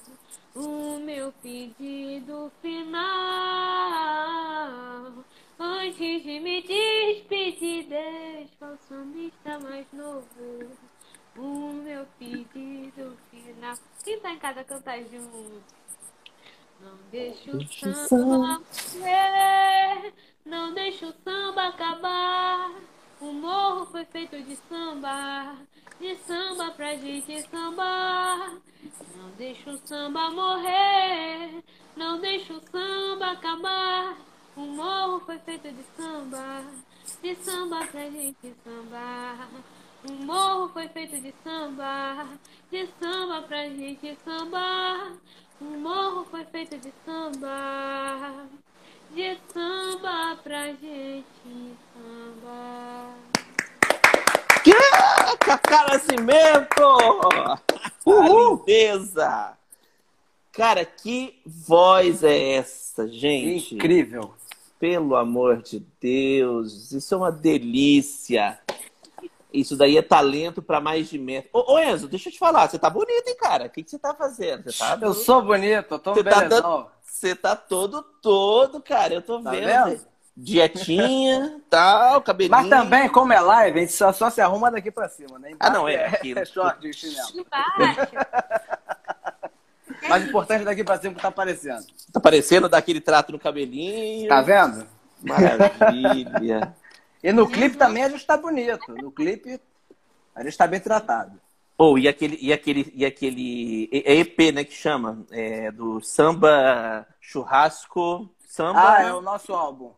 o 0.55 0.99
meu 1.01 1.32
pedido 1.43 2.53
final. 2.61 3.03
Antes 5.64 6.24
de 6.24 6.40
me 6.40 6.60
despedir, 6.60 7.86
deixa 7.86 8.66
o 8.66 8.76
sambista 8.88 9.60
mais 9.60 9.86
novo 9.92 10.76
o 11.36 11.72
meu 11.72 12.04
pedido 12.18 13.16
final. 13.30 13.76
Quem 14.02 14.18
tá 14.18 14.32
em 14.32 14.40
casa 14.40 14.64
cantar 14.64 14.98
junto? 15.04 15.62
Não 16.80 16.98
deixa 17.12 17.56
o 17.56 17.64
samba 18.08 18.60
morrer, 18.96 20.12
não 20.44 20.74
deixa 20.74 21.06
o 21.06 21.14
samba 21.22 21.68
acabar. 21.68 22.72
O 23.20 23.32
morro 23.32 23.86
foi 23.86 24.04
feito 24.06 24.42
de 24.42 24.56
samba, 24.68 25.58
de 26.00 26.16
samba 26.26 26.72
pra 26.72 26.96
gente 26.96 27.40
sambar. 27.42 28.58
Não 29.14 29.30
deixa 29.38 29.70
o 29.70 29.78
samba 29.86 30.28
morrer, 30.32 31.62
não 31.96 32.20
deixa 32.20 32.52
o 32.52 32.60
samba 32.68 33.30
acabar. 33.30 34.31
O 34.57 34.61
morro 34.61 35.20
foi 35.20 35.38
feito 35.38 35.72
de 35.72 35.82
samba, 35.96 36.62
de 37.22 37.34
samba 37.36 37.86
pra 37.86 38.03
gente 38.03 38.55
sambar. 38.64 39.48
O 40.09 40.12
morro 40.12 40.68
foi 40.68 40.88
feito 40.88 41.20
de 41.20 41.34
samba, 41.42 42.28
de 42.70 42.88
samba 43.00 43.42
pra 43.42 43.68
gente 43.68 44.18
sambar. 44.24 45.12
O 45.61 45.64
morro 45.64 46.24
foi 46.30 46.44
feito 46.46 46.76
de 46.78 46.92
samba 47.05 48.46
de 49.14 49.38
samba 49.53 50.36
pra 50.42 50.68
gente 50.68 51.76
sambar. 51.92 53.14
Cacá 55.40 55.86
Nascimento! 55.88 56.82
Uhul. 58.07 58.64
lindeza! 58.66 59.57
Cara, 60.53 60.84
que 60.84 61.40
voz 61.44 62.22
é 62.22 62.55
essa, 62.55 63.07
gente? 63.09 63.74
Incrível! 63.74 64.34
Pelo 64.82 65.14
amor 65.14 65.62
de 65.62 65.78
Deus, 66.00 66.90
isso 66.90 67.14
é 67.14 67.16
uma 67.16 67.30
delícia. 67.30 68.58
Isso 69.52 69.76
daí 69.76 69.96
é 69.96 70.02
talento 70.02 70.60
para 70.60 70.80
mais 70.80 71.08
de 71.08 71.20
metro. 71.20 71.50
Ô, 71.52 71.74
ô, 71.74 71.78
Enzo, 71.78 72.08
deixa 72.08 72.28
eu 72.28 72.32
te 72.32 72.38
falar, 72.40 72.68
você 72.68 72.80
tá 72.80 72.90
bonito, 72.90 73.28
hein, 73.28 73.36
cara? 73.38 73.66
O 73.66 73.70
que, 73.70 73.84
que 73.84 73.88
você 73.88 73.96
tá 73.96 74.12
fazendo? 74.12 74.64
Você 74.64 74.80
tá... 74.80 74.98
Eu 75.00 75.14
sou 75.14 75.40
bonito, 75.40 75.94
eu 75.94 75.98
tô 76.00 76.14
você 76.14 76.24
tá 76.24 76.42
dando... 76.42 76.86
Você 77.00 77.36
tá 77.36 77.54
todo, 77.54 78.02
todo, 78.20 78.82
cara. 78.82 79.14
Eu 79.14 79.22
tô 79.22 79.40
tá 79.40 79.52
vendo. 79.52 79.66
vendo? 79.66 80.00
Dietinha, 80.36 81.60
tal, 81.70 82.20
cabelinho. 82.20 82.50
Mas 82.50 82.68
também, 82.68 83.08
como 83.08 83.32
é 83.32 83.40
live, 83.40 83.78
a 83.78 83.82
gente 83.82 83.92
só, 83.92 84.12
só 84.12 84.30
se 84.30 84.40
arruma 84.40 84.68
daqui 84.68 84.90
pra 84.90 85.08
cima, 85.08 85.38
né? 85.38 85.52
Embaixo 85.52 85.72
ah, 85.72 85.78
não, 85.78 85.88
é. 85.88 85.94
é 85.94 86.06
aquilo. 86.08 86.40
É 86.42 86.44
short 86.44 86.88
e 86.88 86.92
chinelo. 86.92 87.46
Mais 90.09 90.24
importante 90.24 90.64
daqui 90.64 90.84
pra 90.84 90.98
cima 90.98 91.14
que 91.14 91.22
tá 91.22 91.28
aparecendo. 91.28 91.86
Tá 92.12 92.18
aparecendo 92.18 92.68
daquele 92.68 93.00
trato 93.00 93.32
no 93.32 93.38
cabelinho. 93.38 94.28
Tá 94.28 94.42
vendo? 94.42 94.86
Maravilha. 95.22 96.74
e 97.22 97.32
no 97.32 97.48
clipe 97.48 97.76
também 97.76 98.05
a 98.05 98.09
gente 98.09 98.26
tá 98.26 98.36
bonito. 98.36 98.92
No 98.92 99.11
clipe 99.11 99.61
a 100.34 100.42
gente 100.42 100.57
tá 100.57 100.66
bem 100.66 100.80
tratado. 100.80 101.40
Ou, 101.78 101.94
oh, 101.94 101.98
e 101.98 102.07
aquele, 102.07 102.38
e 102.40 102.53
aquele, 102.53 102.92
e 102.94 103.05
aquele 103.05 103.88
é 103.92 104.16
EP, 104.16 104.53
né, 104.53 104.62
que 104.62 104.74
chama? 104.74 105.24
É, 105.30 105.70
do 105.72 106.00
Samba 106.00 107.07
Churrasco. 107.20 108.30
Samba. 108.46 108.96
Ah, 108.96 109.03
é 109.03 109.12
o 109.12 109.20
nosso 109.20 109.53
álbum. 109.53 109.92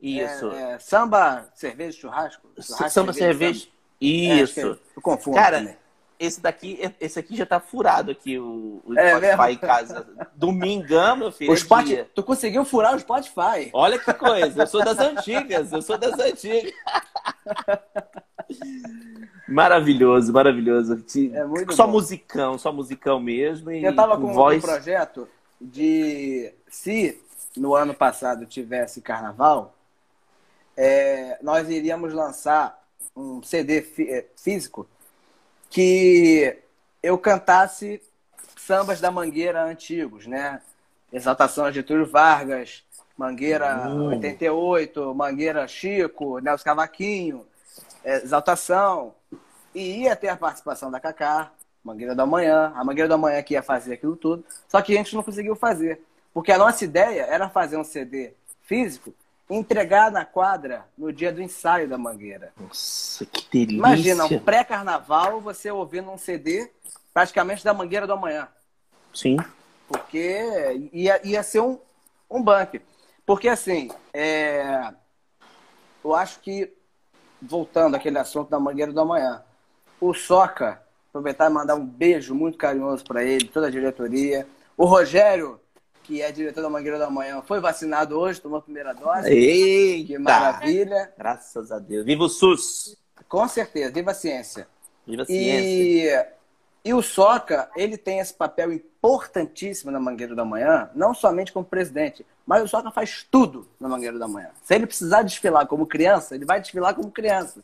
Isso. 0.00 0.50
É, 0.50 0.72
é, 0.72 0.78
samba, 0.78 1.48
cerveja, 1.54 1.98
churrasco? 1.98 2.48
churrasco 2.60 2.90
samba, 2.90 3.12
cerveja. 3.12 3.60
cerveja. 3.60 3.68
Isso. 4.00 4.60
eu 4.96 5.02
confundo. 5.02 5.36
Cara, 5.36 5.58
também. 5.58 5.76
Esse 6.18 6.40
daqui, 6.40 6.78
esse 7.00 7.18
aqui 7.18 7.36
já 7.36 7.46
tá 7.46 7.60
furado 7.60 8.10
aqui, 8.10 8.38
o, 8.38 8.82
o 8.84 8.98
é 8.98 9.10
Spotify 9.10 9.36
mesmo? 9.36 9.48
em 9.50 9.56
casa. 9.56 10.06
Domingão, 10.34 11.16
meu 11.16 11.32
filho. 11.32 11.52
O 11.52 11.56
Spotify, 11.56 12.04
tu 12.14 12.22
conseguiu 12.22 12.64
furar 12.64 12.94
o 12.94 12.98
Spotify. 12.98 13.70
Olha 13.72 13.98
que 13.98 14.12
coisa, 14.14 14.62
eu 14.62 14.66
sou 14.66 14.84
das 14.84 14.98
antigas, 14.98 15.72
eu 15.72 15.82
sou 15.82 15.96
das 15.96 16.18
antigas. 16.18 16.72
Maravilhoso, 19.48 20.30
maravilhoso. 20.30 20.94
É 20.94 21.72
só 21.72 21.86
bom. 21.86 21.92
musicão, 21.92 22.58
só 22.58 22.70
musicão 22.70 23.18
mesmo. 23.18 23.70
eu 23.70 23.96
tava 23.96 24.18
com, 24.18 24.32
voz... 24.32 24.62
um 24.62 24.66
projeto 24.66 25.26
de 25.58 26.52
se 26.68 27.18
no 27.56 27.74
ano 27.74 27.94
passado 27.94 28.44
tivesse 28.44 29.00
carnaval, 29.00 29.74
é, 30.76 31.38
nós 31.42 31.68
iríamos 31.68 32.12
lançar 32.12 32.78
um 33.16 33.42
CD 33.42 33.84
é, 34.00 34.26
físico 34.36 34.86
que 35.70 36.58
eu 37.02 37.18
cantasse 37.18 38.00
sambas 38.56 39.00
da 39.00 39.10
Mangueira 39.10 39.64
antigos, 39.64 40.26
né? 40.26 40.60
Exaltação 41.12 41.64
a 41.64 41.70
Getúlio 41.70 42.06
Vargas, 42.06 42.84
Mangueira 43.16 43.88
uh. 43.88 44.08
88, 44.08 45.14
Mangueira 45.14 45.66
Chico, 45.66 46.38
Nelson 46.38 46.64
Cavaquinho, 46.64 47.46
Exaltação, 48.04 49.14
e 49.74 50.02
ia 50.02 50.14
ter 50.14 50.28
a 50.28 50.36
participação 50.36 50.90
da 50.90 51.00
Cacá, 51.00 51.50
Mangueira 51.82 52.14
da 52.14 52.26
Manhã, 52.26 52.72
a 52.74 52.84
Mangueira 52.84 53.08
da 53.08 53.18
Manhã 53.18 53.42
que 53.42 53.54
ia 53.54 53.62
fazer 53.62 53.94
aquilo 53.94 54.16
tudo, 54.16 54.44
só 54.68 54.80
que 54.82 54.92
a 54.92 54.96
gente 54.96 55.14
não 55.14 55.22
conseguiu 55.22 55.56
fazer. 55.56 56.00
Porque 56.32 56.52
a 56.52 56.58
nossa 56.58 56.84
ideia 56.84 57.22
era 57.22 57.48
fazer 57.48 57.76
um 57.76 57.84
CD 57.84 58.32
físico 58.62 59.14
entregar 59.48 60.10
na 60.10 60.24
quadra 60.24 60.86
no 60.96 61.12
dia 61.12 61.32
do 61.32 61.42
ensaio 61.42 61.88
da 61.88 61.96
Mangueira. 61.96 62.52
Nossa, 62.60 63.24
que 63.24 63.48
delícia. 63.50 63.78
Imagina, 63.78 64.24
um 64.26 64.38
pré-carnaval, 64.38 65.40
você 65.40 65.70
ouvindo 65.70 66.10
um 66.10 66.18
CD 66.18 66.70
praticamente 67.14 67.64
da 67.64 67.72
Mangueira 67.72 68.06
do 68.06 68.12
Amanhã. 68.12 68.48
Sim. 69.14 69.36
Porque 69.86 70.90
ia, 70.92 71.20
ia 71.26 71.42
ser 71.42 71.60
um, 71.60 71.78
um 72.30 72.42
bunker. 72.42 72.82
Porque, 73.24 73.48
assim, 73.48 73.90
é... 74.12 74.92
eu 76.04 76.14
acho 76.14 76.40
que, 76.40 76.72
voltando 77.40 77.94
àquele 77.96 78.18
assunto 78.18 78.50
da 78.50 78.60
Mangueira 78.60 78.92
do 78.92 79.00
Amanhã, 79.00 79.42
o 80.00 80.12
Soca, 80.14 80.82
aproveitar 81.08 81.50
e 81.50 81.52
mandar 81.52 81.74
um 81.74 81.84
beijo 81.84 82.34
muito 82.34 82.58
carinhoso 82.58 83.02
para 83.04 83.24
ele, 83.24 83.48
toda 83.48 83.66
a 83.66 83.70
diretoria. 83.70 84.46
O 84.76 84.84
Rogério, 84.84 85.60
que 86.08 86.22
é 86.22 86.32
diretor 86.32 86.62
da 86.62 86.70
Mangueira 86.70 86.98
da 86.98 87.10
Manhã, 87.10 87.42
foi 87.42 87.60
vacinado 87.60 88.18
hoje, 88.18 88.40
tomou 88.40 88.58
a 88.58 88.62
primeira 88.62 88.94
dose. 88.94 89.28
Eita! 89.30 90.06
Que 90.06 90.18
maravilha. 90.18 91.12
Graças 91.18 91.70
a 91.70 91.78
Deus. 91.78 92.02
Viva 92.06 92.24
o 92.24 92.28
SUS! 92.30 92.96
Com 93.28 93.46
certeza, 93.46 93.92
viva 93.92 94.12
a 94.12 94.14
ciência. 94.14 94.66
Viva 95.06 95.22
a 95.22 95.26
ciência. 95.26 96.34
E, 96.82 96.88
e 96.88 96.94
o 96.94 97.02
Soca, 97.02 97.70
ele 97.76 97.98
tem 97.98 98.20
esse 98.20 98.32
papel 98.32 98.72
importantíssimo 98.72 99.90
na 99.90 100.00
Mangueira 100.00 100.34
da 100.34 100.46
Manhã, 100.46 100.90
não 100.94 101.12
somente 101.12 101.52
como 101.52 101.66
presidente, 101.66 102.24
mas 102.46 102.62
o 102.62 102.68
Soca 102.68 102.90
faz 102.90 103.26
tudo 103.30 103.68
na 103.78 103.86
Mangueira 103.86 104.18
da 104.18 104.26
Manhã. 104.26 104.48
Se 104.64 104.74
ele 104.74 104.86
precisar 104.86 105.20
desfilar 105.22 105.66
como 105.66 105.86
criança, 105.86 106.34
ele 106.34 106.46
vai 106.46 106.58
desfilar 106.58 106.94
como 106.94 107.10
criança. 107.10 107.62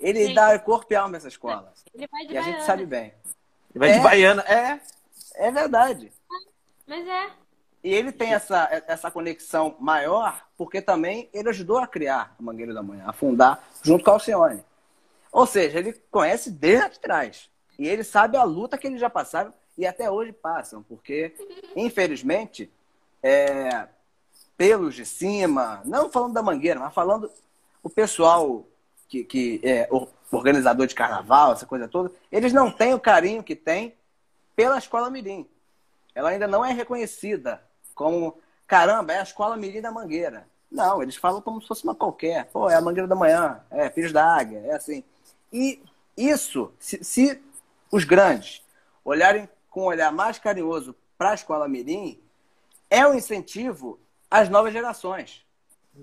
Ele 0.00 0.28
Sim. 0.28 0.34
dá 0.34 0.58
corpo 0.58 0.86
e 0.90 0.96
alma 0.96 1.14
a 1.14 1.18
essa 1.18 1.28
escola. 1.28 1.70
Ele 1.94 2.08
vai 2.10 2.26
de 2.26 2.32
E 2.32 2.38
a 2.38 2.40
gente 2.40 2.52
baiana. 2.52 2.66
sabe 2.66 2.86
bem. 2.86 3.12
Ele 3.74 3.78
vai 3.78 3.90
É. 3.90 3.92
de 3.92 4.00
baiana. 4.00 4.42
É. 4.48 4.80
É 5.34 5.50
verdade. 5.50 6.10
Mas 6.86 7.06
é. 7.06 7.30
E 7.82 7.92
ele 7.92 8.12
tem 8.12 8.32
essa, 8.32 8.68
essa 8.86 9.10
conexão 9.10 9.74
maior 9.80 10.46
porque 10.56 10.80
também 10.80 11.28
ele 11.32 11.48
ajudou 11.48 11.78
a 11.78 11.86
criar 11.86 12.34
a 12.38 12.42
Mangueira 12.42 12.72
da 12.72 12.82
Manhã, 12.82 13.04
a 13.06 13.12
fundar 13.12 13.68
junto 13.82 14.04
com 14.04 14.10
a 14.10 14.14
Alcione. 14.14 14.64
Ou 15.32 15.46
seja, 15.46 15.78
ele 15.78 15.92
conhece 16.10 16.50
desde 16.50 17.00
trás. 17.00 17.50
E 17.78 17.88
ele 17.88 18.04
sabe 18.04 18.36
a 18.36 18.44
luta 18.44 18.78
que 18.78 18.86
eles 18.86 19.00
já 19.00 19.10
passaram 19.10 19.52
e 19.76 19.86
até 19.86 20.08
hoje 20.08 20.32
passam. 20.32 20.82
Porque, 20.84 21.34
infelizmente, 21.74 22.70
é, 23.22 23.88
pelos 24.56 24.94
de 24.94 25.04
cima, 25.04 25.80
não 25.84 26.08
falando 26.08 26.34
da 26.34 26.42
Mangueira, 26.42 26.78
mas 26.78 26.94
falando 26.94 27.28
o 27.82 27.90
pessoal 27.90 28.64
que, 29.08 29.24
que 29.24 29.60
é 29.64 29.88
organizador 30.30 30.86
de 30.86 30.94
carnaval, 30.94 31.52
essa 31.52 31.66
coisa 31.66 31.88
toda, 31.88 32.12
eles 32.30 32.52
não 32.52 32.70
têm 32.70 32.94
o 32.94 33.00
carinho 33.00 33.42
que 33.42 33.56
tem 33.56 33.96
pela 34.54 34.78
Escola 34.78 35.10
Mirim. 35.10 35.48
Ela 36.14 36.30
ainda 36.30 36.46
não 36.46 36.64
é 36.64 36.72
reconhecida 36.72 37.60
como, 37.94 38.38
caramba, 38.66 39.12
é 39.12 39.20
a 39.20 39.22
Escola 39.22 39.56
Mirim 39.56 39.80
da 39.80 39.90
Mangueira. 39.90 40.46
Não, 40.70 41.02
eles 41.02 41.16
falam 41.16 41.42
como 41.42 41.60
se 41.60 41.68
fosse 41.68 41.84
uma 41.84 41.94
qualquer. 41.94 42.46
Pô, 42.46 42.68
é 42.68 42.74
a 42.74 42.80
Mangueira 42.80 43.06
da 43.06 43.14
Manhã, 43.14 43.60
é 43.70 43.90
Filhos 43.90 44.12
da 44.12 44.24
Águia, 44.24 44.60
é 44.64 44.74
assim. 44.74 45.04
E 45.52 45.82
isso, 46.16 46.72
se, 46.78 47.02
se 47.04 47.42
os 47.90 48.04
grandes 48.04 48.62
olharem 49.04 49.48
com 49.68 49.82
um 49.82 49.86
olhar 49.86 50.10
mais 50.12 50.38
carinhoso 50.38 50.94
para 51.18 51.30
a 51.30 51.34
Escola 51.34 51.68
Mirim, 51.68 52.18
é 52.88 53.06
um 53.06 53.14
incentivo 53.14 53.98
às 54.30 54.48
novas 54.48 54.72
gerações. 54.72 55.44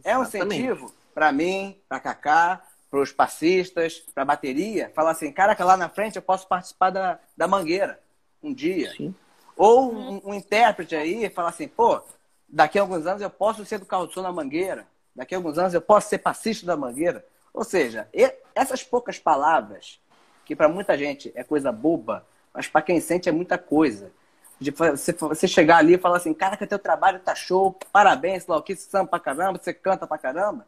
É 0.04 0.18
um 0.18 0.24
incentivo 0.24 0.94
para 1.14 1.32
mim, 1.32 1.80
para 1.88 2.00
Kaká, 2.00 2.62
para 2.90 3.00
os 3.00 3.12
passistas, 3.12 4.00
para 4.14 4.24
a 4.24 4.26
bateria, 4.26 4.92
falar 4.96 5.12
assim, 5.12 5.32
caraca, 5.32 5.64
lá 5.64 5.78
na 5.78 5.90
frente 5.90 6.16
eu 6.16 6.22
posso 6.22 6.48
participar 6.48 6.90
da, 6.90 7.20
da 7.38 7.48
Mangueira 7.48 8.00
um 8.42 8.54
dia. 8.54 8.92
Sim. 8.92 9.14
Ou 9.60 9.94
um, 9.94 10.22
um 10.28 10.34
intérprete 10.34 10.96
aí 10.96 11.30
falar 11.30 11.50
assim, 11.50 11.68
pô, 11.68 12.02
daqui 12.48 12.80
a 12.80 12.82
alguns 12.82 13.06
anos 13.06 13.22
eu 13.22 13.30
posso 13.30 13.66
ser 13.66 13.78
do 13.78 13.86
som 14.10 14.22
na 14.22 14.32
Mangueira, 14.32 14.88
daqui 15.14 15.36
a 15.36 15.38
alguns 15.38 15.58
anos 15.58 15.74
eu 15.74 15.82
posso 15.82 16.08
ser 16.08 16.20
passista 16.20 16.66
da 16.66 16.78
Mangueira. 16.78 17.26
Ou 17.54 17.66
seja, 17.66 18.08
essas 18.56 18.84
poucas 18.84 19.20
palavras, 19.20 20.00
que 20.46 20.56
para 20.56 20.70
muita 20.70 20.98
gente 20.98 21.30
é 21.36 21.44
coisa 21.44 21.74
boba, 21.74 22.26
mas 22.54 22.70
para 22.70 22.82
quem 22.82 23.02
sente 23.02 23.28
é 23.28 23.34
muita 23.34 23.58
coisa. 23.58 24.14
De 24.62 24.72
você, 24.72 25.46
chegar 25.46 25.80
ali 25.80 25.96
e 25.96 25.98
falar 25.98 26.18
assim, 26.18 26.34
caraca, 26.34 26.66
teu 26.66 26.80
trabalho 26.80 27.20
tá 27.20 27.36
show, 27.36 27.78
parabéns, 27.92 28.48
lá 28.48 28.56
o 28.56 28.64
que, 28.64 28.78
você 28.78 28.90
samba 28.90 29.10
pra 29.10 29.20
caramba, 29.20 29.60
você 29.62 29.74
canta 29.74 30.08
pra 30.08 30.18
caramba. 30.18 30.66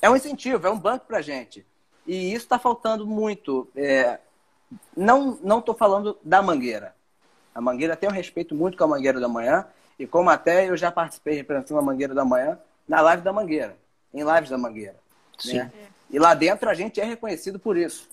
É 0.00 0.08
um 0.08 0.14
incentivo, 0.14 0.68
é 0.68 0.70
um 0.70 0.78
banco 0.78 1.04
pra 1.04 1.20
gente. 1.20 1.66
E 2.06 2.32
isso 2.32 2.44
está 2.44 2.60
faltando 2.60 3.04
muito. 3.04 3.68
É, 3.74 4.20
não 4.96 5.58
estou 5.58 5.74
falando 5.74 6.16
da 6.22 6.40
Mangueira. 6.40 6.94
A 7.54 7.60
Mangueira 7.60 7.96
tem 7.96 8.08
um 8.08 8.12
respeito 8.12 8.54
muito 8.54 8.76
com 8.76 8.84
a 8.84 8.88
Mangueira 8.88 9.20
da 9.20 9.28
Manhã. 9.28 9.66
E 9.98 10.06
como 10.06 10.30
até 10.30 10.68
eu 10.68 10.76
já 10.76 10.90
participei 10.90 11.34
representando 11.36 11.78
a 11.78 11.82
Mangueira 11.82 12.14
da 12.14 12.24
Manhã 12.24 12.58
na 12.88 13.00
live 13.00 13.22
da 13.22 13.32
Mangueira, 13.32 13.76
em 14.14 14.22
lives 14.24 14.50
da 14.50 14.56
Mangueira. 14.58 14.96
Sim. 15.38 15.58
né? 15.58 15.70
E 16.10 16.18
lá 16.18 16.34
dentro 16.34 16.68
a 16.68 16.74
gente 16.74 17.00
é 17.00 17.04
reconhecido 17.04 17.58
por 17.58 17.76
isso. 17.76 18.08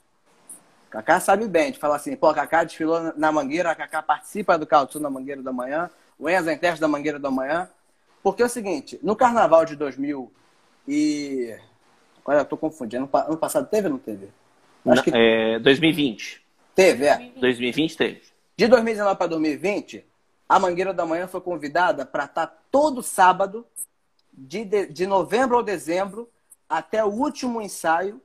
Kaká 0.90 1.20
sabe 1.20 1.48
bem 1.48 1.72
de 1.72 1.80
falar 1.80 1.96
assim, 1.98 2.16
pô, 2.16 2.34
Kaká 2.34 2.64
desfilou 2.64 3.14
na- 3.16 3.32
Mangueira, 3.32 3.72
a 3.72 3.76
Kaká 3.76 4.02
participa 4.02 4.58
do 4.58 4.66
Carro 4.68 4.88
na 5.00 5.10
Mangueira 5.10 5.42
da 5.42 5.52
Manhã, 5.52 5.90
o 6.20 6.30
Enzo 6.30 6.50
é 6.50 6.54
intérprete 6.54 6.82
da 6.82 6.88
Mangueira 6.88 7.20
da 7.20 7.30
Manhã. 7.32 7.70
Porque 8.24 8.42
é 8.42 8.46
o 8.46 8.50
seguinte, 8.50 9.00
no 9.02 9.16
carnaval 9.16 9.64
de 9.64 9.76
2000 9.76 10.32
e... 10.88 11.56
Agora 12.22 12.42
eu 12.42 12.46
tô 12.46 12.58
confundindo. 12.58 13.10
Ano 13.14 13.38
passado 13.38 13.68
teve 13.70 13.88
ou 13.88 13.94
não 13.94 14.00
teve? 14.00 14.28
Acho 14.86 15.04
que 15.04 15.12
É, 15.14 15.60
2020. 15.60 16.42
teve, 16.76 17.06
é. 17.06 17.32
2020 17.38 17.96
teve. 17.96 18.22
De 18.58 18.68
2019 18.68 19.16
para 19.20 19.28
2020, 19.28 20.04
a 20.50 20.58
Mangueira 20.58 20.92
da 20.92 21.06
Manhã 21.06 21.28
foi 21.28 21.40
convidada 21.40 22.04
para 22.08 22.26
estar 22.26 22.48
todo 22.72 23.04
sábado, 23.04 23.64
de, 24.34 24.66
de, 24.66 24.88
de 24.88 25.06
novembro 25.06 25.58
ou 25.58 25.62
dezembro, 25.62 26.28
até 26.68 27.06
o 27.06 27.08
último 27.08 27.62
ensaio, 27.62 28.20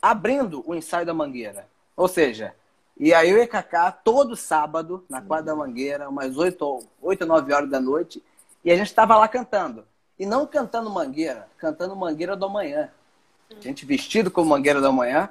abrindo 0.00 0.64
o 0.66 0.74
ensaio 0.74 1.04
da 1.04 1.12
Mangueira. 1.12 1.68
Ou 1.94 2.08
seja, 2.08 2.54
e 2.98 3.12
aí 3.12 3.28
eu 3.28 3.36
e 3.36 3.46
Kaká, 3.46 3.92
todo 3.92 4.34
sábado, 4.34 5.04
na 5.10 5.20
quadra 5.20 5.52
da 5.52 5.56
Mangueira, 5.56 6.08
umas 6.08 6.38
8 6.38 6.62
ou 6.64 6.88
8 7.02 7.20
ou 7.20 7.28
9 7.28 7.52
horas 7.52 7.68
da 7.68 7.78
noite, 7.78 8.24
e 8.64 8.72
a 8.72 8.76
gente 8.76 8.86
estava 8.86 9.18
lá 9.18 9.28
cantando. 9.28 9.84
E 10.18 10.24
não 10.24 10.46
cantando 10.46 10.88
Mangueira, 10.88 11.46
cantando 11.58 11.94
Mangueira 11.94 12.34
do 12.34 12.46
Amanhã. 12.46 12.90
A 13.54 13.60
gente 13.60 13.84
vestido 13.84 14.30
como 14.30 14.48
Mangueira 14.48 14.80
da 14.80 14.90
Manhã. 14.90 15.28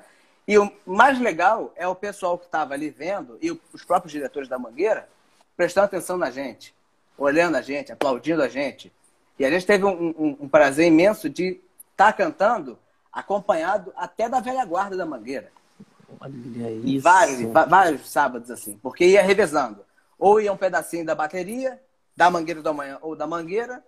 E 0.49 0.57
o 0.57 0.71
mais 0.83 1.19
legal 1.19 1.71
é 1.75 1.87
o 1.87 1.93
pessoal 1.93 2.35
que 2.35 2.45
estava 2.45 2.73
ali 2.73 2.89
vendo, 2.89 3.37
e 3.39 3.51
os 3.71 3.83
próprios 3.85 4.11
diretores 4.11 4.49
da 4.49 4.57
Mangueira, 4.57 5.07
prestando 5.55 5.85
atenção 5.85 6.17
na 6.17 6.31
gente, 6.31 6.73
olhando 7.15 7.55
a 7.55 7.61
gente, 7.61 7.91
aplaudindo 7.91 8.41
a 8.41 8.47
gente. 8.47 8.91
E 9.37 9.45
a 9.45 9.49
gente 9.51 9.63
teve 9.67 9.85
um, 9.85 10.07
um- 10.09 10.37
um 10.41 10.49
prazer 10.49 10.87
imenso 10.87 11.29
de 11.29 11.61
estar 11.91 12.13
cantando, 12.13 12.79
acompanhado 13.13 13.93
até 13.95 14.27
da 14.27 14.39
velha 14.39 14.65
guarda 14.65 14.97
da 14.97 15.05
Mangueira. 15.05 15.51
Olha 16.19 16.33
E 16.33 16.95
isso. 16.95 17.03
vários, 17.03 17.41
vários 17.69 18.09
sábados 18.09 18.49
assim, 18.49 18.75
porque 18.81 19.05
ia 19.05 19.21
revezando. 19.21 19.85
Ou 20.17 20.41
ia 20.41 20.51
um 20.51 20.57
pedacinho 20.57 21.05
da 21.05 21.13
bateria, 21.13 21.79
da 22.17 22.31
Mangueira 22.31 22.63
da 22.63 22.73
Manhã 22.73 22.97
ou 23.03 23.15
da 23.15 23.27
Mangueira, 23.27 23.83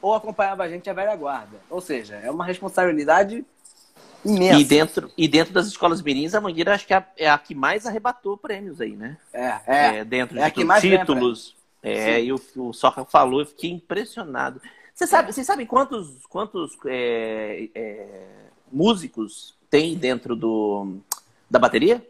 ou 0.00 0.14
acompanhava 0.14 0.62
a 0.62 0.68
gente 0.68 0.88
a 0.88 0.92
velha 0.92 1.16
guarda. 1.16 1.56
Ou 1.68 1.80
seja, 1.80 2.14
é 2.22 2.30
uma 2.30 2.44
responsabilidade 2.44 3.44
imensa. 4.24 4.60
E 4.60 4.64
dentro, 4.64 5.10
e 5.16 5.28
dentro 5.28 5.52
das 5.52 5.66
escolas 5.66 6.00
mirins, 6.02 6.34
a 6.34 6.40
Mangueira 6.40 6.74
acho 6.74 6.86
que 6.86 6.94
é 6.94 6.96
a, 6.96 7.06
é 7.16 7.28
a 7.30 7.38
que 7.38 7.54
mais 7.54 7.86
arrebatou 7.86 8.36
prêmios 8.36 8.80
aí, 8.80 8.96
né? 8.96 9.16
É, 9.32 9.60
é. 9.66 9.96
É, 9.98 10.04
dentro 10.04 10.36
é 10.36 10.40
de 10.40 10.46
a 10.46 10.50
que 10.50 10.56
tudo, 10.56 10.66
mais 10.66 10.82
títulos. 10.82 11.56
É, 11.82 12.20
e 12.22 12.32
o, 12.32 12.40
o 12.56 12.72
Soca 12.72 13.04
falou, 13.04 13.40
eu 13.40 13.46
fiquei 13.46 13.70
impressionado. 13.70 14.60
Você 14.94 15.06
sabe, 15.06 15.32
vocês 15.32 15.46
sabem 15.46 15.66
quantos, 15.66 16.24
quantos 16.28 16.76
é, 16.86 17.68
é, 17.74 18.06
músicos 18.70 19.54
tem 19.68 19.96
dentro 19.96 20.34
do, 20.36 20.96
da 21.50 21.58
bateria? 21.58 22.06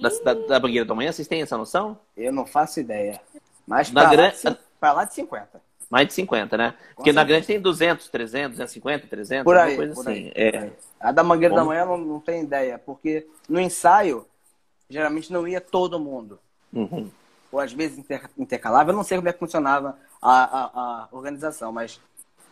Da, 0.00 0.08
da, 0.08 0.34
da 0.34 0.60
Mangueira 0.60 0.84
da 0.84 0.94
Manhã? 0.94 1.12
Vocês 1.12 1.28
têm 1.28 1.42
essa 1.42 1.56
noção? 1.58 1.98
Eu 2.16 2.32
não 2.32 2.46
faço 2.46 2.80
ideia. 2.80 3.20
Mas 3.66 3.90
Na 3.90 4.08
para 4.08 4.22
lá, 4.22 4.30
cin- 4.32 4.56
pra 4.80 4.92
lá 4.92 5.04
de 5.04 5.14
50. 5.14 5.62
Mais 5.90 6.06
de 6.08 6.14
50, 6.14 6.56
né? 6.56 6.74
Porque 6.96 7.12
na 7.12 7.20
certeza. 7.20 7.24
grande 7.24 7.46
tem 7.46 7.60
200, 7.60 8.08
300, 8.08 8.50
250, 8.52 9.06
300, 9.06 9.44
Por 9.44 9.56
alguma 9.56 9.70
aí, 9.70 9.76
coisa 9.76 9.94
por 9.94 10.08
assim. 10.08 10.24
aí. 10.24 10.32
É. 10.34 10.72
A 11.04 11.12
da 11.12 11.22
Mangueira 11.22 11.54
Bom. 11.54 11.60
da 11.60 11.64
Manhã 11.66 11.80
eu 11.82 11.86
não, 11.86 11.98
não 11.98 12.20
tenho 12.20 12.42
ideia, 12.44 12.78
porque 12.78 13.26
no 13.46 13.60
ensaio, 13.60 14.26
geralmente 14.88 15.30
não 15.30 15.46
ia 15.46 15.60
todo 15.60 16.00
mundo. 16.00 16.38
Uhum. 16.72 17.10
Ou 17.52 17.60
às 17.60 17.72
vezes 17.72 17.98
inter- 17.98 18.30
intercalava, 18.38 18.90
eu 18.90 18.96
não 18.96 19.04
sei 19.04 19.18
como 19.18 19.28
é 19.28 19.32
que 19.32 19.38
funcionava 19.38 19.98
a, 20.20 20.44
a, 20.44 20.64
a 20.64 21.08
organização, 21.12 21.70
mas 21.70 22.00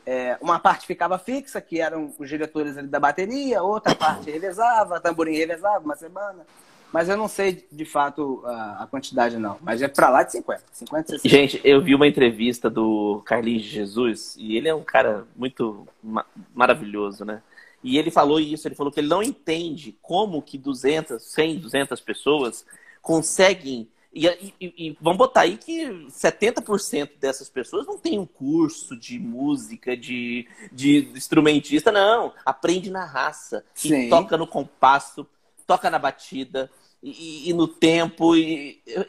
é, 0.05 0.36
uma 0.40 0.59
parte 0.59 0.86
ficava 0.86 1.18
fixa, 1.18 1.61
que 1.62 1.80
eram 1.80 2.12
os 2.18 2.28
diretores 2.28 2.76
ali 2.76 2.88
da 2.88 3.00
bateria, 3.00 3.62
outra 3.62 3.94
parte 3.94 4.30
revezava, 4.30 5.00
tamborim 5.00 5.34
revezava 5.34 5.82
uma 5.82 5.96
semana. 5.96 6.46
Mas 6.92 7.09
eu 7.09 7.16
não 7.16 7.26
sei 7.26 7.66
de 7.72 7.86
fato 7.86 8.42
a, 8.44 8.82
a 8.82 8.86
quantidade, 8.86 9.38
não. 9.38 9.57
Mas 9.62 9.80
é 9.80 9.88
pra 9.88 10.11
lá 10.11 10.22
de 10.24 10.32
50. 10.32 10.62
50, 10.72 11.09
60. 11.09 11.26
Gente, 11.26 11.61
eu 11.64 11.80
vi 11.80 11.94
uma 11.94 12.07
entrevista 12.07 12.68
do 12.68 13.22
Carlinhos 13.24 13.62
de 13.62 13.70
Jesus 13.70 14.36
e 14.38 14.59
ele 14.59 14.68
é 14.68 14.74
um 14.74 14.84
cara 14.84 15.24
muito 15.34 15.88
ma- 16.03 16.26
maravilhoso, 16.55 17.24
né? 17.24 17.40
E 17.82 17.98
ele 17.98 18.10
falou 18.10 18.38
isso, 18.38 18.68
ele 18.68 18.74
falou 18.74 18.92
que 18.92 19.00
ele 19.00 19.08
não 19.08 19.22
entende 19.22 19.98
como 20.00 20.40
que 20.42 20.56
200, 20.56 21.22
100, 21.22 21.58
200 21.58 22.00
pessoas 22.00 22.64
conseguem 23.00 23.88
E, 24.14 24.26
e, 24.26 24.54
e, 24.60 24.96
vamos 25.00 25.18
botar 25.18 25.42
aí 25.42 25.56
que 25.56 25.86
70% 26.08 27.12
dessas 27.18 27.48
pessoas 27.48 27.86
não 27.86 27.96
tem 27.96 28.18
um 28.18 28.26
curso 28.26 28.94
de 28.94 29.18
música, 29.18 29.96
de, 29.96 30.46
de 30.70 31.10
instrumentista, 31.14 31.90
não. 31.90 32.32
Aprende 32.44 32.90
na 32.90 33.06
raça. 33.06 33.64
Sim. 33.74 34.06
E 34.06 34.10
toca 34.10 34.36
no 34.36 34.46
compasso, 34.46 35.26
toca 35.66 35.90
na 35.90 35.98
batida. 35.98 36.70
E, 37.02 37.50
e 37.50 37.52
no 37.52 37.66
tempo, 37.66 38.36
e 38.36 38.80
eu, 38.86 39.04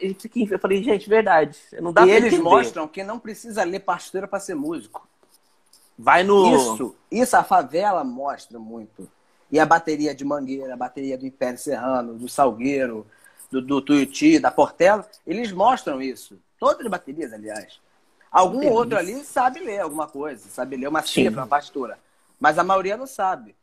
eu 0.50 0.58
falei, 0.58 0.82
gente, 0.82 1.08
verdade. 1.08 1.56
Não 1.80 1.92
dá 1.92 2.04
e 2.04 2.10
eles 2.10 2.32
entender. 2.32 2.42
mostram 2.42 2.88
que 2.88 3.04
não 3.04 3.20
precisa 3.20 3.62
ler 3.62 3.80
partitura 3.80 4.26
para 4.26 4.40
ser 4.40 4.56
músico. 4.56 5.06
Vai 5.98 6.22
no. 6.22 6.54
Isso, 6.56 6.96
isso 7.10 7.36
a 7.36 7.44
favela 7.44 8.02
mostra 8.04 8.58
muito. 8.58 9.08
E 9.50 9.58
a 9.58 9.66
bateria 9.66 10.14
de 10.14 10.24
Mangueira, 10.24 10.74
a 10.74 10.76
bateria 10.76 11.16
do 11.16 11.26
Império 11.26 11.58
Serrano, 11.58 12.14
do 12.14 12.28
Salgueiro, 12.28 13.06
do, 13.50 13.62
do 13.62 13.80
Tuiuti, 13.80 14.38
da 14.38 14.50
Portela, 14.50 15.08
eles 15.26 15.52
mostram 15.52 16.02
isso. 16.02 16.38
Todas 16.58 16.84
as 16.84 16.90
baterias, 16.90 17.32
aliás. 17.32 17.78
Algum 18.30 18.68
outro 18.68 18.98
ali 18.98 19.22
sabe 19.22 19.60
ler 19.60 19.80
alguma 19.80 20.08
coisa, 20.08 20.48
sabe 20.48 20.76
ler 20.76 20.88
uma 20.88 21.02
cifra, 21.02 21.42
uma 21.42 21.46
partitura. 21.46 21.98
Mas 22.40 22.58
a 22.58 22.64
maioria 22.64 22.96
não 22.96 23.06
sabe. 23.06 23.54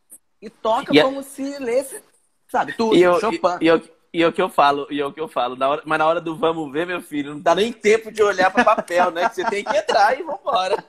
E 0.42 0.50
toca 0.50 0.96
e 0.96 1.02
como 1.02 1.20
a... 1.20 1.24
se 1.24 1.60
lesse, 1.60 2.02
sabe, 2.48 2.74
tudo, 2.74 2.96
e 2.96 3.02
eu, 3.02 3.20
Chopin. 3.20 3.38
E, 3.60 3.66
e, 3.66 3.68
eu, 3.68 3.82
e 4.14 4.22
é 4.22 4.28
o 4.28 4.34
que 4.34 4.42
eu 4.42 4.50
falo, 4.50 4.88
e 4.90 5.00
é 5.00 5.06
o 5.06 5.14
que 5.14 5.22
eu 5.22 5.28
falo. 5.28 5.56
Na 5.56 5.70
hora, 5.70 5.82
mas 5.86 5.98
na 5.98 6.06
hora 6.06 6.20
do 6.20 6.36
vamos 6.36 6.70
ver, 6.72 6.86
meu 6.86 7.02
filho, 7.02 7.34
não 7.34 7.40
dá 7.40 7.56
nem 7.56 7.72
tempo 7.72 8.12
de 8.12 8.22
olhar 8.22 8.52
para 8.52 8.66
papel, 8.66 9.10
né? 9.10 9.30
Que 9.30 9.36
você 9.36 9.46
tem 9.46 9.64
que 9.64 9.76
entrar 9.76 10.20
e 10.20 10.24
vambora. 10.24 10.84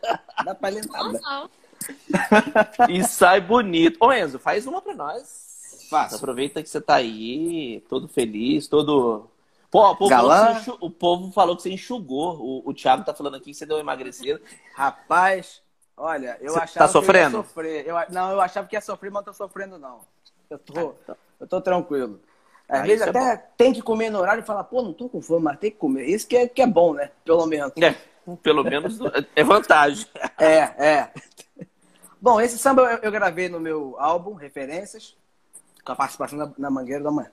Dá 0.45 0.55
pra 0.55 0.69
ler 0.69 0.85
nada. 0.87 1.49
e 2.91 3.05
sai 3.05 3.41
bonito. 3.41 3.97
Ô 4.01 4.13
Enzo, 4.13 4.41
faz 4.41 4.67
uma 4.67 4.83
para 4.83 4.95
nós. 4.95 5.87
Faço. 5.89 6.17
Aproveita 6.17 6.63
que 6.63 6.69
você 6.69 6.81
tá 6.81 6.97
aí, 6.97 7.81
todo 7.89 8.09
feliz, 8.09 8.67
todo. 8.67 9.29
Pô, 9.71 9.89
o, 9.89 9.97
povo 9.97 10.11
Galã. 10.11 10.59
Enxugou, 10.59 10.89
o 10.89 10.91
povo 10.91 11.33
falou 11.33 11.55
que 11.55 11.63
você 11.63 11.71
enxugou. 11.71 12.41
O, 12.41 12.71
o 12.71 12.75
Thiago 12.75 13.05
tá 13.05 13.15
falando 13.15 13.37
aqui 13.37 13.53
que 13.53 13.55
você 13.55 13.65
deu 13.65 13.77
uma 13.77 13.83
emagrecida. 13.83 14.43
Rapaz, 14.75 15.63
olha, 15.97 16.37
eu 16.41 16.55
você 16.55 16.59
achava 16.59 16.87
tá 16.87 16.89
sofrendo? 16.89 17.31
que 17.31 17.37
ia 17.37 17.43
sofrer. 17.45 17.87
Eu, 17.87 17.97
não, 18.11 18.33
eu 18.33 18.41
achava 18.41 18.67
que 18.67 18.75
ia 18.75 18.81
sofrer, 18.81 19.13
mas 19.13 19.25
não 19.25 19.33
tô 19.33 19.33
sofrendo, 19.33 19.79
não. 19.79 20.01
Eu 20.51 20.59
tô, 20.59 20.95
eu 21.39 21.47
tô 21.47 21.61
tranquilo. 21.61 22.21
Às 22.73 22.81
ah, 22.81 22.83
vezes 22.85 23.07
é 23.07 23.11
até 23.11 23.33
é 23.35 23.37
tem 23.55 23.71
que 23.71 23.83
comer 23.83 24.09
no 24.09 24.19
horário 24.19 24.43
e 24.43 24.47
falar, 24.47 24.65
pô, 24.65 24.81
não 24.81 24.95
tô 24.95 25.07
com 25.07 25.21
fome, 25.21 25.45
mas 25.45 25.59
tem 25.59 25.71
que 25.71 25.77
comer. 25.77 26.07
Isso 26.07 26.27
que 26.27 26.35
é, 26.35 26.49
que 26.49 26.63
é 26.63 26.67
bom, 26.67 26.95
né? 26.95 27.11
Pelo 27.23 27.45
menos. 27.45 27.71
É, 27.77 27.95
pelo 28.43 28.65
menos 28.65 28.99
é 29.37 29.45
vantagem. 29.45 30.07
É, 30.41 30.57
é. 30.57 31.11
Bom, 32.21 32.41
esse 32.41 32.59
samba 32.59 32.99
eu, 33.03 33.13
gravei 33.13 33.49
no 33.49 33.61
meu 33.61 33.95
álbum, 33.99 34.33
Referências, 34.33 35.15
com 35.85 35.93
a 35.93 35.97
participação 35.97 36.39
na, 36.39 36.51
na 36.57 36.71
Mangueira 36.71 37.05
da 37.05 37.11
Manhã. 37.11 37.31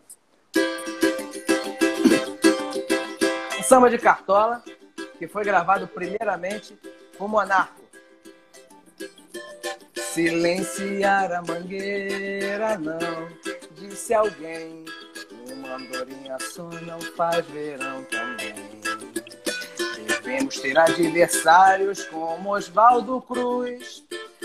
Um 3.57 3.63
samba 3.63 3.89
de 3.89 3.97
cartola, 3.97 4.61
que 5.17 5.27
foi 5.27 5.45
gravado 5.45 5.87
primeiramente 5.87 6.77
com 7.17 7.29
Monarco. 7.29 7.81
Silenciar 9.95 11.31
a 11.31 11.41
mangueira, 11.41 12.77
não, 12.77 12.99
disse 13.75 14.13
alguém 14.13 14.85
andorinha 15.75 16.37
só 16.39 16.63
não 16.63 16.99
faz 17.15 17.45
verão 17.47 18.03
também. 18.05 18.53
Devemos 20.07 20.59
ter 20.59 20.77
adversários 20.77 22.03
como 22.05 22.55
Oswaldo 22.55 23.21
Cruz. 23.21 24.03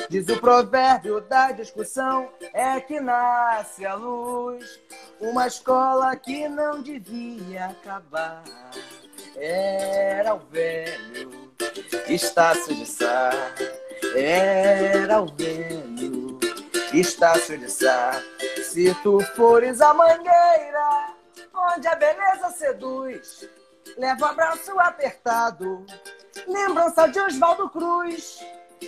Diz 0.09 0.29
o 0.29 0.41
provérbio 0.41 1.21
da 1.23 1.53
discussão 1.53 2.29
é 2.53 2.81
que 2.81 3.01
nasce 3.01 3.85
a 3.85 3.95
luz. 3.95 4.81
Uma 5.21 5.47
escola 5.47 6.15
que 6.17 6.49
não 6.49 6.81
devia 6.83 7.67
acabar. 7.67 8.43
Era 9.37 10.35
o 10.35 10.39
velho 10.51 11.53
Estácio 12.09 12.75
de 12.75 12.87
Sá. 12.87 13.31
Era 14.17 15.23
o 15.23 15.27
velho 15.27 16.39
Estácio 16.93 17.59
de 17.59 17.71
Sá. 17.71 18.23
Se 18.63 18.95
tu 19.03 19.21
fores 19.37 19.81
a 19.81 19.95
mangueira, 19.95 21.14
onde 21.73 21.89
a 21.89 21.95
beleza 21.95 22.51
seduz, 22.51 23.49
leva 23.97 24.27
o 24.27 24.29
abraço 24.29 24.79
apertado, 24.79 25.85
lembrança 26.47 27.07
de 27.07 27.21
Oswaldo 27.21 27.69
Cruz. 27.71 28.41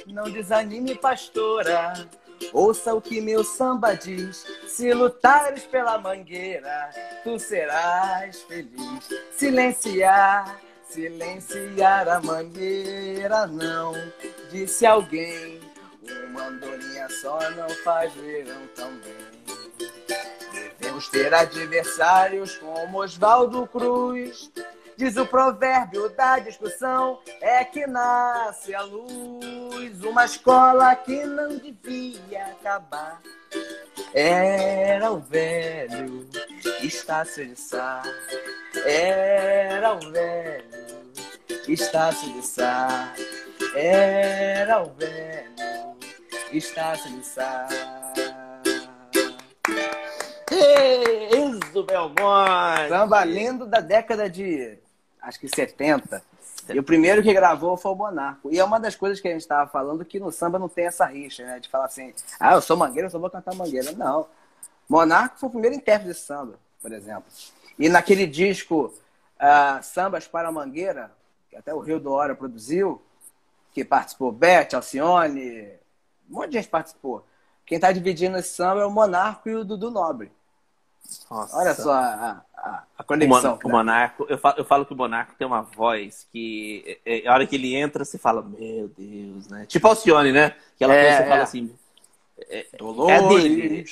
Não 0.07 0.24
desanime, 0.24 0.95
pastora, 0.95 1.95
ouça 2.53 2.95
o 2.95 3.01
que 3.01 3.20
meu 3.20 3.43
samba 3.43 3.95
diz. 3.95 4.45
Se 4.66 4.93
lutares 4.93 5.64
pela 5.64 5.99
mangueira, 5.99 6.91
tu 7.24 7.39
serás 7.39 8.43
feliz. 8.43 9.09
Silenciar, 9.33 10.61
silenciar 10.89 12.09
a 12.09 12.20
mangueira, 12.20 13.47
não, 13.47 13.93
disse 14.51 14.85
alguém. 14.85 15.61
Uma 16.29 16.47
andorinha 16.47 17.09
só 17.20 17.39
não 17.51 17.68
faz 17.68 18.12
verão 18.14 18.66
também. 18.74 19.55
Ter 21.05 21.34
adversários 21.34 22.57
como 22.57 23.03
Oswaldo 23.03 23.66
Cruz. 23.66 24.51
Diz 24.97 25.14
o 25.18 25.26
provérbio 25.26 26.09
da 26.09 26.38
discussão, 26.38 27.20
é 27.42 27.62
que 27.64 27.86
nasce 27.86 28.74
a 28.74 28.80
luz. 28.80 30.03
Uma 30.03 30.24
escola 30.24 30.97
que 30.97 31.22
não 31.26 31.59
devia 31.59 32.47
acabar. 32.47 33.20
Era 34.14 35.12
o 35.12 35.20
velho 35.20 36.26
Estácio 36.80 37.47
de 37.47 37.57
Sá. 37.57 38.03
Era 38.86 39.92
o 39.94 40.11
velho 40.11 40.64
Estácio 41.68 42.32
de 42.32 42.47
Sá. 42.47 43.12
Era 43.74 44.82
o 44.82 44.94
velho 44.94 45.97
Estácio 46.53 47.11
de 47.11 47.26
Sá. 47.26 47.68
Enzo 51.34 51.82
Belmonte. 51.84 52.88
Samba 52.88 53.24
lindo 53.24 53.66
da 53.66 53.80
década 53.80 54.28
de, 54.28 54.78
acho 55.20 55.38
que 55.38 55.48
70. 55.48 56.22
E 56.68 56.78
o 56.78 56.82
primeiro 56.82 57.22
que 57.22 57.32
gravou 57.32 57.76
foi 57.76 57.92
o 57.92 57.94
Monarco. 57.94 58.50
E 58.52 58.59
é 58.59 58.64
uma 58.64 58.80
das 58.80 58.96
coisas 58.96 59.20
que 59.20 59.28
a 59.28 59.30
gente 59.30 59.42
estava 59.42 59.70
falando 59.70 60.04
que 60.04 60.18
no 60.18 60.32
samba 60.32 60.59
não 60.59 60.68
tem 60.68 60.86
essa 60.86 61.04
rixa, 61.07 61.44
né? 61.44 61.61
De 61.61 61.68
falar 61.68 61.84
assim, 61.84 62.12
ah, 62.40 62.54
eu 62.54 62.61
sou 62.61 62.76
mangueira, 62.76 63.07
eu 63.07 63.11
só 63.11 63.18
vou 63.18 63.30
cantar 63.30 63.54
mangueira. 63.54 63.92
Não. 63.92 64.26
Monarco 64.88 65.38
foi 65.38 65.48
o 65.48 65.52
primeiro 65.52 65.76
intérprete 65.76 66.12
de 66.12 66.18
samba, 66.18 66.59
por 66.80 66.92
exemplo. 66.92 67.24
E 67.78 67.88
naquele 67.88 68.26
disco 68.26 68.92
uh, 69.36 69.82
Sambas 69.82 70.26
para 70.26 70.50
Mangueira, 70.50 71.12
que 71.50 71.57
até 71.57 71.74
o 71.74 71.80
Rio 71.80 72.00
do 72.00 72.11
Hora 72.12 72.34
produziu, 72.34 73.02
que 73.72 73.84
participou 73.84 74.32
Beth, 74.32 74.74
Alcione, 74.74 75.68
um 76.28 76.34
monte 76.34 76.48
de 76.48 76.54
gente 76.54 76.68
participou. 76.68 77.24
Quem 77.64 77.76
está 77.76 77.92
dividindo 77.92 78.38
esse 78.38 78.54
samba 78.54 78.82
é 78.82 78.86
o 78.86 78.90
Monarco 78.90 79.48
e 79.48 79.54
o 79.54 79.64
Dudu 79.64 79.90
Nobre. 79.90 80.32
Nossa. 81.30 81.57
Olha 81.57 81.74
só 81.74 81.92
a, 81.92 82.42
a, 82.57 82.82
a 82.98 83.04
conexão. 83.04 83.59
O, 83.62 83.68
Monarco, 83.68 84.26
eu 84.28 84.38
falo, 84.38 84.54
eu 84.59 84.64
falo 84.64 84.86
que 84.86 84.92
o 84.92 84.96
Monarco 84.96 85.34
tem 85.38 85.46
uma 85.46 85.62
voz 85.62 86.26
que, 86.32 86.98
é, 87.04 87.24
é, 87.24 87.28
a 87.28 87.32
hora 87.32 87.46
que 87.46 87.57
ele 87.57 87.74
entra, 87.74 88.04
você 88.04 88.18
fala, 88.18 88.42
meu 88.42 88.90
Deus, 88.96 89.48
né? 89.48 89.66
Tipo 89.66 89.88
Alcione, 89.88 90.32
né? 90.32 90.54
Que 90.76 90.84
ela 90.84 90.94
é, 90.94 91.16
você 91.16 91.28
fala 91.28 91.42
assim, 91.42 91.74
é, 92.48 92.66
é 93.09 93.28
dele. 93.28 93.84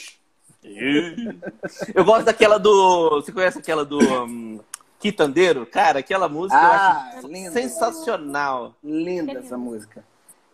eu 1.94 2.04
gosto 2.04 2.24
daquela 2.24 2.58
do. 2.58 3.22
Você 3.22 3.32
conhece 3.32 3.58
aquela 3.58 3.84
do. 3.84 3.98
Um, 3.98 4.60
Quitandeiro? 5.04 5.66
Cara, 5.66 5.98
aquela 5.98 6.30
música 6.30 6.56
ah, 6.58 7.10
eu 7.12 7.18
acho 7.18 7.28
linda, 7.28 7.50
sensacional. 7.50 8.74
Linda 8.82 9.38
essa 9.38 9.58
música. 9.58 10.02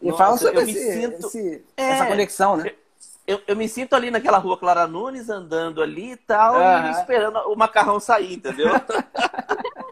E 0.03 0.09
Nossa, 0.09 0.19
fala 0.19 0.37
sobre 0.39 0.63
esse, 0.63 0.93
sinto... 0.93 1.27
esse, 1.27 1.65
é, 1.77 1.91
essa 1.91 2.07
conexão, 2.07 2.57
né? 2.57 2.65
eu, 2.67 2.75
eu 3.47 3.57
me 3.57 3.69
sinto 3.69 3.95
ali 3.95 4.11
naquela 4.11 4.39
rua 4.39 4.57
Clara 4.57 4.87
Nunes, 4.87 5.29
andando 5.29 5.83
ali 5.83 6.13
e 6.13 6.17
tal, 6.17 6.55
uhum. 6.55 6.89
e 6.89 6.91
esperando 6.93 7.39
o 7.51 7.57
macarrão 7.57 8.01
sair, 8.01 8.33
entendeu? 8.35 8.71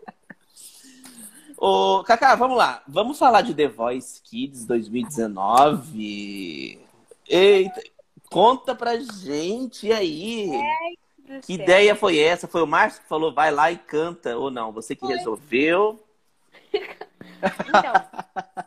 Ô, 1.61 2.05
Cacá, 2.05 2.37
vamos 2.37 2.57
lá. 2.57 2.85
Vamos 2.87 3.19
falar 3.19 3.43
de 3.43 3.53
The 3.53 3.67
Voice 3.67 4.23
Kids 4.23 4.65
2019. 4.65 6.79
Eita, 7.29 7.83
conta 8.31 8.77
pra 8.77 8.97
gente 8.99 9.93
aí. 9.93 10.53
que 11.43 11.55
ideia 11.55 11.97
foi 11.97 12.19
essa? 12.19 12.47
Foi 12.47 12.63
o 12.63 12.67
Márcio 12.67 13.03
que 13.03 13.09
falou, 13.09 13.35
vai 13.35 13.51
lá 13.51 13.73
e 13.73 13.77
canta, 13.77 14.37
ou 14.37 14.53
não? 14.53 14.71
Você 14.73 14.95
que 14.95 15.05
foi. 15.05 15.17
resolveu? 15.17 16.01
então, 16.73 17.93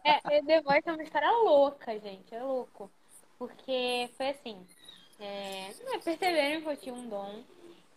é, 0.03 0.41
The 0.41 0.61
Voice 0.61 0.89
é 0.89 0.91
uma 0.91 1.03
história 1.03 1.31
louca, 1.31 1.97
gente. 1.97 2.35
É 2.35 2.43
louco. 2.43 2.91
Porque 3.41 4.07
foi 4.17 4.29
assim, 4.29 4.67
é, 5.19 5.71
perceberam 6.03 6.61
que 6.61 6.69
eu 6.69 6.77
tinha 6.77 6.93
um 6.93 7.09
dom. 7.09 7.41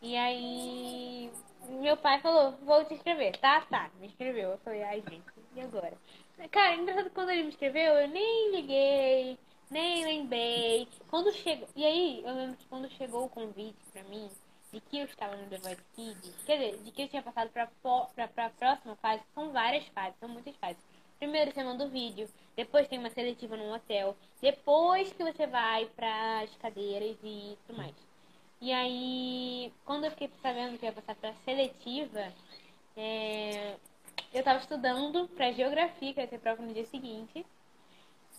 E 0.00 0.16
aí 0.16 1.30
meu 1.68 1.98
pai 1.98 2.18
falou, 2.22 2.52
vou 2.62 2.82
te 2.86 2.94
escrever. 2.94 3.36
Tá, 3.36 3.60
tá, 3.60 3.90
me 4.00 4.06
escreveu. 4.06 4.52
Eu 4.52 4.58
falei, 4.60 4.82
ai 4.82 5.04
gente, 5.06 5.22
e 5.54 5.60
agora? 5.60 5.92
Cara, 6.50 6.76
engraçado 6.76 7.10
quando 7.10 7.28
ele 7.28 7.42
me 7.42 7.50
escreveu, 7.50 7.92
eu 7.92 8.08
nem 8.08 8.52
liguei, 8.52 9.38
nem 9.70 10.06
lembrei. 10.06 10.88
Quando 11.08 11.30
chegou. 11.30 11.68
E 11.76 11.84
aí, 11.84 12.22
eu 12.24 12.34
lembro 12.34 12.56
que 12.56 12.66
quando 12.66 12.90
chegou 12.92 13.26
o 13.26 13.28
convite 13.28 13.76
pra 13.92 14.02
mim, 14.04 14.30
de 14.72 14.80
que 14.80 14.98
eu 14.98 15.04
estava 15.04 15.36
no 15.36 15.46
The 15.50 15.58
Voice 15.58 15.84
Kids, 15.94 16.42
quer 16.46 16.56
dizer, 16.56 16.82
de 16.82 16.90
que 16.90 17.02
eu 17.02 17.08
tinha 17.08 17.22
passado 17.22 17.50
para 17.50 17.64
a 18.46 18.50
próxima 18.50 18.96
fase, 18.96 19.22
são 19.34 19.52
várias 19.52 19.86
fases, 19.88 20.18
são 20.18 20.28
muitas 20.30 20.56
fases. 20.56 20.82
Primeiro 21.18 21.52
você 21.52 21.62
manda 21.62 21.84
o 21.84 21.90
vídeo, 21.90 22.30
depois 22.56 22.88
tem 22.88 22.98
uma 22.98 23.10
seletiva 23.10 23.56
num 23.56 23.72
hotel, 23.72 24.16
depois 24.40 25.12
que 25.12 25.22
você 25.22 25.46
vai 25.46 25.86
para 25.96 26.40
as 26.40 26.54
cadeiras 26.56 27.16
e 27.22 27.58
tudo 27.66 27.76
mais. 27.76 27.94
E 28.60 28.72
aí, 28.72 29.72
quando 29.84 30.04
eu 30.04 30.10
fiquei 30.10 30.30
sabendo 30.40 30.78
que 30.78 30.86
ia 30.86 30.92
passar 30.92 31.14
para 31.16 31.34
seletiva, 31.44 32.32
é, 32.96 33.74
eu 34.32 34.38
estava 34.38 34.58
estudando 34.58 35.28
para 35.28 35.52
geografia, 35.52 36.14
que 36.14 36.20
ia 36.20 36.26
ter 36.26 36.38
prova 36.38 36.62
no 36.62 36.72
dia 36.72 36.86
seguinte. 36.86 37.44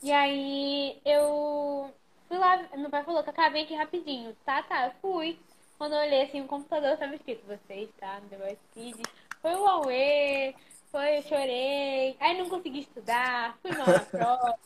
E 0.02 0.12
aí 0.12 1.00
eu 1.06 1.94
fui 2.28 2.38
lá, 2.38 2.58
meu 2.76 2.90
pai 2.90 3.04
falou 3.04 3.24
que 3.24 3.30
acabei 3.30 3.64
aqui 3.64 3.76
rapidinho. 3.76 4.36
Tá, 4.46 4.64
tá, 4.64 4.88
eu 4.88 4.92
fui. 5.02 5.38
Quando 5.78 5.94
eu 5.94 6.00
olhei 6.00 6.24
assim 6.24 6.42
o 6.42 6.48
computador, 6.48 6.94
estava 6.94 7.16
escrito, 7.16 7.46
você 7.46 7.74
está 7.74 8.20
no 8.20 8.30
The 8.30 8.38
Voice 8.38 8.62
Kids. 8.74 9.14
Foi 9.42 9.54
o 9.54 9.64
Huawei, 9.64 10.56
foi, 10.96 11.18
eu 11.18 11.24
chorei. 11.24 12.16
Aí 12.22 12.38
não 12.38 12.48
consegui 12.48 12.80
estudar, 12.80 13.58
fui 13.62 13.72
mal 13.72 13.86
na 13.86 14.00
prova. 14.08 14.58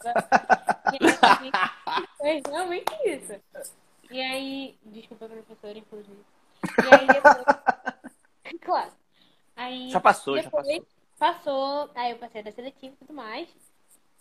e 0.94 1.08
aí, 1.26 2.08
foi 2.18 2.42
realmente 2.48 2.94
isso. 3.08 3.34
E 4.12 4.22
aí, 4.22 4.78
desculpa, 4.86 5.28
professor, 5.28 5.76
inclusive. 5.76 6.24
E 6.78 6.96
aí 6.96 7.08
depois. 7.08 8.62
claro. 8.62 8.92
Aí, 9.56 9.90
já 9.90 10.00
passou, 10.00 10.40
já 10.40 10.50
passou. 10.52 10.86
Passou, 11.18 11.90
aí 11.96 12.12
eu 12.12 12.18
passei 12.18 12.44
da 12.44 12.52
seletiva 12.52 12.94
e 12.94 12.98
tudo 12.98 13.14
mais. 13.14 13.50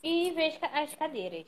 E 0.02 0.30
vejo 0.30 0.59
as 0.72 0.94
cadeiras. 0.94 1.46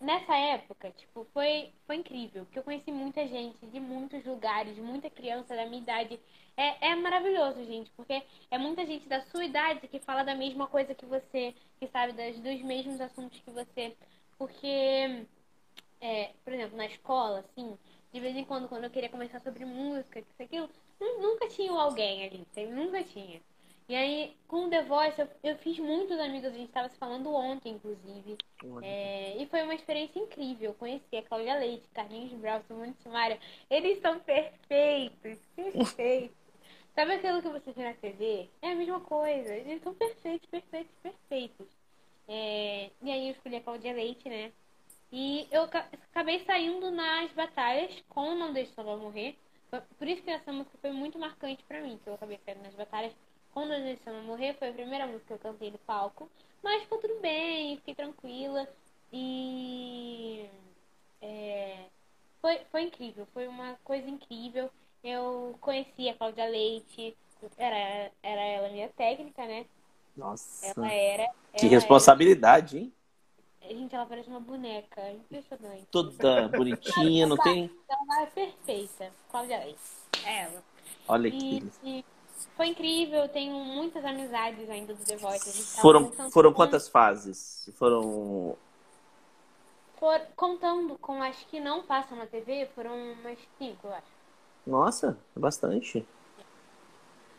Nessa 0.00 0.36
época, 0.36 0.90
tipo, 0.92 1.26
foi, 1.32 1.72
foi 1.86 1.96
incrível, 1.96 2.44
porque 2.44 2.58
eu 2.58 2.62
conheci 2.62 2.90
muita 2.90 3.26
gente 3.28 3.64
de 3.66 3.78
muitos 3.78 4.24
lugares, 4.24 4.76
muita 4.78 5.10
criança 5.10 5.54
da 5.54 5.66
minha 5.66 5.82
idade. 5.82 6.18
É, 6.56 6.88
é 6.90 6.96
maravilhoso, 6.96 7.64
gente, 7.64 7.90
porque 7.92 8.22
é 8.50 8.58
muita 8.58 8.84
gente 8.86 9.08
da 9.08 9.20
sua 9.22 9.44
idade 9.44 9.86
que 9.86 10.00
fala 10.00 10.22
da 10.22 10.34
mesma 10.34 10.66
coisa 10.66 10.94
que 10.94 11.06
você, 11.06 11.54
que 11.78 11.86
sabe 11.88 12.12
das, 12.14 12.36
dos 12.40 12.62
mesmos 12.62 13.00
assuntos 13.00 13.38
que 13.40 13.50
você. 13.50 13.96
Porque, 14.38 15.26
é, 16.00 16.32
por 16.44 16.52
exemplo, 16.52 16.76
na 16.76 16.86
escola, 16.86 17.40
assim, 17.40 17.78
de 18.12 18.20
vez 18.20 18.36
em 18.36 18.44
quando, 18.44 18.68
quando 18.68 18.84
eu 18.84 18.90
queria 18.90 19.08
conversar 19.08 19.40
sobre 19.40 19.64
música, 19.64 20.20
isso, 20.20 20.42
aquilo, 20.42 20.68
nunca 21.00 21.48
tinha 21.48 21.72
alguém 21.72 22.24
ali, 22.24 22.46
nunca 22.68 23.02
tinha. 23.04 23.40
E 23.90 23.96
aí, 23.96 24.36
com 24.46 24.66
o 24.66 24.70
The 24.70 24.82
Voice, 24.82 25.20
eu, 25.20 25.28
eu 25.42 25.58
fiz 25.58 25.76
muitos 25.80 26.16
amigos, 26.20 26.50
a 26.50 26.56
gente 26.56 26.68
estava 26.68 26.88
se 26.88 26.96
falando 26.96 27.34
ontem, 27.34 27.72
inclusive. 27.72 28.38
É, 28.84 29.36
e 29.36 29.46
foi 29.46 29.62
uma 29.62 29.74
experiência 29.74 30.20
incrível. 30.20 30.72
Conheci 30.74 31.16
a 31.16 31.24
Cláudia 31.24 31.58
Leite, 31.58 31.88
Carlinhos 31.92 32.32
Brau, 32.34 32.62
Simone 32.68 32.94
Simaria. 33.02 33.40
Eles 33.68 34.00
são 34.00 34.20
perfeitos, 34.20 35.40
perfeitos. 35.56 36.30
Sabe 36.94 37.14
aquilo 37.14 37.42
que 37.42 37.48
você 37.48 37.72
vê 37.72 37.82
na 37.82 37.94
TV? 37.94 38.48
É 38.62 38.70
a 38.70 38.74
mesma 38.76 39.00
coisa. 39.00 39.56
Eles 39.56 39.82
são 39.82 39.92
perfeitos, 39.92 40.48
perfeitos, 40.48 40.94
perfeitos. 41.02 41.66
É, 42.28 42.90
e 43.02 43.10
aí 43.10 43.26
eu 43.26 43.32
escolhi 43.32 43.56
a 43.56 43.60
Cláudia 43.60 43.92
Leite, 43.92 44.28
né? 44.28 44.52
E 45.10 45.48
eu 45.50 45.62
acabei 45.64 46.44
saindo 46.44 46.92
nas 46.92 47.32
batalhas 47.32 47.92
com 48.08 48.36
Não 48.36 48.52
Deixe 48.52 48.72
Só 48.72 48.84
Morrer. 48.84 49.34
Por 49.98 50.06
isso 50.06 50.22
que 50.22 50.30
essa 50.30 50.52
música 50.52 50.78
foi 50.80 50.92
muito 50.92 51.18
marcante 51.18 51.64
pra 51.64 51.80
mim, 51.80 51.98
que 51.98 52.08
eu 52.08 52.14
acabei 52.14 52.38
saindo 52.44 52.62
nas 52.62 52.74
batalhas 52.76 53.12
quando 53.52 53.72
a 53.72 53.76
Alessandra 53.76 54.22
morrer, 54.22 54.54
foi 54.54 54.68
a 54.68 54.72
primeira 54.72 55.06
música 55.06 55.26
que 55.26 55.32
eu 55.32 55.38
cantei 55.38 55.70
no 55.70 55.78
palco. 55.78 56.28
Mas 56.62 56.82
ficou 56.82 56.98
tudo 56.98 57.20
bem, 57.20 57.76
fiquei 57.76 57.94
tranquila. 57.94 58.68
E. 59.12 60.48
É, 61.22 61.84
foi, 62.40 62.60
foi 62.70 62.82
incrível, 62.82 63.26
foi 63.32 63.48
uma 63.48 63.74
coisa 63.84 64.08
incrível. 64.08 64.70
Eu 65.02 65.56
conheci 65.60 66.08
a 66.08 66.14
Cláudia 66.14 66.46
Leite, 66.46 67.16
era, 67.56 68.10
era 68.22 68.40
ela 68.40 68.68
minha 68.68 68.88
técnica, 68.90 69.46
né? 69.46 69.64
Nossa. 70.16 70.66
Ela 70.66 70.92
era. 70.92 71.28
Que 71.56 71.66
ela 71.66 71.70
responsabilidade, 71.70 72.76
era... 72.76 72.84
hein? 72.84 72.92
Gente, 73.62 73.94
ela 73.94 74.06
parece 74.06 74.28
uma 74.28 74.40
boneca, 74.40 75.12
impressionante. 75.12 75.86
Toda 75.90 76.48
bonitinha, 76.48 77.26
não 77.26 77.36
tem. 77.36 77.70
Ela 77.88 78.22
é 78.22 78.26
perfeita, 78.26 79.12
Cláudia 79.30 79.58
Leite. 79.58 79.80
É 80.24 80.42
ela. 80.42 80.62
Olha 81.08 81.28
e, 81.28 81.32
que. 81.32 82.04
Foi 82.56 82.68
incrível, 82.68 83.28
tenho 83.28 83.54
muitas 83.54 84.04
amizades 84.04 84.68
ainda 84.68 84.94
do 84.94 85.04
The 85.04 85.16
Voice. 85.16 85.80
Foram, 85.80 86.12
foram 86.30 86.52
quantas 86.52 86.88
fases? 86.88 87.70
Foram. 87.76 88.56
For, 89.98 90.20
contando 90.34 90.96
com 90.98 91.22
as 91.22 91.36
que 91.44 91.60
não 91.60 91.82
passam 91.82 92.16
na 92.16 92.26
TV, 92.26 92.68
foram 92.74 92.94
umas 93.12 93.38
cinco, 93.58 93.86
eu 93.86 93.94
acho. 93.94 94.06
Nossa, 94.66 95.18
bastante. 95.34 96.06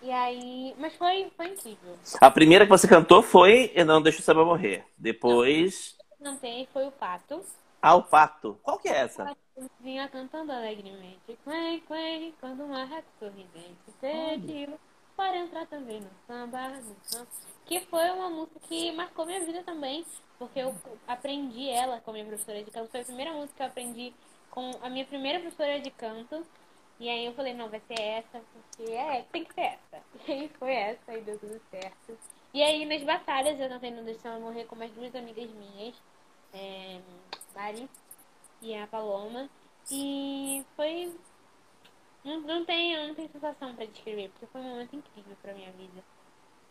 E 0.01 0.11
aí. 0.11 0.75
Mas 0.77 0.95
foi, 0.95 1.31
foi 1.37 1.47
incrível. 1.49 1.97
A 2.19 2.31
primeira 2.31 2.65
que 2.65 2.71
você 2.71 2.87
cantou 2.87 3.21
foi 3.21 3.71
Eu 3.75 3.85
Não 3.85 4.01
Deixo 4.01 4.19
o 4.19 4.23
Samba 4.23 4.43
Morrer. 4.43 4.83
Depois. 4.97 5.95
Não, 6.19 6.33
cantei, 6.33 6.67
foi 6.73 6.87
o 6.87 6.91
Pato. 6.91 7.43
Ah, 7.81 7.95
o 7.95 8.03
Pato. 8.03 8.59
Qual 8.61 8.77
que 8.77 8.87
é 8.87 8.97
essa? 8.97 9.35
Vinha 9.79 10.07
cantando 10.07 10.51
alegremente. 10.51 11.37
Quen, 11.43 11.79
quen, 11.87 12.33
quando 12.39 12.63
uma 12.63 12.85
reta 12.85 13.07
sorridente 13.19 13.77
pediu 13.99 14.79
para 15.21 15.37
entrar 15.37 15.67
também 15.67 16.01
no 16.01 16.09
samba, 16.25 16.69
no 16.69 16.95
samba. 17.03 17.27
Que 17.67 17.79
foi 17.81 18.09
uma 18.09 18.27
música 18.27 18.59
que 18.61 18.91
marcou 18.91 19.23
minha 19.23 19.45
vida 19.45 19.61
também. 19.61 20.03
Porque 20.39 20.59
eu 20.59 20.75
aprendi 21.07 21.69
ela 21.69 22.01
com 22.01 22.09
a 22.09 22.13
minha 22.13 22.25
professora 22.25 22.63
de 22.63 22.71
canto. 22.71 22.89
Foi 22.89 23.01
a 23.01 23.05
primeira 23.05 23.31
música 23.31 23.53
que 23.55 23.61
eu 23.61 23.67
aprendi 23.67 24.13
com 24.49 24.71
a 24.81 24.89
minha 24.89 25.05
primeira 25.05 25.39
professora 25.39 25.79
de 25.79 25.91
canto. 25.91 26.43
E 26.99 27.07
aí 27.07 27.23
eu 27.23 27.33
falei, 27.35 27.53
não, 27.53 27.69
vai 27.69 27.79
ser 27.87 28.01
essa, 28.01 28.41
porque 28.53 28.91
é, 28.91 29.23
tem 29.31 29.45
que 29.45 29.53
ser 29.53 29.61
essa. 29.61 30.03
E 30.27 30.31
aí 30.31 30.51
foi 30.57 30.73
essa, 30.73 31.13
e 31.13 31.21
deu 31.21 31.37
tudo 31.37 31.61
certo. 31.69 32.17
E 32.51 32.63
aí 32.63 32.83
nas 32.85 33.03
batalhas 33.03 33.59
eu 33.59 33.69
tentei 33.69 33.91
não 33.91 34.03
deixar 34.03 34.29
ela 34.29 34.39
morrer 34.39 34.65
com 34.65 34.75
mais 34.75 34.91
duas 34.91 35.13
amigas 35.15 35.49
minhas. 35.51 35.95
É, 36.51 36.99
Mari 37.53 37.87
e 38.59 38.75
a 38.75 38.87
Paloma. 38.87 39.47
E 39.91 40.65
foi. 40.75 41.15
Não, 42.23 42.41
não, 42.41 42.65
tem, 42.65 43.07
não 43.07 43.15
tem 43.15 43.27
sensação 43.29 43.75
para 43.75 43.85
descrever, 43.85 44.29
porque 44.29 44.45
foi 44.47 44.61
um 44.61 44.69
momento 44.69 44.95
incrível 44.95 45.35
pra 45.41 45.53
minha 45.53 45.71
vida. 45.71 46.03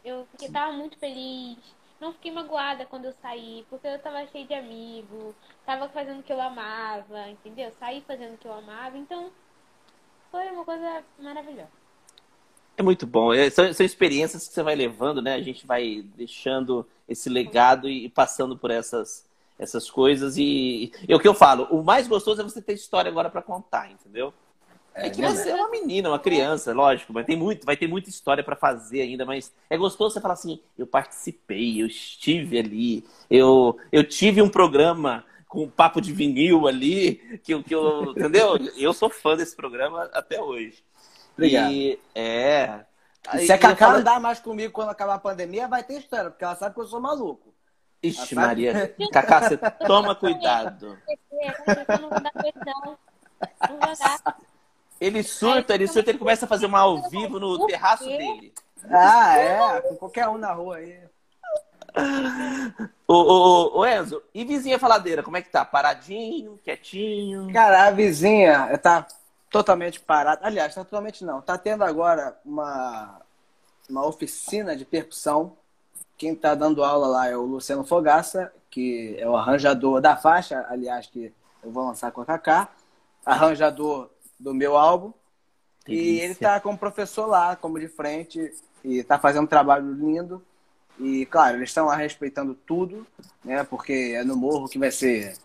Eu 0.05 0.27
fiquei, 0.31 0.51
tava 0.51 0.73
muito 0.73 0.97
feliz. 0.99 1.59
Não 2.01 2.13
fiquei 2.13 2.33
magoada 2.33 2.87
quando 2.87 3.05
eu 3.07 3.13
saí, 3.21 3.67
porque 3.69 3.87
eu 3.87 3.99
tava 3.99 4.27
cheia 4.29 4.47
de 4.47 4.55
amigos, 4.55 5.35
tava 5.67 5.89
fazendo 5.91 6.21
o 6.21 6.23
que 6.23 6.33
eu 6.33 6.41
amava, 6.41 7.29
entendeu? 7.29 7.71
Saí 7.79 8.03
fazendo 8.07 8.35
o 8.35 8.39
que 8.39 8.49
eu 8.49 8.55
amava, 8.55 8.97
então 8.97 9.31
foi 10.31 10.51
uma 10.51 10.65
coisa 10.65 11.05
maravilhosa. 11.19 11.69
É 12.77 12.83
muito 12.83 13.07
bom. 13.07 13.35
É, 13.35 13.51
são, 13.51 13.71
são 13.75 13.85
experiências 13.85 14.49
que 14.49 14.55
você 14.55 14.63
vai 14.63 14.75
levando, 14.75 15.21
né? 15.21 15.35
A 15.35 15.43
gente 15.43 15.67
vai 15.67 16.03
deixando 16.17 16.87
esse 17.07 17.29
legado 17.29 17.87
e 17.87 18.09
passando 18.09 18.57
por 18.57 18.71
essas 18.71 19.29
essas 19.59 19.91
coisas. 19.91 20.39
E, 20.39 20.91
e 21.07 21.15
o 21.15 21.21
que 21.21 21.29
eu 21.29 21.35
falo, 21.35 21.65
o 21.65 21.85
mais 21.85 22.09
gostoso 22.09 22.41
é 22.41 22.45
você 22.45 22.63
ter 22.63 22.73
história 22.73 23.11
agora 23.11 23.29
para 23.29 23.43
contar, 23.43 23.91
entendeu? 23.91 24.33
É, 24.95 25.07
é 25.07 25.11
que 25.11 25.23
você 25.23 25.51
é 25.51 25.55
uma 25.55 25.71
menina, 25.71 26.09
uma 26.09 26.19
criança, 26.19 26.73
lógico, 26.73 27.13
mas 27.13 27.27
tem 27.27 27.37
muito, 27.37 27.65
vai 27.65 27.77
ter 27.77 27.87
muita 27.87 28.09
história 28.09 28.43
para 28.43 28.57
fazer 28.57 29.03
ainda, 29.03 29.25
mas 29.25 29.53
é 29.69 29.77
gostoso 29.77 30.15
você 30.15 30.21
falar 30.21 30.35
assim, 30.35 30.61
eu 30.77 30.87
participei, 30.87 31.81
eu 31.81 31.87
estive 31.87 32.59
ali, 32.59 33.05
eu, 33.31 33.79
eu 33.93 34.03
tive 34.05 34.43
um 34.43 34.49
programa 34.49 35.25
com 35.49 35.65
um 35.65 35.71
papo 35.71 36.01
de 36.01 36.13
vinil 36.13 36.69
ali, 36.69 37.17
que, 37.43 37.61
que 37.63 37.75
eu, 37.75 38.13
entendeu? 38.13 38.57
Eu 38.77 38.93
sou 38.93 39.11
fã 39.11 39.37
desse 39.37 39.57
programa 39.57 40.09
até 40.13 40.41
hoje. 40.41 40.83
Obrigado. 41.35 41.73
E, 41.73 41.99
é. 42.15 42.85
se 43.39 43.53
a 43.53 43.59
Cacá 43.59 43.87
falo... 43.87 43.99
andar 43.99 44.21
mais 44.21 44.39
comigo 44.39 44.73
quando 44.73 44.91
acabar 44.91 45.15
a 45.15 45.19
pandemia, 45.19 45.67
vai 45.67 45.83
ter 45.83 45.99
história, 45.99 46.31
porque 46.31 46.45
ela 46.45 46.55
sabe 46.55 46.75
que 46.75 46.81
eu 46.81 46.87
sou 46.87 47.01
maluco. 47.01 47.53
Ixi, 48.03 48.35
Maria. 48.35 48.95
Cacá, 49.13 49.49
você 49.49 49.59
toma 49.87 50.15
cuidado. 50.15 50.97
Ele 55.01 55.23
surta, 55.23 55.75
ele 55.75 55.87
surta, 55.87 56.11
ele 56.11 56.19
começa 56.19 56.45
a 56.45 56.49
fazer 56.49 56.67
uma 56.67 56.81
ao 56.81 57.09
vivo 57.09 57.41
no 57.41 57.67
terraço 57.67 58.05
dele. 58.05 58.53
Ah, 58.91 59.37
é, 59.37 59.81
com 59.81 59.97
qualquer 59.97 60.29
um 60.29 60.39
na 60.39 60.53
rua 60.53 60.77
aí. 60.77 61.01
Ô, 63.09 63.15
ô, 63.15 63.79
ô, 63.79 63.87
Enzo, 63.87 64.23
e 64.35 64.45
vizinha 64.45 64.79
faladeira, 64.79 65.23
como 65.23 65.37
é 65.37 65.43
que 65.43 65.51
tá? 65.51 65.65
Paradinho, 65.65 66.59
quietinho? 66.63 67.53
Cara, 67.53 67.87
a 67.87 67.91
vizinha 67.91 68.77
tá 68.79 69.07
totalmente 69.51 69.99
parada. 70.01 70.47
Aliás, 70.47 70.75
tá 70.75 70.85
totalmente 70.85 71.25
não. 71.25 71.41
Tá 71.41 71.59
tendo 71.59 71.83
agora 71.83 72.39
uma, 72.45 73.21
uma 73.89 74.07
oficina 74.07 74.77
de 74.77 74.85
percussão 74.85 75.57
quem 76.21 76.35
está 76.35 76.55
dando 76.55 76.85
aula 76.85 77.07
lá 77.07 77.29
é 77.29 77.35
o 77.35 77.47
Luciano 77.47 77.83
Fogaça, 77.83 78.53
que 78.71 79.17
é 79.19 79.27
o 79.27 79.35
arranjador 79.35 80.03
da 80.03 80.19
faixa, 80.19 80.67
aliás, 80.69 81.07
que 81.07 81.33
eu 81.65 81.73
vou 81.73 81.87
lançar 81.87 82.13
com 82.13 82.21
a 82.21 82.27
Kaká, 82.27 82.69
arranjador 83.25 84.11
do 84.41 84.55
meu 84.55 84.77
álbum. 84.77 85.13
Delícia. 85.87 86.13
E 86.13 86.21
ele 86.21 86.33
está 86.33 86.59
como 86.59 86.77
professor 86.77 87.27
lá, 87.27 87.55
como 87.55 87.79
de 87.79 87.89
frente, 87.89 88.53
e 88.83 88.99
está 88.99 89.19
fazendo 89.19 89.45
um 89.45 89.49
trabalho 89.49 89.93
lindo. 89.93 90.43
E, 90.99 91.25
claro, 91.27 91.57
eles 91.57 91.71
estão 91.71 91.87
lá 91.87 91.97
respeitando 91.97 92.55
tudo, 92.55 93.07
né? 93.45 93.63
Porque 93.65 94.15
é 94.17 94.25
no 94.25 94.37
morro 94.37 94.69
que 94.69 94.79
vai 94.79 94.91
ser, 94.91 95.37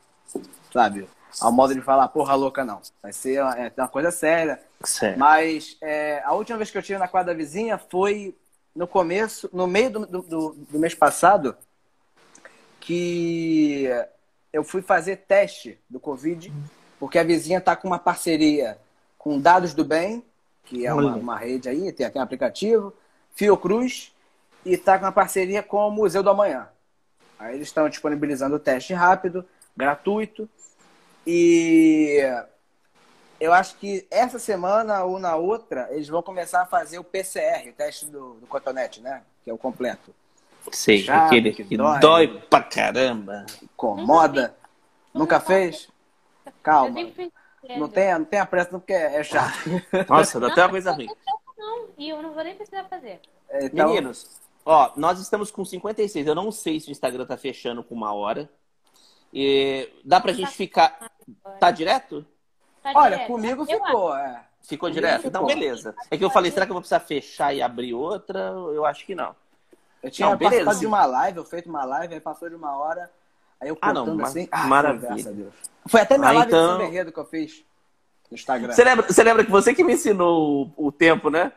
sabe, 0.74 1.08
ao 1.40 1.52
modo 1.52 1.74
de 1.74 1.82
falar 1.82 2.08
porra 2.10 2.36
louca, 2.36 2.66
não. 2.66 2.82
Vai 3.02 3.14
ser 3.14 3.42
uma, 3.42 3.58
é 3.58 3.72
uma 3.78 3.88
coisa 3.88 4.12
séria. 4.12 4.62
Certo. 4.84 5.18
Mas 5.18 5.78
é, 5.82 6.22
a 6.26 6.34
última 6.34 6.58
vez 6.58 6.72
que 6.72 6.78
eu 6.78 6.84
tive 6.84 7.00
na 7.00 7.08
quadra 7.08 7.34
vizinha 7.34 7.78
foi 7.78 8.36
no 8.76 8.88
começo, 8.88 9.50
no 9.54 9.68
meio 9.68 9.90
do, 9.92 10.06
do, 10.06 10.54
do 10.54 10.80
mês 10.80 10.94
passado, 10.94 11.56
que 12.82 13.88
eu 14.52 14.64
fui 14.64 14.82
fazer 14.82 15.18
teste 15.28 15.80
do 15.90 16.00
Covid, 16.00 16.52
porque 17.00 17.18
a 17.18 17.24
vizinha 17.24 17.60
está 17.60 17.76
com 17.76 17.88
uma 17.88 18.00
parceria 18.00 18.78
com 19.26 19.40
Dados 19.40 19.74
do 19.74 19.84
Bem, 19.84 20.24
que 20.66 20.86
é 20.86 20.94
uma, 20.94 21.16
uma 21.16 21.36
rede 21.36 21.68
aí, 21.68 21.92
tem 21.92 22.06
aqui 22.06 22.20
um 22.20 22.22
aplicativo, 22.22 22.94
Fiocruz, 23.34 24.14
e 24.64 24.74
está 24.74 25.00
com 25.00 25.06
uma 25.06 25.12
parceria 25.12 25.64
com 25.64 25.88
o 25.88 25.90
Museu 25.90 26.22
do 26.22 26.30
Amanhã. 26.30 26.70
Aí 27.40 27.56
eles 27.56 27.68
estão 27.68 27.90
disponibilizando 27.90 28.56
o 28.56 28.60
teste 28.60 28.94
rápido, 28.94 29.44
gratuito, 29.76 30.48
e 31.26 32.20
eu 33.40 33.52
acho 33.52 33.78
que 33.78 34.06
essa 34.12 34.38
semana 34.38 35.04
ou 35.04 35.18
na 35.18 35.36
outra 35.36 35.88
eles 35.90 36.08
vão 36.08 36.22
começar 36.22 36.62
a 36.62 36.68
fazer 36.68 37.00
o 37.00 37.04
PCR, 37.04 37.68
o 37.68 37.74
teste 37.74 38.06
do, 38.06 38.36
do 38.36 38.46
cotonete, 38.46 39.02
né? 39.02 39.24
Que 39.44 39.50
é 39.50 39.54
o 39.54 39.58
completo. 39.58 40.14
Sei, 40.72 41.00
Chato, 41.00 41.26
aquele 41.26 41.52
que, 41.52 41.64
que 41.64 41.76
dói, 41.76 42.00
dói 42.00 42.28
pra 42.48 42.62
caramba. 42.62 43.48
Incomoda. 43.60 44.56
Nunca 45.12 45.40
fez? 45.40 45.90
Calma. 46.62 47.00
Não 47.78 47.90
tenha, 47.90 48.20
não 48.20 48.26
tenha 48.26 48.46
pressa, 48.46 48.72
não, 48.72 48.80
porque 48.80 48.94
é 48.94 49.24
chato. 49.24 49.54
Nossa, 50.10 50.40
dá 50.40 50.48
até 50.48 50.62
uma 50.62 50.70
coisa 50.70 50.92
ruim. 50.92 51.08
Não, 51.58 51.90
e 51.98 52.10
eu 52.10 52.22
não 52.22 52.34
vou 52.34 52.44
nem 52.44 52.56
precisar 52.56 52.84
fazer. 52.86 53.20
Então... 53.52 53.90
Meninos, 53.90 54.42
ó, 54.66 54.92
nós 54.96 55.20
estamos 55.20 55.52
com 55.52 55.64
56. 55.64 56.28
Eu 56.28 56.36
não 56.36 56.52
sei 56.52 56.80
se 56.80 56.90
o 56.90 56.92
Instagram 56.92 57.26
tá 57.26 57.38
fechando 57.38 57.84
com 57.84 57.96
uma 57.96 58.14
hora. 58.14 58.50
E 59.34 59.90
dá 60.04 60.22
pra 60.22 60.32
gente 60.32 60.52
ficar. 60.52 61.12
Tá 61.60 61.72
direto? 61.72 62.26
Tá 62.82 62.94
Olha, 62.96 63.18
direto. 63.18 63.28
comigo 63.28 63.66
ficou, 63.66 64.16
é. 64.16 64.46
Ficou 64.62 64.90
direto? 64.90 65.28
Então, 65.28 65.46
beleza. 65.46 65.96
É 66.10 66.18
que 66.18 66.24
eu 66.24 66.30
falei, 66.30 66.52
será 66.52 66.66
que 66.66 66.72
eu 66.72 66.76
vou 66.76 66.82
precisar 66.82 67.00
fechar 67.00 67.54
e 67.54 67.62
abrir 67.62 67.94
outra? 67.94 68.40
Eu 68.40 68.86
acho 68.86 69.06
que 69.06 69.14
não. 69.14 69.36
Eu 70.02 70.12
tinha 70.12 70.30
não, 70.30 70.38
participado 70.38 70.80
de 70.80 70.86
uma 70.86 71.06
live, 71.06 71.40
eu 71.40 71.46
feito 71.46 71.68
uma 71.68 71.84
live, 71.84 72.14
aí 72.14 72.20
passou 72.20 72.48
de 72.48 72.56
uma 72.56 72.78
hora, 72.78 73.12
aí 73.62 73.70
eu 73.70 73.76
contando 73.76 74.12
ah, 74.12 74.16
não, 74.16 74.26
assim. 74.26 74.48
Ah, 74.52 74.68
maravilha. 74.68 75.52
Foi 75.88 76.02
até 76.02 76.18
minha 76.18 76.30
ah, 76.30 76.34
live 76.34 76.48
então... 76.48 76.78
de 76.78 76.96
São 76.96 77.12
que 77.12 77.20
eu 77.20 77.26
fiz 77.26 77.66
no 78.30 78.36
Instagram. 78.36 78.74
Você 78.74 78.84
lembra, 78.84 79.08
você 79.08 79.24
lembra 79.24 79.46
que 79.46 79.52
você 79.52 79.74
que 79.74 79.84
me 79.84 79.94
ensinou 79.94 80.74
o, 80.78 80.88
o 80.88 80.92
tempo, 80.92 81.30
né? 81.30 81.52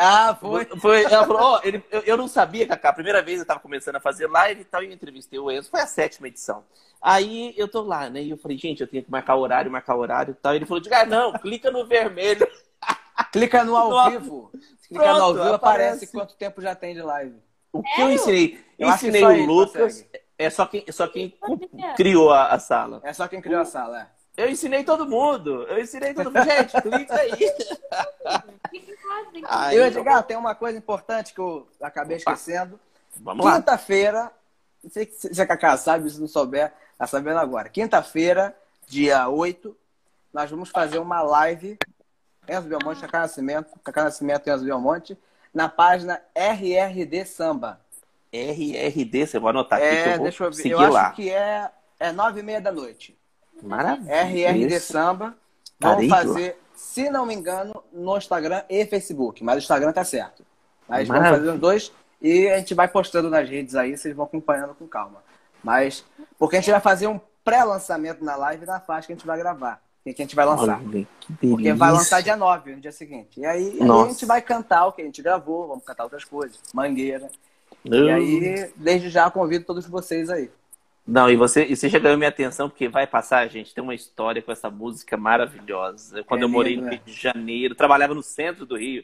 Ah, 0.00 0.36
foi. 0.40 0.64
foi 0.80 1.02
ela 1.02 1.26
falou, 1.26 1.54
oh, 1.56 1.66
ele, 1.66 1.82
eu, 1.90 2.00
eu, 2.02 2.16
não 2.16 2.28
sabia, 2.28 2.68
Cacá. 2.68 2.90
A 2.90 2.92
primeira 2.92 3.20
vez 3.20 3.40
eu 3.40 3.46
tava 3.46 3.58
começando 3.58 3.96
a 3.96 4.00
fazer 4.00 4.28
live 4.28 4.60
e 4.60 4.64
tal, 4.64 4.80
e 4.80 4.86
eu 4.86 4.92
entrevistei 4.92 5.40
o 5.40 5.50
Enzo. 5.50 5.70
Foi 5.70 5.80
a 5.80 5.88
sétima 5.88 6.28
edição. 6.28 6.64
Aí 7.02 7.52
eu 7.56 7.66
tô 7.66 7.82
lá, 7.82 8.08
né? 8.08 8.22
E 8.22 8.30
eu 8.30 8.38
falei, 8.38 8.56
gente, 8.56 8.80
eu 8.80 8.86
tenho 8.86 9.02
que 9.02 9.10
marcar 9.10 9.34
horário, 9.34 9.70
marcar 9.70 9.96
horário 9.96 10.32
e 10.32 10.34
tal. 10.34 10.52
E 10.52 10.56
ele 10.56 10.66
falou, 10.66 10.82
ah, 10.92 11.04
não, 11.04 11.32
clica 11.32 11.70
no 11.72 11.84
vermelho. 11.84 12.46
clica 13.32 13.64
no 13.64 13.76
ao 13.76 13.90
no... 13.90 14.10
vivo. 14.10 14.52
Clica 14.86 15.02
Pronto, 15.02 15.18
no 15.18 15.24
ao 15.24 15.34
vivo, 15.34 15.54
aparece. 15.54 15.56
aparece 15.56 16.06
quanto 16.12 16.36
tempo 16.36 16.62
já 16.62 16.76
tem 16.76 16.94
de 16.94 17.02
live. 17.02 17.34
O 17.72 17.82
que 17.82 18.00
eu 18.00 18.12
ensinei? 18.12 18.64
Eu 18.78 18.88
ensinei 18.90 19.24
o 19.24 19.46
Lucas. 19.46 20.06
É 20.38 20.48
só 20.48 20.66
quem, 20.66 20.84
só 20.92 21.08
quem 21.08 21.36
criou 21.96 22.32
a, 22.32 22.52
a, 22.52 22.58
sala. 22.60 23.00
É 23.02 23.12
só 23.12 23.26
quem 23.26 23.40
criou 23.40 23.60
a 23.60 23.64
sala, 23.64 24.02
é. 24.02 24.06
Eu 24.44 24.48
ensinei 24.48 24.84
todo 24.84 25.04
mundo. 25.04 25.64
Eu 25.64 25.80
ensinei 25.80 26.14
todo 26.14 26.30
mundo. 26.30 26.44
Gente, 26.44 26.78
clica 26.80 27.14
aí. 27.16 27.32
aí 29.48 29.76
eu, 29.76 29.84
Edgar, 29.84 30.22
tem 30.22 30.36
uma 30.36 30.54
coisa 30.54 30.78
importante 30.78 31.34
que 31.34 31.40
eu 31.40 31.66
acabei 31.82 32.18
Opa. 32.18 32.32
esquecendo. 32.32 32.78
Vamos 33.16 33.44
lá. 33.44 33.56
Quinta-feira, 33.56 34.30
não 34.82 34.88
sei 34.88 35.10
se 35.12 35.42
a 35.42 35.46
Cacá 35.46 35.76
sabe, 35.76 36.08
se 36.08 36.20
não 36.20 36.28
souber, 36.28 36.72
tá 36.96 37.04
sabendo 37.04 37.40
agora. 37.40 37.68
Quinta-feira, 37.68 38.56
dia 38.86 39.28
8, 39.28 39.76
nós 40.32 40.48
vamos 40.48 40.70
fazer 40.70 41.00
uma 41.00 41.20
live. 41.20 41.76
Enzo 42.48 42.68
Belmonte, 42.68 43.00
Cacá 43.00 43.20
Nascimento, 43.20 43.78
Cacá 43.82 44.04
Nascimento 44.04 44.46
e 44.46 44.50
Enzo 44.52 44.64
Belmonte 44.64 45.18
na 45.52 45.68
página 45.68 46.22
RRD 46.32 47.24
Samba. 47.24 47.80
RRD, 48.32 49.26
você 49.26 49.38
vai 49.38 49.50
anotar 49.50 49.78
aqui 49.78 49.88
é, 49.88 50.02
que 50.02 50.08
eu 50.08 50.14
vou 50.14 50.22
deixa 50.24 50.44
eu 50.44 50.50
ver. 50.50 50.56
seguir 50.56 50.70
eu 50.70 50.92
lá. 50.92 51.06
acho 51.06 51.16
que 51.16 51.30
é, 51.30 51.70
é 51.98 52.12
nove 52.12 52.40
e 52.40 52.42
meia 52.42 52.60
da 52.60 52.72
noite. 52.72 53.18
Maravilha. 53.62 54.22
RRD 54.22 54.76
Isso. 54.76 54.92
Samba. 54.92 55.36
Vamos 55.80 56.08
fazer, 56.08 56.58
se 56.74 57.08
não 57.08 57.24
me 57.24 57.34
engano, 57.34 57.82
no 57.92 58.16
Instagram 58.16 58.62
e 58.68 58.84
Facebook. 58.86 59.42
Mas 59.44 59.56
o 59.56 59.58
Instagram 59.58 59.92
tá 59.92 60.04
certo. 60.04 60.44
Mas 60.88 61.08
Maravilha. 61.08 61.30
vamos 61.30 61.38
fazer 61.38 61.54
os 61.54 61.60
dois 61.60 61.92
e 62.20 62.48
a 62.48 62.58
gente 62.58 62.74
vai 62.74 62.88
postando 62.88 63.30
nas 63.30 63.48
redes 63.48 63.74
aí, 63.76 63.96
vocês 63.96 64.14
vão 64.14 64.26
acompanhando 64.26 64.74
com 64.74 64.86
calma. 64.86 65.22
Mas, 65.62 66.04
porque 66.38 66.56
a 66.56 66.60
gente 66.60 66.70
vai 66.70 66.80
fazer 66.80 67.06
um 67.06 67.20
pré-lançamento 67.44 68.24
na 68.24 68.36
live 68.36 68.66
da 68.66 68.80
faixa 68.80 69.06
que 69.06 69.12
a 69.12 69.16
gente 69.16 69.26
vai 69.26 69.38
gravar 69.38 69.80
que 70.14 70.22
a 70.22 70.24
gente 70.24 70.36
vai 70.36 70.44
lançar. 70.44 70.80
Olha, 70.80 71.06
Porque 71.40 71.72
vai 71.72 71.92
lançar 71.92 72.22
dia 72.22 72.36
9, 72.36 72.76
no 72.76 72.80
dia 72.80 72.92
seguinte. 72.92 73.40
E 73.40 73.46
aí, 73.46 73.78
aí, 73.80 73.90
a 73.90 74.08
gente 74.08 74.26
vai 74.26 74.42
cantar 74.42 74.86
o 74.86 74.92
que 74.92 75.02
a 75.02 75.04
gente 75.04 75.22
gravou, 75.22 75.68
vamos 75.68 75.84
cantar 75.84 76.04
outras 76.04 76.24
coisas, 76.24 76.58
mangueira. 76.72 77.30
E 77.90 78.10
aí, 78.10 78.72
desde 78.76 79.08
já, 79.08 79.30
convido 79.30 79.64
todos 79.64 79.86
vocês 79.86 80.30
aí. 80.30 80.50
Não, 81.06 81.30
e 81.30 81.36
você, 81.36 81.64
e 81.64 81.74
você 81.74 81.88
já 81.88 81.98
ganhou 81.98 82.18
minha 82.18 82.28
atenção, 82.28 82.68
porque 82.68 82.86
vai 82.86 83.06
passar, 83.06 83.48
gente, 83.48 83.74
tem 83.74 83.82
uma 83.82 83.94
história 83.94 84.42
com 84.42 84.52
essa 84.52 84.68
música 84.68 85.16
maravilhosa. 85.16 86.22
Quando 86.24 86.42
é 86.42 86.44
eu 86.44 86.50
morei 86.50 86.76
no 86.76 86.90
Rio 86.90 87.00
de 87.04 87.12
Janeiro, 87.12 87.74
trabalhava 87.74 88.14
no 88.14 88.22
centro 88.22 88.66
do 88.66 88.76
Rio. 88.76 89.02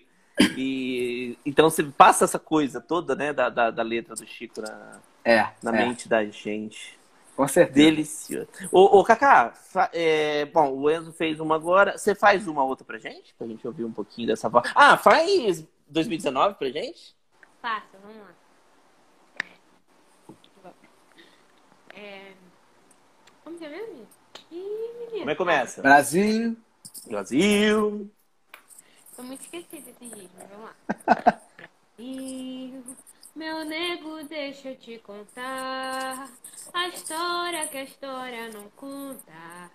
E 0.56 1.38
então 1.46 1.70
você 1.70 1.82
passa 1.82 2.24
essa 2.24 2.38
coisa 2.38 2.80
toda, 2.80 3.14
né, 3.14 3.32
da, 3.32 3.48
da, 3.48 3.70
da 3.70 3.82
letra 3.82 4.14
do 4.14 4.26
Chico 4.26 4.60
na, 4.60 5.00
é, 5.24 5.48
na 5.62 5.74
é. 5.74 5.86
mente 5.86 6.06
da 6.06 6.22
gente. 6.26 6.98
Com 7.34 7.48
certeza. 7.48 7.74
Delicioso. 7.74 8.48
Ô, 8.70 8.98
ô 8.98 9.04
Cacá, 9.04 9.54
é, 9.92 10.44
bom, 10.46 10.72
o 10.72 10.90
Enzo 10.90 11.12
fez 11.12 11.40
uma 11.40 11.54
agora. 11.54 11.96
Você 11.96 12.14
faz 12.14 12.46
uma 12.46 12.62
outra 12.62 12.84
pra 12.84 12.98
gente? 12.98 13.34
Pra 13.36 13.46
gente 13.46 13.66
ouvir 13.66 13.84
um 13.84 13.92
pouquinho 13.92 14.28
dessa 14.28 14.48
voz. 14.48 14.70
Ah, 14.74 14.96
faz 14.96 15.66
2019 15.88 16.56
pra 16.56 16.68
gente? 16.68 17.14
Faça, 17.62 17.98
vamos 18.02 18.18
lá. 18.18 18.34
É... 21.96 22.32
Como 23.44 23.58
que 23.58 23.64
é 23.64 23.68
mesmo? 23.68 24.08
Como 24.48 25.30
é 25.30 25.34
que 25.34 25.38
começa? 25.38 25.82
Brasil. 25.82 26.56
Brasil. 27.06 28.10
Tô 29.14 29.22
muito 29.22 29.42
esquecida 29.42 29.92
desse 29.92 30.04
ritmo, 30.04 30.30
vamos 30.48 30.64
lá. 30.64 30.74
Brasil. 31.96 32.84
Meu 33.36 33.64
nego, 33.64 34.22
deixa 34.24 34.70
eu 34.70 34.76
te 34.76 34.98
contar 35.00 36.30
a 36.72 36.88
história 36.88 37.66
que 37.66 37.78
a 37.78 37.82
história 37.82 38.48
não 38.48 38.70
conta. 38.70 39.70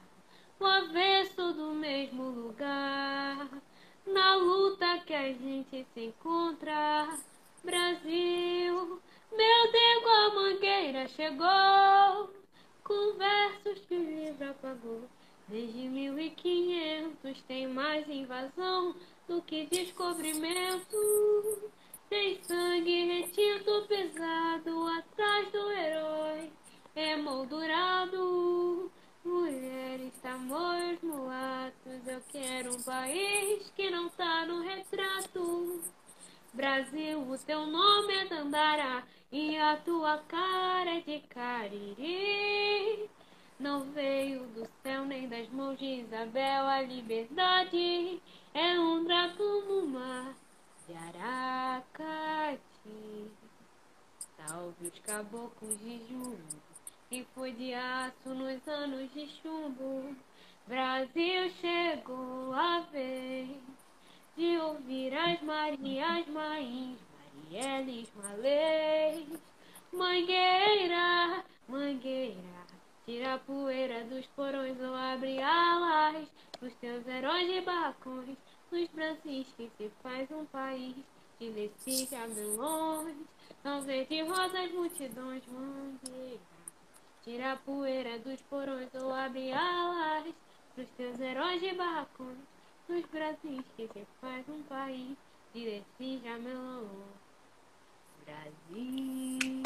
O 0.59 0.65
avesso 0.65 1.53
do 1.53 1.71
mesmo 1.71 2.23
lugar, 2.23 3.49
na 4.07 4.35
luta 4.35 4.99
que 5.05 5.13
a 5.13 5.31
gente 5.33 5.85
se 5.93 6.05
encontra. 6.05 7.17
Brasil, 7.63 9.01
meu 9.31 9.71
nego, 9.71 10.09
a 10.09 10.33
mangueira 10.33 11.07
chegou, 11.09 12.33
com 12.89 13.13
versos 13.13 13.85
que 13.85 13.93
o 13.93 14.03
livro 14.03 14.49
apagou. 14.49 15.03
Desde 15.47 15.77
1500 15.77 17.41
tem 17.43 17.67
mais 17.67 18.09
invasão 18.09 18.95
do 19.27 19.43
que 19.43 19.67
descobrimento. 19.67 21.69
Tem 22.09 22.41
sangue 22.41 23.05
retinto 23.05 23.85
pesado 23.87 24.87
atrás 24.87 25.51
do 25.51 25.71
herói, 25.71 26.51
emoldurado. 26.95 28.91
Mulheres, 29.23 30.11
tamoios, 30.23 30.99
mulatos, 31.03 32.07
eu 32.07 32.21
quero 32.31 32.73
um 32.73 32.81
país 32.81 33.71
que 33.75 33.91
não 33.91 34.09
tá 34.09 34.47
no 34.47 34.61
retrato. 34.61 35.83
Brasil, 36.51 37.19
o 37.19 37.37
teu 37.37 37.67
nome 37.67 38.15
é 38.15 38.25
Dandara 38.25 39.03
e 39.31 39.57
a 39.57 39.77
tua 39.77 40.17
cara 40.27 40.97
é 40.97 41.01
de 41.01 41.19
Cariri. 41.27 43.09
Não 43.59 43.91
veio 43.91 44.45
do 44.47 44.67
céu 44.81 45.05
nem 45.05 45.27
das 45.27 45.49
mãos 45.49 45.77
de 45.77 46.01
Isabel, 46.01 46.65
a 46.65 46.81
liberdade 46.81 48.21
é 48.53 48.79
um 48.79 49.05
trato 49.05 49.43
no 49.67 49.87
mar 49.87 50.33
de 50.87 50.93
Aracati. 50.95 52.59
Salve 54.37 54.87
os 54.87 54.99
caboclos 54.99 55.77
de 55.79 55.99
jumbo, 56.07 56.61
que 57.09 57.25
foi 57.35 57.51
de 57.51 57.73
aço 57.73 58.29
nos 58.29 58.65
anos 58.67 59.13
de 59.13 59.27
chumbo. 59.41 60.15
Brasil 60.65 61.49
chegou 61.59 62.53
a 62.53 62.79
vez 62.91 63.49
de 64.37 64.57
ouvir 64.57 65.13
as 65.13 65.41
Marias 65.41 66.27
Maís, 66.27 66.97
Marielles 67.49 68.07
Malês. 68.15 69.27
Mangueira, 69.91 71.43
mangueira, 71.67 72.37
tira 73.07 73.33
a 73.33 73.39
poeira 73.39 74.03
dos 74.03 74.23
porões 74.27 74.79
ou 74.79 74.93
abre 74.93 75.41
alas 75.41 76.27
dos 76.61 76.71
teus 76.75 77.07
heróis 77.07 77.51
de 77.51 77.61
barracões 77.61 78.37
nos 78.71 78.87
que 79.57 79.71
se 79.77 79.91
faz 80.03 80.29
um 80.29 80.45
país 80.45 80.95
que 81.39 81.49
decide 81.49 82.15
abre 82.15 82.45
longe, 82.55 83.17
não 83.63 83.81
vê 83.81 84.05
de 84.05 84.21
rosas 84.21 84.71
multidões, 84.71 85.41
mangueira, 85.47 86.39
Tira 87.23 87.53
a 87.53 87.57
poeira 87.57 88.19
dos 88.19 88.39
porões 88.43 88.93
ou 88.93 89.11
abre 89.11 89.51
alas 89.51 90.35
pros 90.75 90.89
teus 90.91 91.19
heróis 91.19 91.59
de 91.59 91.73
barracões. 91.73 92.37
Nos 92.87 93.05
Brasis 93.07 93.65
que 93.75 93.87
se 93.87 94.07
faz 94.21 94.47
um 94.47 94.61
país 94.63 95.17
de 95.53 95.65
desse 95.65 96.19
jamelão. 96.23 97.18
Brasil. 98.29 99.63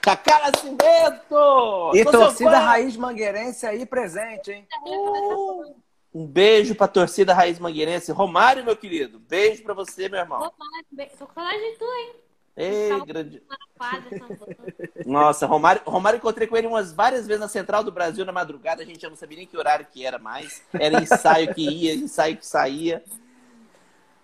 Cacá 0.00 0.50
Nascimento! 0.50 1.92
E 1.94 2.02
Sou 2.02 2.12
seu 2.12 2.20
torcida 2.20 2.58
raiz 2.58 2.96
mangueirense 2.96 3.66
aí 3.66 3.84
presente, 3.84 4.50
hein? 4.50 4.66
Uh, 4.86 5.74
um 6.12 6.26
beijo 6.26 6.74
pra 6.74 6.88
torcida 6.88 7.32
Raiz 7.32 7.58
Mangueirense. 7.58 8.10
Romário, 8.10 8.64
meu 8.64 8.76
querido, 8.76 9.20
beijo 9.20 9.62
pra 9.62 9.74
você, 9.74 10.08
meu 10.08 10.18
irmão. 10.18 10.38
Romário, 10.38 11.16
tô 11.18 11.26
com 11.26 11.34
saudade 11.34 11.58
de 11.58 11.78
tu, 11.78 11.84
hein? 11.84 12.14
Ei, 12.56 13.00
grande... 13.06 13.42
Nossa, 15.06 15.46
Romário, 15.46 15.82
Romário 15.86 16.16
encontrei 16.18 16.46
com 16.46 16.56
ele 16.56 16.66
umas 16.66 16.92
várias 16.92 17.26
vezes 17.26 17.40
na 17.40 17.48
Central 17.48 17.84
do 17.84 17.92
Brasil 17.92 18.24
na 18.24 18.32
madrugada. 18.32 18.82
A 18.82 18.84
gente 18.84 19.00
já 19.00 19.08
não 19.08 19.16
sabia 19.16 19.38
nem 19.38 19.46
que 19.46 19.56
horário 19.56 19.86
que 19.90 20.04
era 20.04 20.18
mais. 20.18 20.62
Era 20.74 21.00
ensaio 21.00 21.54
que 21.54 21.62
ia, 21.62 21.94
ensaio 21.94 22.36
que 22.36 22.46
saía. 22.46 23.04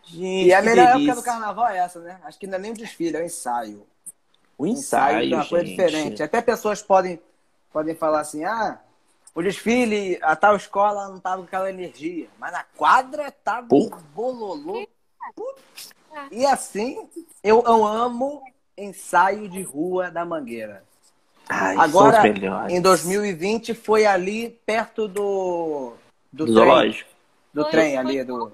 Gente, 0.07 0.46
E 0.48 0.54
a 0.54 0.62
melhor 0.62 0.86
delícia. 0.92 1.11
época 1.12 1.14
do 1.20 1.24
carnaval 1.24 1.68
é 1.68 1.78
essa, 1.78 1.98
né? 2.00 2.18
Acho 2.24 2.38
que 2.38 2.46
não 2.46 2.54
é 2.57 2.59
nem 2.59 2.70
um 2.70 2.74
desfile, 2.74 3.16
é 3.16 3.20
um 3.20 3.24
ensaio. 3.26 3.86
O 4.57 4.66
ensaio 4.66 5.18
ensaio, 5.18 5.34
é 5.34 5.36
uma 5.36 5.46
coisa 5.46 5.66
gente. 5.66 5.76
diferente. 5.76 6.22
Até 6.22 6.40
pessoas 6.40 6.80
podem, 6.82 7.20
podem 7.72 7.94
falar 7.94 8.20
assim, 8.20 8.44
ah, 8.44 8.78
o 9.34 9.42
desfile, 9.42 10.18
a 10.22 10.34
tal 10.36 10.57
escola 10.57 11.09
não 11.09 11.18
tava 11.20 11.38
com 11.42 11.48
aquela 11.48 11.68
energia. 11.68 12.28
Mas 12.38 12.52
na 12.52 12.64
quadra 12.76 13.30
tava 13.30 13.66
Pô. 13.68 13.84
um 13.86 13.90
bololô. 14.14 14.86
Putz. 15.34 15.90
E 16.30 16.46
assim, 16.46 17.07
eu, 17.42 17.62
eu 17.66 17.84
amo 17.86 18.42
ensaio 18.78 19.48
de 19.48 19.61
rua 19.62 20.11
da 20.11 20.24
Mangueira. 20.24 20.84
Ai, 21.48 21.76
Agora, 21.76 22.22
em 22.70 22.80
2020, 22.80 23.74
foi 23.74 24.07
ali 24.07 24.50
perto 24.64 25.07
do, 25.07 25.92
do, 26.32 26.44
Do 26.46 26.52
trem, 26.52 26.54
zoológico. 26.54 27.11
do 27.52 27.62
Foi- 27.62 27.70
trem 27.70 27.90
foi 27.94 27.98
ali. 27.98 28.24
Do... 28.24 28.52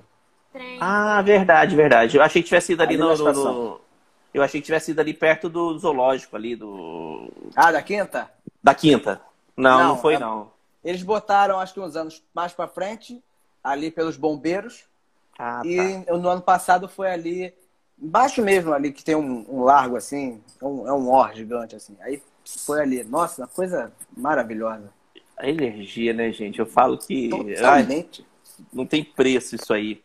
Trem. 0.53 0.79
Ah, 0.81 1.23
verdade, 1.23 1.75
verdade. 1.75 2.17
Eu 2.17 2.23
achei 2.23 2.43
que 2.43 2.49
tivesse 2.49 2.73
ido 2.73 2.83
ali, 2.83 2.95
Ali 2.95 3.03
no, 3.03 3.33
no- 3.33 3.81
Eu 4.35 4.43
achei 4.43 4.61
que 4.61 4.65
tivesse 4.67 4.91
ido 4.91 5.01
ali 5.01 5.15
perto 5.15 5.49
do 5.49 5.79
zoológico 5.79 6.37
ali, 6.37 6.55
do. 6.57 7.31
Ah, 7.57 7.73
da 7.73 7.83
quinta? 7.83 8.31
Da 8.63 8.75
quinta. 8.75 9.21
Não, 9.57 9.79
não, 9.79 9.89
Não, 9.89 9.97
foi, 9.99 10.15
é- 10.15 10.19
não. 10.19 10.51
Eles 10.85 11.03
botaram, 11.03 11.61
acho 11.61 11.75
que 11.75 11.81
uns 11.81 11.97
anos 11.97 12.23
mais 12.35 12.53
pra 12.53 12.67
frente, 12.67 13.23
ali 13.63 13.91
pelos 13.91 14.17
bombeiros. 14.17 14.85
Ah, 15.39 15.61
tá. 15.63 15.67
E 15.67 16.05
no 16.11 16.29
ano 16.29 16.43
passado 16.43 16.89
foi 16.89 17.11
ali, 17.11 17.55
embaixo 18.01 18.43
mesmo 18.43 18.73
ali, 18.73 18.93
que 18.93 19.05
tem 19.05 19.15
um, 19.15 19.45
um 19.49 19.63
largo 19.63 19.97
assim, 19.97 20.43
é 20.61 20.65
um, 20.65 20.89
é 20.89 20.93
um 20.93 21.09
or 21.11 21.33
gigante 21.35 21.77
assim. 21.77 21.97
Aí 22.01 22.21
foi 22.65 22.81
ali. 22.81 23.05
Nossa, 23.05 23.43
uma 23.43 23.49
coisa 23.49 23.93
maravilhosa. 24.17 24.91
A 25.37 25.49
energia, 25.49 26.13
né, 26.13 26.31
gente? 26.33 26.59
Eu 26.59 26.67
falo 26.67 26.99
que. 26.99 27.31
Ai, 27.33 27.83
Totalmente. 27.83 28.27
não 28.73 28.85
tem 28.87 29.05
preço 29.05 29.55
isso 29.57 29.73
aí. 29.73 30.03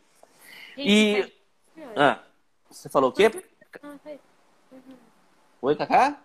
E. 0.77 1.33
Ah, 1.95 2.19
você 2.69 2.89
falou 2.89 3.09
o 3.09 3.13
quê? 3.13 3.31
Ah, 3.83 3.95
foi- 4.03 4.19
Oi, 5.61 5.75
Cacá? 5.75 6.17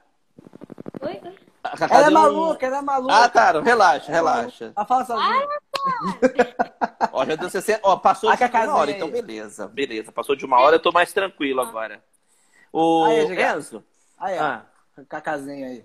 Oi? 1.01 1.21
Oi? 1.25 1.37
A 1.65 1.77
Cacá 1.77 1.95
Ela 1.97 2.07
é 2.07 2.11
um- 2.11 2.13
maluca, 2.13 2.67
ela 2.67 2.79
é 2.79 2.83
maluca. 2.83 3.15
Ah, 3.15 3.29
tá. 3.29 3.61
Relaxa, 3.61 4.11
relaxa. 4.13 4.73
Ela 4.77 4.87
fala 4.87 5.05
sozinha. 5.05 5.49
Ó, 7.13 7.25
já 7.25 7.35
deu 7.37 7.49
60. 7.51 7.81
Ó, 7.83 7.97
passou 7.97 8.31
A 8.31 8.35
de 8.37 8.45
uma 8.45 8.75
hora, 8.77 8.91
aí. 8.91 8.97
então 8.97 9.11
beleza. 9.11 9.69
Beleza. 9.69 10.13
Passou 10.13 10.35
de 10.37 10.45
uma 10.45 10.59
hora, 10.61 10.77
eu 10.77 10.81
tô 10.83 10.91
mais 10.93 11.13
tranquilo 11.13 11.61
agora. 11.61 12.03
O 12.73 13.05
Aí. 13.05 13.43
Enzo. 13.43 13.85
Aí, 14.19 14.39
Ah. 14.39 14.65
ó. 14.99 15.03
Cacazinha 15.09 15.67
aí. 15.69 15.85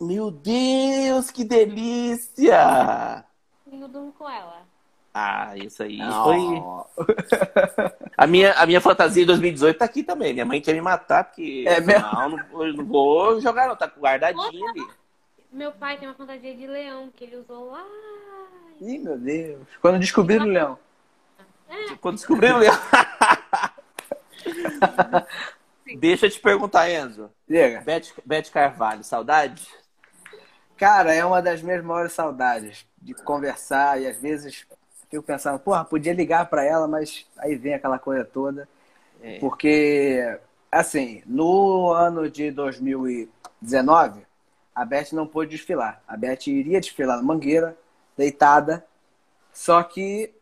Meu 0.00 0.30
Deus, 0.30 1.30
que 1.30 1.44
delícia! 1.44 3.24
Eu 3.70 3.88
durmo 3.88 4.12
com 4.12 4.28
ela. 4.28 4.62
Ah, 5.16 5.56
isso 5.56 5.84
aí 5.84 5.98
foi. 5.98 6.38
Ó. 6.58 6.84
A 8.18 8.26
minha, 8.26 8.52
a 8.52 8.64
minha 8.64 8.80
fantasia 8.80 9.22
de 9.22 9.26
2018 9.26 9.78
tá 9.78 9.84
aqui 9.84 10.02
também. 10.04 10.32
Minha 10.32 10.44
mãe 10.44 10.60
quer 10.60 10.72
me 10.72 10.80
matar, 10.80 11.24
porque. 11.24 11.64
É 11.66 11.80
mesmo? 11.80 12.06
Não, 12.12 12.28
não, 12.30 12.64
eu 12.64 12.72
não 12.74 12.84
vou 12.84 13.40
jogar, 13.40 13.66
não. 13.66 13.74
Tá 13.74 13.86
guardadinho 13.86 14.68
ali. 14.68 14.86
Meu 15.50 15.72
pai 15.72 15.98
tem 15.98 16.06
uma 16.06 16.14
fantasia 16.14 16.54
de 16.54 16.66
leão 16.66 17.10
que 17.14 17.24
ele 17.24 17.36
usou 17.36 17.72
lá. 17.72 17.84
Ih, 18.80 18.98
meu 18.98 19.18
Deus. 19.18 19.66
Quando 19.80 19.98
descobriram 19.98 20.46
o 20.46 20.48
leão. 20.48 20.78
Quando 22.00 22.16
descobriram. 22.16 22.60
Deixa 25.98 26.26
eu 26.26 26.30
te 26.30 26.40
perguntar, 26.40 26.88
Enzo. 26.90 27.30
Diga. 27.48 27.80
Beth, 27.80 28.12
Beth 28.24 28.50
Carvalho, 28.52 29.02
saudade? 29.02 29.66
Cara, 30.76 31.12
é 31.12 31.24
uma 31.24 31.42
das 31.42 31.62
minhas 31.62 31.84
maiores 31.84 32.12
saudades 32.12 32.86
de 33.00 33.14
conversar 33.14 34.00
e 34.00 34.06
às 34.06 34.20
vezes 34.20 34.66
fico 35.14 35.22
pensando, 35.22 35.58
porra, 35.58 35.84
podia 35.84 36.12
ligar 36.12 36.48
pra 36.48 36.64
ela, 36.64 36.88
mas 36.88 37.26
aí 37.38 37.54
vem 37.54 37.74
aquela 37.74 37.98
coisa 37.98 38.24
toda. 38.24 38.68
É. 39.22 39.38
Porque, 39.38 40.38
assim, 40.70 41.22
no 41.24 41.92
ano 41.92 42.28
de 42.28 42.50
2019, 42.50 44.26
a 44.74 44.84
Beth 44.84 45.12
não 45.12 45.26
pôde 45.26 45.52
desfilar. 45.52 46.02
A 46.06 46.16
Beth 46.16 46.46
iria 46.48 46.80
desfilar 46.80 47.16
na 47.16 47.22
Mangueira, 47.22 47.76
deitada, 48.16 48.84
só 49.52 49.82
que 49.82 50.32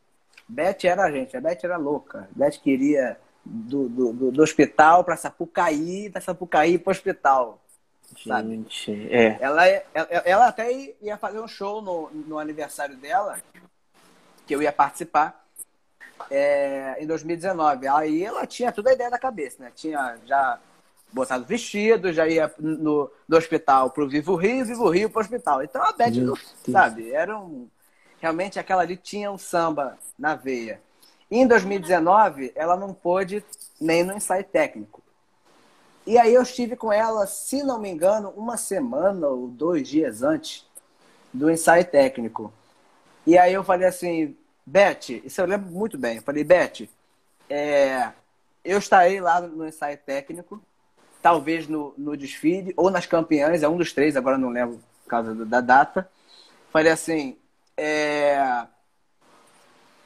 Beth 0.48 0.84
era 0.84 1.04
a 1.04 1.10
gente, 1.10 1.36
a 1.36 1.40
Beth 1.40 1.58
era 1.62 1.76
louca. 1.76 2.28
A 2.34 2.38
Beth 2.38 2.58
queria 2.62 3.18
do, 3.44 3.88
do, 3.88 4.30
do, 4.30 4.42
hospital 4.42 5.04
pra 5.04 5.16
Sapucaí, 5.16 6.08
da 6.08 6.20
Sapucaí 6.20 6.78
pro 6.78 6.90
hospital. 6.90 7.60
Sabe? 8.26 8.50
Gente, 8.50 9.08
é. 9.10 9.38
Ela, 9.40 9.66
ela, 9.66 10.08
ela 10.24 10.48
até 10.48 10.94
ia 11.00 11.16
fazer 11.16 11.40
um 11.40 11.48
show 11.48 11.80
no, 11.80 12.10
no 12.10 12.38
aniversário 12.38 12.96
dela, 12.96 13.38
que 14.52 14.56
eu 14.56 14.62
ia 14.62 14.72
participar, 14.72 15.46
é, 16.30 16.96
em 17.00 17.06
2019. 17.06 17.88
Aí 17.88 18.22
ela 18.22 18.46
tinha 18.46 18.70
toda 18.70 18.90
a 18.90 18.92
ideia 18.92 19.10
da 19.10 19.18
cabeça, 19.18 19.62
né? 19.62 19.72
Tinha 19.74 20.18
já 20.26 20.58
botado 21.10 21.46
vestido, 21.46 22.12
já 22.12 22.28
ia 22.28 22.52
no, 22.58 23.10
do 23.26 23.36
hospital 23.36 23.88
pro 23.90 24.06
Vivo 24.08 24.34
Rio, 24.36 24.66
Vivo 24.66 24.90
Rio 24.90 25.08
pro 25.08 25.22
hospital. 25.22 25.62
Então 25.62 25.82
a 25.82 25.92
Beth, 25.92 26.10
não- 26.16 26.34
sabe, 26.70 27.10
era 27.12 27.38
um. 27.38 27.66
Realmente 28.20 28.58
aquela 28.58 28.82
ali 28.82 28.94
tinha 28.96 29.32
um 29.32 29.38
samba 29.38 29.98
na 30.18 30.34
veia. 30.34 30.80
E 31.30 31.38
em 31.38 31.46
2019, 31.46 32.52
ela 32.54 32.76
não 32.76 32.92
pôde 32.92 33.42
nem 33.80 34.04
no 34.04 34.12
ensaio 34.12 34.44
técnico. 34.44 35.02
E 36.06 36.18
aí 36.18 36.34
eu 36.34 36.42
estive 36.42 36.76
com 36.76 36.92
ela, 36.92 37.26
se 37.26 37.62
não 37.62 37.78
me 37.78 37.88
engano, 37.88 38.34
uma 38.36 38.58
semana 38.58 39.28
ou 39.28 39.48
dois 39.48 39.88
dias 39.88 40.22
antes 40.22 40.66
do 41.32 41.50
ensaio 41.50 41.86
técnico. 41.86 42.52
E 43.26 43.38
aí 43.38 43.54
eu 43.54 43.62
falei 43.62 43.86
assim, 43.86 44.36
Beth, 44.64 45.10
isso 45.24 45.40
eu 45.40 45.46
lembro 45.46 45.70
muito 45.70 45.98
bem. 45.98 46.16
Eu 46.16 46.22
falei, 46.22 46.44
Beth, 46.44 46.88
é, 47.48 48.12
eu 48.64 48.78
estarei 48.78 49.20
lá 49.20 49.40
no 49.40 49.66
ensaio 49.66 49.98
técnico, 49.98 50.62
talvez 51.20 51.66
no, 51.68 51.94
no 51.98 52.16
desfile, 52.16 52.72
ou 52.76 52.90
nas 52.90 53.06
campeãs, 53.06 53.62
é 53.62 53.68
um 53.68 53.76
dos 53.76 53.92
três, 53.92 54.16
agora 54.16 54.38
não 54.38 54.50
lembro 54.50 54.80
por 55.04 55.08
causa 55.08 55.34
da 55.44 55.60
data. 55.60 56.10
Falei 56.70 56.92
assim, 56.92 57.36
é, 57.76 58.66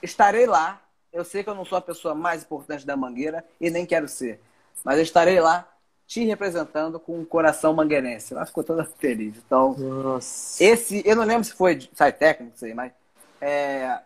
estarei 0.03 0.47
lá. 0.47 0.81
Eu 1.13 1.25
sei 1.25 1.43
que 1.43 1.49
eu 1.49 1.55
não 1.55 1.65
sou 1.65 1.79
a 1.79 1.81
pessoa 1.83 2.15
mais 2.15 2.43
importante 2.43 2.85
da 2.87 2.97
Mangueira 2.97 3.45
e 3.61 3.71
nem 3.71 3.87
quero 3.87 4.07
ser, 4.07 4.41
mas 4.85 4.97
eu 4.99 5.03
estarei 5.03 5.41
lá 5.41 5.67
te 6.07 6.25
representando 6.25 7.01
com 7.01 7.19
um 7.19 7.25
coração 7.25 7.73
mangueirense. 7.75 8.33
Ela 8.35 8.47
ficou 8.47 8.63
toda 8.63 8.85
feliz. 8.85 9.37
Então, 9.39 9.75
Nossa. 9.77 10.63
esse, 10.63 11.03
eu 11.05 11.17
não 11.17 11.25
lembro 11.25 11.45
se 11.45 11.53
foi 11.53 11.75
de- 11.75 11.91
sai 11.95 12.13
técnico, 12.13 12.53
não 12.53 12.59
sei, 12.59 12.75
mas 12.75 12.93
é, 13.41 13.99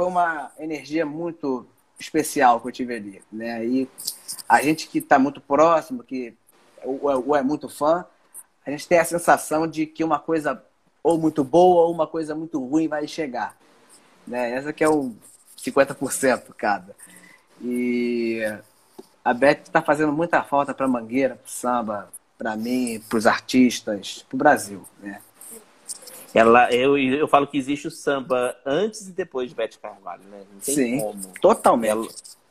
foi 0.00 0.06
uma 0.06 0.50
energia 0.58 1.04
muito 1.04 1.66
especial 1.98 2.58
que 2.58 2.68
eu 2.68 2.72
tive 2.72 2.94
ali, 2.94 3.22
né? 3.30 3.66
E 3.66 3.86
a 4.48 4.62
gente 4.62 4.88
que 4.88 4.96
está 4.96 5.18
muito 5.18 5.42
próximo, 5.42 6.02
que 6.02 6.34
ou, 6.82 7.36
é 7.36 7.42
muito 7.42 7.68
fã, 7.68 8.06
a 8.64 8.70
gente 8.70 8.88
tem 8.88 8.98
a 8.98 9.04
sensação 9.04 9.66
de 9.66 9.84
que 9.84 10.02
uma 10.02 10.18
coisa 10.18 10.64
ou 11.02 11.18
muito 11.18 11.44
boa 11.44 11.82
ou 11.82 11.92
uma 11.92 12.06
coisa 12.06 12.34
muito 12.34 12.58
ruim 12.64 12.88
vai 12.88 13.06
chegar, 13.06 13.54
né? 14.26 14.52
Essa 14.52 14.72
que 14.72 14.82
é 14.82 14.88
o 14.88 15.14
50% 15.58 16.44
cada. 16.56 16.96
E 17.60 18.40
a 19.22 19.34
Beth 19.34 19.64
está 19.64 19.82
fazendo 19.82 20.14
muita 20.14 20.42
falta 20.42 20.72
para 20.72 20.88
Mangueira, 20.88 21.34
para 21.34 21.46
samba, 21.46 22.10
para 22.38 22.56
mim, 22.56 23.04
para 23.06 23.18
os 23.18 23.26
artistas, 23.26 24.24
para 24.26 24.34
o 24.34 24.38
Brasil, 24.38 24.82
né? 25.02 25.20
Ela, 26.34 26.72
eu, 26.72 26.96
eu 26.96 27.26
falo 27.26 27.46
que 27.46 27.58
existe 27.58 27.88
o 27.88 27.90
samba 27.90 28.56
antes 28.64 29.08
e 29.08 29.12
depois 29.12 29.48
de 29.50 29.56
Beth 29.56 29.70
Carvalho, 29.80 30.22
né? 30.30 30.42
Não 30.52 30.60
tem 30.60 30.74
Sim. 30.74 31.00
como. 31.00 31.20
Totalmente. 31.40 31.90
Ela, 31.90 32.06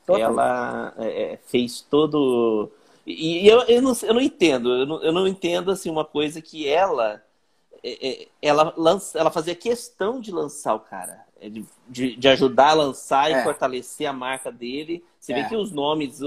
Totalmente. 0.05 0.39
ela 0.39 0.93
é, 0.97 1.33
é, 1.33 1.39
fez 1.47 1.81
todo. 1.81 2.69
E, 3.05 3.45
e 3.45 3.47
eu, 3.47 3.61
eu, 3.61 3.81
não, 3.81 3.93
eu 4.03 4.13
não 4.13 4.21
entendo, 4.21 4.73
eu 4.73 4.85
não, 4.85 5.03
eu 5.03 5.11
não 5.13 5.27
entendo 5.27 5.71
assim, 5.71 5.89
uma 5.89 6.03
coisa 6.05 6.41
que 6.41 6.67
ela. 6.67 7.21
é, 7.83 8.07
é, 8.23 8.27
ela, 8.41 8.73
lança, 8.75 9.17
ela 9.17 9.31
fazia 9.31 9.55
questão 9.55 10.19
de 10.19 10.31
lançar 10.31 10.73
o 10.75 10.79
cara, 10.79 11.21
é, 11.39 11.49
de, 11.49 11.65
de, 12.17 12.27
ajudar 12.27 12.71
a 12.71 12.73
lançar 12.73 13.31
É. 13.31 13.39
e 13.39 13.43
fortalecer 13.43 14.07
a 14.07 14.13
marca 14.13 14.51
dele. 14.51 15.03
Você 15.19 15.31
É. 15.31 15.41
vê 15.41 15.49
que 15.49 15.55
os 15.55 15.71
nomes, 15.71 16.19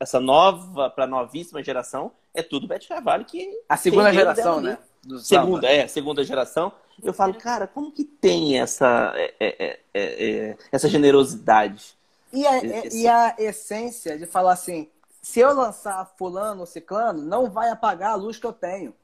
essa, 0.00 0.20
nova 0.20 0.88
para 0.88 1.06
novíssima 1.06 1.62
geração, 1.62 2.12
é 2.32 2.42
tudo 2.42 2.66
Bete 2.66 2.88
Carvalho 2.88 3.24
que. 3.24 3.50
A 3.68 3.76
segunda 3.76 4.12
geração, 4.12 4.60
né? 4.60 4.78
Segunda, 5.20 5.68
é, 5.68 5.86
segunda 5.86 6.24
geração. 6.24 6.72
Eu 7.02 7.12
falo, 7.12 7.34
cara, 7.34 7.66
como 7.66 7.92
que 7.92 8.04
tem 8.04 8.58
essa, 8.58 9.12
é, 9.16 9.34
é, 9.38 9.78
é, 9.94 10.56
essa 10.72 10.88
generosidade? 10.88 11.96
E 12.32 12.46
a, 12.46 12.64
Esse... 12.64 13.02
e 13.02 13.08
a 13.08 13.34
essência 13.38 14.18
de 14.18 14.26
falar 14.26 14.52
assim: 14.52 14.88
se 15.22 15.40
eu 15.40 15.54
lançar 15.54 16.12
Fulano 16.16 16.60
ou 16.60 16.66
Ciclano, 16.66 17.22
não 17.22 17.50
vai 17.50 17.70
apagar 17.70 18.12
a 18.12 18.16
luz 18.16 18.38
que 18.38 18.46
eu 18.46 18.52
tenho. 18.52 18.94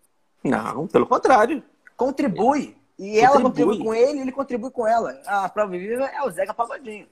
Não, 0.42 0.86
pelo 0.86 1.06
contrário. 1.06 1.62
Contribui. 1.96 2.76
E 2.98 3.18
ela 3.18 3.40
contribui 3.40 3.78
com 3.78 3.94
ele, 3.94 4.20
ele 4.20 4.32
contribui 4.32 4.70
com 4.70 4.86
ela. 4.86 5.20
A 5.26 5.48
prova 5.48 5.70
viva 5.70 6.04
é 6.04 6.22
o 6.22 6.30
Zeca 6.30 6.54
Pagodinho. 6.54 7.06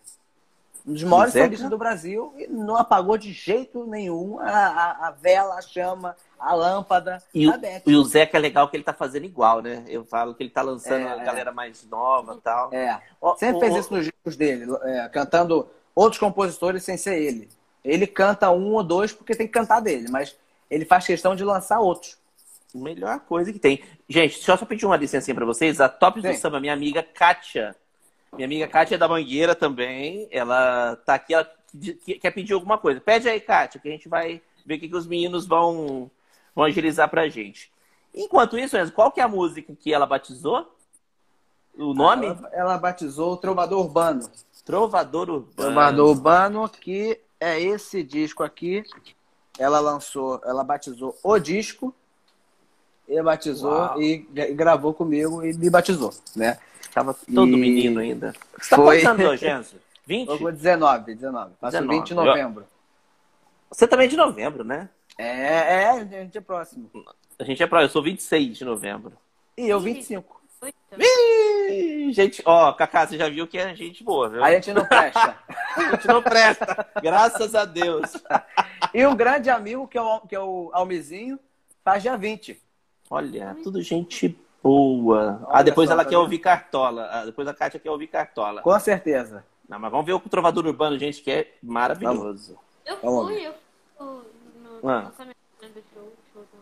Um 0.87 0.93
dos 0.93 1.03
maiores 1.05 1.33
solistas 1.33 1.69
do 1.69 1.79
Brasil 1.79 2.33
e 2.37 2.47
não 2.47 2.77
apagou 2.77 3.19
de 3.19 3.33
jeito 3.33 3.85
nenhum 3.85 4.39
a, 4.39 4.51
a, 4.51 5.09
a 5.09 5.11
vela, 5.11 5.57
a 5.57 5.63
chama, 5.63 6.17
a 6.41 6.55
lâmpada. 6.55 7.23
E 7.35 7.47
o, 7.49 7.53
e 7.87 7.95
o 7.95 8.05
Zeca 8.05 8.39
é 8.39 8.41
legal 8.41 8.69
que 8.69 8.77
ele 8.77 8.85
tá 8.85 8.93
fazendo 8.93 9.25
igual, 9.25 9.61
né? 9.61 9.85
Eu 9.87 10.05
falo 10.05 10.35
que 10.35 10.43
ele 10.43 10.51
tá 10.51 10.63
lançando 10.63 11.07
é, 11.07 11.13
a 11.13 11.17
galera 11.17 11.53
mais 11.53 11.87
nova 11.89 12.35
e 12.35 12.41
tal. 12.41 12.73
É. 12.73 13.01
Sempre 13.37 13.57
o, 13.57 13.61
fez 13.61 13.77
isso 13.77 13.95
nos 13.95 14.05
discos 14.05 14.37
dele, 14.37 14.67
é, 14.83 15.09
cantando 15.09 15.69
outros 15.95 16.19
compositores 16.19 16.83
sem 16.83 16.97
ser 16.97 17.21
ele. 17.21 17.49
Ele 17.85 18.07
canta 18.07 18.51
um 18.51 18.73
ou 18.73 18.83
dois 18.83 19.13
porque 19.13 19.35
tem 19.35 19.47
que 19.47 19.53
cantar 19.53 19.81
dele, 19.81 20.09
mas 20.11 20.37
ele 20.71 20.85
faz 20.85 21.07
questão 21.07 21.37
de 21.37 21.45
lançar 21.45 21.81
outros. 21.81 22.19
Melhor 22.75 23.21
coisa 23.21 23.53
que 23.53 23.59
tem. 23.59 23.83
Gente, 24.09 24.35
deixa 24.35 24.53
eu 24.53 24.57
só 24.57 24.65
pedir 24.65 24.87
uma 24.87 24.97
licencinha 24.97 25.35
para 25.35 25.45
vocês. 25.45 25.81
A 25.81 25.89
Top 25.89 26.21
do 26.21 26.35
Samba, 26.35 26.61
minha 26.61 26.73
amiga 26.73 27.03
Kátia. 27.03 27.75
Minha 28.33 28.47
amiga 28.47 28.69
Kátia 28.69 28.95
é 28.95 28.99
da 28.99 29.09
Mangueira 29.09 29.55
também. 29.55 30.29
Ela 30.31 30.97
tá 31.05 31.15
aqui, 31.15 31.35
ela 31.35 31.51
quer 32.21 32.31
pedir 32.31 32.53
alguma 32.53 32.79
coisa. 32.79 33.01
Pede 33.01 33.29
aí, 33.29 33.41
Kátia, 33.41 33.81
que 33.81 33.89
a 33.89 33.91
gente 33.91 34.09
vai 34.09 34.41
ver 34.65 34.77
o 34.77 34.81
que, 34.81 34.89
que 34.89 34.97
os 34.97 35.07
meninos 35.07 35.47
vão, 35.47 36.09
vão 36.55 36.65
agilizar 36.65 37.09
pra 37.09 37.29
gente. 37.29 37.71
Enquanto 38.15 38.59
isso, 38.59 38.77
Enzo, 38.77 38.93
qual 38.93 39.11
que 39.11 39.21
é 39.21 39.25
a 39.25 39.29
música 39.29 39.75
que 39.79 39.93
ela 39.93 40.07
batizou? 40.07 40.75
O 41.77 41.95
nome? 41.95 42.27
Ela, 42.27 42.51
ela 42.53 42.79
batizou 42.79 43.37
Trovador 43.37 43.85
Urbano. 43.85 44.29
Trovador 44.65 45.31
Urbano. 45.31 45.53
Trovador 45.57 46.09
Urbano, 46.11 46.69
que 46.69 47.21
é 47.39 47.61
esse 47.61 48.03
disco 48.03 48.43
aqui. 48.43 48.85
Ela 49.59 49.81
lançou, 49.81 50.41
ela 50.45 50.65
batizou 50.65 51.17
o 51.23 51.39
disco 51.39 51.95
e 53.09 53.21
batizou 53.23 53.73
Uau. 53.73 54.01
e 54.01 54.19
gravou 54.55 54.95
comigo 54.95 55.45
e 55.45 55.53
me 55.53 55.69
batizou, 55.69 56.15
né? 56.37 56.59
Tava 56.93 57.15
todo 57.15 57.49
e... 57.49 57.57
menino 57.57 58.01
ainda. 58.01 58.35
Você 58.59 58.71
tá 58.71 58.77
Foi... 58.77 59.03
quantos 59.03 59.23
anos 59.23 59.43
hoje, 59.43 59.77
20? 60.07 60.29
Eu 60.29 60.39
vou 60.39 60.53
19, 60.53 61.15
19. 61.15 61.55
Faço 61.61 61.73
19. 61.73 61.99
20 61.99 62.07
de 62.09 62.15
novembro. 62.15 62.67
Você 63.71 63.87
também 63.87 64.07
é 64.07 64.09
de 64.09 64.17
novembro, 64.17 64.65
né? 64.65 64.89
É, 65.19 65.83
é, 65.83 65.89
a 65.91 66.05
gente 66.05 66.39
é 66.39 66.41
próximo. 66.41 66.91
A 67.39 67.45
gente 67.45 67.63
é 67.63 67.67
próximo, 67.67 67.87
eu 67.87 67.93
sou 67.93 68.03
26 68.03 68.59
de 68.59 68.65
novembro. 68.65 69.13
E 69.57 69.69
eu 69.69 69.81
25. 69.81 70.41
Ih, 70.99 72.13
gente, 72.13 72.43
ó, 72.45 72.73
Cacá, 72.73 73.07
você 73.07 73.17
já 73.17 73.29
viu 73.29 73.47
que 73.47 73.57
é 73.57 73.75
gente 73.75 74.03
boa, 74.03 74.29
viu? 74.29 74.45
A 74.45 74.51
gente 74.53 74.73
não 74.73 74.85
presta. 74.85 75.37
a 75.77 75.91
gente 75.93 76.07
não 76.07 76.23
presta. 76.23 76.87
Graças 77.01 77.55
a 77.55 77.65
Deus. 77.65 78.13
E 78.93 79.07
um 79.07 79.15
grande 79.15 79.49
amigo, 79.49 79.87
que 79.87 79.97
é 79.97 80.03
o, 80.03 80.21
que 80.21 80.35
é 80.35 80.41
o 80.41 80.71
Almizinho, 80.73 81.39
faz 81.85 82.03
dia 82.03 82.17
20. 82.17 82.61
Olha, 83.09 83.57
tudo 83.63 83.81
gente 83.81 84.37
boa. 84.63 85.41
Olha 85.45 85.61
ah, 85.61 85.63
depois 85.63 85.89
só, 85.89 85.95
ela 85.95 86.05
tá 86.05 86.11
quer 86.11 86.19
ouvir 86.19 86.39
Cartola. 86.39 87.09
Ah, 87.11 87.25
depois 87.25 87.47
a 87.49 87.55
Kátia 87.55 87.81
quer 87.81 87.91
ouvir 87.91 88.09
Cartola. 88.09 88.61
Com 88.63 88.79
certeza. 88.79 89.45
Não, 89.69 89.79
mas 89.79 89.91
vamos 89.91 90.05
ver 90.05 90.13
o 90.13 90.21
Trovador 90.21 90.67
Urbano, 90.67 90.99
gente, 90.99 91.23
que 91.23 91.31
é 91.31 91.55
maravilhoso. 91.63 92.59
Eu 92.85 92.97
fui, 92.97 93.47
eu 93.47 93.53
fui 93.53 93.70
no 94.83 94.89
ah. 94.89 95.13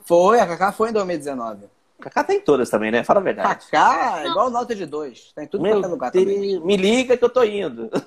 Foi, 0.04 0.40
a 0.40 0.46
Cacá 0.46 0.72
foi 0.72 0.90
em 0.90 0.92
2019. 0.92 1.66
Cacá 2.00 2.22
tem 2.22 2.40
todas 2.40 2.70
também, 2.70 2.90
né? 2.90 3.02
Fala 3.02 3.20
a 3.20 3.22
verdade. 3.22 3.66
Cacá 3.70 4.22
é 4.22 4.28
igual 4.28 4.50
nota 4.50 4.74
de 4.74 4.86
dois. 4.86 5.32
Tem 5.34 5.46
tudo 5.46 5.62
Meu 5.62 5.74
quanto 5.74 5.84
é 5.84 5.88
lugar 5.88 6.12
também. 6.12 6.60
Me 6.60 6.76
liga 6.76 7.16
que 7.16 7.24
eu 7.24 7.30
tô 7.30 7.42
indo. 7.42 7.90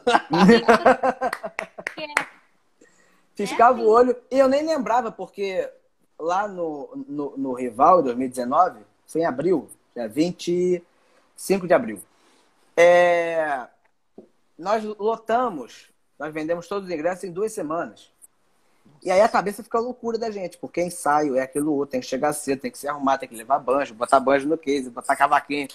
Fiscava 3.35 3.81
o 3.81 3.87
olho. 3.87 4.15
E 4.29 4.39
eu 4.39 4.47
nem 4.47 4.65
lembrava, 4.65 5.11
porque 5.11 5.69
lá 6.19 6.47
no, 6.47 6.89
no, 7.07 7.37
no 7.37 7.53
Rival, 7.53 8.01
em 8.01 8.03
2019, 8.03 8.81
foi 9.07 9.21
em 9.21 9.25
abril, 9.25 9.69
dia 9.95 10.07
25 10.07 11.67
de 11.67 11.73
abril. 11.73 12.01
É... 12.77 13.67
Nós 14.57 14.83
lotamos, 14.83 15.89
nós 16.17 16.33
vendemos 16.33 16.67
todos 16.67 16.87
os 16.87 16.93
ingressos 16.93 17.23
em 17.23 17.31
duas 17.31 17.51
semanas. 17.51 18.10
E 19.03 19.09
aí 19.09 19.21
a 19.21 19.27
cabeça 19.27 19.63
fica 19.63 19.79
loucura 19.79 20.17
da 20.17 20.29
gente, 20.29 20.57
porque 20.57 20.81
ensaio 20.81 21.35
é 21.35 21.41
aquilo 21.41 21.73
outro, 21.73 21.91
tem 21.91 22.01
que 22.01 22.05
chegar 22.05 22.33
cedo, 22.33 22.61
tem 22.61 22.71
que 22.71 22.77
se 22.77 22.87
arrumar, 22.87 23.17
tem 23.17 23.27
que 23.27 23.35
levar 23.35 23.57
banjo, 23.57 23.95
botar 23.95 24.19
banjo 24.19 24.47
no 24.47 24.57
case, 24.57 24.89
botar 24.91 25.15
cavaquinho. 25.15 25.67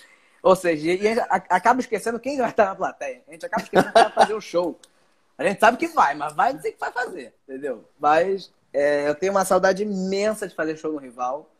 Ou 0.43 0.55
seja, 0.55 0.93
e 0.93 1.09
a 1.09 1.15
gente 1.15 1.27
acaba 1.29 1.81
esquecendo 1.81 2.21
quem 2.21 2.39
vai 2.39 2.51
estar 2.51 2.67
na 2.67 2.75
plateia. 2.77 3.23
A 3.27 3.33
gente 3.33 3.45
acaba 3.45 3.65
esquecendo 3.65 3.93
que 3.93 4.01
vai 4.01 4.13
fazer 4.13 4.35
o 4.35 4.41
show. 4.41 4.79
A 5.37 5.45
gente 5.45 5.59
sabe 5.59 5.77
que 5.77 5.89
vai, 5.89 6.15
mas 6.15 6.35
vai 6.35 6.55
dizer 6.55 6.73
que 6.73 6.79
vai 6.79 6.93
fazer, 6.93 7.35
entendeu? 7.49 7.85
Mas 7.99 8.53
é, 8.73 9.09
eu 9.09 9.15
tenho 9.15 9.33
uma 9.33 9.45
saudade 9.45 9.83
imensa 9.83 10.47
de 10.47 10.55
fazer 10.55 10.77
show 10.77 10.93
no 10.93 10.99
Rival. 10.99 11.51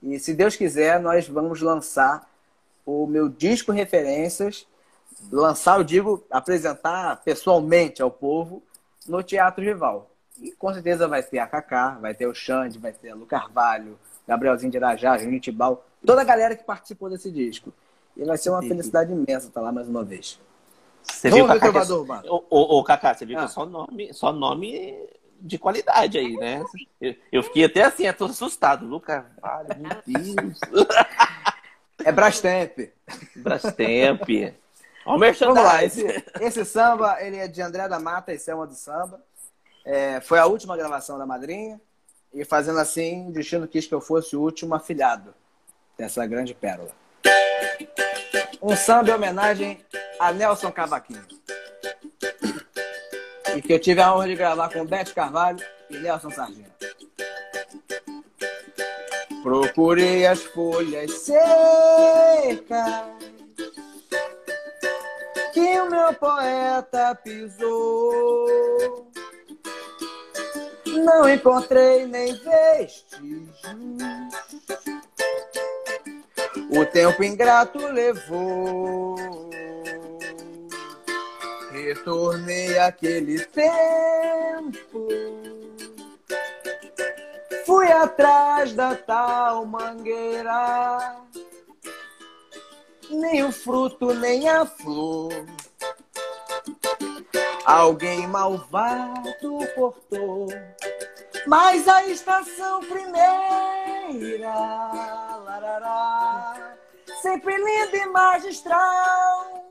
E 0.00 0.18
se 0.20 0.32
Deus 0.34 0.54
quiser, 0.54 1.00
nós 1.00 1.26
vamos 1.26 1.60
lançar 1.60 2.30
o 2.86 3.06
meu 3.06 3.28
disco 3.28 3.72
Referências. 3.72 4.68
Lançar, 5.30 5.78
eu 5.78 5.84
digo, 5.84 6.24
apresentar 6.30 7.22
pessoalmente 7.24 8.00
ao 8.00 8.10
povo 8.10 8.62
no 9.06 9.20
Teatro 9.22 9.64
Rival. 9.64 10.11
E 10.40 10.52
com 10.52 10.72
certeza 10.72 11.06
vai 11.06 11.22
ter 11.22 11.38
a 11.38 11.46
Kaká, 11.46 11.98
vai 12.00 12.14
ter 12.14 12.26
o 12.26 12.34
Xande, 12.34 12.78
vai 12.78 12.92
ter 12.92 13.10
a 13.10 13.14
Lu 13.14 13.26
Carvalho, 13.26 13.98
Gabrielzinho 14.26 14.70
de 14.70 14.76
Irajá, 14.76 15.18
Juninho 15.18 15.40
Tibal, 15.40 15.84
toda 16.04 16.20
a 16.20 16.24
galera 16.24 16.56
que 16.56 16.64
participou 16.64 17.10
desse 17.10 17.30
disco. 17.30 17.72
E 18.16 18.24
vai 18.24 18.36
ser 18.36 18.50
uma 18.50 18.62
felicidade 18.62 19.12
imensa 19.12 19.48
estar 19.48 19.60
lá 19.60 19.72
mais 19.72 19.88
uma 19.88 20.04
vez. 20.04 20.38
Você 21.02 21.30
Vamos 21.30 21.50
viu, 21.50 21.60
Cacá, 21.60 21.84
que... 21.84 22.28
ô, 22.28 22.44
ô, 22.50 22.78
ô, 22.78 22.84
Cacá, 22.84 23.14
você 23.14 23.26
viu 23.26 23.36
ah. 23.36 23.40
que 23.40 23.44
é 23.46 23.48
só 23.48 23.66
nome, 23.66 24.14
só 24.14 24.32
nome 24.32 25.08
de 25.40 25.58
qualidade 25.58 26.18
aí, 26.18 26.36
né? 26.36 26.62
Eu, 27.00 27.14
eu 27.32 27.42
fiquei 27.42 27.64
até 27.64 27.82
assim, 27.82 28.06
eu 28.06 28.14
tô 28.14 28.26
assustado. 28.26 28.86
Lu 28.86 29.00
Carvalho, 29.00 29.68
meu 29.78 29.90
Deus. 30.06 30.58
É 32.04 32.10
Brastemp. 32.10 32.90
Brastemp. 33.36 34.28
Vamos 35.04 35.38
lá, 35.56 35.84
esse, 35.84 36.04
esse 36.40 36.64
samba, 36.64 37.20
ele 37.20 37.36
é 37.36 37.48
de 37.48 37.60
André 37.60 37.88
da 37.88 37.98
Mata 37.98 38.32
e 38.32 38.38
Selma 38.38 38.66
do 38.66 38.74
Samba. 38.74 39.20
É, 39.84 40.20
foi 40.20 40.38
a 40.38 40.46
última 40.46 40.76
gravação 40.76 41.18
da 41.18 41.26
madrinha. 41.26 41.80
E 42.32 42.44
fazendo 42.44 42.78
assim, 42.78 43.28
o 43.28 43.32
destino 43.32 43.68
quis 43.68 43.86
que 43.86 43.94
eu 43.94 44.00
fosse 44.00 44.34
o 44.34 44.40
último 44.40 44.74
afilhado 44.74 45.34
dessa 45.98 46.26
grande 46.26 46.54
pérola. 46.54 46.90
Um 48.62 48.74
samba 48.74 49.10
em 49.10 49.14
homenagem 49.14 49.84
a 50.18 50.32
Nelson 50.32 50.72
Cavaquinho. 50.72 51.26
E 53.54 53.60
que 53.60 53.74
eu 53.74 53.78
tive 53.78 54.00
a 54.00 54.14
honra 54.14 54.28
de 54.28 54.36
gravar 54.36 54.72
com 54.72 54.84
Bete 54.84 55.12
Carvalho 55.12 55.62
e 55.90 55.98
Nelson 55.98 56.30
Sargento. 56.30 56.72
Procurei 59.42 60.26
as 60.26 60.42
folhas 60.42 61.10
secas 61.18 61.36
que 65.52 65.80
o 65.80 65.90
meu 65.90 66.14
poeta 66.14 67.14
pisou 67.16 69.11
não 71.02 71.28
encontrei 71.28 72.06
nem 72.06 72.32
vestígios. 72.34 73.60
O 76.70 76.86
tempo 76.86 77.22
ingrato 77.22 77.78
levou. 77.78 79.16
Retornei 81.70 82.78
aquele 82.78 83.44
tempo. 83.46 85.08
Fui 87.66 87.90
atrás 87.90 88.72
da 88.74 88.94
tal 88.94 89.66
mangueira. 89.66 91.16
Nem 93.10 93.44
o 93.44 93.52
fruto, 93.52 94.14
nem 94.14 94.48
a 94.48 94.64
flor. 94.64 95.32
Alguém 97.64 98.26
malvado 98.26 99.32
cortou 99.74 100.48
mas 101.46 101.88
a 101.88 102.06
estação 102.06 102.80
primeira, 102.80 104.54
larará, 105.44 106.76
sempre 107.20 107.56
linda 107.56 107.96
e 107.96 108.06
magistral. 108.06 109.68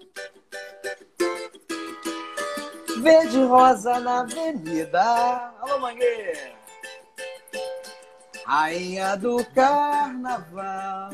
Verde 3.01 3.43
rosa 3.43 3.99
na 3.99 4.21
avenida. 4.21 5.53
Alô, 5.59 5.79
Mangueira! 5.79 6.61
Rainha 8.45 9.15
do 9.15 9.43
carnaval, 9.55 11.11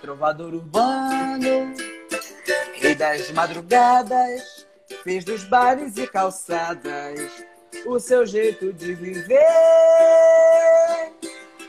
trovador 0.00 0.54
urbano, 0.54 1.74
rei 2.74 2.94
das 2.94 3.30
madrugadas, 3.30 4.66
fez 5.04 5.24
dos 5.24 5.44
bares 5.44 5.96
e 5.98 6.06
calçadas 6.06 7.51
o 7.86 7.98
seu 7.98 8.26
jeito 8.26 8.72
de 8.72 8.94
viver. 8.94 9.38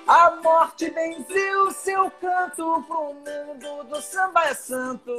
A 0.07 0.31
morte 0.43 0.89
benziu 0.91 1.71
seu 1.71 2.11
canto 2.11 2.83
pro 2.87 3.13
mundo 3.13 3.83
do 3.85 4.01
samba 4.01 4.43
é 4.45 4.53
santo. 4.53 5.11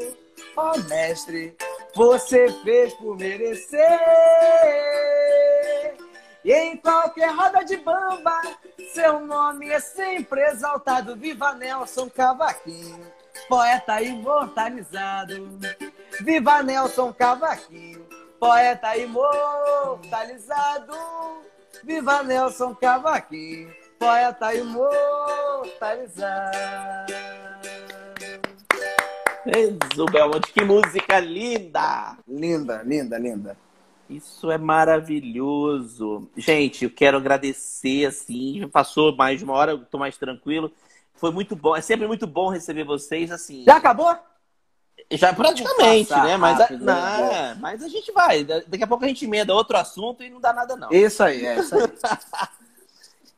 Ó 0.56 0.72
oh, 0.72 0.78
mestre, 0.88 1.56
você 1.94 2.50
fez 2.62 2.92
por 2.94 3.16
merecer. 3.16 3.80
E 6.44 6.52
em 6.52 6.76
qualquer 6.76 7.34
roda 7.34 7.64
de 7.64 7.78
bamba, 7.78 8.38
seu 8.92 9.20
nome 9.20 9.70
é 9.70 9.80
sempre 9.80 10.42
exaltado. 10.42 11.16
Viva 11.16 11.54
Nelson 11.54 12.10
Cavaquinho, 12.10 13.00
poeta 13.48 14.02
imortalizado. 14.02 15.58
Viva 16.20 16.62
Nelson 16.62 17.12
Cavaquinho, 17.12 17.93
poeta 18.38 18.96
imortalizado. 18.96 20.94
Viva 21.82 22.22
Nelson 22.22 22.74
Cavaquinho, 22.74 23.72
poeta 23.98 24.54
imortalizado. 24.54 24.94
Enzo 29.46 30.06
Belmonte, 30.06 30.50
que 30.52 30.64
música 30.64 31.20
linda! 31.20 32.16
Linda, 32.26 32.82
linda, 32.82 33.18
linda. 33.18 33.56
Isso 34.08 34.50
é 34.50 34.56
maravilhoso. 34.56 36.28
Gente, 36.36 36.84
eu 36.84 36.90
quero 36.90 37.18
agradecer, 37.18 38.06
assim, 38.06 38.66
passou 38.68 39.14
mais 39.14 39.38
de 39.38 39.44
uma 39.44 39.52
hora, 39.54 39.72
eu 39.72 39.84
tô 39.84 39.98
mais 39.98 40.16
tranquilo. 40.16 40.72
Foi 41.14 41.30
muito 41.30 41.54
bom, 41.54 41.76
é 41.76 41.80
sempre 41.80 42.06
muito 42.06 42.26
bom 42.26 42.48
receber 42.48 42.84
vocês, 42.84 43.30
assim. 43.30 43.64
Já 43.64 43.76
acabou? 43.76 44.16
Já 45.10 45.32
praticamente, 45.32 46.10
né? 46.10 46.36
Mas, 46.36 46.58
rápido, 46.58 46.88
a, 46.88 46.94
não, 46.94 47.32
né? 47.32 47.58
mas 47.60 47.82
a 47.82 47.88
gente 47.88 48.10
vai. 48.12 48.44
Daqui 48.44 48.82
a 48.82 48.86
pouco 48.86 49.04
a 49.04 49.08
gente 49.08 49.24
emenda 49.24 49.54
outro 49.54 49.76
assunto 49.76 50.22
e 50.22 50.30
não 50.30 50.40
dá 50.40 50.52
nada, 50.52 50.76
não. 50.76 50.90
Isso 50.90 51.22
aí, 51.22 51.44
é 51.44 51.58
isso 51.58 51.74
aí. 51.74 51.82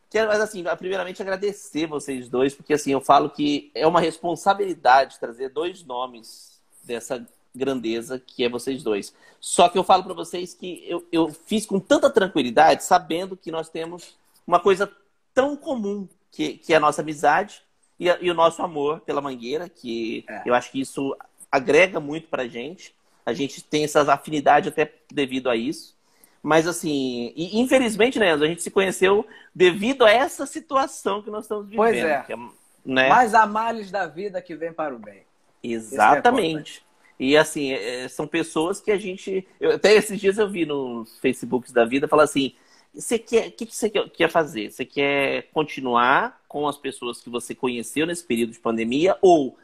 Quero, 0.08 0.28
mas 0.28 0.40
assim, 0.40 0.64
primeiramente 0.78 1.20
agradecer 1.20 1.86
vocês 1.86 2.28
dois, 2.28 2.54
porque 2.54 2.72
assim, 2.72 2.92
eu 2.92 3.00
falo 3.00 3.28
que 3.28 3.70
é 3.74 3.86
uma 3.86 4.00
responsabilidade 4.00 5.18
trazer 5.18 5.50
dois 5.50 5.84
nomes 5.84 6.60
dessa 6.84 7.26
grandeza 7.54 8.18
que 8.18 8.44
é 8.44 8.48
vocês 8.48 8.82
dois. 8.82 9.12
Só 9.40 9.68
que 9.68 9.76
eu 9.76 9.84
falo 9.84 10.04
para 10.04 10.14
vocês 10.14 10.54
que 10.54 10.84
eu, 10.88 11.04
eu 11.10 11.28
fiz 11.28 11.66
com 11.66 11.80
tanta 11.80 12.08
tranquilidade, 12.08 12.84
sabendo 12.84 13.36
que 13.36 13.50
nós 13.50 13.68
temos 13.68 14.16
uma 14.46 14.60
coisa 14.60 14.90
tão 15.34 15.56
comum, 15.56 16.08
que, 16.30 16.58
que 16.58 16.72
é 16.72 16.76
a 16.76 16.80
nossa 16.80 17.02
amizade 17.02 17.62
e, 17.98 18.06
e 18.20 18.30
o 18.30 18.34
nosso 18.34 18.62
amor 18.62 19.00
pela 19.00 19.20
Mangueira, 19.20 19.68
que 19.68 20.24
é. 20.28 20.42
eu 20.46 20.54
acho 20.54 20.70
que 20.70 20.80
isso 20.80 21.16
agrega 21.56 21.98
muito 22.00 22.28
pra 22.28 22.46
gente. 22.46 22.94
A 23.24 23.32
gente 23.32 23.62
tem 23.62 23.84
essas 23.84 24.08
afinidades 24.08 24.68
até 24.68 24.92
devido 25.10 25.50
a 25.50 25.56
isso. 25.56 25.96
Mas 26.42 26.66
assim, 26.68 27.32
e, 27.34 27.58
infelizmente, 27.58 28.18
né, 28.18 28.32
a 28.32 28.38
gente 28.38 28.62
se 28.62 28.70
conheceu 28.70 29.26
devido 29.54 30.04
a 30.04 30.10
essa 30.10 30.46
situação 30.46 31.22
que 31.22 31.30
nós 31.30 31.44
estamos 31.44 31.64
vivendo. 31.64 31.78
Pois 31.78 31.96
é. 31.96 32.24
é 32.28 32.36
né? 32.84 33.08
Mais 33.08 33.34
a 33.34 33.44
males 33.46 33.90
da 33.90 34.06
vida 34.06 34.40
que 34.40 34.54
vem 34.54 34.72
para 34.72 34.94
o 34.94 34.98
bem. 34.98 35.18
É 35.18 35.24
Exatamente. 35.62 36.84
E 37.18 37.36
assim, 37.36 37.72
é, 37.72 38.06
são 38.08 38.26
pessoas 38.26 38.80
que 38.80 38.92
a 38.92 38.96
gente. 38.96 39.46
Eu, 39.58 39.72
até 39.72 39.94
esses 39.94 40.20
dias 40.20 40.38
eu 40.38 40.48
vi 40.48 40.64
nos 40.64 41.18
Facebooks 41.18 41.72
da 41.72 41.84
vida 41.84 42.06
falar 42.06 42.24
assim: 42.24 42.54
você 42.94 43.18
quer, 43.18 43.48
o 43.48 43.52
que, 43.52 43.66
que 43.66 43.74
você 43.74 43.90
quer 43.90 44.30
fazer? 44.30 44.70
Você 44.70 44.84
quer 44.84 45.48
continuar 45.52 46.42
com 46.46 46.68
as 46.68 46.76
pessoas 46.76 47.20
que 47.20 47.28
você 47.28 47.54
conheceu 47.54 48.06
nesse 48.06 48.24
período 48.24 48.52
de 48.52 48.60
pandemia 48.60 49.16
ou 49.20 49.56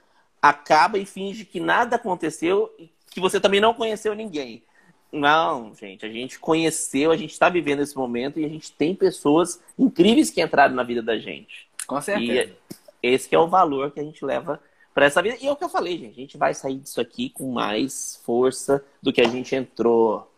acaba 0.42 0.98
e 0.98 1.06
finge 1.06 1.44
que 1.44 1.60
nada 1.60 1.94
aconteceu 1.96 2.74
e 2.78 2.90
que 3.10 3.20
você 3.20 3.38
também 3.38 3.60
não 3.60 3.72
conheceu 3.72 4.14
ninguém? 4.14 4.62
Não, 5.12 5.74
gente, 5.74 6.04
a 6.04 6.08
gente 6.08 6.38
conheceu, 6.38 7.10
a 7.10 7.16
gente 7.16 7.32
está 7.32 7.48
vivendo 7.48 7.80
esse 7.80 7.96
momento 7.96 8.40
e 8.40 8.44
a 8.44 8.48
gente 8.48 8.72
tem 8.72 8.94
pessoas 8.94 9.60
incríveis 9.78 10.30
que 10.30 10.42
entraram 10.42 10.74
na 10.74 10.82
vida 10.82 11.02
da 11.02 11.18
gente. 11.18 11.68
Com 11.86 12.00
certeza. 12.00 12.52
E 13.02 13.08
esse 13.08 13.32
é 13.34 13.38
o 13.38 13.46
valor 13.46 13.90
que 13.90 14.00
a 14.00 14.02
gente 14.02 14.24
leva 14.24 14.58
para 14.94 15.04
essa 15.04 15.20
vida. 15.20 15.36
E 15.40 15.46
é 15.46 15.52
o 15.52 15.56
que 15.56 15.64
eu 15.64 15.68
falei, 15.68 15.98
gente. 15.98 16.12
A 16.12 16.20
gente 16.22 16.38
vai 16.38 16.54
sair 16.54 16.78
disso 16.78 17.00
aqui 17.00 17.28
com 17.28 17.52
mais 17.52 18.20
força 18.24 18.82
do 19.02 19.12
que 19.12 19.20
a 19.20 19.28
gente 19.28 19.54
entrou. 19.54 20.30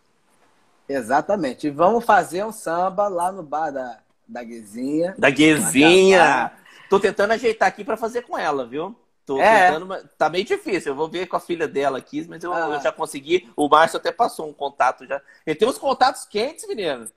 Exatamente. 0.88 1.68
E 1.68 1.70
vamos 1.70 2.04
fazer 2.04 2.44
um 2.44 2.52
samba 2.52 3.06
lá 3.06 3.30
no 3.30 3.44
bar 3.44 3.70
da, 3.70 4.00
da 4.26 4.42
Guezinha. 4.42 5.14
Da 5.16 5.30
Guezinha! 5.30 6.52
Tô 6.90 6.98
tentando 6.98 7.32
ajeitar 7.32 7.68
aqui 7.68 7.84
para 7.84 7.96
fazer 7.96 8.22
com 8.22 8.36
ela, 8.36 8.66
viu? 8.66 8.94
Tô 9.26 9.40
é. 9.40 9.66
tentando, 9.66 9.86
mas 9.86 10.04
tá 10.18 10.28
meio 10.28 10.44
difícil. 10.44 10.92
Eu 10.92 10.96
vou 10.96 11.08
ver 11.08 11.26
com 11.26 11.36
a 11.36 11.40
filha 11.40 11.66
dela 11.66 11.98
aqui, 11.98 12.26
mas 12.28 12.44
eu, 12.44 12.52
ah. 12.52 12.74
eu 12.74 12.80
já 12.80 12.92
consegui. 12.92 13.50
O 13.56 13.68
Márcio 13.68 13.96
até 13.96 14.12
passou 14.12 14.48
um 14.48 14.52
contato 14.52 15.06
já. 15.06 15.20
Ele 15.46 15.56
tem 15.56 15.66
uns 15.66 15.78
contatos 15.78 16.26
quentes, 16.26 16.66
menino. 16.68 17.10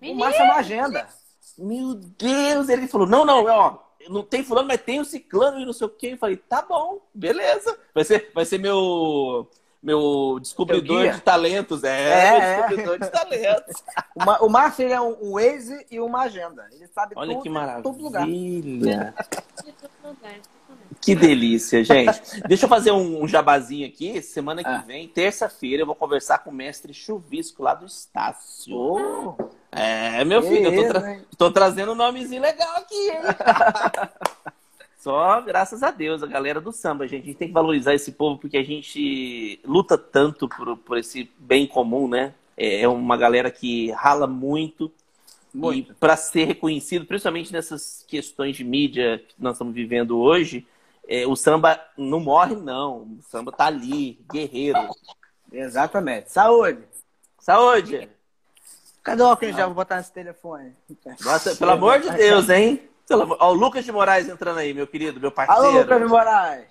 menino. 0.00 0.18
O 0.18 0.24
Márcio 0.24 0.42
é 0.42 0.44
uma 0.44 0.56
agenda. 0.56 1.08
Meu 1.58 1.94
Deus, 1.94 2.68
ele 2.68 2.86
falou: 2.86 3.06
não, 3.06 3.24
não, 3.24 3.44
ó, 3.44 3.78
não 4.08 4.22
tem 4.22 4.44
fulano, 4.44 4.68
mas 4.68 4.80
tem 4.80 5.00
o 5.00 5.04
ciclano 5.04 5.58
e 5.58 5.66
não 5.66 5.72
sei 5.72 5.86
o 5.86 5.90
quê. 5.90 6.10
Eu 6.12 6.18
falei, 6.18 6.36
tá 6.36 6.62
bom, 6.62 7.00
beleza. 7.12 7.76
Vai 7.94 8.04
ser, 8.04 8.30
vai 8.34 8.44
ser 8.44 8.58
meu 8.58 9.48
meu 9.82 10.38
descobridor 10.40 11.10
de 11.10 11.20
talentos. 11.20 11.82
É, 11.82 12.12
é, 12.12 12.30
meu 12.30 12.68
descobridor 12.68 12.98
de 13.00 13.10
talentos. 13.10 13.82
o 14.40 14.48
Márcio 14.48 14.86
é 14.86 15.00
um, 15.00 15.16
um 15.20 15.32
Waze 15.32 15.86
e 15.90 15.98
uma 15.98 16.22
agenda. 16.22 16.68
Ele 16.70 16.86
sabe 16.86 17.14
Olha 17.16 17.32
tudo, 17.32 17.42
que 17.42 17.48
maravilha. 17.48 17.82
Todo 17.82 18.00
lugar. 18.00 18.26
Que 21.02 21.16
delícia, 21.16 21.82
gente. 21.82 22.40
Deixa 22.46 22.64
eu 22.64 22.68
fazer 22.68 22.92
um 22.92 23.26
jabazinho 23.26 23.86
aqui. 23.88 24.22
Semana 24.22 24.62
que 24.62 24.70
ah. 24.70 24.84
vem, 24.86 25.08
terça-feira, 25.08 25.82
eu 25.82 25.86
vou 25.86 25.96
conversar 25.96 26.38
com 26.38 26.50
o 26.50 26.54
mestre 26.54 26.94
Chuvisco 26.94 27.60
lá 27.60 27.74
do 27.74 27.84
Estácio. 27.84 28.76
Oh. 28.76 29.34
É, 29.72 30.24
meu 30.24 30.40
filho, 30.42 30.72
eu 30.72 30.82
tô, 30.82 30.88
tra 30.88 31.20
tô 31.36 31.50
trazendo 31.50 31.92
um 31.92 31.96
nomezinho 31.96 32.40
legal 32.40 32.76
aqui, 32.76 32.94
hein? 32.94 33.18
Só 35.00 35.40
graças 35.40 35.82
a 35.82 35.90
Deus, 35.90 36.22
a 36.22 36.26
galera 36.28 36.60
do 36.60 36.70
samba, 36.70 37.08
gente. 37.08 37.24
A 37.24 37.26
gente 37.26 37.36
tem 37.36 37.48
que 37.48 37.54
valorizar 37.54 37.92
esse 37.92 38.12
povo 38.12 38.38
porque 38.38 38.56
a 38.56 38.62
gente 38.62 39.58
luta 39.64 39.98
tanto 39.98 40.48
por, 40.48 40.76
por 40.76 40.98
esse 40.98 41.28
bem 41.36 41.66
comum, 41.66 42.06
né? 42.06 42.32
É, 42.56 42.82
é 42.82 42.88
uma 42.88 43.16
galera 43.16 43.50
que 43.50 43.90
rala 43.90 44.28
muito. 44.28 44.92
muito. 45.52 45.90
E 45.90 45.94
para 45.94 46.16
ser 46.16 46.44
reconhecido, 46.44 47.04
principalmente 47.04 47.52
nessas 47.52 48.04
questões 48.06 48.54
de 48.54 48.62
mídia 48.62 49.20
que 49.26 49.34
nós 49.40 49.54
estamos 49.54 49.74
vivendo 49.74 50.16
hoje, 50.20 50.64
é, 51.08 51.26
o 51.26 51.34
samba 51.36 51.80
não 51.96 52.20
morre, 52.20 52.56
não. 52.56 53.02
O 53.18 53.22
samba 53.22 53.52
tá 53.52 53.66
ali, 53.66 54.24
guerreiro. 54.30 54.78
Exatamente. 55.52 56.32
Saúde! 56.32 56.84
Saúde! 57.38 58.08
Cadê 59.02 59.22
o 59.22 59.26
óculos 59.26 59.56
já? 59.56 59.66
Vou 59.66 59.74
botar 59.74 59.96
nesse 59.96 60.12
telefone. 60.12 60.76
Nossa, 61.24 61.56
pelo 61.56 61.72
amor 61.72 62.00
de 62.00 62.10
Deus, 62.10 62.48
hein? 62.48 62.88
Ó, 63.10 63.50
o 63.50 63.52
Lucas 63.52 63.84
de 63.84 63.92
Moraes 63.92 64.28
entrando 64.28 64.58
aí, 64.58 64.72
meu 64.72 64.86
querido, 64.86 65.20
meu 65.20 65.32
parceiro. 65.32 65.60
Alô, 65.60 65.80
Lucas 65.80 66.00
de 66.00 66.06
Moraes! 66.06 66.66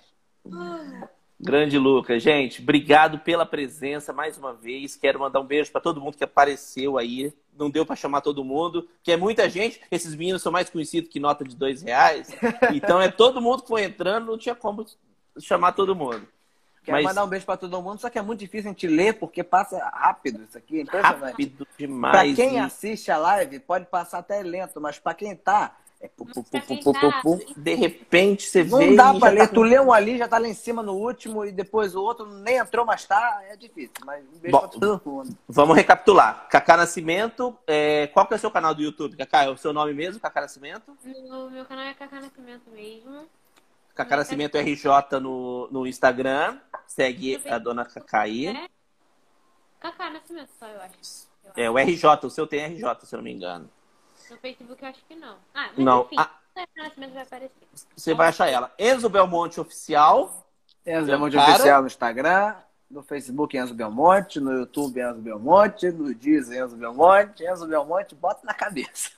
Grande 1.44 1.76
Lucas, 1.76 2.22
gente, 2.22 2.62
obrigado 2.62 3.18
pela 3.18 3.44
presença 3.44 4.12
mais 4.12 4.38
uma 4.38 4.54
vez. 4.54 4.94
Quero 4.94 5.18
mandar 5.18 5.40
um 5.40 5.44
beijo 5.44 5.72
para 5.72 5.80
todo 5.80 6.00
mundo 6.00 6.16
que 6.16 6.22
apareceu 6.22 6.96
aí. 6.96 7.34
Não 7.58 7.68
deu 7.68 7.84
para 7.84 7.96
chamar 7.96 8.20
todo 8.20 8.44
mundo, 8.44 8.88
que 9.02 9.10
é 9.10 9.16
muita 9.16 9.50
gente. 9.50 9.80
Esses 9.90 10.14
meninos 10.14 10.40
são 10.40 10.52
mais 10.52 10.70
conhecidos 10.70 11.10
que 11.10 11.18
nota 11.18 11.44
de 11.44 11.56
dois 11.56 11.82
reais. 11.82 12.28
Então 12.72 13.02
é 13.02 13.10
todo 13.10 13.42
mundo 13.42 13.62
que 13.62 13.68
foi 13.68 13.82
entrando, 13.82 14.26
não 14.26 14.38
tinha 14.38 14.54
como 14.54 14.86
chamar 15.40 15.72
todo 15.72 15.96
mundo. 15.96 16.28
Quero 16.84 16.96
Mas... 16.96 17.04
mandar 17.04 17.24
um 17.24 17.28
beijo 17.28 17.44
para 17.44 17.56
todo 17.56 17.82
mundo, 17.82 18.00
só 18.00 18.08
que 18.08 18.18
é 18.18 18.22
muito 18.22 18.38
difícil 18.38 18.70
a 18.70 18.72
gente 18.72 18.86
ler, 18.86 19.14
porque 19.14 19.42
passa 19.42 19.78
rápido 19.92 20.44
isso 20.44 20.56
aqui. 20.56 20.84
É 20.92 21.00
rápido 21.00 21.66
demais. 21.76 22.12
Para 22.12 22.34
quem 22.34 22.60
assiste 22.60 23.10
a 23.10 23.18
live, 23.18 23.58
pode 23.58 23.86
passar 23.86 24.18
até 24.18 24.40
lento, 24.42 24.80
mas 24.80 24.98
para 24.98 25.14
quem 25.14 25.34
tá, 25.34 25.76
é 26.02 26.08
pu, 26.08 26.26
pu, 26.26 26.42
pu, 27.22 27.54
de 27.56 27.74
repente 27.74 28.48
você 28.48 28.64
não 28.64 28.78
vê. 28.78 28.86
Não 28.86 28.96
dá 28.96 29.14
para 29.14 29.32
ler. 29.32 29.46
Tá... 29.46 29.54
Tu 29.54 29.62
lê 29.62 29.78
um 29.78 29.92
ali, 29.92 30.18
já 30.18 30.26
tá 30.26 30.36
lá 30.36 30.48
em 30.48 30.54
cima 30.54 30.82
no 30.82 30.94
último, 30.94 31.44
e 31.44 31.52
depois 31.52 31.94
o 31.94 32.02
outro 32.02 32.26
nem 32.26 32.56
entrou, 32.56 32.84
mas 32.84 33.04
tá. 33.04 33.40
É 33.48 33.56
difícil. 33.56 33.92
Mas 34.04 34.24
um 34.24 34.38
beijo 34.40 34.50
Bom, 34.50 34.58
pra 34.58 34.68
todo 34.68 35.02
mundo. 35.04 35.38
Vamos 35.48 35.76
recapitular. 35.76 36.48
Cacá 36.48 36.76
Nascimento, 36.76 37.56
é... 37.68 38.08
qual 38.08 38.26
que 38.26 38.34
é 38.34 38.36
o 38.36 38.40
seu 38.40 38.50
canal 38.50 38.74
do 38.74 38.82
YouTube, 38.82 39.16
Cacá? 39.16 39.44
É 39.44 39.48
o 39.48 39.56
seu 39.56 39.72
nome 39.72 39.94
mesmo, 39.94 40.20
Cacá 40.20 40.40
Nascimento? 40.40 40.96
O 41.04 41.50
meu 41.50 41.64
canal 41.64 41.84
é 41.84 41.94
Cacá 41.94 42.20
Nascimento 42.20 42.68
mesmo. 42.72 43.26
Cacá 43.94 44.16
Nascimento 44.16 44.58
RJ 44.58 45.20
no, 45.20 45.68
no 45.70 45.86
Instagram. 45.86 46.58
Segue 46.88 47.40
a 47.48 47.58
dona 47.58 47.84
Cacá 47.84 48.22
aí. 48.22 48.48
É? 48.48 48.66
Cacá 49.78 50.10
Nascimento 50.10 50.50
só, 50.58 50.66
eu 50.66 50.80
acho. 50.80 51.30
Eu 51.56 51.78
é, 51.78 51.84
o 51.84 51.86
RJ, 51.86 52.26
o 52.26 52.30
seu 52.30 52.46
tem 52.46 52.66
RJ, 52.66 53.06
se 53.06 53.14
eu 53.14 53.18
não 53.18 53.24
me 53.24 53.32
engano. 53.32 53.70
No 54.32 54.38
Facebook 54.38 54.82
eu 54.82 54.88
acho 54.88 55.04
que 55.06 55.14
não. 55.14 55.36
Ah, 55.54 55.68
mas 55.76 55.84
não. 55.84 56.04
enfim, 56.04 56.16
ah, 56.18 56.30
vai 56.54 57.22
aparecer. 57.22 57.50
Você 57.94 58.14
vai 58.14 58.28
achar 58.28 58.48
ela. 58.48 58.72
Enzo 58.78 59.10
Belmonte 59.10 59.60
Oficial. 59.60 60.46
Enzo 60.86 61.06
Belmonte 61.06 61.36
cara. 61.36 61.52
Oficial 61.52 61.80
no 61.82 61.86
Instagram. 61.86 62.54
No 62.90 63.02
Facebook, 63.02 63.56
Enzo 63.56 63.74
Belmonte. 63.74 64.40
No 64.40 64.52
YouTube, 64.52 65.00
Enzo 65.00 65.20
Belmonte. 65.20 65.90
No 65.90 66.14
Diz, 66.14 66.50
Enzo 66.50 66.76
Belmonte. 66.76 67.44
Enzo 67.44 67.66
Belmonte, 67.66 68.14
bota 68.14 68.40
na 68.44 68.54
cabeça. 68.54 69.10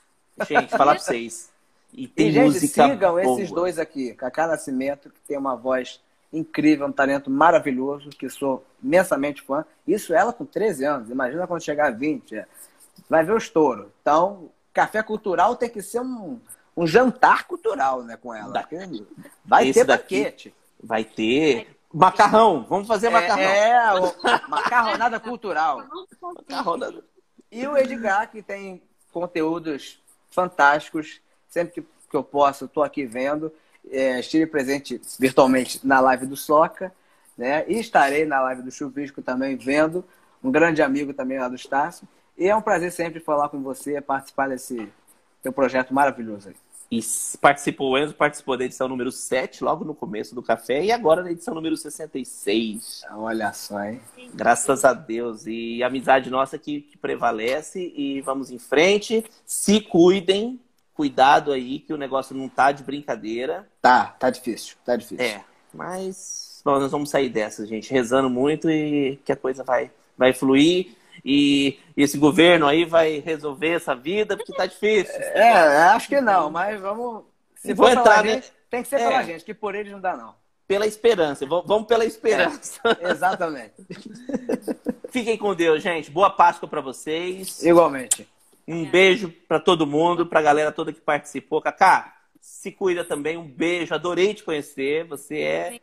Gente, 0.45 0.69
falar 0.71 0.95
pra 0.95 1.03
vocês. 1.03 1.49
E 1.93 2.09
tem 2.09 2.27
e, 2.27 2.31
gente, 2.33 2.59
sigam 2.67 3.11
boa. 3.11 3.23
esses 3.23 3.49
dois 3.49 3.79
aqui. 3.79 4.13
Cacá 4.15 4.47
Nascimento, 4.47 5.09
que 5.09 5.21
tem 5.21 5.37
uma 5.37 5.55
voz 5.55 6.01
incrível, 6.33 6.87
um 6.87 6.91
talento 6.91 7.29
maravilhoso, 7.29 8.09
que 8.09 8.29
sou 8.29 8.65
imensamente 8.83 9.41
fã. 9.41 9.65
Isso 9.87 10.13
ela 10.13 10.33
com 10.33 10.45
13 10.45 10.83
anos. 10.83 11.09
Imagina 11.09 11.47
quando 11.47 11.63
chegar 11.63 11.87
a 11.87 11.91
20. 11.91 12.35
É. 12.35 12.45
Vai 13.09 13.23
ver 13.23 13.33
o 13.33 13.37
estouro. 13.37 13.91
Então, 14.01 14.49
café 14.75 15.01
cultural 15.01 15.55
tem 15.55 15.69
que 15.69 15.81
ser 15.81 16.01
um, 16.01 16.39
um 16.75 16.85
jantar 16.85 17.47
cultural, 17.47 18.03
né, 18.03 18.17
com 18.17 18.33
ela. 18.33 18.51
Da- 18.51 18.67
Vai 19.43 19.69
Esse 19.69 19.79
ter 19.79 19.85
daqui- 19.85 20.17
paquete. 20.23 20.55
Vai 20.83 21.03
ter 21.03 21.75
macarrão. 21.91 22.65
Vamos 22.69 22.87
fazer 22.87 23.09
macarrão. 23.09 23.41
É, 23.41 23.69
é, 23.69 23.93
o- 23.93 24.49
macarronada 24.49 25.19
cultural. 25.19 25.83
Macarrão. 26.21 27.01
E 27.51 27.65
o 27.65 27.77
Edgar, 27.77 28.29
que 28.29 28.41
tem 28.43 28.83
conteúdos 29.11 29.99
fantásticos. 30.29 31.21
Sempre 31.47 31.73
que, 31.75 31.81
que 31.81 32.15
eu 32.17 32.23
posso, 32.23 32.65
estou 32.65 32.83
aqui 32.83 33.05
vendo. 33.05 33.51
É, 33.89 34.19
estive 34.19 34.45
presente 34.45 34.99
virtualmente 35.17 35.79
na 35.87 35.99
live 36.01 36.25
do 36.25 36.35
Soca, 36.35 36.91
né? 37.37 37.63
E 37.67 37.79
estarei 37.79 38.25
na 38.25 38.41
live 38.41 38.61
do 38.63 38.71
Chuvisco 38.71 39.21
também 39.21 39.55
vendo. 39.55 40.03
Um 40.43 40.51
grande 40.51 40.81
amigo 40.81 41.13
também 41.13 41.39
lá 41.39 41.47
do 41.47 41.55
Estácio. 41.55 42.05
E 42.37 42.47
é 42.47 42.55
um 42.55 42.61
prazer 42.61 42.91
sempre 42.91 43.19
falar 43.19 43.49
com 43.49 43.61
você, 43.61 43.99
participar 44.01 44.49
desse 44.49 44.91
teu 45.41 45.53
projeto 45.53 45.93
maravilhoso 45.93 46.49
aí. 46.49 46.55
E 46.91 46.99
participou, 47.41 47.91
o 47.91 47.97
Enzo 47.97 48.13
participou 48.13 48.55
da 48.55 48.63
edição 48.63 48.87
número 48.87 49.11
7, 49.11 49.63
logo 49.63 49.83
no 49.83 49.95
começo 49.95 50.35
do 50.35 50.43
café, 50.43 50.83
e 50.83 50.91
agora 50.91 51.23
na 51.23 51.31
edição 51.31 51.55
número 51.55 51.75
66. 51.75 53.03
Olha 53.11 53.51
só, 53.53 53.83
hein? 53.83 53.99
Graças 54.33 54.85
a 54.85 54.93
Deus. 54.93 55.47
E 55.47 55.81
a 55.81 55.87
amizade 55.87 56.29
nossa 56.29 56.57
que, 56.59 56.81
que 56.81 56.97
prevalece. 56.97 57.91
E 57.95 58.21
vamos 58.21 58.51
em 58.51 58.59
frente. 58.59 59.25
Se 59.45 59.81
cuidem. 59.81 60.59
Cuidado 60.93 61.51
aí, 61.51 61.79
que 61.79 61.91
o 61.91 61.97
negócio 61.97 62.33
não 62.33 62.47
tá 62.47 62.71
de 62.71 62.81
brincadeira. 62.81 63.67
Tá, 63.81 64.15
tá 64.17 64.29
difícil, 64.29 64.77
tá 64.85 64.95
difícil. 64.95 65.25
É, 65.25 65.43
mas 65.73 66.61
bom, 66.63 66.79
nós 66.79 66.89
vamos 66.89 67.09
sair 67.09 67.27
dessa, 67.27 67.65
gente, 67.65 67.91
rezando 67.91 68.29
muito 68.29 68.69
e 68.69 69.19
que 69.25 69.31
a 69.33 69.35
coisa 69.35 69.61
vai, 69.61 69.91
vai 70.17 70.31
fluir. 70.31 70.95
E 71.27 71.79
esse 71.97 72.19
governo 72.19 72.67
aí 72.67 72.85
vai 72.85 73.17
resolver 73.19 73.69
essa 73.71 73.95
vida, 73.95 74.37
porque 74.37 74.53
tá 74.53 74.67
difícil. 74.67 75.15
É, 75.15 75.51
acho 75.87 76.07
que 76.07 76.21
não, 76.21 76.51
mas 76.51 76.79
vamos. 76.79 77.23
Se 77.55 77.73
Vou 77.73 77.87
for 77.87 77.97
entrar, 77.97 78.21
pela 78.21 78.23
né? 78.23 78.33
gente, 78.33 78.53
tem 78.69 78.83
que 78.83 78.87
ser 78.89 78.97
É. 78.97 79.07
pela 79.07 79.23
gente, 79.23 79.43
que 79.43 79.53
por 79.53 79.73
eles 79.73 79.91
não 79.91 79.99
dá, 79.99 80.15
não. 80.15 80.35
Pela 80.67 80.85
esperança. 80.85 81.45
Vamos 81.47 81.65
vamos 81.65 81.87
pela 81.87 82.05
esperança. 82.05 82.79
Exatamente. 83.01 83.73
Fiquem 85.09 85.37
com 85.37 85.55
Deus, 85.55 85.81
gente. 85.81 86.11
Boa 86.11 86.29
Páscoa 86.29 86.67
pra 86.69 86.81
vocês. 86.81 87.63
Igualmente. 87.63 88.27
Um 88.67 88.85
beijo 88.85 89.31
pra 89.47 89.59
todo 89.59 89.87
mundo, 89.87 90.25
pra 90.25 90.41
galera 90.41 90.71
toda 90.71 90.91
que 90.93 91.01
participou. 91.01 91.61
Cacá, 91.61 92.15
se 92.41 92.71
cuida 92.71 93.03
também. 93.03 93.37
Um 93.37 93.47
beijo. 93.47 93.93
Adorei 93.95 94.33
te 94.33 94.43
conhecer. 94.43 95.05
Você 95.05 95.39
é 95.41 95.79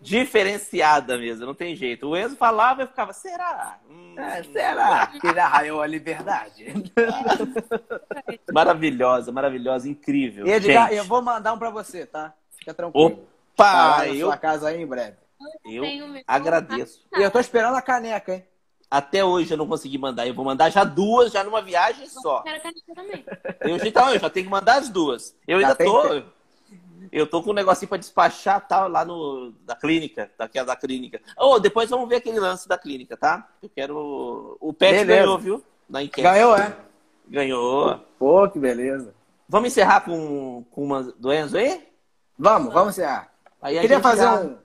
diferenciada 0.00 1.16
mesmo, 1.18 1.46
não 1.46 1.54
tem 1.54 1.74
jeito. 1.76 2.08
O 2.08 2.16
Enzo 2.16 2.36
falava 2.36 2.82
e 2.82 2.84
eu 2.84 2.88
ficava, 2.88 3.12
será? 3.12 3.78
Hum, 3.90 4.14
É, 4.18 4.42
será 4.42 5.06
que 5.06 5.32
já 5.34 5.46
raiou 5.46 5.80
a 5.82 5.86
liberdade? 5.86 6.66
Maravilhosa, 8.52 9.30
maravilhosa, 9.32 9.88
incrível. 9.88 10.46
E 10.46 10.50
Edgar, 10.52 10.88
gente. 10.88 10.98
eu 10.98 11.04
vou 11.04 11.22
mandar 11.22 11.52
um 11.52 11.58
pra 11.58 11.70
você, 11.70 12.06
tá? 12.06 12.34
Fica 12.58 12.74
tranquilo. 12.74 13.06
Opa, 13.54 13.96
Tá 13.98 14.08
eu, 14.08 14.26
sua 14.26 14.36
casa 14.36 14.68
aí 14.68 14.80
em 14.80 14.86
breve. 14.86 15.16
eu 15.64 15.82
meu- 15.82 16.22
agradeço. 16.26 17.02
E 17.16 17.22
eu 17.22 17.30
tô 17.30 17.38
esperando 17.38 17.76
a 17.76 17.82
caneca, 17.82 18.34
hein? 18.34 18.44
Até 18.90 19.22
hoje 19.22 19.52
eu 19.52 19.58
não 19.58 19.66
consegui 19.66 19.98
mandar. 19.98 20.26
Eu 20.26 20.32
vou 20.32 20.44
mandar 20.44 20.70
já 20.70 20.82
duas, 20.82 21.30
já 21.30 21.44
numa 21.44 21.60
viagem 21.60 22.06
só. 22.08 22.40
Quero 22.42 22.62
caneta 22.62 22.94
também. 22.94 23.24
Eu, 23.60 23.76
então, 23.86 24.14
eu 24.14 24.18
já 24.18 24.30
tenho 24.30 24.46
que 24.46 24.50
mandar 24.50 24.76
as 24.78 24.88
duas. 24.88 25.36
Eu 25.46 25.60
Já 25.60 25.68
ainda 25.68 25.84
tô. 25.84 26.22
Eu 27.10 27.26
tô 27.26 27.42
com 27.42 27.50
um 27.50 27.54
negocinho 27.54 27.88
pra 27.88 27.98
despachar 27.98 28.66
tal 28.66 28.88
lá 28.88 29.04
no 29.04 29.52
da 29.64 29.74
clínica, 29.74 30.30
daquela 30.38 30.66
da 30.66 30.76
clínica. 30.76 31.20
Oh, 31.38 31.58
depois 31.58 31.88
vamos 31.88 32.08
ver 32.08 32.16
aquele 32.16 32.38
lance 32.40 32.68
da 32.68 32.76
clínica, 32.76 33.16
tá? 33.16 33.48
Eu 33.62 33.68
quero. 33.74 34.56
O 34.60 34.72
Pet 34.72 34.92
Beleza. 35.04 35.06
ganhou, 35.22 35.38
viu? 35.38 35.64
Na 35.88 36.02
enquete. 36.02 36.22
Ganhou, 36.22 36.56
é? 36.56 36.76
Ganhou. 37.28 37.98
Pô, 38.18 38.48
que 38.48 38.58
beleza. 38.58 39.14
Vamos 39.48 39.68
encerrar 39.68 40.02
com, 40.02 40.64
com 40.70 40.84
uma 40.84 41.02
do 41.02 41.32
Enzo 41.32 41.56
aí? 41.56 41.86
Vamos, 42.38 42.72
vamos 42.72 42.94
encerrar. 42.94 43.32
Aí 43.62 43.80
Queria 43.80 44.00
fazer 44.00 44.22
já- 44.22 44.40
um, 44.40 44.56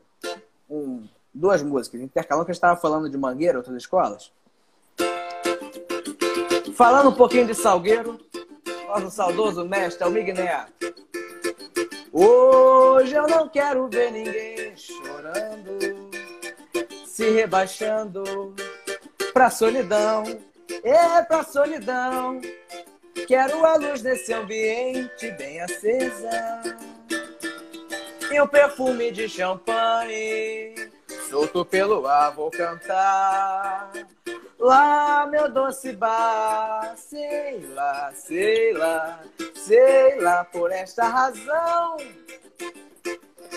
um- 0.70 1.07
duas 1.34 1.64
músicas, 1.64 2.02
intercalando 2.02 2.45
que 2.45 2.52
a 2.52 2.53
gente 2.53 2.57
estava 2.60 2.80
falando 2.80 3.10
de 3.10 3.18
Mangueira, 3.18 3.57
outras 3.57 3.76
escolas. 3.78 4.32
Falando 6.76 7.10
um 7.10 7.14
pouquinho 7.14 7.45
de 7.48 7.53
Salgueiro, 7.56 8.20
nosso 8.88 9.10
saudoso 9.11 9.65
mestre 9.65 10.03
Almig 10.03 10.34
Neto. 10.34 10.74
Hoje 12.15 13.15
eu 13.15 13.27
não 13.27 13.49
quero 13.49 13.88
ver 13.88 14.11
ninguém 14.11 14.77
chorando, 14.77 16.11
se 17.07 17.31
rebaixando 17.31 18.53
pra 19.34 19.49
solidão, 19.49 20.23
é 20.84 21.23
pra 21.23 21.44
solidão. 21.44 22.40
Quero 23.27 23.65
a 23.65 23.77
luz 23.77 24.03
desse 24.03 24.31
ambiente 24.31 25.31
bem 25.31 25.60
acesa 25.61 26.61
e 28.31 28.40
um 28.40 28.48
perfume 28.48 29.11
de 29.11 29.27
champanhe. 29.27 30.76
Solto 31.31 31.65
pelo 31.65 32.06
ar, 32.06 32.35
vou 32.35 32.52
cantar. 32.52 33.91
Lá, 34.64 35.27
meu 35.30 35.52
doce 35.52 35.91
bar, 35.91 36.95
sei 36.95 37.60
lá, 37.73 38.14
sei 38.15 38.72
lá, 38.72 39.19
sei 39.53 40.22
lá, 40.22 40.45
por 40.45 40.72
esta 40.72 41.03
razão. 41.03 41.98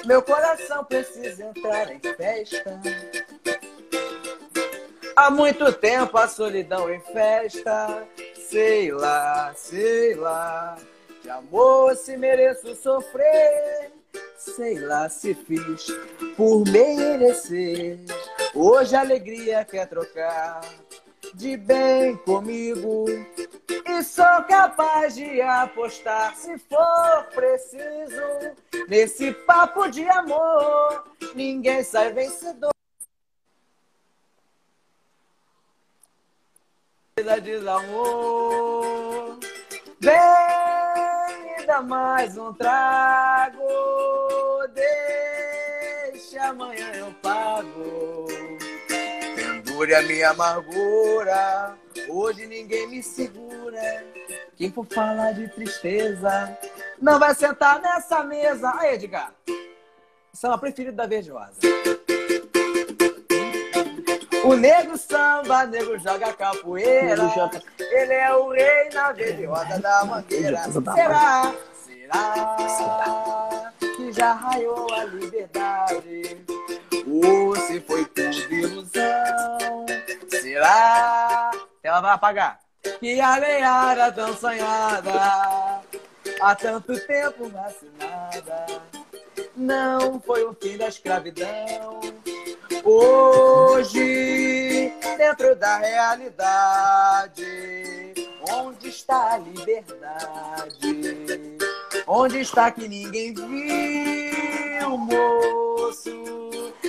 Meu 0.05 0.21
coração 0.21 0.85
precisa 0.85 1.45
entrar 1.45 1.93
em 1.93 2.01
festa. 2.01 2.81
Há 5.15 5.31
muito 5.31 5.73
tempo 5.75 6.19
a 6.19 6.27
solidão 6.27 6.93
em 6.93 7.01
festa. 7.01 8.05
Sei 8.35 8.91
lá, 8.91 9.55
sei 9.55 10.17
lá. 10.17 10.77
De 11.23 11.31
amor 11.31 11.95
se 11.95 12.17
mereço 12.17 12.75
sofrer. 12.75 13.93
Sei 14.37 14.77
lá 14.81 15.09
se 15.09 15.35
fiz 15.35 15.87
por 16.37 16.69
merecer. 16.69 18.01
Hoje 18.53 18.97
a 18.97 19.01
alegria 19.01 19.65
quer 19.65 19.87
trocar 19.87 20.63
de 21.37 21.57
bem 21.57 22.17
comigo. 22.17 23.05
E 23.69 24.03
sou 24.03 24.43
capaz 24.49 25.15
de 25.15 25.41
apostar 25.41 26.35
se 26.35 26.59
for 26.59 27.25
preciso. 27.35 28.57
Nesse 28.89 29.33
papo 29.33 29.89
de 29.89 30.09
amor, 30.09 31.05
ninguém 31.35 31.83
sai 31.85 32.13
vencedor. 32.13 32.71
Precisa 37.15 37.41
de 37.41 37.69
amor. 37.69 39.39
Vem 40.01 41.59
me 41.59 41.67
dá 41.67 41.83
mais 41.83 42.39
um 42.39 42.53
trago. 42.55 43.61
Deixa 46.13 46.49
amanhã 46.49 46.93
eu 46.95 47.13
pago. 47.23 48.36
Pendure 49.77 49.95
a 49.95 50.03
minha 50.03 50.31
amargura. 50.31 51.77
Hoje 52.09 52.47
ninguém 52.47 52.89
me 52.89 53.03
segura. 53.03 54.07
Quem 54.57 54.73
for 54.73 54.87
falar 54.87 55.33
de 55.33 55.49
tristeza 55.49 56.57
não 56.99 57.19
vai 57.19 57.35
sentar 57.35 57.79
nessa 57.83 58.25
mesa. 58.25 58.73
Aí, 58.79 58.95
Edgar. 58.95 59.35
Samba 60.33 60.57
preferido 60.57 60.97
da 60.97 61.07
Verde 61.07 61.31
Rosa. 61.31 61.61
O 64.45 64.55
negro 64.55 64.97
samba, 64.97 65.67
negro 65.67 65.99
joga 65.99 66.33
capoeira. 66.33 67.31
Ele 67.79 68.15
é 68.15 68.35
o 68.35 68.49
rei 68.49 68.89
na 68.95 69.13
verde 69.13 69.45
roda 69.45 69.79
da 69.79 70.05
mangueira. 70.07 70.63
Será? 70.95 71.55
Será 71.85 73.73
que 73.95 74.13
já 74.13 74.33
raiou 74.33 74.91
a 74.95 75.05
liberdade? 75.05 76.47
Ou 77.25 77.57
se 77.57 77.81
foi 77.81 78.05
tudo 78.07 78.55
ilusão? 78.55 79.87
Será? 80.29 81.51
Ela 81.83 82.01
vai 82.01 82.13
apagar. 82.13 82.61
Que 83.01 83.21
a 83.21 83.37
lenhada 83.37 84.13
tão 84.13 84.37
sonhada, 84.37 85.83
há 86.41 86.55
tanto 86.55 86.99
tempo 87.07 87.49
vacinada, 87.49 88.67
não 89.57 90.21
foi 90.21 90.45
o 90.45 90.55
fim 90.55 90.77
da 90.77 90.89
escravidão. 90.89 92.01
Hoje, 92.85 94.93
dentro 95.17 95.57
da 95.57 95.79
realidade, 95.79 97.45
onde 98.53 98.89
está 98.89 99.35
a 99.35 99.39
liberdade? 99.39 100.87
Onde 102.07 102.41
está 102.41 102.71
que 102.71 102.87
ninguém 102.87 103.35
viu, 103.35 104.97
moço? 104.97 106.11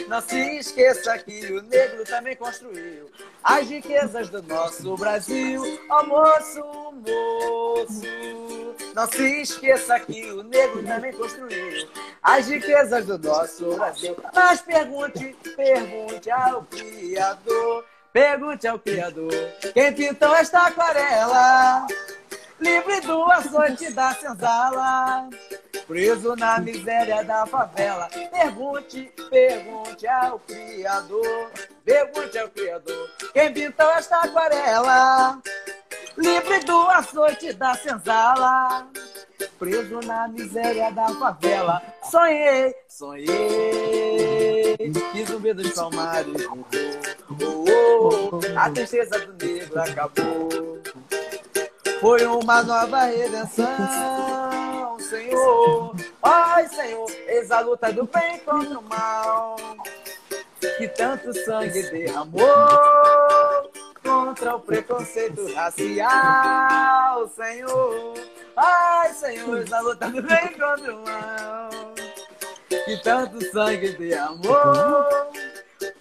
Não 0.08 0.22
se 0.22 0.58
esqueça 0.58 1.18
que 1.18 1.52
o 1.52 1.62
negro 1.64 2.04
também 2.06 2.36
construiu 2.36 3.10
as 3.44 3.68
riquezas 3.68 4.30
do 4.30 4.42
nosso 4.44 4.96
Brasil. 4.96 5.62
Ó 5.90 6.06
moço, 6.06 6.62
moço, 7.06 8.76
não 8.94 9.08
se 9.08 9.42
esqueça 9.42 10.00
que 10.00 10.32
o 10.32 10.44
negro 10.44 10.84
também 10.84 11.14
construiu 11.14 11.88
as 12.22 12.48
riquezas 12.48 13.06
do 13.06 13.18
nosso 13.18 13.76
Brasil. 13.76 14.16
Mas 14.34 14.62
pergunte, 14.62 15.36
pergunte 15.56 16.30
ao 16.32 16.64
Criador, 16.64 17.86
pergunte 18.12 18.68
ao 18.68 18.80
Criador, 18.80 19.32
quem 19.74 19.94
pintou 19.94 20.36
esta 20.36 20.68
aquarela? 20.68 21.88
Livre 22.60 23.02
do 23.02 23.24
açoite 23.26 23.92
da 23.94 24.14
senzala, 24.14 25.30
preso 25.88 26.36
na 26.36 26.60
miséria 26.60 27.24
da 27.24 27.46
favela. 27.46 28.08
Pergunte, 28.32 29.12
pergunte 29.30 30.08
ao 30.08 30.40
Criador, 30.40 31.52
pergunte 31.86 32.38
ao 32.38 32.50
Criador, 32.50 33.10
quem 33.34 33.54
pintou 33.54 33.90
esta 33.92 34.22
aquarela? 34.22 35.40
Livre 36.18 36.60
do 36.62 36.80
açoite 36.90 37.54
da 37.54 37.76
senzala, 37.76 38.88
preso 39.60 40.00
na 40.02 40.28
miséria 40.28 40.92
da 40.92 41.10
favela. 41.10 41.82
Sonhei, 42.10 42.74
sonhei, 42.88 43.28
que 45.12 45.26
zumbi 45.26 45.54
dos 45.54 45.72
palmares 45.74 46.48
mudou. 46.48 47.66
Oh, 47.70 48.30
oh, 48.32 48.40
a 48.58 48.70
tristeza 48.70 49.20
do 49.20 49.46
negro 49.46 49.80
acabou. 49.80 50.77
Foi 52.00 52.26
uma 52.26 52.62
nova 52.64 53.06
redenção, 53.06 53.66
Senhor. 55.00 55.96
Ai, 56.22 56.68
Senhor, 56.68 57.10
eis 57.28 57.50
a 57.50 57.60
luta 57.62 57.92
do 57.92 58.06
bem 58.06 58.40
contra 58.40 58.78
o 58.80 58.84
mal. 58.84 59.56
Que 60.78 60.88
tanto 60.90 61.34
sangue 61.44 61.90
derramou 61.90 62.48
contra 64.04 64.56
o 64.56 64.60
preconceito 64.60 65.52
racial, 65.54 67.28
Senhor. 67.30 68.14
Ai, 68.56 69.14
Senhor, 69.14 69.58
eis 69.58 69.74
a 69.74 69.80
luta 69.82 70.10
do 70.10 70.22
bem 70.22 70.48
contra 70.50 70.96
o 70.96 71.04
mal. 71.04 71.70
Que 72.70 72.98
tanto 73.04 73.44
sangue 73.52 73.94
derramou 73.94 75.06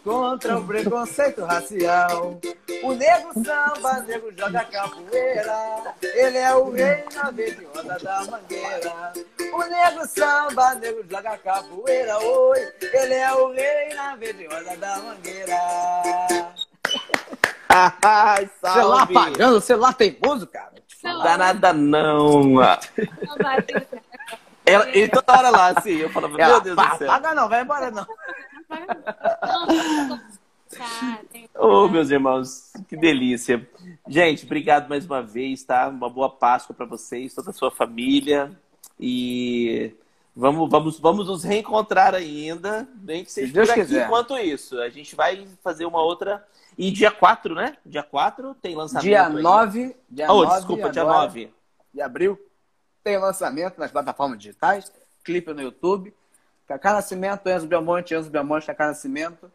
contra 0.06 0.56
o 0.56 0.64
preconceito 0.64 1.44
racial. 1.44 2.40
O 2.84 2.92
negro 2.92 3.32
samba, 3.34 4.00
negro 4.06 4.32
joga 4.38 4.64
capoeira. 4.64 5.94
Ele 6.00 6.38
é 6.38 6.54
o 6.54 6.70
rei 6.70 7.04
na 7.12 7.24
roda 7.24 7.98
da 7.98 8.24
mangueira. 8.24 9.12
O 9.52 9.64
negro 9.64 10.06
samba, 10.06 10.74
negro 10.76 11.04
joga 11.10 11.36
capoeira. 11.38 12.18
Oi, 12.18 12.72
ele 12.80 13.14
é 13.14 13.32
o 13.32 13.52
rei 13.52 13.94
na 13.94 14.10
roda 14.12 14.76
da 14.76 14.98
mangueira. 14.98 15.58
Ai, 18.02 18.48
salve. 18.60 18.78
Celular 18.78 19.02
apagando, 19.02 19.60
celular 19.60 19.92
teimoso, 19.94 20.46
cara. 20.46 20.72
Não 21.02 21.22
dá 21.22 21.36
nada 21.36 21.72
não. 21.72 22.62
Ela, 24.64 24.96
e 24.96 25.08
toda 25.08 25.32
hora 25.32 25.50
lá, 25.50 25.68
assim, 25.76 25.96
eu 25.98 26.10
falava, 26.10 26.36
meu 26.36 26.60
Deus 26.60 26.76
do 26.76 26.96
céu. 26.96 27.10
Apaga 27.10 27.34
não, 27.34 27.48
vai 27.48 27.62
embora 27.62 27.90
não. 27.90 28.06
Oh, 31.58 31.88
meus 31.88 32.10
irmãos, 32.10 32.72
que 32.88 32.96
delícia. 32.96 33.66
Gente, 34.06 34.44
obrigado 34.44 34.88
mais 34.88 35.06
uma 35.06 35.22
vez, 35.22 35.64
tá? 35.64 35.88
Uma 35.88 36.08
boa 36.08 36.28
Páscoa 36.30 36.74
para 36.74 36.86
vocês, 36.86 37.34
toda 37.34 37.50
a 37.50 37.52
sua 37.52 37.70
família. 37.70 38.50
E 39.00 39.94
vamos, 40.34 40.70
vamos, 40.70 40.98
vamos 40.98 41.28
nos 41.28 41.44
reencontrar 41.44 42.14
ainda, 42.14 42.86
nem 43.02 43.24
que 43.24 43.32
seja 43.32 43.52
Deus 43.52 43.68
por 43.68 43.72
aqui 43.72 43.80
quiser. 43.82 44.06
enquanto 44.06 44.36
isso. 44.38 44.78
A 44.80 44.88
gente 44.88 45.14
vai 45.16 45.46
fazer 45.62 45.86
uma 45.86 46.02
outra. 46.02 46.46
E 46.76 46.90
dia 46.90 47.10
4, 47.10 47.54
né? 47.54 47.76
Dia 47.86 48.02
4 48.02 48.54
tem 48.60 48.74
lançamento. 48.74 49.04
Dia 49.04 49.26
aí. 49.26 49.42
9, 49.42 49.96
dia 50.10 50.30
Oh, 50.30 50.44
9 50.44 50.56
desculpa, 50.56 50.90
dia 50.90 51.02
agora, 51.02 51.20
9. 51.22 51.50
de 51.94 52.00
abril, 52.02 52.38
tem 53.02 53.18
lançamento 53.18 53.78
nas 53.78 53.90
plataformas 53.90 54.38
digitais, 54.38 54.92
clipe 55.24 55.54
no 55.54 55.62
YouTube. 55.62 56.12
Cacá 56.66 56.92
Nascimento, 56.92 57.48
Enzo 57.48 57.66
Belmonte, 57.66 58.14
Enzo 58.14 58.30
Belmonte, 58.30 58.66
Cacá 58.66 58.88
Nascimento. 58.88 59.50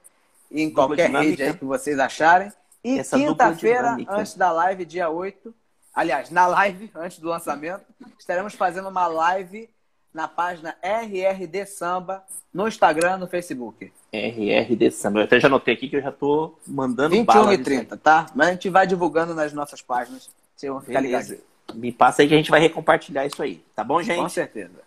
E 0.49 0.61
em 0.61 0.69
Dupla 0.69 0.88
qualquer 0.88 1.07
dinâmica. 1.07 1.29
rede 1.29 1.43
aí 1.43 1.53
que 1.53 1.65
vocês 1.65 1.99
acharem. 1.99 2.51
E 2.83 3.01
quinta-feira, 3.03 3.97
antes 4.09 4.35
da 4.35 4.51
live, 4.51 4.85
dia 4.85 5.09
8, 5.09 5.53
aliás, 5.93 6.29
na 6.29 6.47
live, 6.47 6.89
antes 6.95 7.19
do 7.19 7.29
lançamento, 7.29 7.85
estaremos 8.17 8.53
fazendo 8.53 8.89
uma 8.89 9.07
live 9.07 9.69
na 10.13 10.27
página 10.27 10.75
RRD 10.81 11.65
Samba, 11.65 12.23
no 12.53 12.67
Instagram, 12.67 13.17
no 13.17 13.27
Facebook. 13.27 13.93
RRD 14.11 14.91
Samba. 14.91 15.19
Eu 15.19 15.23
até 15.23 15.39
já 15.39 15.47
anotei 15.47 15.73
aqui 15.73 15.88
que 15.88 15.95
eu 15.95 16.01
já 16.01 16.11
tô 16.11 16.57
mandando 16.67 17.11
21 17.11 17.25
bala 17.25 17.53
e 17.53 17.57
nisso 17.57 17.63
30, 17.63 17.97
tá? 17.97 18.25
Mas 18.35 18.47
a 18.47 18.51
gente 18.51 18.69
vai 18.69 18.85
divulgando 18.85 19.33
nas 19.33 19.53
nossas 19.53 19.81
páginas. 19.81 20.29
Vocês 20.55 20.71
vão 20.71 20.81
ficar 20.81 20.99
ligados. 20.99 21.29
Beleza. 21.29 21.45
Me 21.73 21.91
passa 21.91 22.21
aí 22.21 22.27
que 22.27 22.33
a 22.33 22.38
gente 22.38 22.51
vai 22.51 22.59
recompartilhar 22.59 23.25
isso 23.25 23.41
aí. 23.41 23.63
Tá 23.73 23.83
bom, 23.83 23.95
Com 23.95 24.03
gente? 24.03 24.33
certeza. 24.33 24.81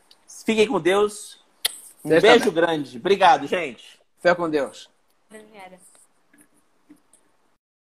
Fiquem 0.45 0.67
com 0.67 0.79
Deus. 0.79 1.43
Um 2.05 2.09
beijo 2.11 2.45
também. 2.45 2.53
grande. 2.53 2.99
Obrigado, 2.99 3.47
gente. 3.47 3.99
Fé 4.21 4.35
com 4.35 4.49
Deus. 4.49 4.91
Obrigada. 5.31 5.79